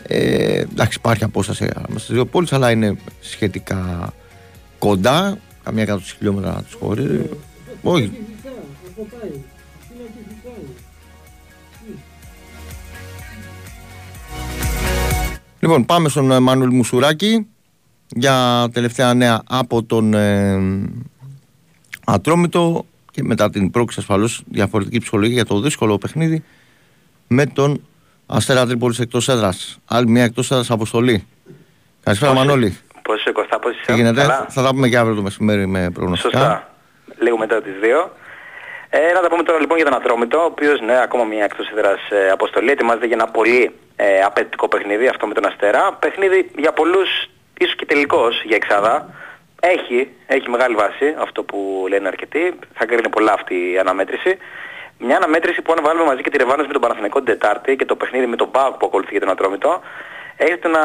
ε, 0.07 0.59
εντάξει 0.59 0.97
υπάρχει 0.97 1.23
απόσταση 1.23 1.69
ανάμεσα 1.75 1.99
στις 1.99 2.13
δύο 2.15 2.25
πόλεις 2.25 2.53
αλλά 2.53 2.71
είναι 2.71 2.97
σχετικά 3.19 4.13
κοντά. 4.79 5.37
Καμιά 5.63 5.83
εκατό 5.83 6.01
χιλιόμετρα 6.01 6.53
να 6.53 6.63
τις 6.63 6.73
χωρί 6.73 7.29
όχι. 7.83 8.11
Λοιπόν, 15.59 15.85
πάμε 15.85 16.09
στον 16.09 16.31
ε, 16.31 16.39
Μανούλ 16.39 16.75
Μουσουράκη 16.75 17.47
για 18.07 18.69
τελευταία 18.73 19.13
νέα 19.13 19.43
από 19.47 19.83
τον 19.83 20.13
ε, 20.13 20.59
Ατρόμητο 22.05 22.85
και 23.11 23.23
μετά 23.23 23.49
την 23.49 23.71
πρόκληση 23.71 23.99
ασφαλώς 23.99 24.43
διαφορετική 24.47 24.99
ψυχολογία 24.99 25.35
για 25.35 25.45
το 25.45 25.59
δύσκολο 25.59 25.97
παιχνίδι 25.97 26.43
με 27.27 27.45
τον 27.45 27.81
Αστέρα 28.27 28.65
Τρίπολης 28.65 28.99
εκτός 28.99 29.27
έδρας. 29.29 29.77
Άλλη 29.87 30.07
μια 30.09 30.23
εκτός 30.23 30.51
έδρας 30.51 30.69
αποστολή. 30.71 31.27
Καλησπέρα 32.03 32.31
Πώς- 32.33 32.41
Μανώλη. 32.45 32.77
Πώς 33.01 33.19
είσαι 33.19 33.31
Κωστά, 33.31 33.59
πώς 33.59 33.71
είσαι; 33.71 33.83
Τι 33.85 33.93
γίνεται, 33.93 34.21
Καλά; 34.21 34.45
θα 34.49 34.63
τα 34.63 34.69
πούμε 34.69 34.87
και 34.87 34.97
αύριο 34.97 35.15
το 35.15 35.21
μεσημέρι 35.21 35.65
με 35.67 35.89
προγνωστικά. 35.93 36.37
Σωστά. 36.39 36.69
Λίγο 37.19 37.37
μετά 37.37 37.61
τις 37.61 37.73
2. 37.81 38.11
Ε, 38.89 39.11
να 39.13 39.21
τα 39.21 39.27
πούμε 39.29 39.43
τώρα 39.43 39.59
λοιπόν 39.59 39.77
για 39.77 39.85
τον 39.85 39.95
Ατρόμητο, 39.95 40.37
ο 40.39 40.45
οποίος 40.45 40.79
ναι, 40.81 41.01
ακόμα 41.01 41.23
μια 41.23 41.43
εκτός 41.43 41.67
έδρας 41.69 41.99
ε, 42.09 42.29
αποστολή, 42.29 42.71
ετοιμάζεται 42.71 43.05
για 43.05 43.15
ένα 43.15 43.27
πολύ 43.27 43.71
ε, 43.95 44.21
απαιτητικό 44.21 44.67
παιχνίδι, 44.67 45.07
αυτό 45.07 45.27
με 45.27 45.33
τον 45.33 45.45
Αστέρα. 45.45 45.93
Παιχνίδι 45.99 46.51
για 46.57 46.71
πολλούς, 46.71 47.09
ίσως 47.59 47.75
και 47.75 47.85
τελικός 47.85 48.41
για 48.45 48.55
εξάδα. 48.55 49.09
Έχει, 49.59 50.07
έχει 50.27 50.49
μεγάλη 50.49 50.75
βάση, 50.75 51.15
αυτό 51.19 51.43
που 51.43 51.85
λένε 51.89 52.07
αρκετοί. 52.07 52.53
Θα 52.73 52.85
κρίνει 52.85 53.09
πολλά 53.09 53.33
αυτή 53.33 53.55
η 53.73 53.77
αναμέτρηση. 53.79 54.37
Μια 54.99 55.15
αναμέτρηση 55.15 55.61
που 55.61 55.73
αν 55.77 55.83
βάλουμε 55.83 56.05
μαζί 56.05 56.21
και 56.21 56.29
τη 56.29 56.37
Ρεβάνος 56.37 56.67
με 56.67 56.73
τον 56.73 56.81
Παναθηναϊκό 56.81 57.17
την 57.17 57.27
Τετάρτη 57.27 57.75
και 57.75 57.85
το 57.85 57.95
παιχνίδι 57.95 58.25
με 58.25 58.35
τον 58.35 58.51
Πάοκ 58.51 58.75
που 58.75 58.85
ακολουθεί 58.85 59.11
για 59.11 59.19
τον 59.19 59.29
Ατρόμητο, 59.29 59.81
έχετε 60.37 60.67
να 60.67 60.81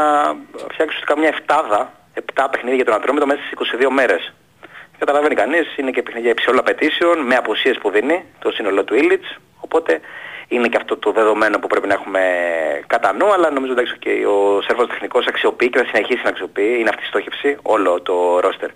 φτιάξει 0.55 0.97
ουσιαστικά 0.97 1.19
μια 1.19 1.29
εφτάδα, 1.29 1.93
επτά 2.15 2.49
παιχνίδια 2.49 2.77
για 2.77 2.85
τον 2.85 2.95
Ατρόμητο 2.95 3.27
μέσα 3.27 3.41
στις 3.43 3.79
22 3.81 3.89
μέρες. 3.91 4.33
Καταλαβαίνει 4.99 5.35
κανείς, 5.35 5.77
είναι 5.77 5.91
και 5.91 6.03
παιχνίδια 6.03 6.31
υψηλών 6.31 6.59
απαιτήσεων, 6.59 7.19
με 7.19 7.35
αποσίες 7.35 7.79
που 7.79 7.91
δίνει 7.91 8.25
το 8.39 8.51
σύνολο 8.51 8.85
του 8.85 8.95
Ήλιτς, 8.95 9.39
οπότε 9.61 10.01
είναι 10.49 10.69
και 10.69 10.77
αυτό 10.77 10.97
το 10.97 11.13
δεδομένο 11.13 11.59
που 11.59 11.67
πρέπει 11.67 11.87
να 11.87 11.95
έχουμε 11.95 12.21
κατά 12.87 13.13
νου, 13.13 13.33
αλλά 13.33 13.51
νομίζω 13.51 13.73
εντάξει 13.73 13.99
και 13.99 14.27
ο 14.27 14.61
Σέρβος 14.63 14.87
τεχνικός 14.87 15.27
αξιοποιεί 15.27 15.71
και 15.71 15.79
θα 15.79 15.85
συνεχίσει 15.85 16.21
να 16.23 16.29
αξιοποιεί, 16.29 16.77
είναι 16.79 16.89
αυτή 16.89 17.03
η 17.03 17.07
στόχευση, 17.07 17.57
όλο 17.63 18.01
το 18.03 18.41
ρόστερ. 18.41 18.71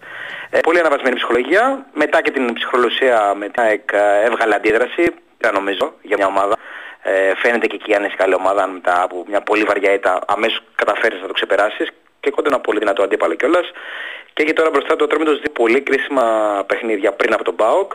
Ε, 0.51 0.61
πολύ 0.61 0.78
αναβασμένη 0.78 1.15
ψυχολογία, 1.15 1.86
μετά 1.93 2.23
και 2.23 2.31
την 2.31 2.52
ψυχρολουσία 2.52 3.35
με 3.35 3.48
την 3.48 3.62
ΑΕΚ 3.62 3.93
ε, 3.93 4.24
έβγαλε 4.24 4.55
αντίδραση, 4.55 5.02
πήρα 5.02 5.23
νομίζω, 5.52 5.92
για 6.02 6.16
μια 6.16 6.26
ομάδα. 6.26 6.56
Ε, 7.02 7.34
φαίνεται 7.34 7.66
και 7.66 7.74
εκεί 7.74 7.94
αν 7.94 8.04
είσαι 8.04 8.16
καλή 8.16 8.34
ομάδα, 8.34 8.62
αν 8.62 8.70
μετά 8.70 9.02
από 9.02 9.24
μια 9.28 9.40
πολύ 9.40 9.62
βαριά 9.62 9.92
ήττα 9.92 10.18
αμέσως 10.26 10.62
καταφέρεις 10.74 11.20
να 11.20 11.26
το 11.26 11.32
ξεπεράσεις 11.32 11.88
και 12.20 12.30
κοντά 12.30 12.48
ένα 12.48 12.60
πολύ 12.60 12.78
δυνατό 12.78 13.02
αντίπαλο 13.02 13.34
κιόλας. 13.34 13.70
Και 14.32 14.42
έχει 14.42 14.52
τώρα 14.52 14.70
μπροστά 14.70 14.96
το 14.96 15.04
Ατρόμητος 15.04 15.40
δύο 15.40 15.50
πολύ 15.52 15.80
κρίσιμα 15.80 16.24
παιχνίδια 16.66 17.12
πριν 17.12 17.32
από 17.32 17.44
τον 17.44 17.56
ΠΑΟΚ. 17.56 17.92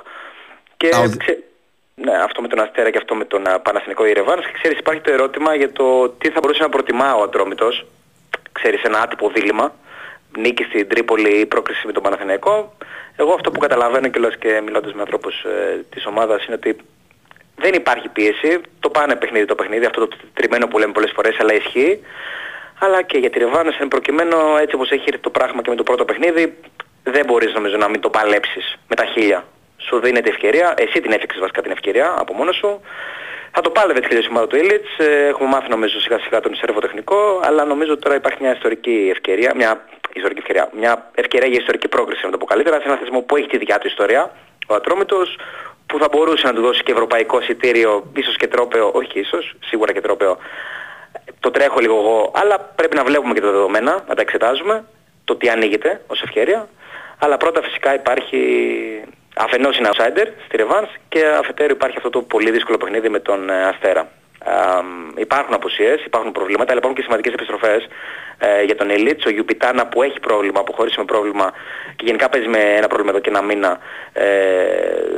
Και 0.78 0.90
ξε- 1.18 1.44
ναι, 1.96 2.16
αυτό 2.18 2.42
με 2.42 2.48
τον 2.48 2.60
Αστέρα 2.60 2.90
και 2.90 2.98
αυτό 2.98 3.16
με 3.16 3.26
τον 3.26 3.48
α, 3.48 3.60
Παναθηνικό 3.60 4.06
Ιερεβάνος. 4.06 4.46
Και 4.46 4.52
ξέρεις 4.54 4.78
υπάρχει 4.80 5.02
το 5.02 5.12
ερώτημα 5.12 5.56
για 5.56 5.72
το 5.72 6.10
τι 6.10 6.30
θα 6.30 6.40
μπορούσε 6.40 6.62
να 6.62 6.70
προτιμά 6.70 7.16
ο 7.16 7.22
Ατρόμητος. 7.22 7.86
Ξέρεις 8.52 8.82
ένα 8.84 9.02
άτυπο 9.02 9.30
δίλημα. 9.30 9.74
Νίκη 10.38 10.64
στην 10.64 10.88
Τρίπολη 10.88 11.40
ή 11.40 11.46
πρόκριση 11.46 11.86
με 11.86 11.92
τον 11.92 12.04
Παναθηναϊκό. 12.04 12.74
Εγώ 13.16 13.34
αυτό 13.34 13.52
που 13.52 13.60
καταλαβαίνω 13.60 14.08
κιόλας 14.08 14.36
και 14.38 14.62
μιλώντας 14.66 14.94
με 14.94 15.02
ανθρώπους 15.02 15.44
ε, 15.44 15.86
της 15.90 16.06
ομάδας 16.06 16.46
είναι 16.46 16.56
ότι 16.56 16.78
δεν 17.62 17.74
υπάρχει 17.74 18.08
πίεση. 18.08 18.62
Το 18.80 18.90
πάνε 18.90 19.16
παιχνίδι 19.16 19.46
το 19.46 19.56
παιχνίδι, 19.56 19.86
αυτό 19.86 20.08
το 20.08 20.18
τριμμένο 20.34 20.68
που 20.68 20.80
λέμε 20.80 20.92
πολλές 20.92 21.12
φορές, 21.16 21.36
αλλά 21.40 21.54
ισχύει. 21.54 22.00
Αλλά 22.80 23.02
και 23.02 23.18
για 23.18 23.30
τη 23.30 23.40
Ρεβάνος 23.40 23.78
εν 23.80 23.88
προκειμένου 23.88 24.38
έτσι 24.62 24.76
όπως 24.76 24.92
έχει 24.92 25.04
έρθει 25.08 25.22
το 25.22 25.30
πράγμα 25.30 25.62
και 25.62 25.70
με 25.70 25.76
το 25.76 25.84
πρώτο 25.84 26.06
παιχνίδι 26.06 26.58
δεν 27.04 27.26
μπορείς 27.26 27.54
νομίζω 27.54 27.78
να 27.78 27.90
μην 27.90 28.00
το 28.02 28.10
παλέψεις 28.10 28.78
με 28.88 28.96
τα 28.96 29.06
χίλια. 29.06 29.46
Σου 29.78 30.00
δίνεται 30.00 30.30
ευκαιρία, 30.30 30.74
εσύ 30.78 31.02
την 31.02 31.12
έφτιαξες 31.12 31.40
βασικά 31.40 31.62
την 31.62 31.72
ευκαιρία 31.72 32.16
από 32.18 32.34
μόνος 32.34 32.56
σου. 32.56 32.82
Θα 33.52 33.62
το 33.62 33.70
πάλευε 33.70 34.00
τη 34.00 34.16
η 34.16 34.28
ομάδα 34.30 34.48
του 34.48 34.56
Ήλιτς, 34.56 34.98
ε, 34.98 35.28
έχουμε 35.28 35.50
μάθει 35.50 35.70
νομίζω 35.70 36.00
σιγά 36.00 36.20
σιγά 36.20 36.40
τον 36.40 36.56
Σέρβο 36.56 36.80
τεχνικό, 36.80 37.40
αλλά 37.44 37.66
νομίζω 37.66 37.98
τώρα 37.98 38.16
υπάρχει 38.16 38.38
μια 38.42 38.54
ιστορική 38.54 39.08
ευκαιρία, 39.12 39.54
μια 39.56 39.86
ιστορική 40.14 40.40
ευκαιρία, 40.40 40.70
μια 40.74 41.12
ευκαιρία 41.16 41.48
για 41.48 41.60
ιστορική 41.60 41.88
πρόκριση 41.88 42.26
να 42.26 42.32
το 42.32 42.38
πω 42.38 42.46
καλύτερα, 42.46 42.80
σε 42.80 42.84
ένα 42.86 42.96
θεσμό 42.98 43.22
που 43.22 43.36
έχει 43.36 43.48
τη 43.48 43.58
δικιά 43.58 43.78
του 43.78 43.88
ιστορία, 43.88 44.32
ο 44.68 44.74
Ατρόμητος, 44.74 45.38
που 45.90 46.00
θα 46.00 46.08
μπορούσε 46.12 46.48
να 46.48 46.54
του 46.54 46.62
δώσει 46.62 46.84
και 46.84 46.92
ευρωπαϊκό 46.92 47.40
εισιτήριο, 47.40 48.04
ίσως 48.16 48.36
και 48.36 48.48
τρόπεο, 48.48 48.92
όχι 48.94 49.08
και 49.08 49.20
ίσως, 49.20 49.56
σίγουρα 49.66 49.94
και 49.94 50.02
τρόπεο, 50.02 50.38
το 51.40 51.52
τρέχω 51.52 51.80
λίγο 51.80 51.96
εγώ, 51.96 52.32
αλλά 52.36 52.60
πρέπει 52.60 52.96
να 52.96 53.04
βλέπουμε 53.04 53.34
και 53.34 53.42
τα 53.42 53.52
δεδομένα, 53.52 54.04
να 54.08 54.16
τα 54.16 54.22
εξετάζουμε, 54.22 54.84
το 55.24 55.36
τι 55.36 55.50
ανοίγεται 55.50 56.02
ως 56.08 56.22
ευκαιρία. 56.22 56.68
Αλλά 57.20 57.38
πρώτα 57.38 57.62
φυσικά 57.62 57.94
υπάρχει, 57.94 58.40
αφενός 59.36 59.78
είναι 59.78 59.90
outsider 59.94 60.28
στη 60.46 60.58
Revans 60.60 60.90
και 61.10 61.26
αφετέρου 61.26 61.72
υπάρχει 61.72 61.98
αυτό 61.98 62.10
το 62.10 62.22
πολύ 62.22 62.52
δύσκολο 62.52 62.78
παιχνίδι 62.78 63.10
με 63.10 63.20
τον 63.20 63.50
ε, 63.50 63.64
Αστέρα. 63.64 64.02
Α, 64.46 64.82
υπάρχουν 65.16 65.54
απουσίες, 65.54 66.06
υπάρχουν 66.06 66.32
προβλήματα, 66.32 66.70
αλλά 66.70 66.78
υπάρχουν 66.78 67.00
και 67.00 67.06
σημαντικές 67.06 67.34
επιστροφές 67.34 67.88
ε, 68.40 68.64
για 68.64 68.76
τον 68.76 68.90
Ελίτς. 68.90 69.26
Ο 69.26 69.30
Γιουπιτάνα 69.30 69.88
που 69.88 70.04
έχει 70.04 70.20
πρόβλημα, 70.20 70.60
αποχώρησε 70.60 70.96
με 71.00 71.06
πρόβλημα 71.06 71.52
και 71.96 72.06
γενικά 72.06 72.30
παίζει 72.30 72.48
με 72.48 72.60
ένα 72.60 72.88
πρόβλημα 72.88 73.12
εδώ 73.12 73.20
και 73.20 73.30
ένα 73.30 73.42
μήνα, 73.42 73.80
ε, 74.14 74.26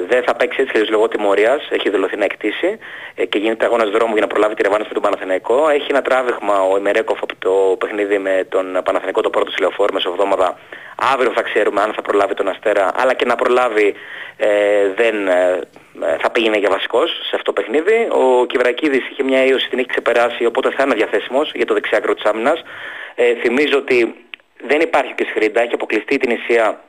δεν 0.07 0.23
θα 0.23 0.35
παίξει 0.35 0.61
έτσι 0.61 0.73
και 0.73 0.91
λόγω 0.91 1.07
τιμωρίας, 1.07 1.67
έχει 1.69 1.89
δηλωθεί 1.89 2.17
να 2.17 2.23
εκτίσει 2.23 2.77
ε, 3.15 3.25
και 3.25 3.37
γίνεται 3.37 3.65
αγώνας 3.65 3.89
δρόμου 3.89 4.11
για 4.11 4.21
να 4.21 4.27
προλάβει 4.27 4.55
τη 4.55 4.61
ρεβάνωση 4.61 4.87
με 4.87 4.93
τον 4.93 5.03
Παναθηναϊκό. 5.03 5.69
Έχει 5.69 5.87
ένα 5.89 6.01
τράβηγμα 6.01 6.61
ο 6.63 6.77
Ημερέκοφ 6.77 7.19
από 7.21 7.33
το 7.39 7.75
παιχνίδι 7.79 8.17
με 8.17 8.45
τον 8.49 8.81
Παναθηναϊκό 8.83 9.21
το 9.21 9.29
πρώτο 9.29 9.51
τηλεοφόρ 9.51 9.91
μεσοβδόμαδα. 9.93 10.59
Αύριο 11.13 11.31
θα 11.31 11.41
ξέρουμε 11.41 11.81
αν 11.81 11.93
θα 11.93 12.01
προλάβει 12.01 12.33
τον 12.33 12.47
Αστέρα, 12.47 12.91
αλλά 12.95 13.13
και 13.13 13.25
να 13.25 13.35
προλάβει 13.35 13.95
ε, 14.37 14.47
δεν 14.95 15.27
ε, 15.27 16.17
θα 16.19 16.29
πήγαινε 16.31 16.57
για 16.57 16.69
βασικός 16.69 17.09
σε 17.09 17.35
αυτό 17.35 17.53
το 17.53 17.61
παιχνίδι. 17.61 18.07
Ο 18.11 18.45
Κιβρακίδης 18.45 19.09
είχε 19.09 19.23
μια 19.23 19.45
ίωση, 19.45 19.69
την 19.69 19.79
έχει 19.79 19.87
ξεπεράσει, 19.87 20.45
οπότε 20.45 20.71
θα 20.71 20.83
είναι 20.83 20.95
διαθέσιμος 20.95 21.51
για 21.55 21.65
το 21.65 21.73
δεξιάκρο 21.73 22.13
της 22.13 22.23
άμυνας. 22.23 22.63
Ε, 23.15 23.35
θυμίζω 23.35 23.77
ότι 23.77 24.15
δεν 24.67 24.79
υπάρχει 24.81 25.13
και 25.13 25.25
σχρήντα, 25.29 25.61
έχει 25.61 25.73
αποκλειστεί 25.73 26.17
την 26.17 26.31
Ισία 26.31 26.81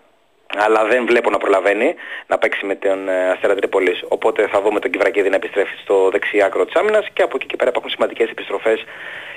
αλλά 0.57 0.85
δεν 0.85 1.07
βλέπω 1.07 1.31
να 1.31 1.39
προλαβαίνει 1.39 1.95
να 2.27 2.39
παίξει 2.39 2.67
με 2.67 2.75
τον 2.75 3.09
ε, 3.09 3.31
Αστέρα 3.31 3.55
Τρίπολης. 3.55 4.05
Οπότε 4.09 4.47
θα 4.47 4.61
δούμε 4.61 4.81
τον 4.81 4.91
Κιβρακίδη 4.91 5.29
να 5.29 5.37
επιστρέφει 5.37 5.77
στο 5.83 6.09
δεξί 6.11 6.43
άκρο 6.43 6.65
της 6.65 6.75
άμυνας 6.75 7.07
και 7.13 7.23
από 7.23 7.37
εκεί 7.37 7.47
και 7.47 7.57
πέρα 7.57 7.71
υπάρχουν 7.71 7.91
σημαντικές 7.91 8.31
επιστροφές. 8.31 8.85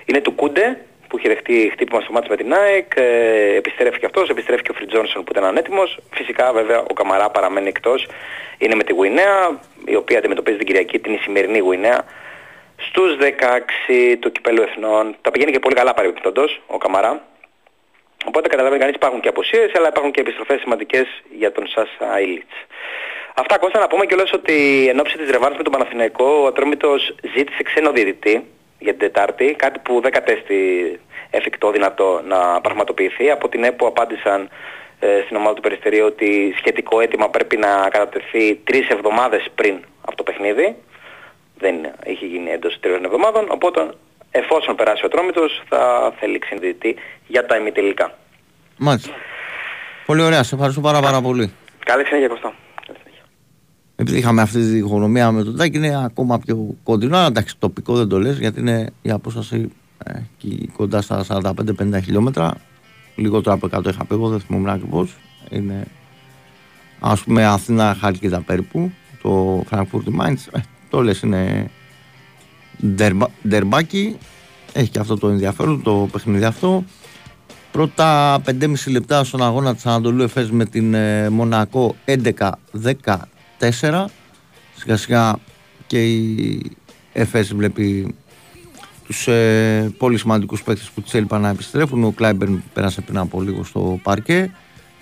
Είναι 0.06 0.22
του 0.22 0.36
Κούντε 0.36 0.78
που 1.08 1.18
είχε 1.18 1.28
δεχτεί 1.28 1.70
χτύπημα 1.72 2.02
στο 2.02 2.12
μάτς 2.12 2.28
με 2.28 2.36
την 2.36 2.54
ΑΕΚ, 2.54 2.92
ε, 2.96 3.56
επιστρέφει 3.56 4.00
και 4.00 4.06
αυτός, 4.06 4.30
επιστρέφει 4.30 4.62
και 4.62 4.72
ο 4.72 4.74
Φριτ 4.74 4.90
Τζόνσον 4.90 5.24
που 5.24 5.32
ήταν 5.32 5.44
ανέτοιμος. 5.44 6.00
Φυσικά 6.12 6.54
βέβαια 6.54 6.80
ο 6.80 6.94
Καμαρά 6.94 7.30
παραμένει 7.30 7.68
εκτός, 7.68 8.08
είναι 8.58 8.76
με 8.76 8.84
τη 8.84 8.94
Γουινέα, 8.94 9.60
η 9.86 9.96
οποία 9.96 10.18
αντιμετωπίζει 10.18 10.58
την 10.58 10.66
Κυριακή 10.66 11.00
την 11.00 11.20
σημερινή 11.22 11.60
Γουινέα. 11.60 12.04
Στους 12.78 13.18
16 13.20 14.18
του 14.20 14.32
Κυπέλου 14.32 14.62
Εθνών, 14.62 15.16
τα 15.22 15.32
πηγαίνει 15.32 15.52
και 15.52 15.60
πολύ 15.60 15.76
καλά 15.76 15.94
παρεμπιπτόντως 15.94 16.62
ο 16.68 16.78
Καμαρά. 16.78 17.24
Οπότε 18.26 18.48
καταλαβαίνει 18.48 18.82
κανείς 18.82 18.96
υπάρχουν 18.96 19.20
και 19.20 19.28
αποσίες, 19.28 19.72
αλλά 19.76 19.88
υπάρχουν 19.88 20.12
και 20.12 20.22
επιστροφές 20.22 20.60
σημαντικές 20.60 21.08
για 21.38 21.52
τον 21.52 21.68
Σάσα 21.68 22.20
Ήλιτς. 22.20 22.56
Αυτά 23.36 23.58
Κώστα 23.58 23.80
να 23.80 23.88
πούμε 23.88 24.06
κιόλας 24.06 24.34
ότι 24.34 24.88
εν 24.90 25.00
ώψη 25.00 25.18
της 25.18 25.30
ρεβάνης 25.30 25.58
με 25.58 25.64
τον 25.64 25.72
Παναθηναϊκό 25.72 26.26
ο 26.26 26.46
Ατρόμητος 26.48 27.16
ζήτησε 27.36 27.64
ξένο 27.64 27.92
διαιτητή 27.92 28.46
για 28.80 28.92
την 28.92 29.00
Τετάρτη, 29.00 29.56
κάτι 29.58 29.80
που 29.80 30.02
δεν 30.02 30.12
κατέστη 30.12 30.60
εφικτό 31.30 31.72
δυνατό 31.72 32.22
να 32.26 32.62
πραγματοποιηθεί. 32.62 33.32
Από 33.32 33.50
την 33.50 33.64
ΕΠΟ 33.64 33.88
απάντησαν 33.88 34.50
ε, 35.00 35.22
στην 35.26 35.36
ομάδα 35.36 35.56
του 35.56 35.62
Περιστερίου 35.62 36.06
ότι 36.06 36.54
σχετικό 36.58 37.00
αίτημα 37.00 37.30
πρέπει 37.30 37.58
να 37.58 37.88
κατατεθεί 37.90 38.56
τρεις 38.56 38.88
εβδομάδες 38.90 39.46
πριν 39.56 39.80
από 40.06 40.16
το 40.16 40.24
παιχνίδι. 40.24 40.76
Δεν 41.58 41.76
είχε 42.06 42.26
γίνει 42.26 42.50
εντός 42.50 42.80
τριών 42.80 43.06
εβδομάδων, 43.06 43.46
οπότε 43.50 43.94
εφόσον 44.32 44.76
περάσει 44.76 45.06
ο 45.06 45.08
Τρόμητος 45.08 45.62
θα 45.70 46.14
θέλει 46.20 46.40
ξενδιητή 46.40 46.96
για 47.28 47.46
τα 47.46 47.58
ημιτελικά. 47.58 48.18
Μάλιστα. 48.78 49.12
Πολύ 50.06 50.22
ωραία, 50.22 50.44
σε 50.44 50.56
ευχαριστώ 50.56 50.82
πάρα, 50.82 51.00
πάρα 51.00 51.22
πολύ. 51.22 51.54
Καλή 51.86 52.06
συνέχεια 52.06 52.28
Κωστό. 52.28 52.54
Επειδή 53.96 54.18
είχαμε 54.18 54.42
αυτή 54.42 54.58
τη 54.58 54.66
διχονομία 54.66 55.32
με 55.32 55.44
τον 55.44 55.58
Τάκη, 55.58 55.78
είναι 55.78 56.04
ακόμα 56.06 56.40
πιο 56.40 56.76
κοντινό. 56.84 57.18
Αλλά 57.18 57.26
εντάξει, 57.26 57.58
τοπικό 57.60 57.96
δεν 57.96 58.08
το 58.08 58.20
λες 58.20 58.38
γιατί 58.40 58.60
είναι 58.60 58.90
η 59.02 59.12
απόσταση 59.12 59.72
ε, 60.04 60.12
εκεί 60.18 60.72
κοντά 60.78 61.02
στα 61.02 61.26
45-50 61.30 61.52
χιλιόμετρα. 62.04 62.54
Λιγότερο 63.16 63.56
από 63.56 63.70
100 63.78 63.88
είχα 63.88 64.06
πει 64.06 64.14
εγώ, 64.14 64.30
δεν 64.30 64.40
θυμόμουν 64.40 64.70
ακριβώς. 64.70 65.16
Είναι 65.50 65.88
ας 67.00 67.24
πούμε 67.24 67.46
Αθήνα 67.46 67.98
Χάλκιδα 68.00 68.42
περίπου. 68.42 68.92
Το 69.22 69.64
Frankfurt 69.72 70.22
Mainz. 70.22 70.60
Ε, 70.96 70.98
το 70.98 71.04
λες 71.04 71.22
είναι 71.22 71.70
ντερμπα, 72.82 73.26
ντερμπάκι. 73.42 74.18
Έχει 74.74 74.90
και 74.90 75.00
αυτό 75.00 75.18
το 75.18 75.28
ενδιαφέρον 75.28 75.84
το 75.84 76.10
παιχνίδι 76.12 76.44
αυτό. 76.44 76.84
Πρώτα 77.72 78.42
5,5 78.46 78.74
λεπτά 78.88 79.24
στον 79.24 79.44
αγώνα 79.44 79.76
της 79.76 79.86
Ανατολού 79.86 80.24
Εφές 80.24 80.52
με 80.52 80.66
την 80.66 80.94
ε, 80.94 81.30
Μονακό 81.30 81.96
11-14. 82.06 84.06
Σιγά 84.76 84.98
σιγά 84.98 85.36
και 85.88 86.06
η 86.06 86.72
Εφές 87.14 87.54
βλέπει 87.54 88.16
τους 89.06 89.28
ε, 89.28 89.94
πολύ 89.98 90.18
σημαντικούς 90.18 90.64
παίκτες 90.64 90.90
που 90.90 91.02
της 91.02 91.14
έλειπαν 91.14 91.42
να 91.42 91.50
επιστρέφουν. 91.50 92.04
Ο 92.04 92.12
Κλάιμπερν 92.12 92.64
πέρασε 92.74 93.02
πριν 93.02 93.18
από 93.18 93.42
λίγο 93.42 93.64
στο 93.64 94.00
παρκέ 94.04 94.52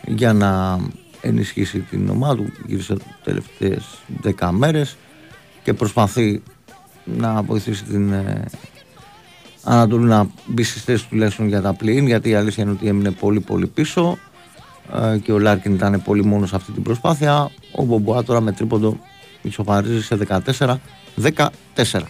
για 0.06 0.34
να 0.34 0.80
ενισχύσει 1.22 1.80
την 1.80 2.10
ομάδα 2.10 2.36
του. 2.36 2.52
Γύρισε 2.68 2.96
τελευταίες 3.24 3.84
10 4.40 4.50
μέρες 4.52 4.98
και 5.64 5.74
προσπαθεί 5.74 6.42
να 7.04 7.42
βοηθήσει 7.42 7.84
την 7.84 8.12
ε, 8.12 8.46
Ανατολή 9.64 10.06
να 10.06 10.28
μπει 10.46 10.64
στις 10.64 10.84
θέσεις 10.84 11.08
τουλάχιστον 11.08 11.48
για 11.48 11.62
τα 11.62 11.74
πλήν 11.74 12.08
γιατί 12.08 12.30
η 12.30 12.36
αλήθεια 12.36 12.64
είναι 12.64 12.72
ότι 12.72 12.88
έμεινε 12.88 13.12
πολύ 13.12 13.40
πολύ 13.40 13.68
πίσω 13.68 14.18
ε, 15.14 15.18
και 15.18 15.32
ο 15.32 15.40
Λάρκιν 15.40 15.74
ήταν 15.74 16.02
πολύ 16.02 16.26
μόνος 16.26 16.50
σε 16.50 16.56
αυτή 16.56 16.72
την 16.72 16.84
προσπάθεια. 16.84 17.50
Ο 17.76 17.84
Μπομποά 17.84 18.24
τώρα 18.24 18.42
με 18.42 18.52
τρίποντο 18.52 18.98
μισοπαρίζει 19.42 20.04
σε 20.04 20.18
14 20.58 20.76
14 21.76 22.02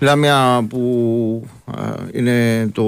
Λάμια 0.00 0.66
που 0.68 1.48
ε, 1.76 2.18
είναι, 2.18 2.68
το, 2.72 2.84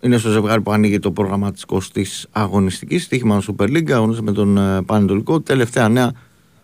είναι 0.00 0.16
στο 0.16 0.30
ζευγάρι 0.30 0.60
που 0.60 0.72
ανοίγει 0.72 0.98
το 0.98 1.10
πρόγραμμα 1.10 1.52
της 1.52 1.64
20ης 1.68 2.24
αγωνιστικής 2.32 3.02
στοίχημα 3.02 3.42
Super 3.46 3.64
League 3.64 3.90
αγωνίζεται 3.90 4.24
με 4.24 4.32
τον 4.32 4.56
ε, 4.56 4.82
Πανετολικό. 4.82 5.40
Τελευταία 5.40 5.88
νέα 5.88 6.12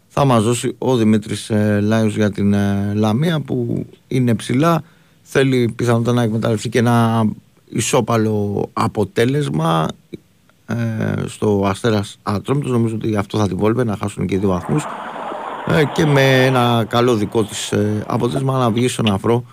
θα 0.08 0.24
μας 0.24 0.42
δώσει 0.42 0.74
ο 0.78 0.96
Δημήτρης 0.96 1.50
ε, 1.50 1.80
Λάιος 1.82 2.16
για 2.16 2.30
την 2.30 2.52
ε, 2.52 2.92
Λαμία 2.94 3.40
που 3.40 3.86
είναι 4.08 4.34
ψηλά. 4.34 4.82
Θέλει 5.22 5.72
πιθανότατα 5.76 6.12
να 6.12 6.22
εκμεταλλευτεί 6.22 6.68
και 6.68 6.78
ένα 6.78 7.24
ισόπαλο 7.68 8.68
αποτέλεσμα 8.72 9.88
ε, 10.66 10.74
στο 11.26 11.64
Αστέρας 11.66 12.18
Ατρόμητος. 12.22 12.70
Νομίζω 12.70 12.94
ότι 12.94 13.16
αυτό 13.16 13.38
θα 13.38 13.48
την 13.48 13.56
βόλβε 13.56 13.84
να 13.84 13.96
χάσουν 13.96 14.26
και 14.26 14.38
δύο 14.38 14.48
βαθμούς. 14.48 14.84
ε, 14.84 15.11
και 15.94 16.04
με 16.04 16.44
ένα 16.44 16.86
καλό 16.88 17.14
δικό 17.14 17.44
της 17.44 17.72
ε, 17.72 18.04
αποτέλεσμα 18.06 18.58
να 18.58 18.70
βγει 18.70 18.88
στον 18.88 19.12
αφρό 19.12 19.44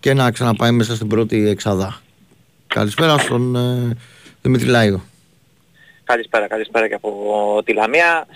και 0.00 0.14
να 0.14 0.30
ξαναπάει 0.30 0.70
μέσα 0.70 0.94
στην 0.94 1.08
πρώτη 1.08 1.48
εξάδα. 1.48 2.00
Καλησπέρα 2.66 3.18
στον 3.18 3.56
ε, 3.56 3.96
Δημήτρη 4.42 4.66
Λάιο. 4.66 5.02
Καλησπέρα, 6.04 6.46
καλησπέρα 6.46 6.88
και 6.88 6.94
από 6.94 7.62
τη 7.64 7.72
Λαμία. 7.72 8.26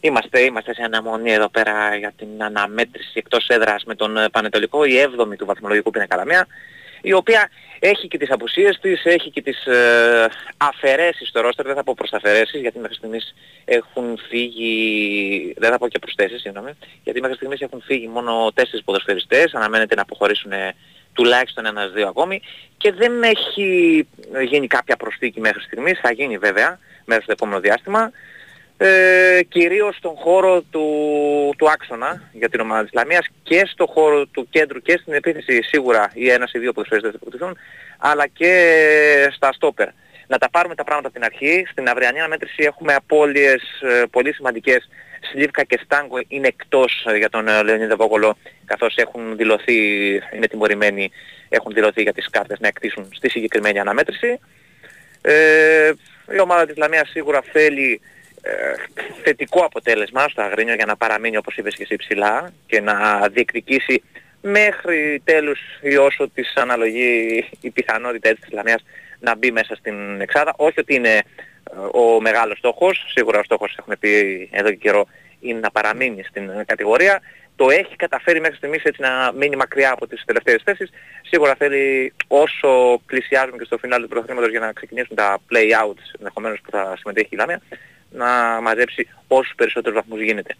Είμαστε, 0.00 0.40
είμαστε 0.40 0.74
σε 0.74 0.82
αναμονή 0.82 1.32
εδώ 1.32 1.48
πέρα 1.48 1.96
για 1.96 2.12
την 2.16 2.28
αναμέτρηση 2.38 3.12
εκτός 3.14 3.48
έδρας 3.48 3.84
με 3.84 3.94
τον 3.94 4.16
ε, 4.16 4.28
Πανετολικό, 4.28 4.84
η 4.84 4.92
7η 5.18 5.36
του 5.36 5.46
βαθμολογικού 5.46 5.90
πίνακα 5.90 6.16
Λαμία, 6.16 6.40
η 6.40 6.46
οποία 7.12 7.50
έχει 7.78 8.08
και 8.08 8.18
τις 8.18 8.30
απουσίες 8.30 8.78
της, 8.80 9.04
έχει 9.04 9.30
και 9.30 9.42
τις 9.42 9.66
ε, 9.66 10.28
αφαιρέσεις 10.56 11.28
στο 11.28 11.40
ρόστερ, 11.40 11.66
δεν 11.66 11.74
θα 11.74 11.84
πω 11.84 11.94
προσταφαιρέσεις, 11.96 12.60
γιατί 12.60 12.78
μέχρι 12.78 12.96
στιγμής 12.96 13.34
έχουν 13.64 14.18
φύγει, 14.28 15.54
δεν 15.58 15.70
θα 15.70 15.78
πω 15.78 15.88
και 15.88 15.98
προσθέσεις, 15.98 16.40
συγγνώμη, 16.40 16.70
γιατί 17.04 17.20
μέχρι 17.20 17.36
στιγμής 17.36 17.60
έχουν 17.60 17.82
φύγει 17.82 18.08
μόνο 18.08 18.52
τέσσερις 18.54 18.84
ποδοσφαιριστές, 18.84 19.54
αναμένεται 19.54 19.94
να 19.94 20.02
αποχωρήσουν 20.02 20.52
ε, 20.52 20.74
τουλάχιστον 21.12 21.66
ένας-δύο 21.66 22.08
ακόμη. 22.08 22.42
Και 22.76 22.92
δεν 22.92 23.22
έχει 23.22 24.08
γίνει 24.48 24.66
κάποια 24.66 24.96
προσθήκη 24.96 25.40
μέχρι 25.40 25.62
στιγμής, 25.62 25.98
θα 26.00 26.12
γίνει 26.12 26.38
βέβαια 26.38 26.78
μέσα 27.04 27.20
στο 27.20 27.32
επόμενο 27.32 27.60
διάστημα 27.60 28.10
ε, 28.82 29.42
κυρίως 29.48 29.96
στον 29.96 30.14
χώρο 30.16 30.62
του, 30.70 30.84
του 31.58 31.70
άξονα 31.70 32.30
για 32.32 32.48
την 32.48 32.60
ομάδα 32.60 32.82
της 32.82 32.92
Λαμίας 32.92 33.26
και 33.42 33.66
στο 33.66 33.86
χώρο 33.86 34.26
του 34.26 34.48
κέντρου 34.50 34.82
και 34.82 34.98
στην 35.00 35.12
επίθεση 35.12 35.62
σίγουρα 35.62 36.10
οι 36.14 36.30
ένας 36.30 36.52
ή 36.52 36.58
δύο 36.58 36.72
ποδοσφαιριστές 36.72 37.10
θα 37.12 37.18
υποκτηθούν 37.20 37.56
αλλά 37.98 38.26
και 38.26 38.52
στα 39.32 39.52
στόπερ. 39.52 39.88
Να 40.26 40.38
τα 40.38 40.50
πάρουμε 40.50 40.74
τα 40.74 40.84
πράγματα 40.84 41.08
από 41.08 41.16
την 41.16 41.26
αρχή. 41.26 41.66
Στην 41.70 41.88
αυριανή 41.88 42.18
αναμέτρηση 42.18 42.62
έχουμε 42.62 42.94
απώλειες 42.94 43.62
ε, 43.80 44.02
πολύ 44.10 44.34
σημαντικές. 44.34 44.88
Σλίβκα 45.30 45.64
και 45.64 45.80
Στάγκο 45.84 46.18
είναι 46.28 46.46
εκτός 46.46 47.04
ε, 47.08 47.16
για 47.16 47.28
τον 47.28 47.48
ε, 47.48 47.62
Λεωνίδα 47.62 47.96
Βόκολο 47.96 48.36
καθώς 48.64 48.96
έχουν 48.96 49.36
δηλωθεί, 49.36 50.10
είναι 50.34 50.46
τιμωρημένοι, 50.50 51.10
έχουν 51.48 51.72
δηλωθεί 51.72 52.02
για 52.02 52.12
τις 52.12 52.30
κάρτες 52.30 52.58
να 52.60 52.68
εκτίσουν 52.68 53.08
στη 53.12 53.30
συγκεκριμένη 53.30 53.78
αναμέτρηση. 53.78 54.38
Ε, 55.22 55.92
η 56.34 56.40
ομάδα 56.40 56.66
της 56.66 56.76
Λαμίας 56.76 57.08
σίγουρα 57.08 57.42
θέλει 57.52 58.00
ε, 58.02 58.19
θετικό 59.22 59.64
αποτέλεσμα 59.64 60.28
στο 60.28 60.42
Αγρίνιο 60.42 60.74
για 60.74 60.86
να 60.86 60.96
παραμείνει 60.96 61.36
όπως 61.36 61.56
είπες 61.56 61.74
και 61.74 61.82
εσύ 61.82 61.96
ψηλά 61.96 62.52
και 62.66 62.80
να 62.80 63.28
διεκδικήσει 63.28 64.02
μέχρι 64.42 65.20
τέλους 65.24 65.60
ή 65.82 65.96
όσο 65.96 66.28
της 66.28 66.52
αναλογεί 66.56 67.44
η 67.60 67.70
πιθανότητα 67.70 68.28
έτσι 68.28 68.42
της 68.42 68.52
Λαμίας 68.52 68.84
να 69.20 69.36
μπει 69.36 69.52
μέσα 69.52 69.74
στην 69.74 70.20
εξάδα. 70.20 70.54
Όχι 70.56 70.80
ότι 70.80 70.94
είναι 70.94 71.14
ε, 71.14 71.22
ο 71.92 72.20
μεγάλος 72.20 72.58
στόχος, 72.58 73.04
σίγουρα 73.14 73.38
ο 73.38 73.42
στόχος 73.42 73.76
έχουμε 73.78 73.96
πει 73.96 74.48
εδώ 74.52 74.70
και 74.70 74.76
καιρό 74.76 75.06
είναι 75.40 75.58
να 75.58 75.70
παραμείνει 75.70 76.22
στην 76.22 76.50
κατηγορία. 76.66 77.20
Το 77.56 77.70
έχει 77.70 77.96
καταφέρει 77.96 78.40
μέχρι 78.40 78.56
στιγμής 78.56 78.82
έτσι 78.82 79.00
να 79.00 79.32
μείνει 79.32 79.56
μακριά 79.56 79.92
από 79.92 80.06
τις 80.06 80.22
τελευταίες 80.26 80.62
θέσεις. 80.64 80.90
Σίγουρα 81.22 81.54
θέλει 81.54 82.12
όσο 82.26 83.00
πλησιάζουμε 83.06 83.56
και 83.58 83.64
στο 83.64 83.78
φινάλι 83.78 84.02
του 84.02 84.08
πρωταθλήματος 84.08 84.50
για 84.50 84.60
να 84.60 84.72
ξεκινήσουν 84.72 85.16
τα 85.16 85.38
play-outs 85.50 86.04
ενδεχομένως 86.18 86.60
που 86.60 86.70
θα 86.70 86.94
συμμετέχει 86.98 87.28
η 87.30 87.36
Λαμία 87.36 87.60
να 88.10 88.60
μαζέψει 88.60 89.08
όσους 89.28 89.54
περισσότερους 89.56 89.98
βαθμούς 89.98 90.20
γίνεται. 90.20 90.56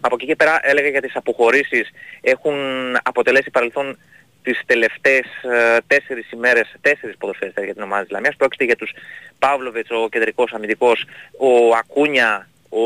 Από 0.00 0.14
εκεί 0.14 0.26
και 0.26 0.36
πέρα 0.36 0.58
έλεγα 0.62 0.88
για 0.88 1.00
τις 1.00 1.16
αποχωρήσεις 1.16 1.90
έχουν 2.20 2.54
αποτελέσει 3.02 3.50
παρελθόν 3.50 3.98
τις 4.42 4.60
τελευταίες 4.66 5.24
ε, 5.42 5.76
τέσσερις 5.86 6.30
ημέρες, 6.30 6.74
τέσσερις 6.80 7.16
ποδοσφαιριστές 7.16 7.64
για 7.64 7.74
την 7.74 7.82
ομάδα 7.82 8.02
της 8.02 8.10
Λαμίας. 8.10 8.36
Πρόκειται 8.36 8.64
για 8.64 8.76
τους 8.76 8.92
Παύλοβιτς, 9.38 9.90
ο 9.90 10.08
κεντρικός 10.08 10.52
αμυντικός, 10.52 11.04
ο 11.38 11.74
Ακούνια, 11.76 12.48
ο 12.68 12.78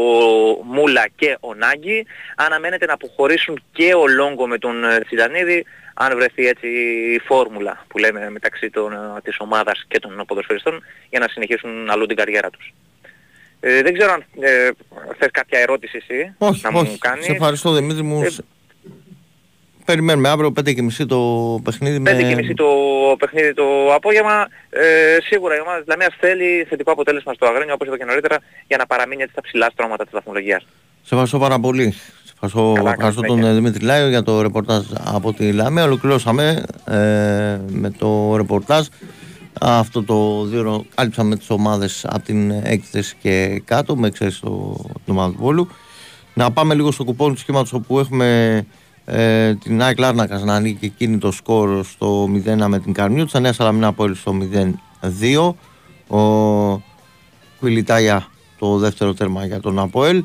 Μούλα 0.65 1.07
και 1.17 1.37
ο 1.41 1.55
Νάγκη. 1.55 2.07
Αναμένεται 2.37 2.87
να 2.87 2.93
αποχωρήσουν 2.93 3.63
και 3.73 3.95
ο 3.95 4.07
Λόγκο 4.07 4.47
με 4.47 4.59
τον 4.59 4.85
ε, 4.85 5.01
Τσιτανίδη. 5.01 5.65
αν 5.95 6.17
βρεθεί 6.17 6.47
έτσι 6.47 6.67
η 7.15 7.19
φόρμουλα 7.19 7.85
που 7.89 7.99
λέμε 7.99 8.31
μεταξύ 8.31 8.71
των, 8.71 8.93
ε, 8.93 9.21
της 9.23 9.37
ομάδας 9.39 9.85
και 9.89 9.99
των 9.99 10.25
ποδοσφαιριστών 10.27 10.85
για 11.11 11.19
να 11.19 11.29
συνεχίσουν 11.29 11.91
αλλού 11.91 12.07
την 12.07 12.17
καριέρα 12.17 12.51
τους. 12.51 12.73
Ε, 13.61 13.83
δεν 13.83 13.93
ξέρω 13.95 14.13
αν 14.13 14.25
ε, 14.41 14.71
θες 15.19 15.29
κάποια 15.31 15.59
ερώτηση 15.59 15.97
εσύ 16.09 16.35
Όχι, 16.39 16.61
να 16.65 16.71
μου 16.73 16.79
όχι. 16.81 16.99
κάνεις; 16.99 17.25
Σε 17.25 17.33
ευχαριστώ 17.33 17.73
Δημήτρη 17.73 18.03
μου. 18.03 18.23
Ε, 18.23 18.29
Περιμένουμε 19.85 20.29
αύριο 20.29 20.53
5.30 20.65 21.07
το 21.09 21.19
παιχνίδι 21.65 21.99
με... 21.99 22.11
5.30 22.51 22.53
το 22.57 22.67
παιχνίδι 23.19 23.55
το 23.55 23.95
απόγευμα. 23.95 24.49
Ε, 24.71 25.17
σίγουρα 25.23 25.57
η 25.57 25.61
ομάδα 25.61 25.79
της 25.79 25.87
Λαμίας 25.87 26.15
θέλει 26.21 26.67
θετικό 26.69 26.93
αποτέλεσμα 26.93 27.33
στο 27.35 27.47
Αγρίνιο 27.47 27.75
όπως 27.75 27.87
είπα 27.87 27.97
και 27.99 28.05
νωρίτερα 28.05 28.39
για 28.67 28.77
να 28.77 28.87
παραμείνει 28.87 29.23
έτσι 29.23 29.33
στα 29.33 29.43
ψηλά 29.43 29.69
στρώματα 29.73 30.03
της 30.05 30.13
βαθμολογίας. 30.13 30.63
Σε 31.03 31.09
ευχαριστώ 31.15 31.39
πάρα 31.39 31.59
πολύ. 31.59 31.91
Σε 32.25 32.33
ευχαριστώ, 32.33 32.73
Καλά, 32.77 32.91
ευχαριστώ 32.91 33.21
καλή 33.21 33.33
τον 33.33 33.37
συνέχεια. 33.43 33.59
ε, 33.59 33.61
Δημήτρη 33.61 33.85
Λάιο 33.85 34.09
για 34.09 34.23
το 34.23 34.43
ρεπορτάζ 34.43 34.85
από 35.05 35.33
τη 35.33 35.53
Λαμία. 35.53 35.85
Ολοκληρώσαμε 35.85 36.65
ε, 36.89 36.95
με 37.69 37.91
το 37.99 38.37
ρεπορτάζ. 38.37 38.87
Αυτό 39.61 40.03
το 40.03 40.45
δύο 40.45 40.61
ώρο 40.61 40.85
κάλυψαμε 40.95 41.37
τις 41.37 41.51
ομάδες 41.51 42.05
από 42.09 42.25
την 42.25 42.51
έκθεση 42.51 43.17
και 43.23 43.63
κάτω, 43.65 43.97
με 43.97 44.07
εξαίρεση 44.07 44.41
το, 44.41 44.77
την 45.05 45.15
ομάδα 45.15 45.33
του 45.33 45.39
Βόλου. 45.41 45.69
Να 46.35 46.51
πάμε 46.51 46.75
λίγο 46.75 46.91
στο 46.91 47.05
κουπόνι 47.05 47.35
του 47.35 47.41
σχήματος 47.41 47.73
όπου 47.73 47.99
έχουμε 47.99 48.67
ε, 49.05 49.55
την 49.55 49.83
ΑΕΚ 49.83 49.99
Λάρνακας 49.99 50.43
να 50.43 50.55
ανοίγει 50.55 50.75
και 50.75 50.87
εκείνη 50.87 51.19
το 51.19 51.31
σκορ 51.31 51.85
στο 51.85 52.25
0 52.25 52.65
με 52.67 52.79
την 52.79 52.93
Καρμιού. 52.93 53.25
Της 53.25 53.41
Νέα 53.41 53.53
Σαλαμίνα 53.53 53.87
από 53.87 54.15
στο 54.15 54.35
0-2. 56.09 56.17
Ο 56.17 56.83
Κουιλιτάγια 57.61 58.27
το 58.59 58.77
δεύτερο 58.79 59.15
τέρμα 59.15 59.47
για 59.47 59.61
τον 59.61 59.79
Αποέλ. 59.79 60.25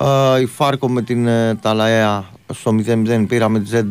Ε, 0.00 0.40
η 0.40 0.46
Φάρκο 0.46 0.88
με 0.88 1.02
την 1.02 1.26
ε, 1.26 1.54
Ταλαέα 1.54 2.24
στο 2.52 2.74
0-0 2.86 3.24
πήραμε 3.28 3.60
τη 3.60 3.70
Z 3.72 3.82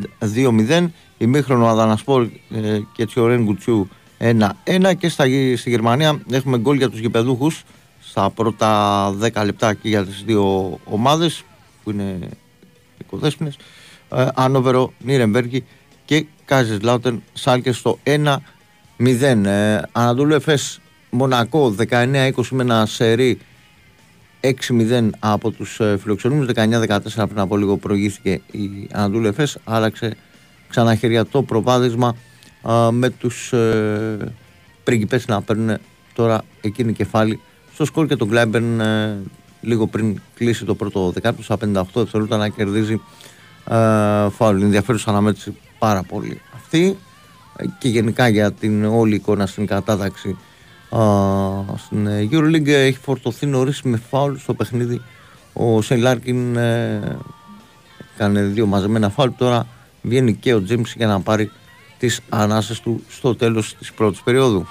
2-0. 0.70 0.88
Η 1.18 1.26
Μίχρονο 1.26 1.68
Αδανασπόρ 1.68 2.28
ε, 2.50 2.80
και 2.94 3.06
Τσιορέν 3.06 3.44
Γκουτσιού 3.44 3.90
1-1 4.19 4.94
και 4.98 5.10
στα, 5.10 5.26
γη- 5.26 5.57
στη 5.57 5.69
Γερμανία 5.69 6.22
έχουμε 6.31 6.57
γκολ 6.57 6.77
για 6.77 6.90
τους 6.90 6.99
γηπεδούχους 6.99 7.64
στα 8.02 8.30
πρώτα 8.30 9.10
10 9.22 9.44
λεπτά 9.45 9.73
και 9.73 9.90
για 9.90 10.06
τις 10.06 10.23
δύο 10.26 10.80
ομάδες 10.84 11.44
που 11.84 11.91
είναι 11.91 12.19
οικοδέσποινες 12.98 13.57
ε, 14.10 14.27
Άνοβερο, 14.34 14.94
Νίρεμβέργη 14.99 15.64
και 16.06 16.26
Κάζες 16.45 16.81
Λάουτεν 16.81 17.23
Σάλκε 17.34 17.72
στο 17.72 17.99
1-0 18.03 18.35
ε, 19.45 19.81
Ανατολού 19.91 20.34
Εφές 20.34 20.80
Μονακό 21.10 21.76
19-20 21.90 22.31
με 22.49 22.61
ένα 22.61 22.85
σερί 22.85 23.40
6-0 24.41 25.10
από 25.19 25.52
τους 25.52 25.80
ε, 25.80 25.98
φιλοξενούμενους. 26.02 26.49
19-14 26.56 26.99
πριν 27.14 27.40
από 27.40 27.57
λίγο 27.57 27.77
προηγήθηκε 27.77 28.41
η 28.52 28.88
Ανατολού 28.91 29.27
Εφές. 29.27 29.57
Άλλαξε 29.64 30.15
ξανά 30.69 30.95
χέρια 30.95 31.26
το 31.26 31.44
προβάδισμα 31.44 32.15
α, 32.72 32.91
με 32.91 33.10
τους 33.10 33.53
ε, 33.53 34.34
πρίγκιπες 34.84 35.27
να 35.27 35.41
παίρνουν 35.41 35.77
τώρα 36.14 36.41
εκείνη 36.61 36.94
κεφάλι 36.94 37.40
στο 37.73 37.85
σκορ 37.85 38.07
και 38.07 38.15
τον 38.15 38.27
Γκλάιμπερν 38.27 38.80
ε, 38.80 39.18
λίγο 39.61 39.88
πριν 39.88 40.22
κλείσει 40.35 40.65
το 40.65 40.76
πρώτο 40.76 41.11
δεκάλεπτο 41.11 41.44
στα 41.44 41.56
58 41.56 41.60
δευτερόλεπτα 41.94 42.38
να 42.38 42.49
κερδίζει 42.49 43.02
ε, 43.69 44.30
φάουλ. 44.30 44.61
Ενδιαφέρουσα 44.61 45.10
αναμέτρηση 45.10 45.57
πάρα 45.80 46.03
πολύ 46.03 46.41
αυτή. 46.56 46.98
Ε, 47.57 47.65
και 47.80 47.88
γενικά 47.88 48.27
για 48.27 48.52
την 48.52 48.85
όλη 48.85 49.15
εικόνα 49.15 49.45
στην 49.45 49.65
κατάταξη 49.65 50.38
α, 50.90 50.99
στην 51.77 52.07
ε, 52.07 52.30
EuroLeague 52.31 52.68
έχει 52.68 52.98
φορτωθεί 52.98 53.45
νωρίς 53.45 53.81
με 53.81 53.98
φάουλ 54.10 54.35
στο 54.35 54.53
παιχνίδι. 54.53 55.02
Ο 55.53 55.81
Σέιν 55.82 56.00
Λάρκιν 55.99 56.56
ε, 56.56 57.18
έκανε 58.15 58.41
δύο 58.41 58.65
μαζεμένα 58.65 59.10
φάουλ. 59.10 59.30
Τώρα 59.38 59.68
βγαίνει 60.02 60.34
και 60.34 60.53
ο 60.53 60.64
Τζίμς 60.64 60.94
για 60.94 61.07
να 61.07 61.19
πάρει 61.19 61.52
τις 62.04 62.20
ανάσες 62.30 62.80
του 62.80 63.04
στο 63.10 63.36
τέλος 63.36 63.76
της 63.76 63.94
πρώτης 63.94 64.22
περίοδου 64.22 64.68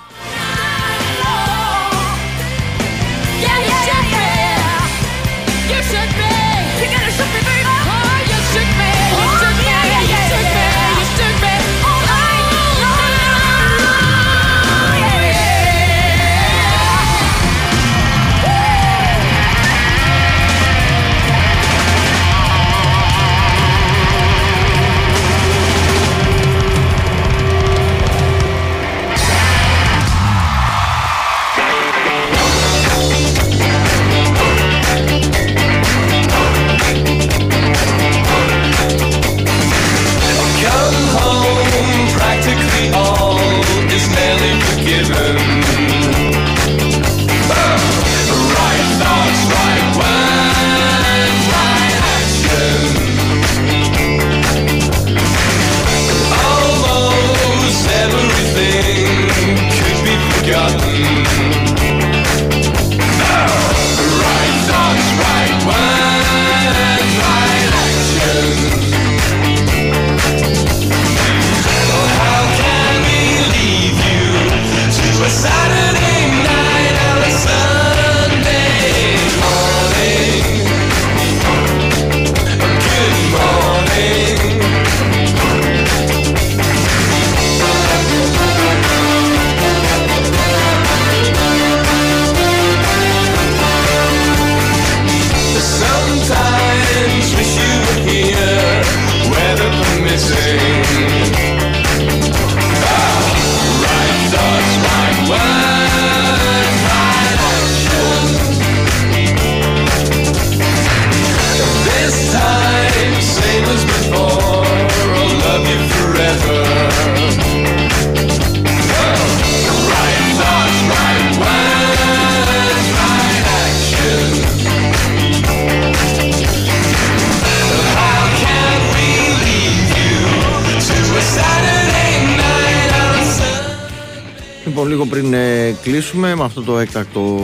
με 136.43 136.48
αυτό 136.48 136.62
το 136.62 136.78
έκτακτο 136.78 137.40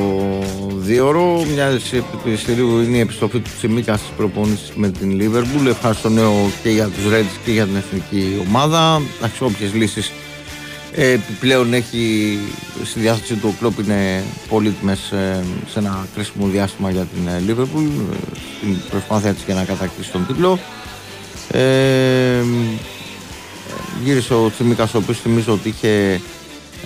δίωρο, 0.76 1.44
μια 1.54 1.80
επιστηρίου 2.24 2.80
είναι 2.80 2.96
η 2.96 3.00
επιστροφή 3.00 3.38
του 3.38 3.50
Τσιμίκα 3.56 3.96
στις 3.96 4.08
προπονήσεις 4.16 4.72
με 4.74 4.90
την 4.90 5.10
Λίβερπουλ. 5.10 5.66
Ευχαριστώ 5.66 6.08
νέο 6.08 6.32
και 6.62 6.70
για 6.70 6.84
τους 6.84 7.04
Reds 7.12 7.38
και 7.44 7.50
για 7.50 7.64
την 7.64 7.76
εθνική 7.76 8.44
ομάδα. 8.48 9.02
Εντάξει, 9.16 9.44
όποιες 9.44 9.74
λύσεις 9.74 10.12
ε, 10.92 11.10
επιπλέον 11.10 11.72
έχει 11.72 12.38
στη 12.84 13.00
διάθεση 13.00 13.34
του 13.34 13.48
ο 13.48 13.54
Κλόπ 13.60 13.78
είναι 13.78 14.22
πολύτιμες 14.48 15.10
ε, 15.10 15.44
σε 15.70 15.78
ένα 15.78 16.06
κρίσιμο 16.14 16.46
διάστημα 16.46 16.90
για 16.90 17.06
την 17.14 17.28
ε, 17.28 17.38
Λίβερπουλ 17.38 17.84
ε, 17.84 18.16
στην 18.58 18.76
προσπάθεια 18.90 19.32
της 19.34 19.42
για 19.44 19.54
να 19.54 19.64
κατακτήσει 19.64 20.10
τον 20.10 20.26
τίτλο. 20.26 20.58
Ε, 21.50 22.42
γύρισε 24.04 24.34
ο 24.34 24.50
Τσιμίκας 24.50 24.94
ο 24.94 24.98
οποίος 24.98 25.20
θυμίζω 25.20 25.52
ότι 25.52 25.68
είχε 25.68 26.20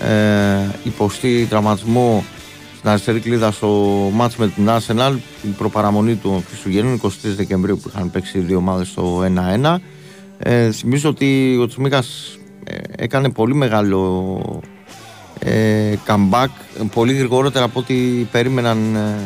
ε, 0.00 0.68
υποστεί 0.84 1.46
τραυματισμό 1.50 2.24
στην 2.76 2.88
αριστερή 2.88 3.20
κλίδα 3.20 3.50
στο 3.50 3.68
μάτς 4.12 4.36
με 4.36 4.48
την 4.48 4.68
Arsenal. 4.68 5.16
Την 5.42 5.54
προπαραμονή 5.54 6.14
του 6.14 6.44
Χριστουγέννου 6.48 7.00
23 7.00 7.08
Δεκεμβρίου 7.22 7.78
που 7.82 7.88
είχαν 7.88 8.10
παίξει 8.10 8.38
οι 8.38 8.40
δύο 8.40 8.56
ομάδες 8.56 8.88
στο 8.88 9.24
1-1 9.62 9.76
Ε, 10.38 10.70
θυμίζω 10.70 11.08
ότι 11.08 11.58
ο 11.60 11.66
Τσιμίκας 11.66 12.38
ε, 12.64 12.76
έκανε 12.96 13.30
πολύ 13.30 13.54
μεγάλο 13.54 14.62
ε, 15.38 15.94
comeback, 16.06 16.46
ε, 16.80 16.84
πολύ 16.94 17.12
γρηγορότερα 17.12 17.64
από 17.64 17.78
ό,τι 17.80 17.94
περίμεναν 18.32 18.94
ε, 18.94 19.16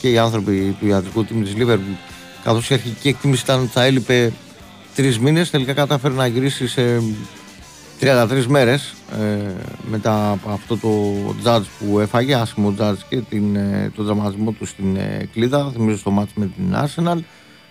και 0.00 0.10
οι 0.10 0.18
άνθρωποι 0.18 0.76
του 0.80 0.86
ιατρικού 0.86 1.24
τίμου 1.24 1.42
της 1.42 1.54
Liverpool. 1.58 1.96
Καθώς 2.44 2.70
η 2.70 2.74
αρχική 2.74 3.08
εκτίμηση 3.08 3.42
ήταν 3.42 3.60
ότι 3.60 3.70
θα 3.70 3.84
έλειπε 3.84 4.32
τρεις 4.94 5.18
μήνες 5.18 5.50
τελικά 5.50 5.72
κατάφερε 5.72 6.14
να 6.14 6.26
γυρίσει 6.26 6.68
σε 6.68 7.02
33 8.00 8.44
μέρες 8.48 8.94
ε, 9.20 9.52
μετά 9.90 10.30
από 10.30 10.50
αυτό 10.50 10.76
το 10.76 10.88
judge 11.44 11.64
που 11.78 11.98
έφαγε, 11.98 12.34
άσχημο 12.34 12.74
judge 12.78 12.98
και 13.08 13.20
την, 13.20 13.56
ε, 13.56 13.92
τον 13.94 14.04
δραματισμό 14.04 14.50
του 14.50 14.66
στην 14.66 14.96
ε, 14.96 15.28
κλίδα, 15.32 15.70
θυμίζω 15.72 15.98
στο 15.98 16.10
μάτς 16.10 16.32
με 16.34 16.46
την 16.56 16.74
Arsenal 16.74 17.18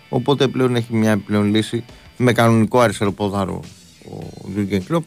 οπότε 0.10 0.48
πλέον 0.48 0.76
έχει 0.76 0.96
μια 0.96 1.12
επιπλέον 1.12 1.46
λύση 1.46 1.84
με 2.18 2.32
κανονικό 2.32 2.80
αριστερό 2.80 3.12
πόδαρο 3.12 3.60
ο 4.06 4.50
Jurgen 4.56 4.80
Klopp 4.90 5.04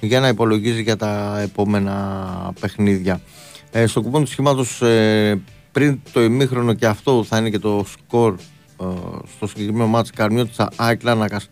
για 0.00 0.20
να 0.20 0.28
υπολογίζει 0.28 0.82
για 0.82 0.96
τα 0.96 1.40
επόμενα 1.40 2.52
παιχνίδια. 2.60 3.20
Ε, 3.70 3.86
στο 3.86 4.02
κουπόν 4.02 4.24
του 4.24 4.30
σχήματος 4.30 4.82
ε, 4.82 5.40
πριν 5.72 6.00
το 6.12 6.22
ημίχρονο 6.22 6.74
και 6.74 6.86
αυτό 6.86 7.24
θα 7.24 7.38
είναι 7.38 7.50
και 7.50 7.58
το 7.58 7.84
σκορ 7.92 8.34
ε, 8.80 8.84
στο 9.36 9.46
συγκεκριμένο 9.46 9.86
μάτς 9.86 10.10
Καρμιώτησα 10.10 10.68
ΑΕΚ 10.76 11.02
Λάνακας 11.02 11.48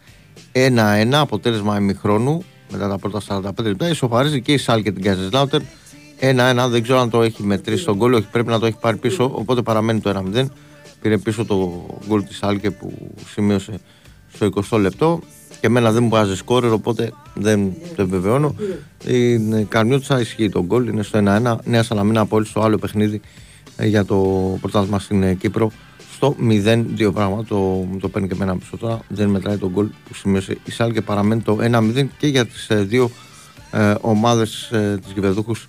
1-1 0.53 1.11
αποτέλεσμα 1.13 1.77
ημιχρόνου 1.77 2.45
μετά 2.71 2.89
τα 2.89 2.99
πρώτα 2.99 3.43
45 3.59 3.65
λεπτά 3.65 3.89
ισοφαρίζει 3.89 4.41
και 4.41 4.53
η 4.53 4.59
Σάλ 4.59 4.83
και 4.83 4.93
την 4.93 5.03
Καζεσλάουτερ 5.03 5.61
1-1 6.21 6.67
δεν 6.69 6.83
ξέρω 6.83 6.99
αν 6.99 7.11
το 7.11 7.23
έχει 7.23 7.43
μετρήσει 7.43 7.85
τον 7.85 7.97
γκολ 7.97 8.13
όχι 8.13 8.27
πρέπει 8.31 8.49
να 8.49 8.59
το 8.59 8.67
έχει 8.67 8.77
πάρει 8.81 8.97
πίσω 8.97 9.31
οπότε 9.35 9.63
παραμένει 9.63 10.01
το 10.01 10.23
1-0 10.35 10.47
πήρε 11.01 11.19
πίσω 11.19 11.45
το 11.45 11.87
γκολ 12.07 12.25
της 12.25 12.37
Σάλκε 12.37 12.71
που 12.71 13.13
σημείωσε 13.27 13.81
στο 14.33 14.49
20 14.71 14.79
λεπτό. 14.81 15.21
Και 15.61 15.67
εμένα 15.67 15.93
δεν 15.93 16.03
μου 16.03 16.09
βγάζει 16.09 16.37
σκόρερ 16.37 16.73
οπότε 16.73 17.13
δεν 17.35 17.73
το 17.97 18.03
επιβεβαιώνω. 18.03 18.55
Η 19.05 19.39
Καρμιώτησα 19.65 20.21
ισχύει 20.21 20.49
το 20.49 20.65
γκολ 20.65 20.87
είναι 20.87 21.03
στο 21.03 21.19
1-1 21.25 21.57
Νέα 21.65 21.83
Σαλαμίνα 21.83 22.21
απόλυτη 22.21 22.51
στο 22.51 22.61
άλλο 22.61 22.79
παιχνίδι 22.79 23.21
ε, 23.77 23.87
για 23.87 24.05
το 24.05 24.17
πρωτάθλημα 24.61 24.99
στην 24.99 25.23
ε, 25.23 25.35
Κύπρο 25.35 25.73
στο 26.21 26.37
0-2 26.99 27.13
πράγμα. 27.15 27.45
Το, 27.45 27.87
το 28.01 28.09
παίρνει 28.09 28.29
και 28.29 28.35
εμένα 28.35 28.57
πίσω 28.57 28.77
τώρα. 28.77 29.01
Δεν 29.09 29.29
μετράει 29.29 29.57
τον 29.57 29.71
γκολ 29.71 29.87
που 29.87 30.15
σημείωσε 30.15 30.59
η 30.65 30.71
Σάλ 30.71 30.93
και 30.93 31.01
παραμένει 31.01 31.41
το 31.41 31.59
1-0 31.73 32.07
και 32.19 32.27
για 32.27 32.47
τις 32.47 32.69
ε, 32.69 32.75
δύο 32.75 33.11
ε, 33.71 33.95
ομάδες 34.01 34.71
ε, 34.73 34.99
της 35.03 35.13
Γηπεδούχους 35.13 35.69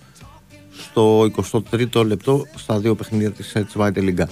στο 0.77 1.25
23ο 1.61 2.05
λεπτό 2.05 2.45
στα 2.55 2.79
δύο 2.79 2.95
παιχνίδια 2.95 3.31
της 3.31 3.55
ε, 3.55 3.65
Zweite 3.73 4.01
Liga. 4.07 4.25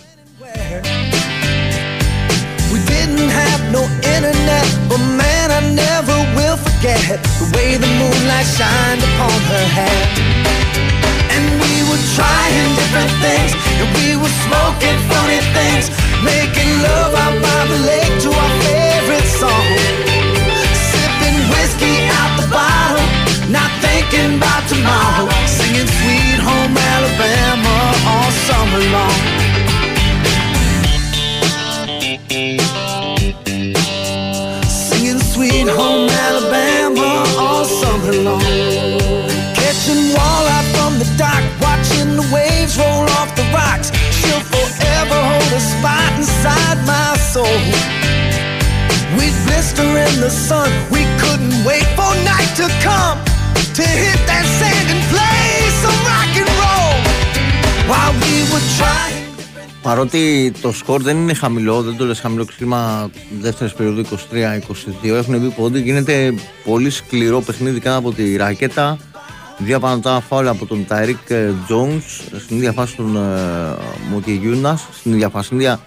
We 2.74 2.80
didn't 2.94 3.32
have 3.42 3.62
no 3.78 3.84
internet, 4.16 4.68
but 4.90 5.02
man, 5.22 5.48
I 5.60 5.62
never 5.86 6.18
will 6.38 6.58
forget 6.68 7.18
the 7.40 7.48
way 7.56 7.70
the 7.84 7.92
moonlight 8.00 8.48
shined 8.58 9.02
upon 9.10 9.38
her 9.52 9.66
hair. 9.78 10.02
And 11.36 11.46
we 11.64 11.74
were 11.90 12.04
trying 12.18 12.70
different 12.80 13.14
things, 13.26 13.52
and 13.80 13.88
we 13.98 14.08
were 14.22 14.36
smoking 14.46 14.98
funny 15.12 15.42
things, 15.58 15.86
making 16.24 16.72
love 16.84 17.14
out 17.16 17.36
by 17.42 17.62
the 17.72 17.80
lake 17.88 18.14
to 18.24 18.30
our 18.30 18.54
favorite 18.66 19.30
song. 19.40 19.68
Sipping 20.92 21.40
whiskey 21.52 21.96
out 22.20 22.32
the 22.40 22.48
bottle, 22.52 23.08
not 23.50 23.72
thinking 23.80 24.38
about 24.38 24.64
tomorrow, 24.68 25.32
singing 25.48 25.88
Sweet 25.88 26.40
Home 26.44 26.76
Alabama 26.76 27.76
all 28.12 28.32
summer 28.48 28.84
long. 28.96 29.20
Singing 34.68 35.22
Sweet 35.32 35.68
Home 35.70 36.10
Alabama 36.28 37.24
all 37.38 37.66
summer 37.66 38.14
long. 38.28 38.42
Catching 39.56 40.04
walleye 40.16 40.66
from 40.76 41.00
the 41.00 41.08
dock, 41.18 41.44
watching 41.62 42.16
the 42.16 42.28
waves 42.34 42.78
roll 42.78 43.08
off 43.20 43.36
the 43.36 43.44
rocks. 43.54 43.92
inside 46.20 46.80
my 46.86 47.18
soul. 47.34 48.00
Παρότι 59.82 60.54
το 60.62 60.72
σκορ 60.72 61.02
δεν 61.02 61.18
είναι 61.18 61.34
χαμηλό, 61.34 61.82
δεν 61.82 61.98
το 61.98 62.06
λες 62.06 62.20
χαμηλό 62.20 62.46
ξύλιμα 62.46 63.10
δεύτερης 63.40 63.74
περίοδου 63.74 64.06
23-22, 64.06 65.08
έχουν 65.08 65.40
μπει 65.40 65.48
πόντι, 65.48 65.80
γίνεται 65.80 66.34
πολύ 66.64 66.90
σκληρό 66.90 67.42
παιχνίδι 67.42 67.80
κάτω 67.80 67.98
από 67.98 68.12
τη 68.12 68.36
ρακέτα. 68.36 68.98
Δύο 69.62 69.78
απανωτά 69.78 70.22
φάουλ 70.22 70.48
από 70.48 70.66
τον 70.66 70.86
Τάιρικ 70.88 71.18
Jones, 71.70 72.38
στην 72.40 72.58
ίδια 72.58 72.72
φάση 72.72 72.96
τον 72.96 73.16
ε, 73.16 73.20
Μοκεγιούνας, 74.12 74.88
στην 74.92 75.14
ίδια 75.14 75.30
φάση, 75.30 75.46
στην 75.46 75.58
ίδια 75.58 75.80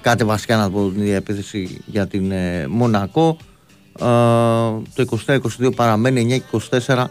κάτι 0.00 0.24
βασικά 0.24 0.56
να 0.56 0.70
πω 0.70 0.88
την 0.88 1.00
ίδια 1.02 1.16
επίθεση 1.16 1.80
για 1.86 2.06
την 2.06 2.30
ε, 2.30 2.66
Μονακό. 2.68 3.36
Ε, 3.98 4.04
το 4.94 5.18
23-22 5.26 5.74
παραμένει 5.76 6.44
9-24, 6.52 6.78
ε, 6.88 7.06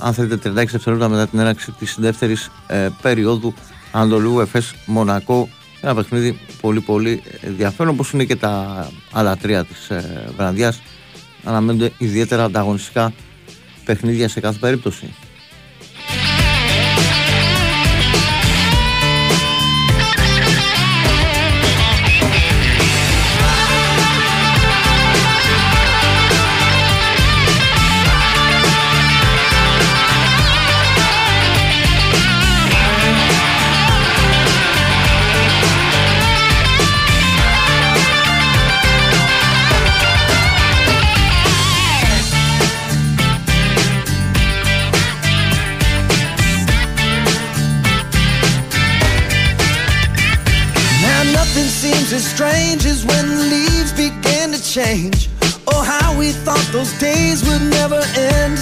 αν 0.00 0.12
θέλετε 0.12 0.50
36 0.50 0.52
δευτερόλεπτα 0.54 1.08
μετά 1.08 1.26
την 1.26 1.38
έναρξη 1.38 1.70
της 1.70 1.96
δεύτερης 1.98 2.50
ε, 2.66 2.88
περίοδου 3.02 3.54
Ανατολού 3.92 4.40
Εφές 4.40 4.74
Μονακό. 4.86 5.48
Ένα 5.80 5.94
παιχνίδι 5.94 6.38
πολύ 6.60 6.80
πολύ 6.80 7.22
ενδιαφέρον 7.40 7.92
όπως 7.92 8.10
είναι 8.10 8.24
και 8.24 8.36
τα 8.36 8.86
άλλα 9.12 9.36
τρία 9.36 9.64
της 9.64 9.90
ε, 9.90 10.24
βραδιάς. 10.36 10.80
Αναμένονται 11.44 11.92
ιδιαίτερα 11.98 12.44
ανταγωνιστικά 12.44 13.12
παιχνίδια 13.84 14.28
σε 14.28 14.40
κάθε 14.40 14.58
περίπτωση. 14.58 15.14
Change. 54.80 55.20
Oh, 55.70 55.82
how 55.94 56.08
we 56.18 56.28
thought 56.44 56.66
those 56.72 56.92
days 57.08 57.38
would 57.46 57.64
never 57.78 58.00
end. 58.38 58.58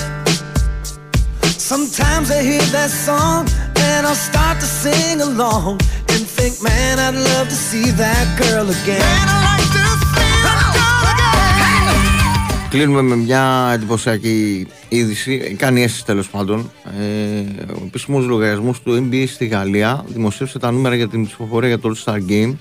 Sometimes 1.72 2.26
I 2.30 2.40
hear 2.50 2.64
that 2.78 2.92
song 3.06 3.42
and 3.88 4.00
I'll 4.08 4.22
start 4.30 4.56
to 4.64 4.68
sing 4.82 5.18
along 5.30 5.80
and 6.12 6.20
think, 6.36 6.54
man, 6.68 6.94
I'd 7.04 7.18
love 7.30 7.46
to 7.54 7.58
see 7.68 7.88
that 8.04 8.26
girl 8.42 8.66
again. 8.76 9.08
Man, 9.08 9.28
I 9.34 9.38
like 9.50 9.68
to 9.78 9.84
see 10.14 10.34
that 10.46 10.64
girl 10.76 11.86
again. 11.94 12.68
Κλείνουμε 12.70 13.02
με 13.02 13.16
μια 13.16 13.70
εντυπωσιακή 13.74 14.66
είδηση, 14.88 15.54
κάνει 15.58 15.82
αίσθηση 15.82 16.04
τέλο 16.04 16.24
πάντων. 16.30 16.70
Ε, 17.00 17.72
ο 17.72 17.82
επίσημο 17.86 18.20
λογαριασμό 18.20 18.74
του 18.84 19.08
NBA 19.10 19.24
στη 19.28 19.46
Γαλλία 19.46 20.04
δημοσίευσε 20.08 20.58
τα 20.58 20.70
νούμερα 20.70 20.94
για 20.94 21.08
την 21.08 21.26
ψηφοφορία 21.26 21.68
για 21.68 21.78
το 21.78 21.92
All 21.94 22.04
Star 22.04 22.18
Game. 22.30 22.54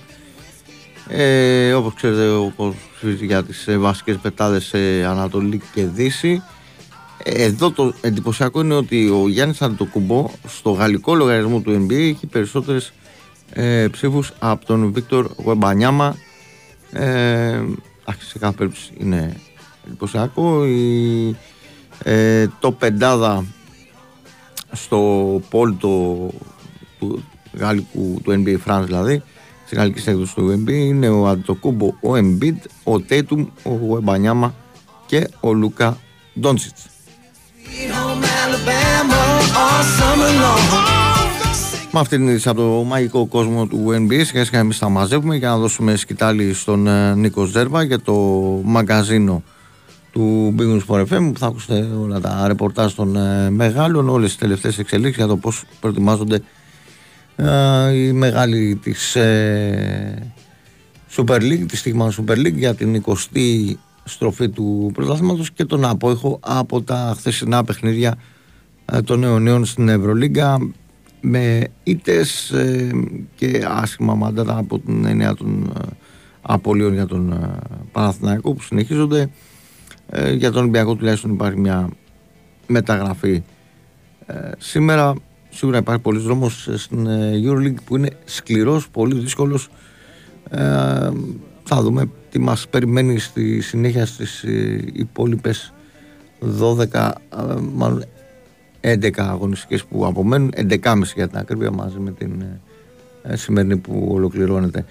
Ε, 1.08 1.72
Όπως 1.72 1.94
ξέρετε, 1.94 2.28
όπω 2.28 2.74
για 3.20 3.42
τις 3.44 3.66
ε, 3.68 3.78
βασικές 3.78 4.16
πετάδες 4.16 4.64
σε 4.64 4.78
Ανατολή 5.04 5.60
και 5.74 5.86
Δύση. 5.86 6.42
Ε, 7.22 7.44
Εδώ 7.44 7.70
το 7.70 7.94
εντυπωσιακό 8.00 8.60
είναι 8.60 8.74
ότι 8.74 9.08
ο 9.08 9.28
Γιάννης 9.28 9.62
Αντοκουμπό 9.62 10.30
στο 10.46 10.70
γαλλικό 10.70 11.14
λογαριασμό 11.14 11.60
του 11.60 11.86
NBA 11.86 11.92
έχει 11.92 12.26
περισσότερες 12.26 12.92
ε, 13.52 13.88
ψήφους 13.90 14.32
από 14.38 14.66
τον 14.66 14.92
Βίκτορ 14.92 15.30
Γουεμπανιάμα. 15.36 16.16
Ε, 16.92 17.60
εντάξει, 18.00 18.28
σε 18.28 18.38
κάθε 18.38 18.54
περίπτωση 18.56 18.92
είναι 18.98 19.36
εντυπωσιακό. 19.86 20.64
Η, 20.64 21.36
ε, 22.02 22.46
το 22.60 22.72
πεντάδα 22.72 23.44
στο 24.72 25.40
πόλ 25.50 25.76
το, 25.78 26.28
του 26.98 27.24
γαλλικού 27.52 28.20
του 28.24 28.42
NBA 28.44 28.56
France 28.66 28.82
δηλαδή 28.84 29.22
στη 29.72 29.80
γαλλική 29.80 30.08
έκδοσης 30.10 30.34
του 30.34 30.64
NBA 30.64 30.70
είναι 30.70 31.08
ο 31.08 31.26
Αντοκούμπο, 31.26 31.86
ο 31.86 32.10
Embiid, 32.14 32.56
ο 32.84 33.00
Τέιτουμ, 33.00 33.46
ο 33.62 33.70
Γουεμπανιάμα 33.70 34.54
και 35.06 35.28
ο 35.40 35.52
Λούκα 35.52 35.98
Ντόντσιτς 36.40 36.82
Sweet 36.84 37.90
home 37.90 38.24
Alabama 38.44 39.20
all 39.62 39.84
summer 39.96 40.32
long. 40.42 40.62
Με 41.92 42.00
αυτή 42.00 42.16
την 42.16 42.28
είδηση 42.28 42.48
από 42.48 42.60
το 42.60 42.84
μαγικό 42.84 43.26
κόσμο 43.26 43.66
του 43.66 43.86
NBA, 43.88 44.24
σιγά 44.24 44.44
σιγά 44.44 44.58
εμείς 44.58 44.78
τα 44.78 44.88
μαζεύουμε 44.88 45.36
για 45.36 45.48
να 45.48 45.58
δώσουμε 45.58 45.96
σκητάλη 45.96 46.54
στον 46.54 46.86
ε, 46.86 47.14
Νίκος 47.14 47.48
Ζέρβα 47.48 47.82
για 47.82 48.00
το 48.00 48.14
μαγκαζίνο 48.64 49.42
του 50.12 50.54
Big 50.58 50.62
News 50.62 50.86
for 50.86 51.00
FM 51.00 51.30
που 51.32 51.38
θα 51.38 51.46
ακούσετε 51.46 51.88
όλα 52.02 52.20
τα 52.20 52.44
ρεπορτάζ 52.46 52.92
των 52.92 53.16
ε, 53.16 53.50
μεγάλων, 53.50 54.08
όλες 54.08 54.28
τις 54.28 54.38
τελευταίες 54.38 54.78
εξελίξεις 54.78 55.16
για 55.16 55.26
το 55.26 55.36
πώς 55.36 55.64
προετοιμάζονται 55.80 56.42
ε, 57.36 57.92
οι 57.92 58.12
μεγάλοι 58.12 58.76
της 58.82 59.16
ε, 59.16 60.32
Super 61.16 61.40
League, 61.40 61.64
της 61.68 61.78
στιγμή 61.78 62.08
Super 62.18 62.36
League 62.36 62.54
για 62.54 62.74
την 62.74 63.02
20η 63.06 63.74
στροφή 64.04 64.48
του 64.48 64.90
πρωταθλήματος 64.94 65.50
και 65.50 65.64
τον 65.64 65.84
απόϊχο 65.84 66.38
από 66.42 66.82
τα 66.82 67.14
χθεσινά 67.16 67.64
παιχνίδια 67.64 68.14
ε, 68.92 69.02
των 69.02 69.18
νέων 69.18 69.42
νέων 69.42 69.64
στην 69.64 69.88
Ευρωλίγκα 69.88 70.58
με 71.20 71.68
ήττες 71.82 72.50
ε, 72.50 72.90
και 73.34 73.64
άσχημα 73.68 74.14
μάντατα 74.14 74.56
από 74.56 74.78
την 74.78 75.04
έννοια 75.04 75.34
των 75.34 75.72
ε, 75.76 75.86
απολύων 76.42 76.92
για 76.92 77.06
τον 77.06 77.32
ε, 77.32 77.56
Παναθηναϊκό 77.92 78.52
που 78.52 78.62
συνεχίζονται. 78.62 79.30
Ε, 80.10 80.32
για 80.32 80.50
τον 80.50 80.60
Ολυμπιακό 80.60 80.94
τουλάχιστον 80.94 81.32
υπάρχει 81.32 81.58
μια 81.58 81.88
μεταγραφή 82.66 83.42
ε, 84.26 84.34
σήμερα 84.58 85.14
σίγουρα 85.54 85.78
υπάρχει 85.78 86.02
πολλής 86.02 86.22
δρόμος 86.22 86.68
ε, 86.68 86.76
στην 86.76 87.06
ε, 87.06 87.40
EuroLeague 87.44 87.82
που 87.84 87.96
είναι 87.96 88.10
σκληρός, 88.24 88.88
πολύ 88.88 89.18
δύσκολος. 89.18 89.68
Ε, 90.50 90.58
θα 91.62 91.82
δούμε 91.82 92.10
τι 92.30 92.38
μας 92.38 92.68
περιμένει 92.68 93.18
στη 93.18 93.60
συνέχεια 93.60 94.06
στις 94.06 94.42
ε, 94.42 94.84
υπόλοιπες 94.92 95.72
12 96.60 96.76
ε, 96.92 97.12
μάλλον 97.74 98.04
11 98.82 99.10
αγωνιστικές 99.16 99.84
που 99.84 100.06
απομένουν. 100.06 100.52
11,5 100.56 101.02
για 101.14 101.28
την 101.28 101.38
ακρίβεια 101.38 101.70
μαζί 101.70 101.98
με 101.98 102.10
την 102.10 102.40
ε, 102.40 102.60
ε, 103.22 103.36
σημερινή 103.36 103.76
που 103.76 104.08
ολοκληρώνεται. 104.10 104.84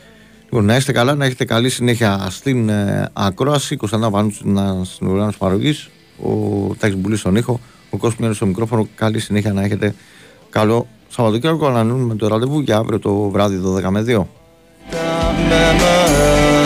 Λοιπόν, 0.44 0.66
να 0.66 0.76
είστε 0.76 0.92
καλά, 0.92 1.16
να 1.16 1.26
έχετε 1.26 1.46
καλή 1.46 1.70
συνέχεια 1.70 2.28
στην 2.30 2.70
ε, 2.70 3.10
ακρόαση. 3.14 3.76
Κωνσταντά 3.76 4.10
Βανούτσου 4.10 4.44
στην 4.84 5.08
οργάνωση 5.08 5.38
παραγωγής, 5.38 5.90
ο 6.24 6.30
Τάκης 6.80 6.98
Μπουλής 6.98 7.20
στον 7.20 7.36
ήχο, 7.36 7.60
ο 7.90 7.98
Κόσμο 7.98 8.34
στο 8.34 8.46
μικρόφωνο. 8.46 8.88
Καλή 8.96 9.20
συνέχεια 9.20 9.54
να 9.54 9.64
έχετε 9.64 9.96
καλό 10.52 10.88
Σαββατοκύριακο. 11.10 11.68
Ανανούμε 11.68 12.04
με 12.04 12.16
το 12.16 12.28
ραντεβού 12.28 12.60
για 12.60 12.78
αύριο 12.78 13.00
το 13.00 13.14
βράδυ 13.14 13.62
12 13.66 13.90
με 13.90 14.06
2. 14.08 14.26
memory 15.52 16.61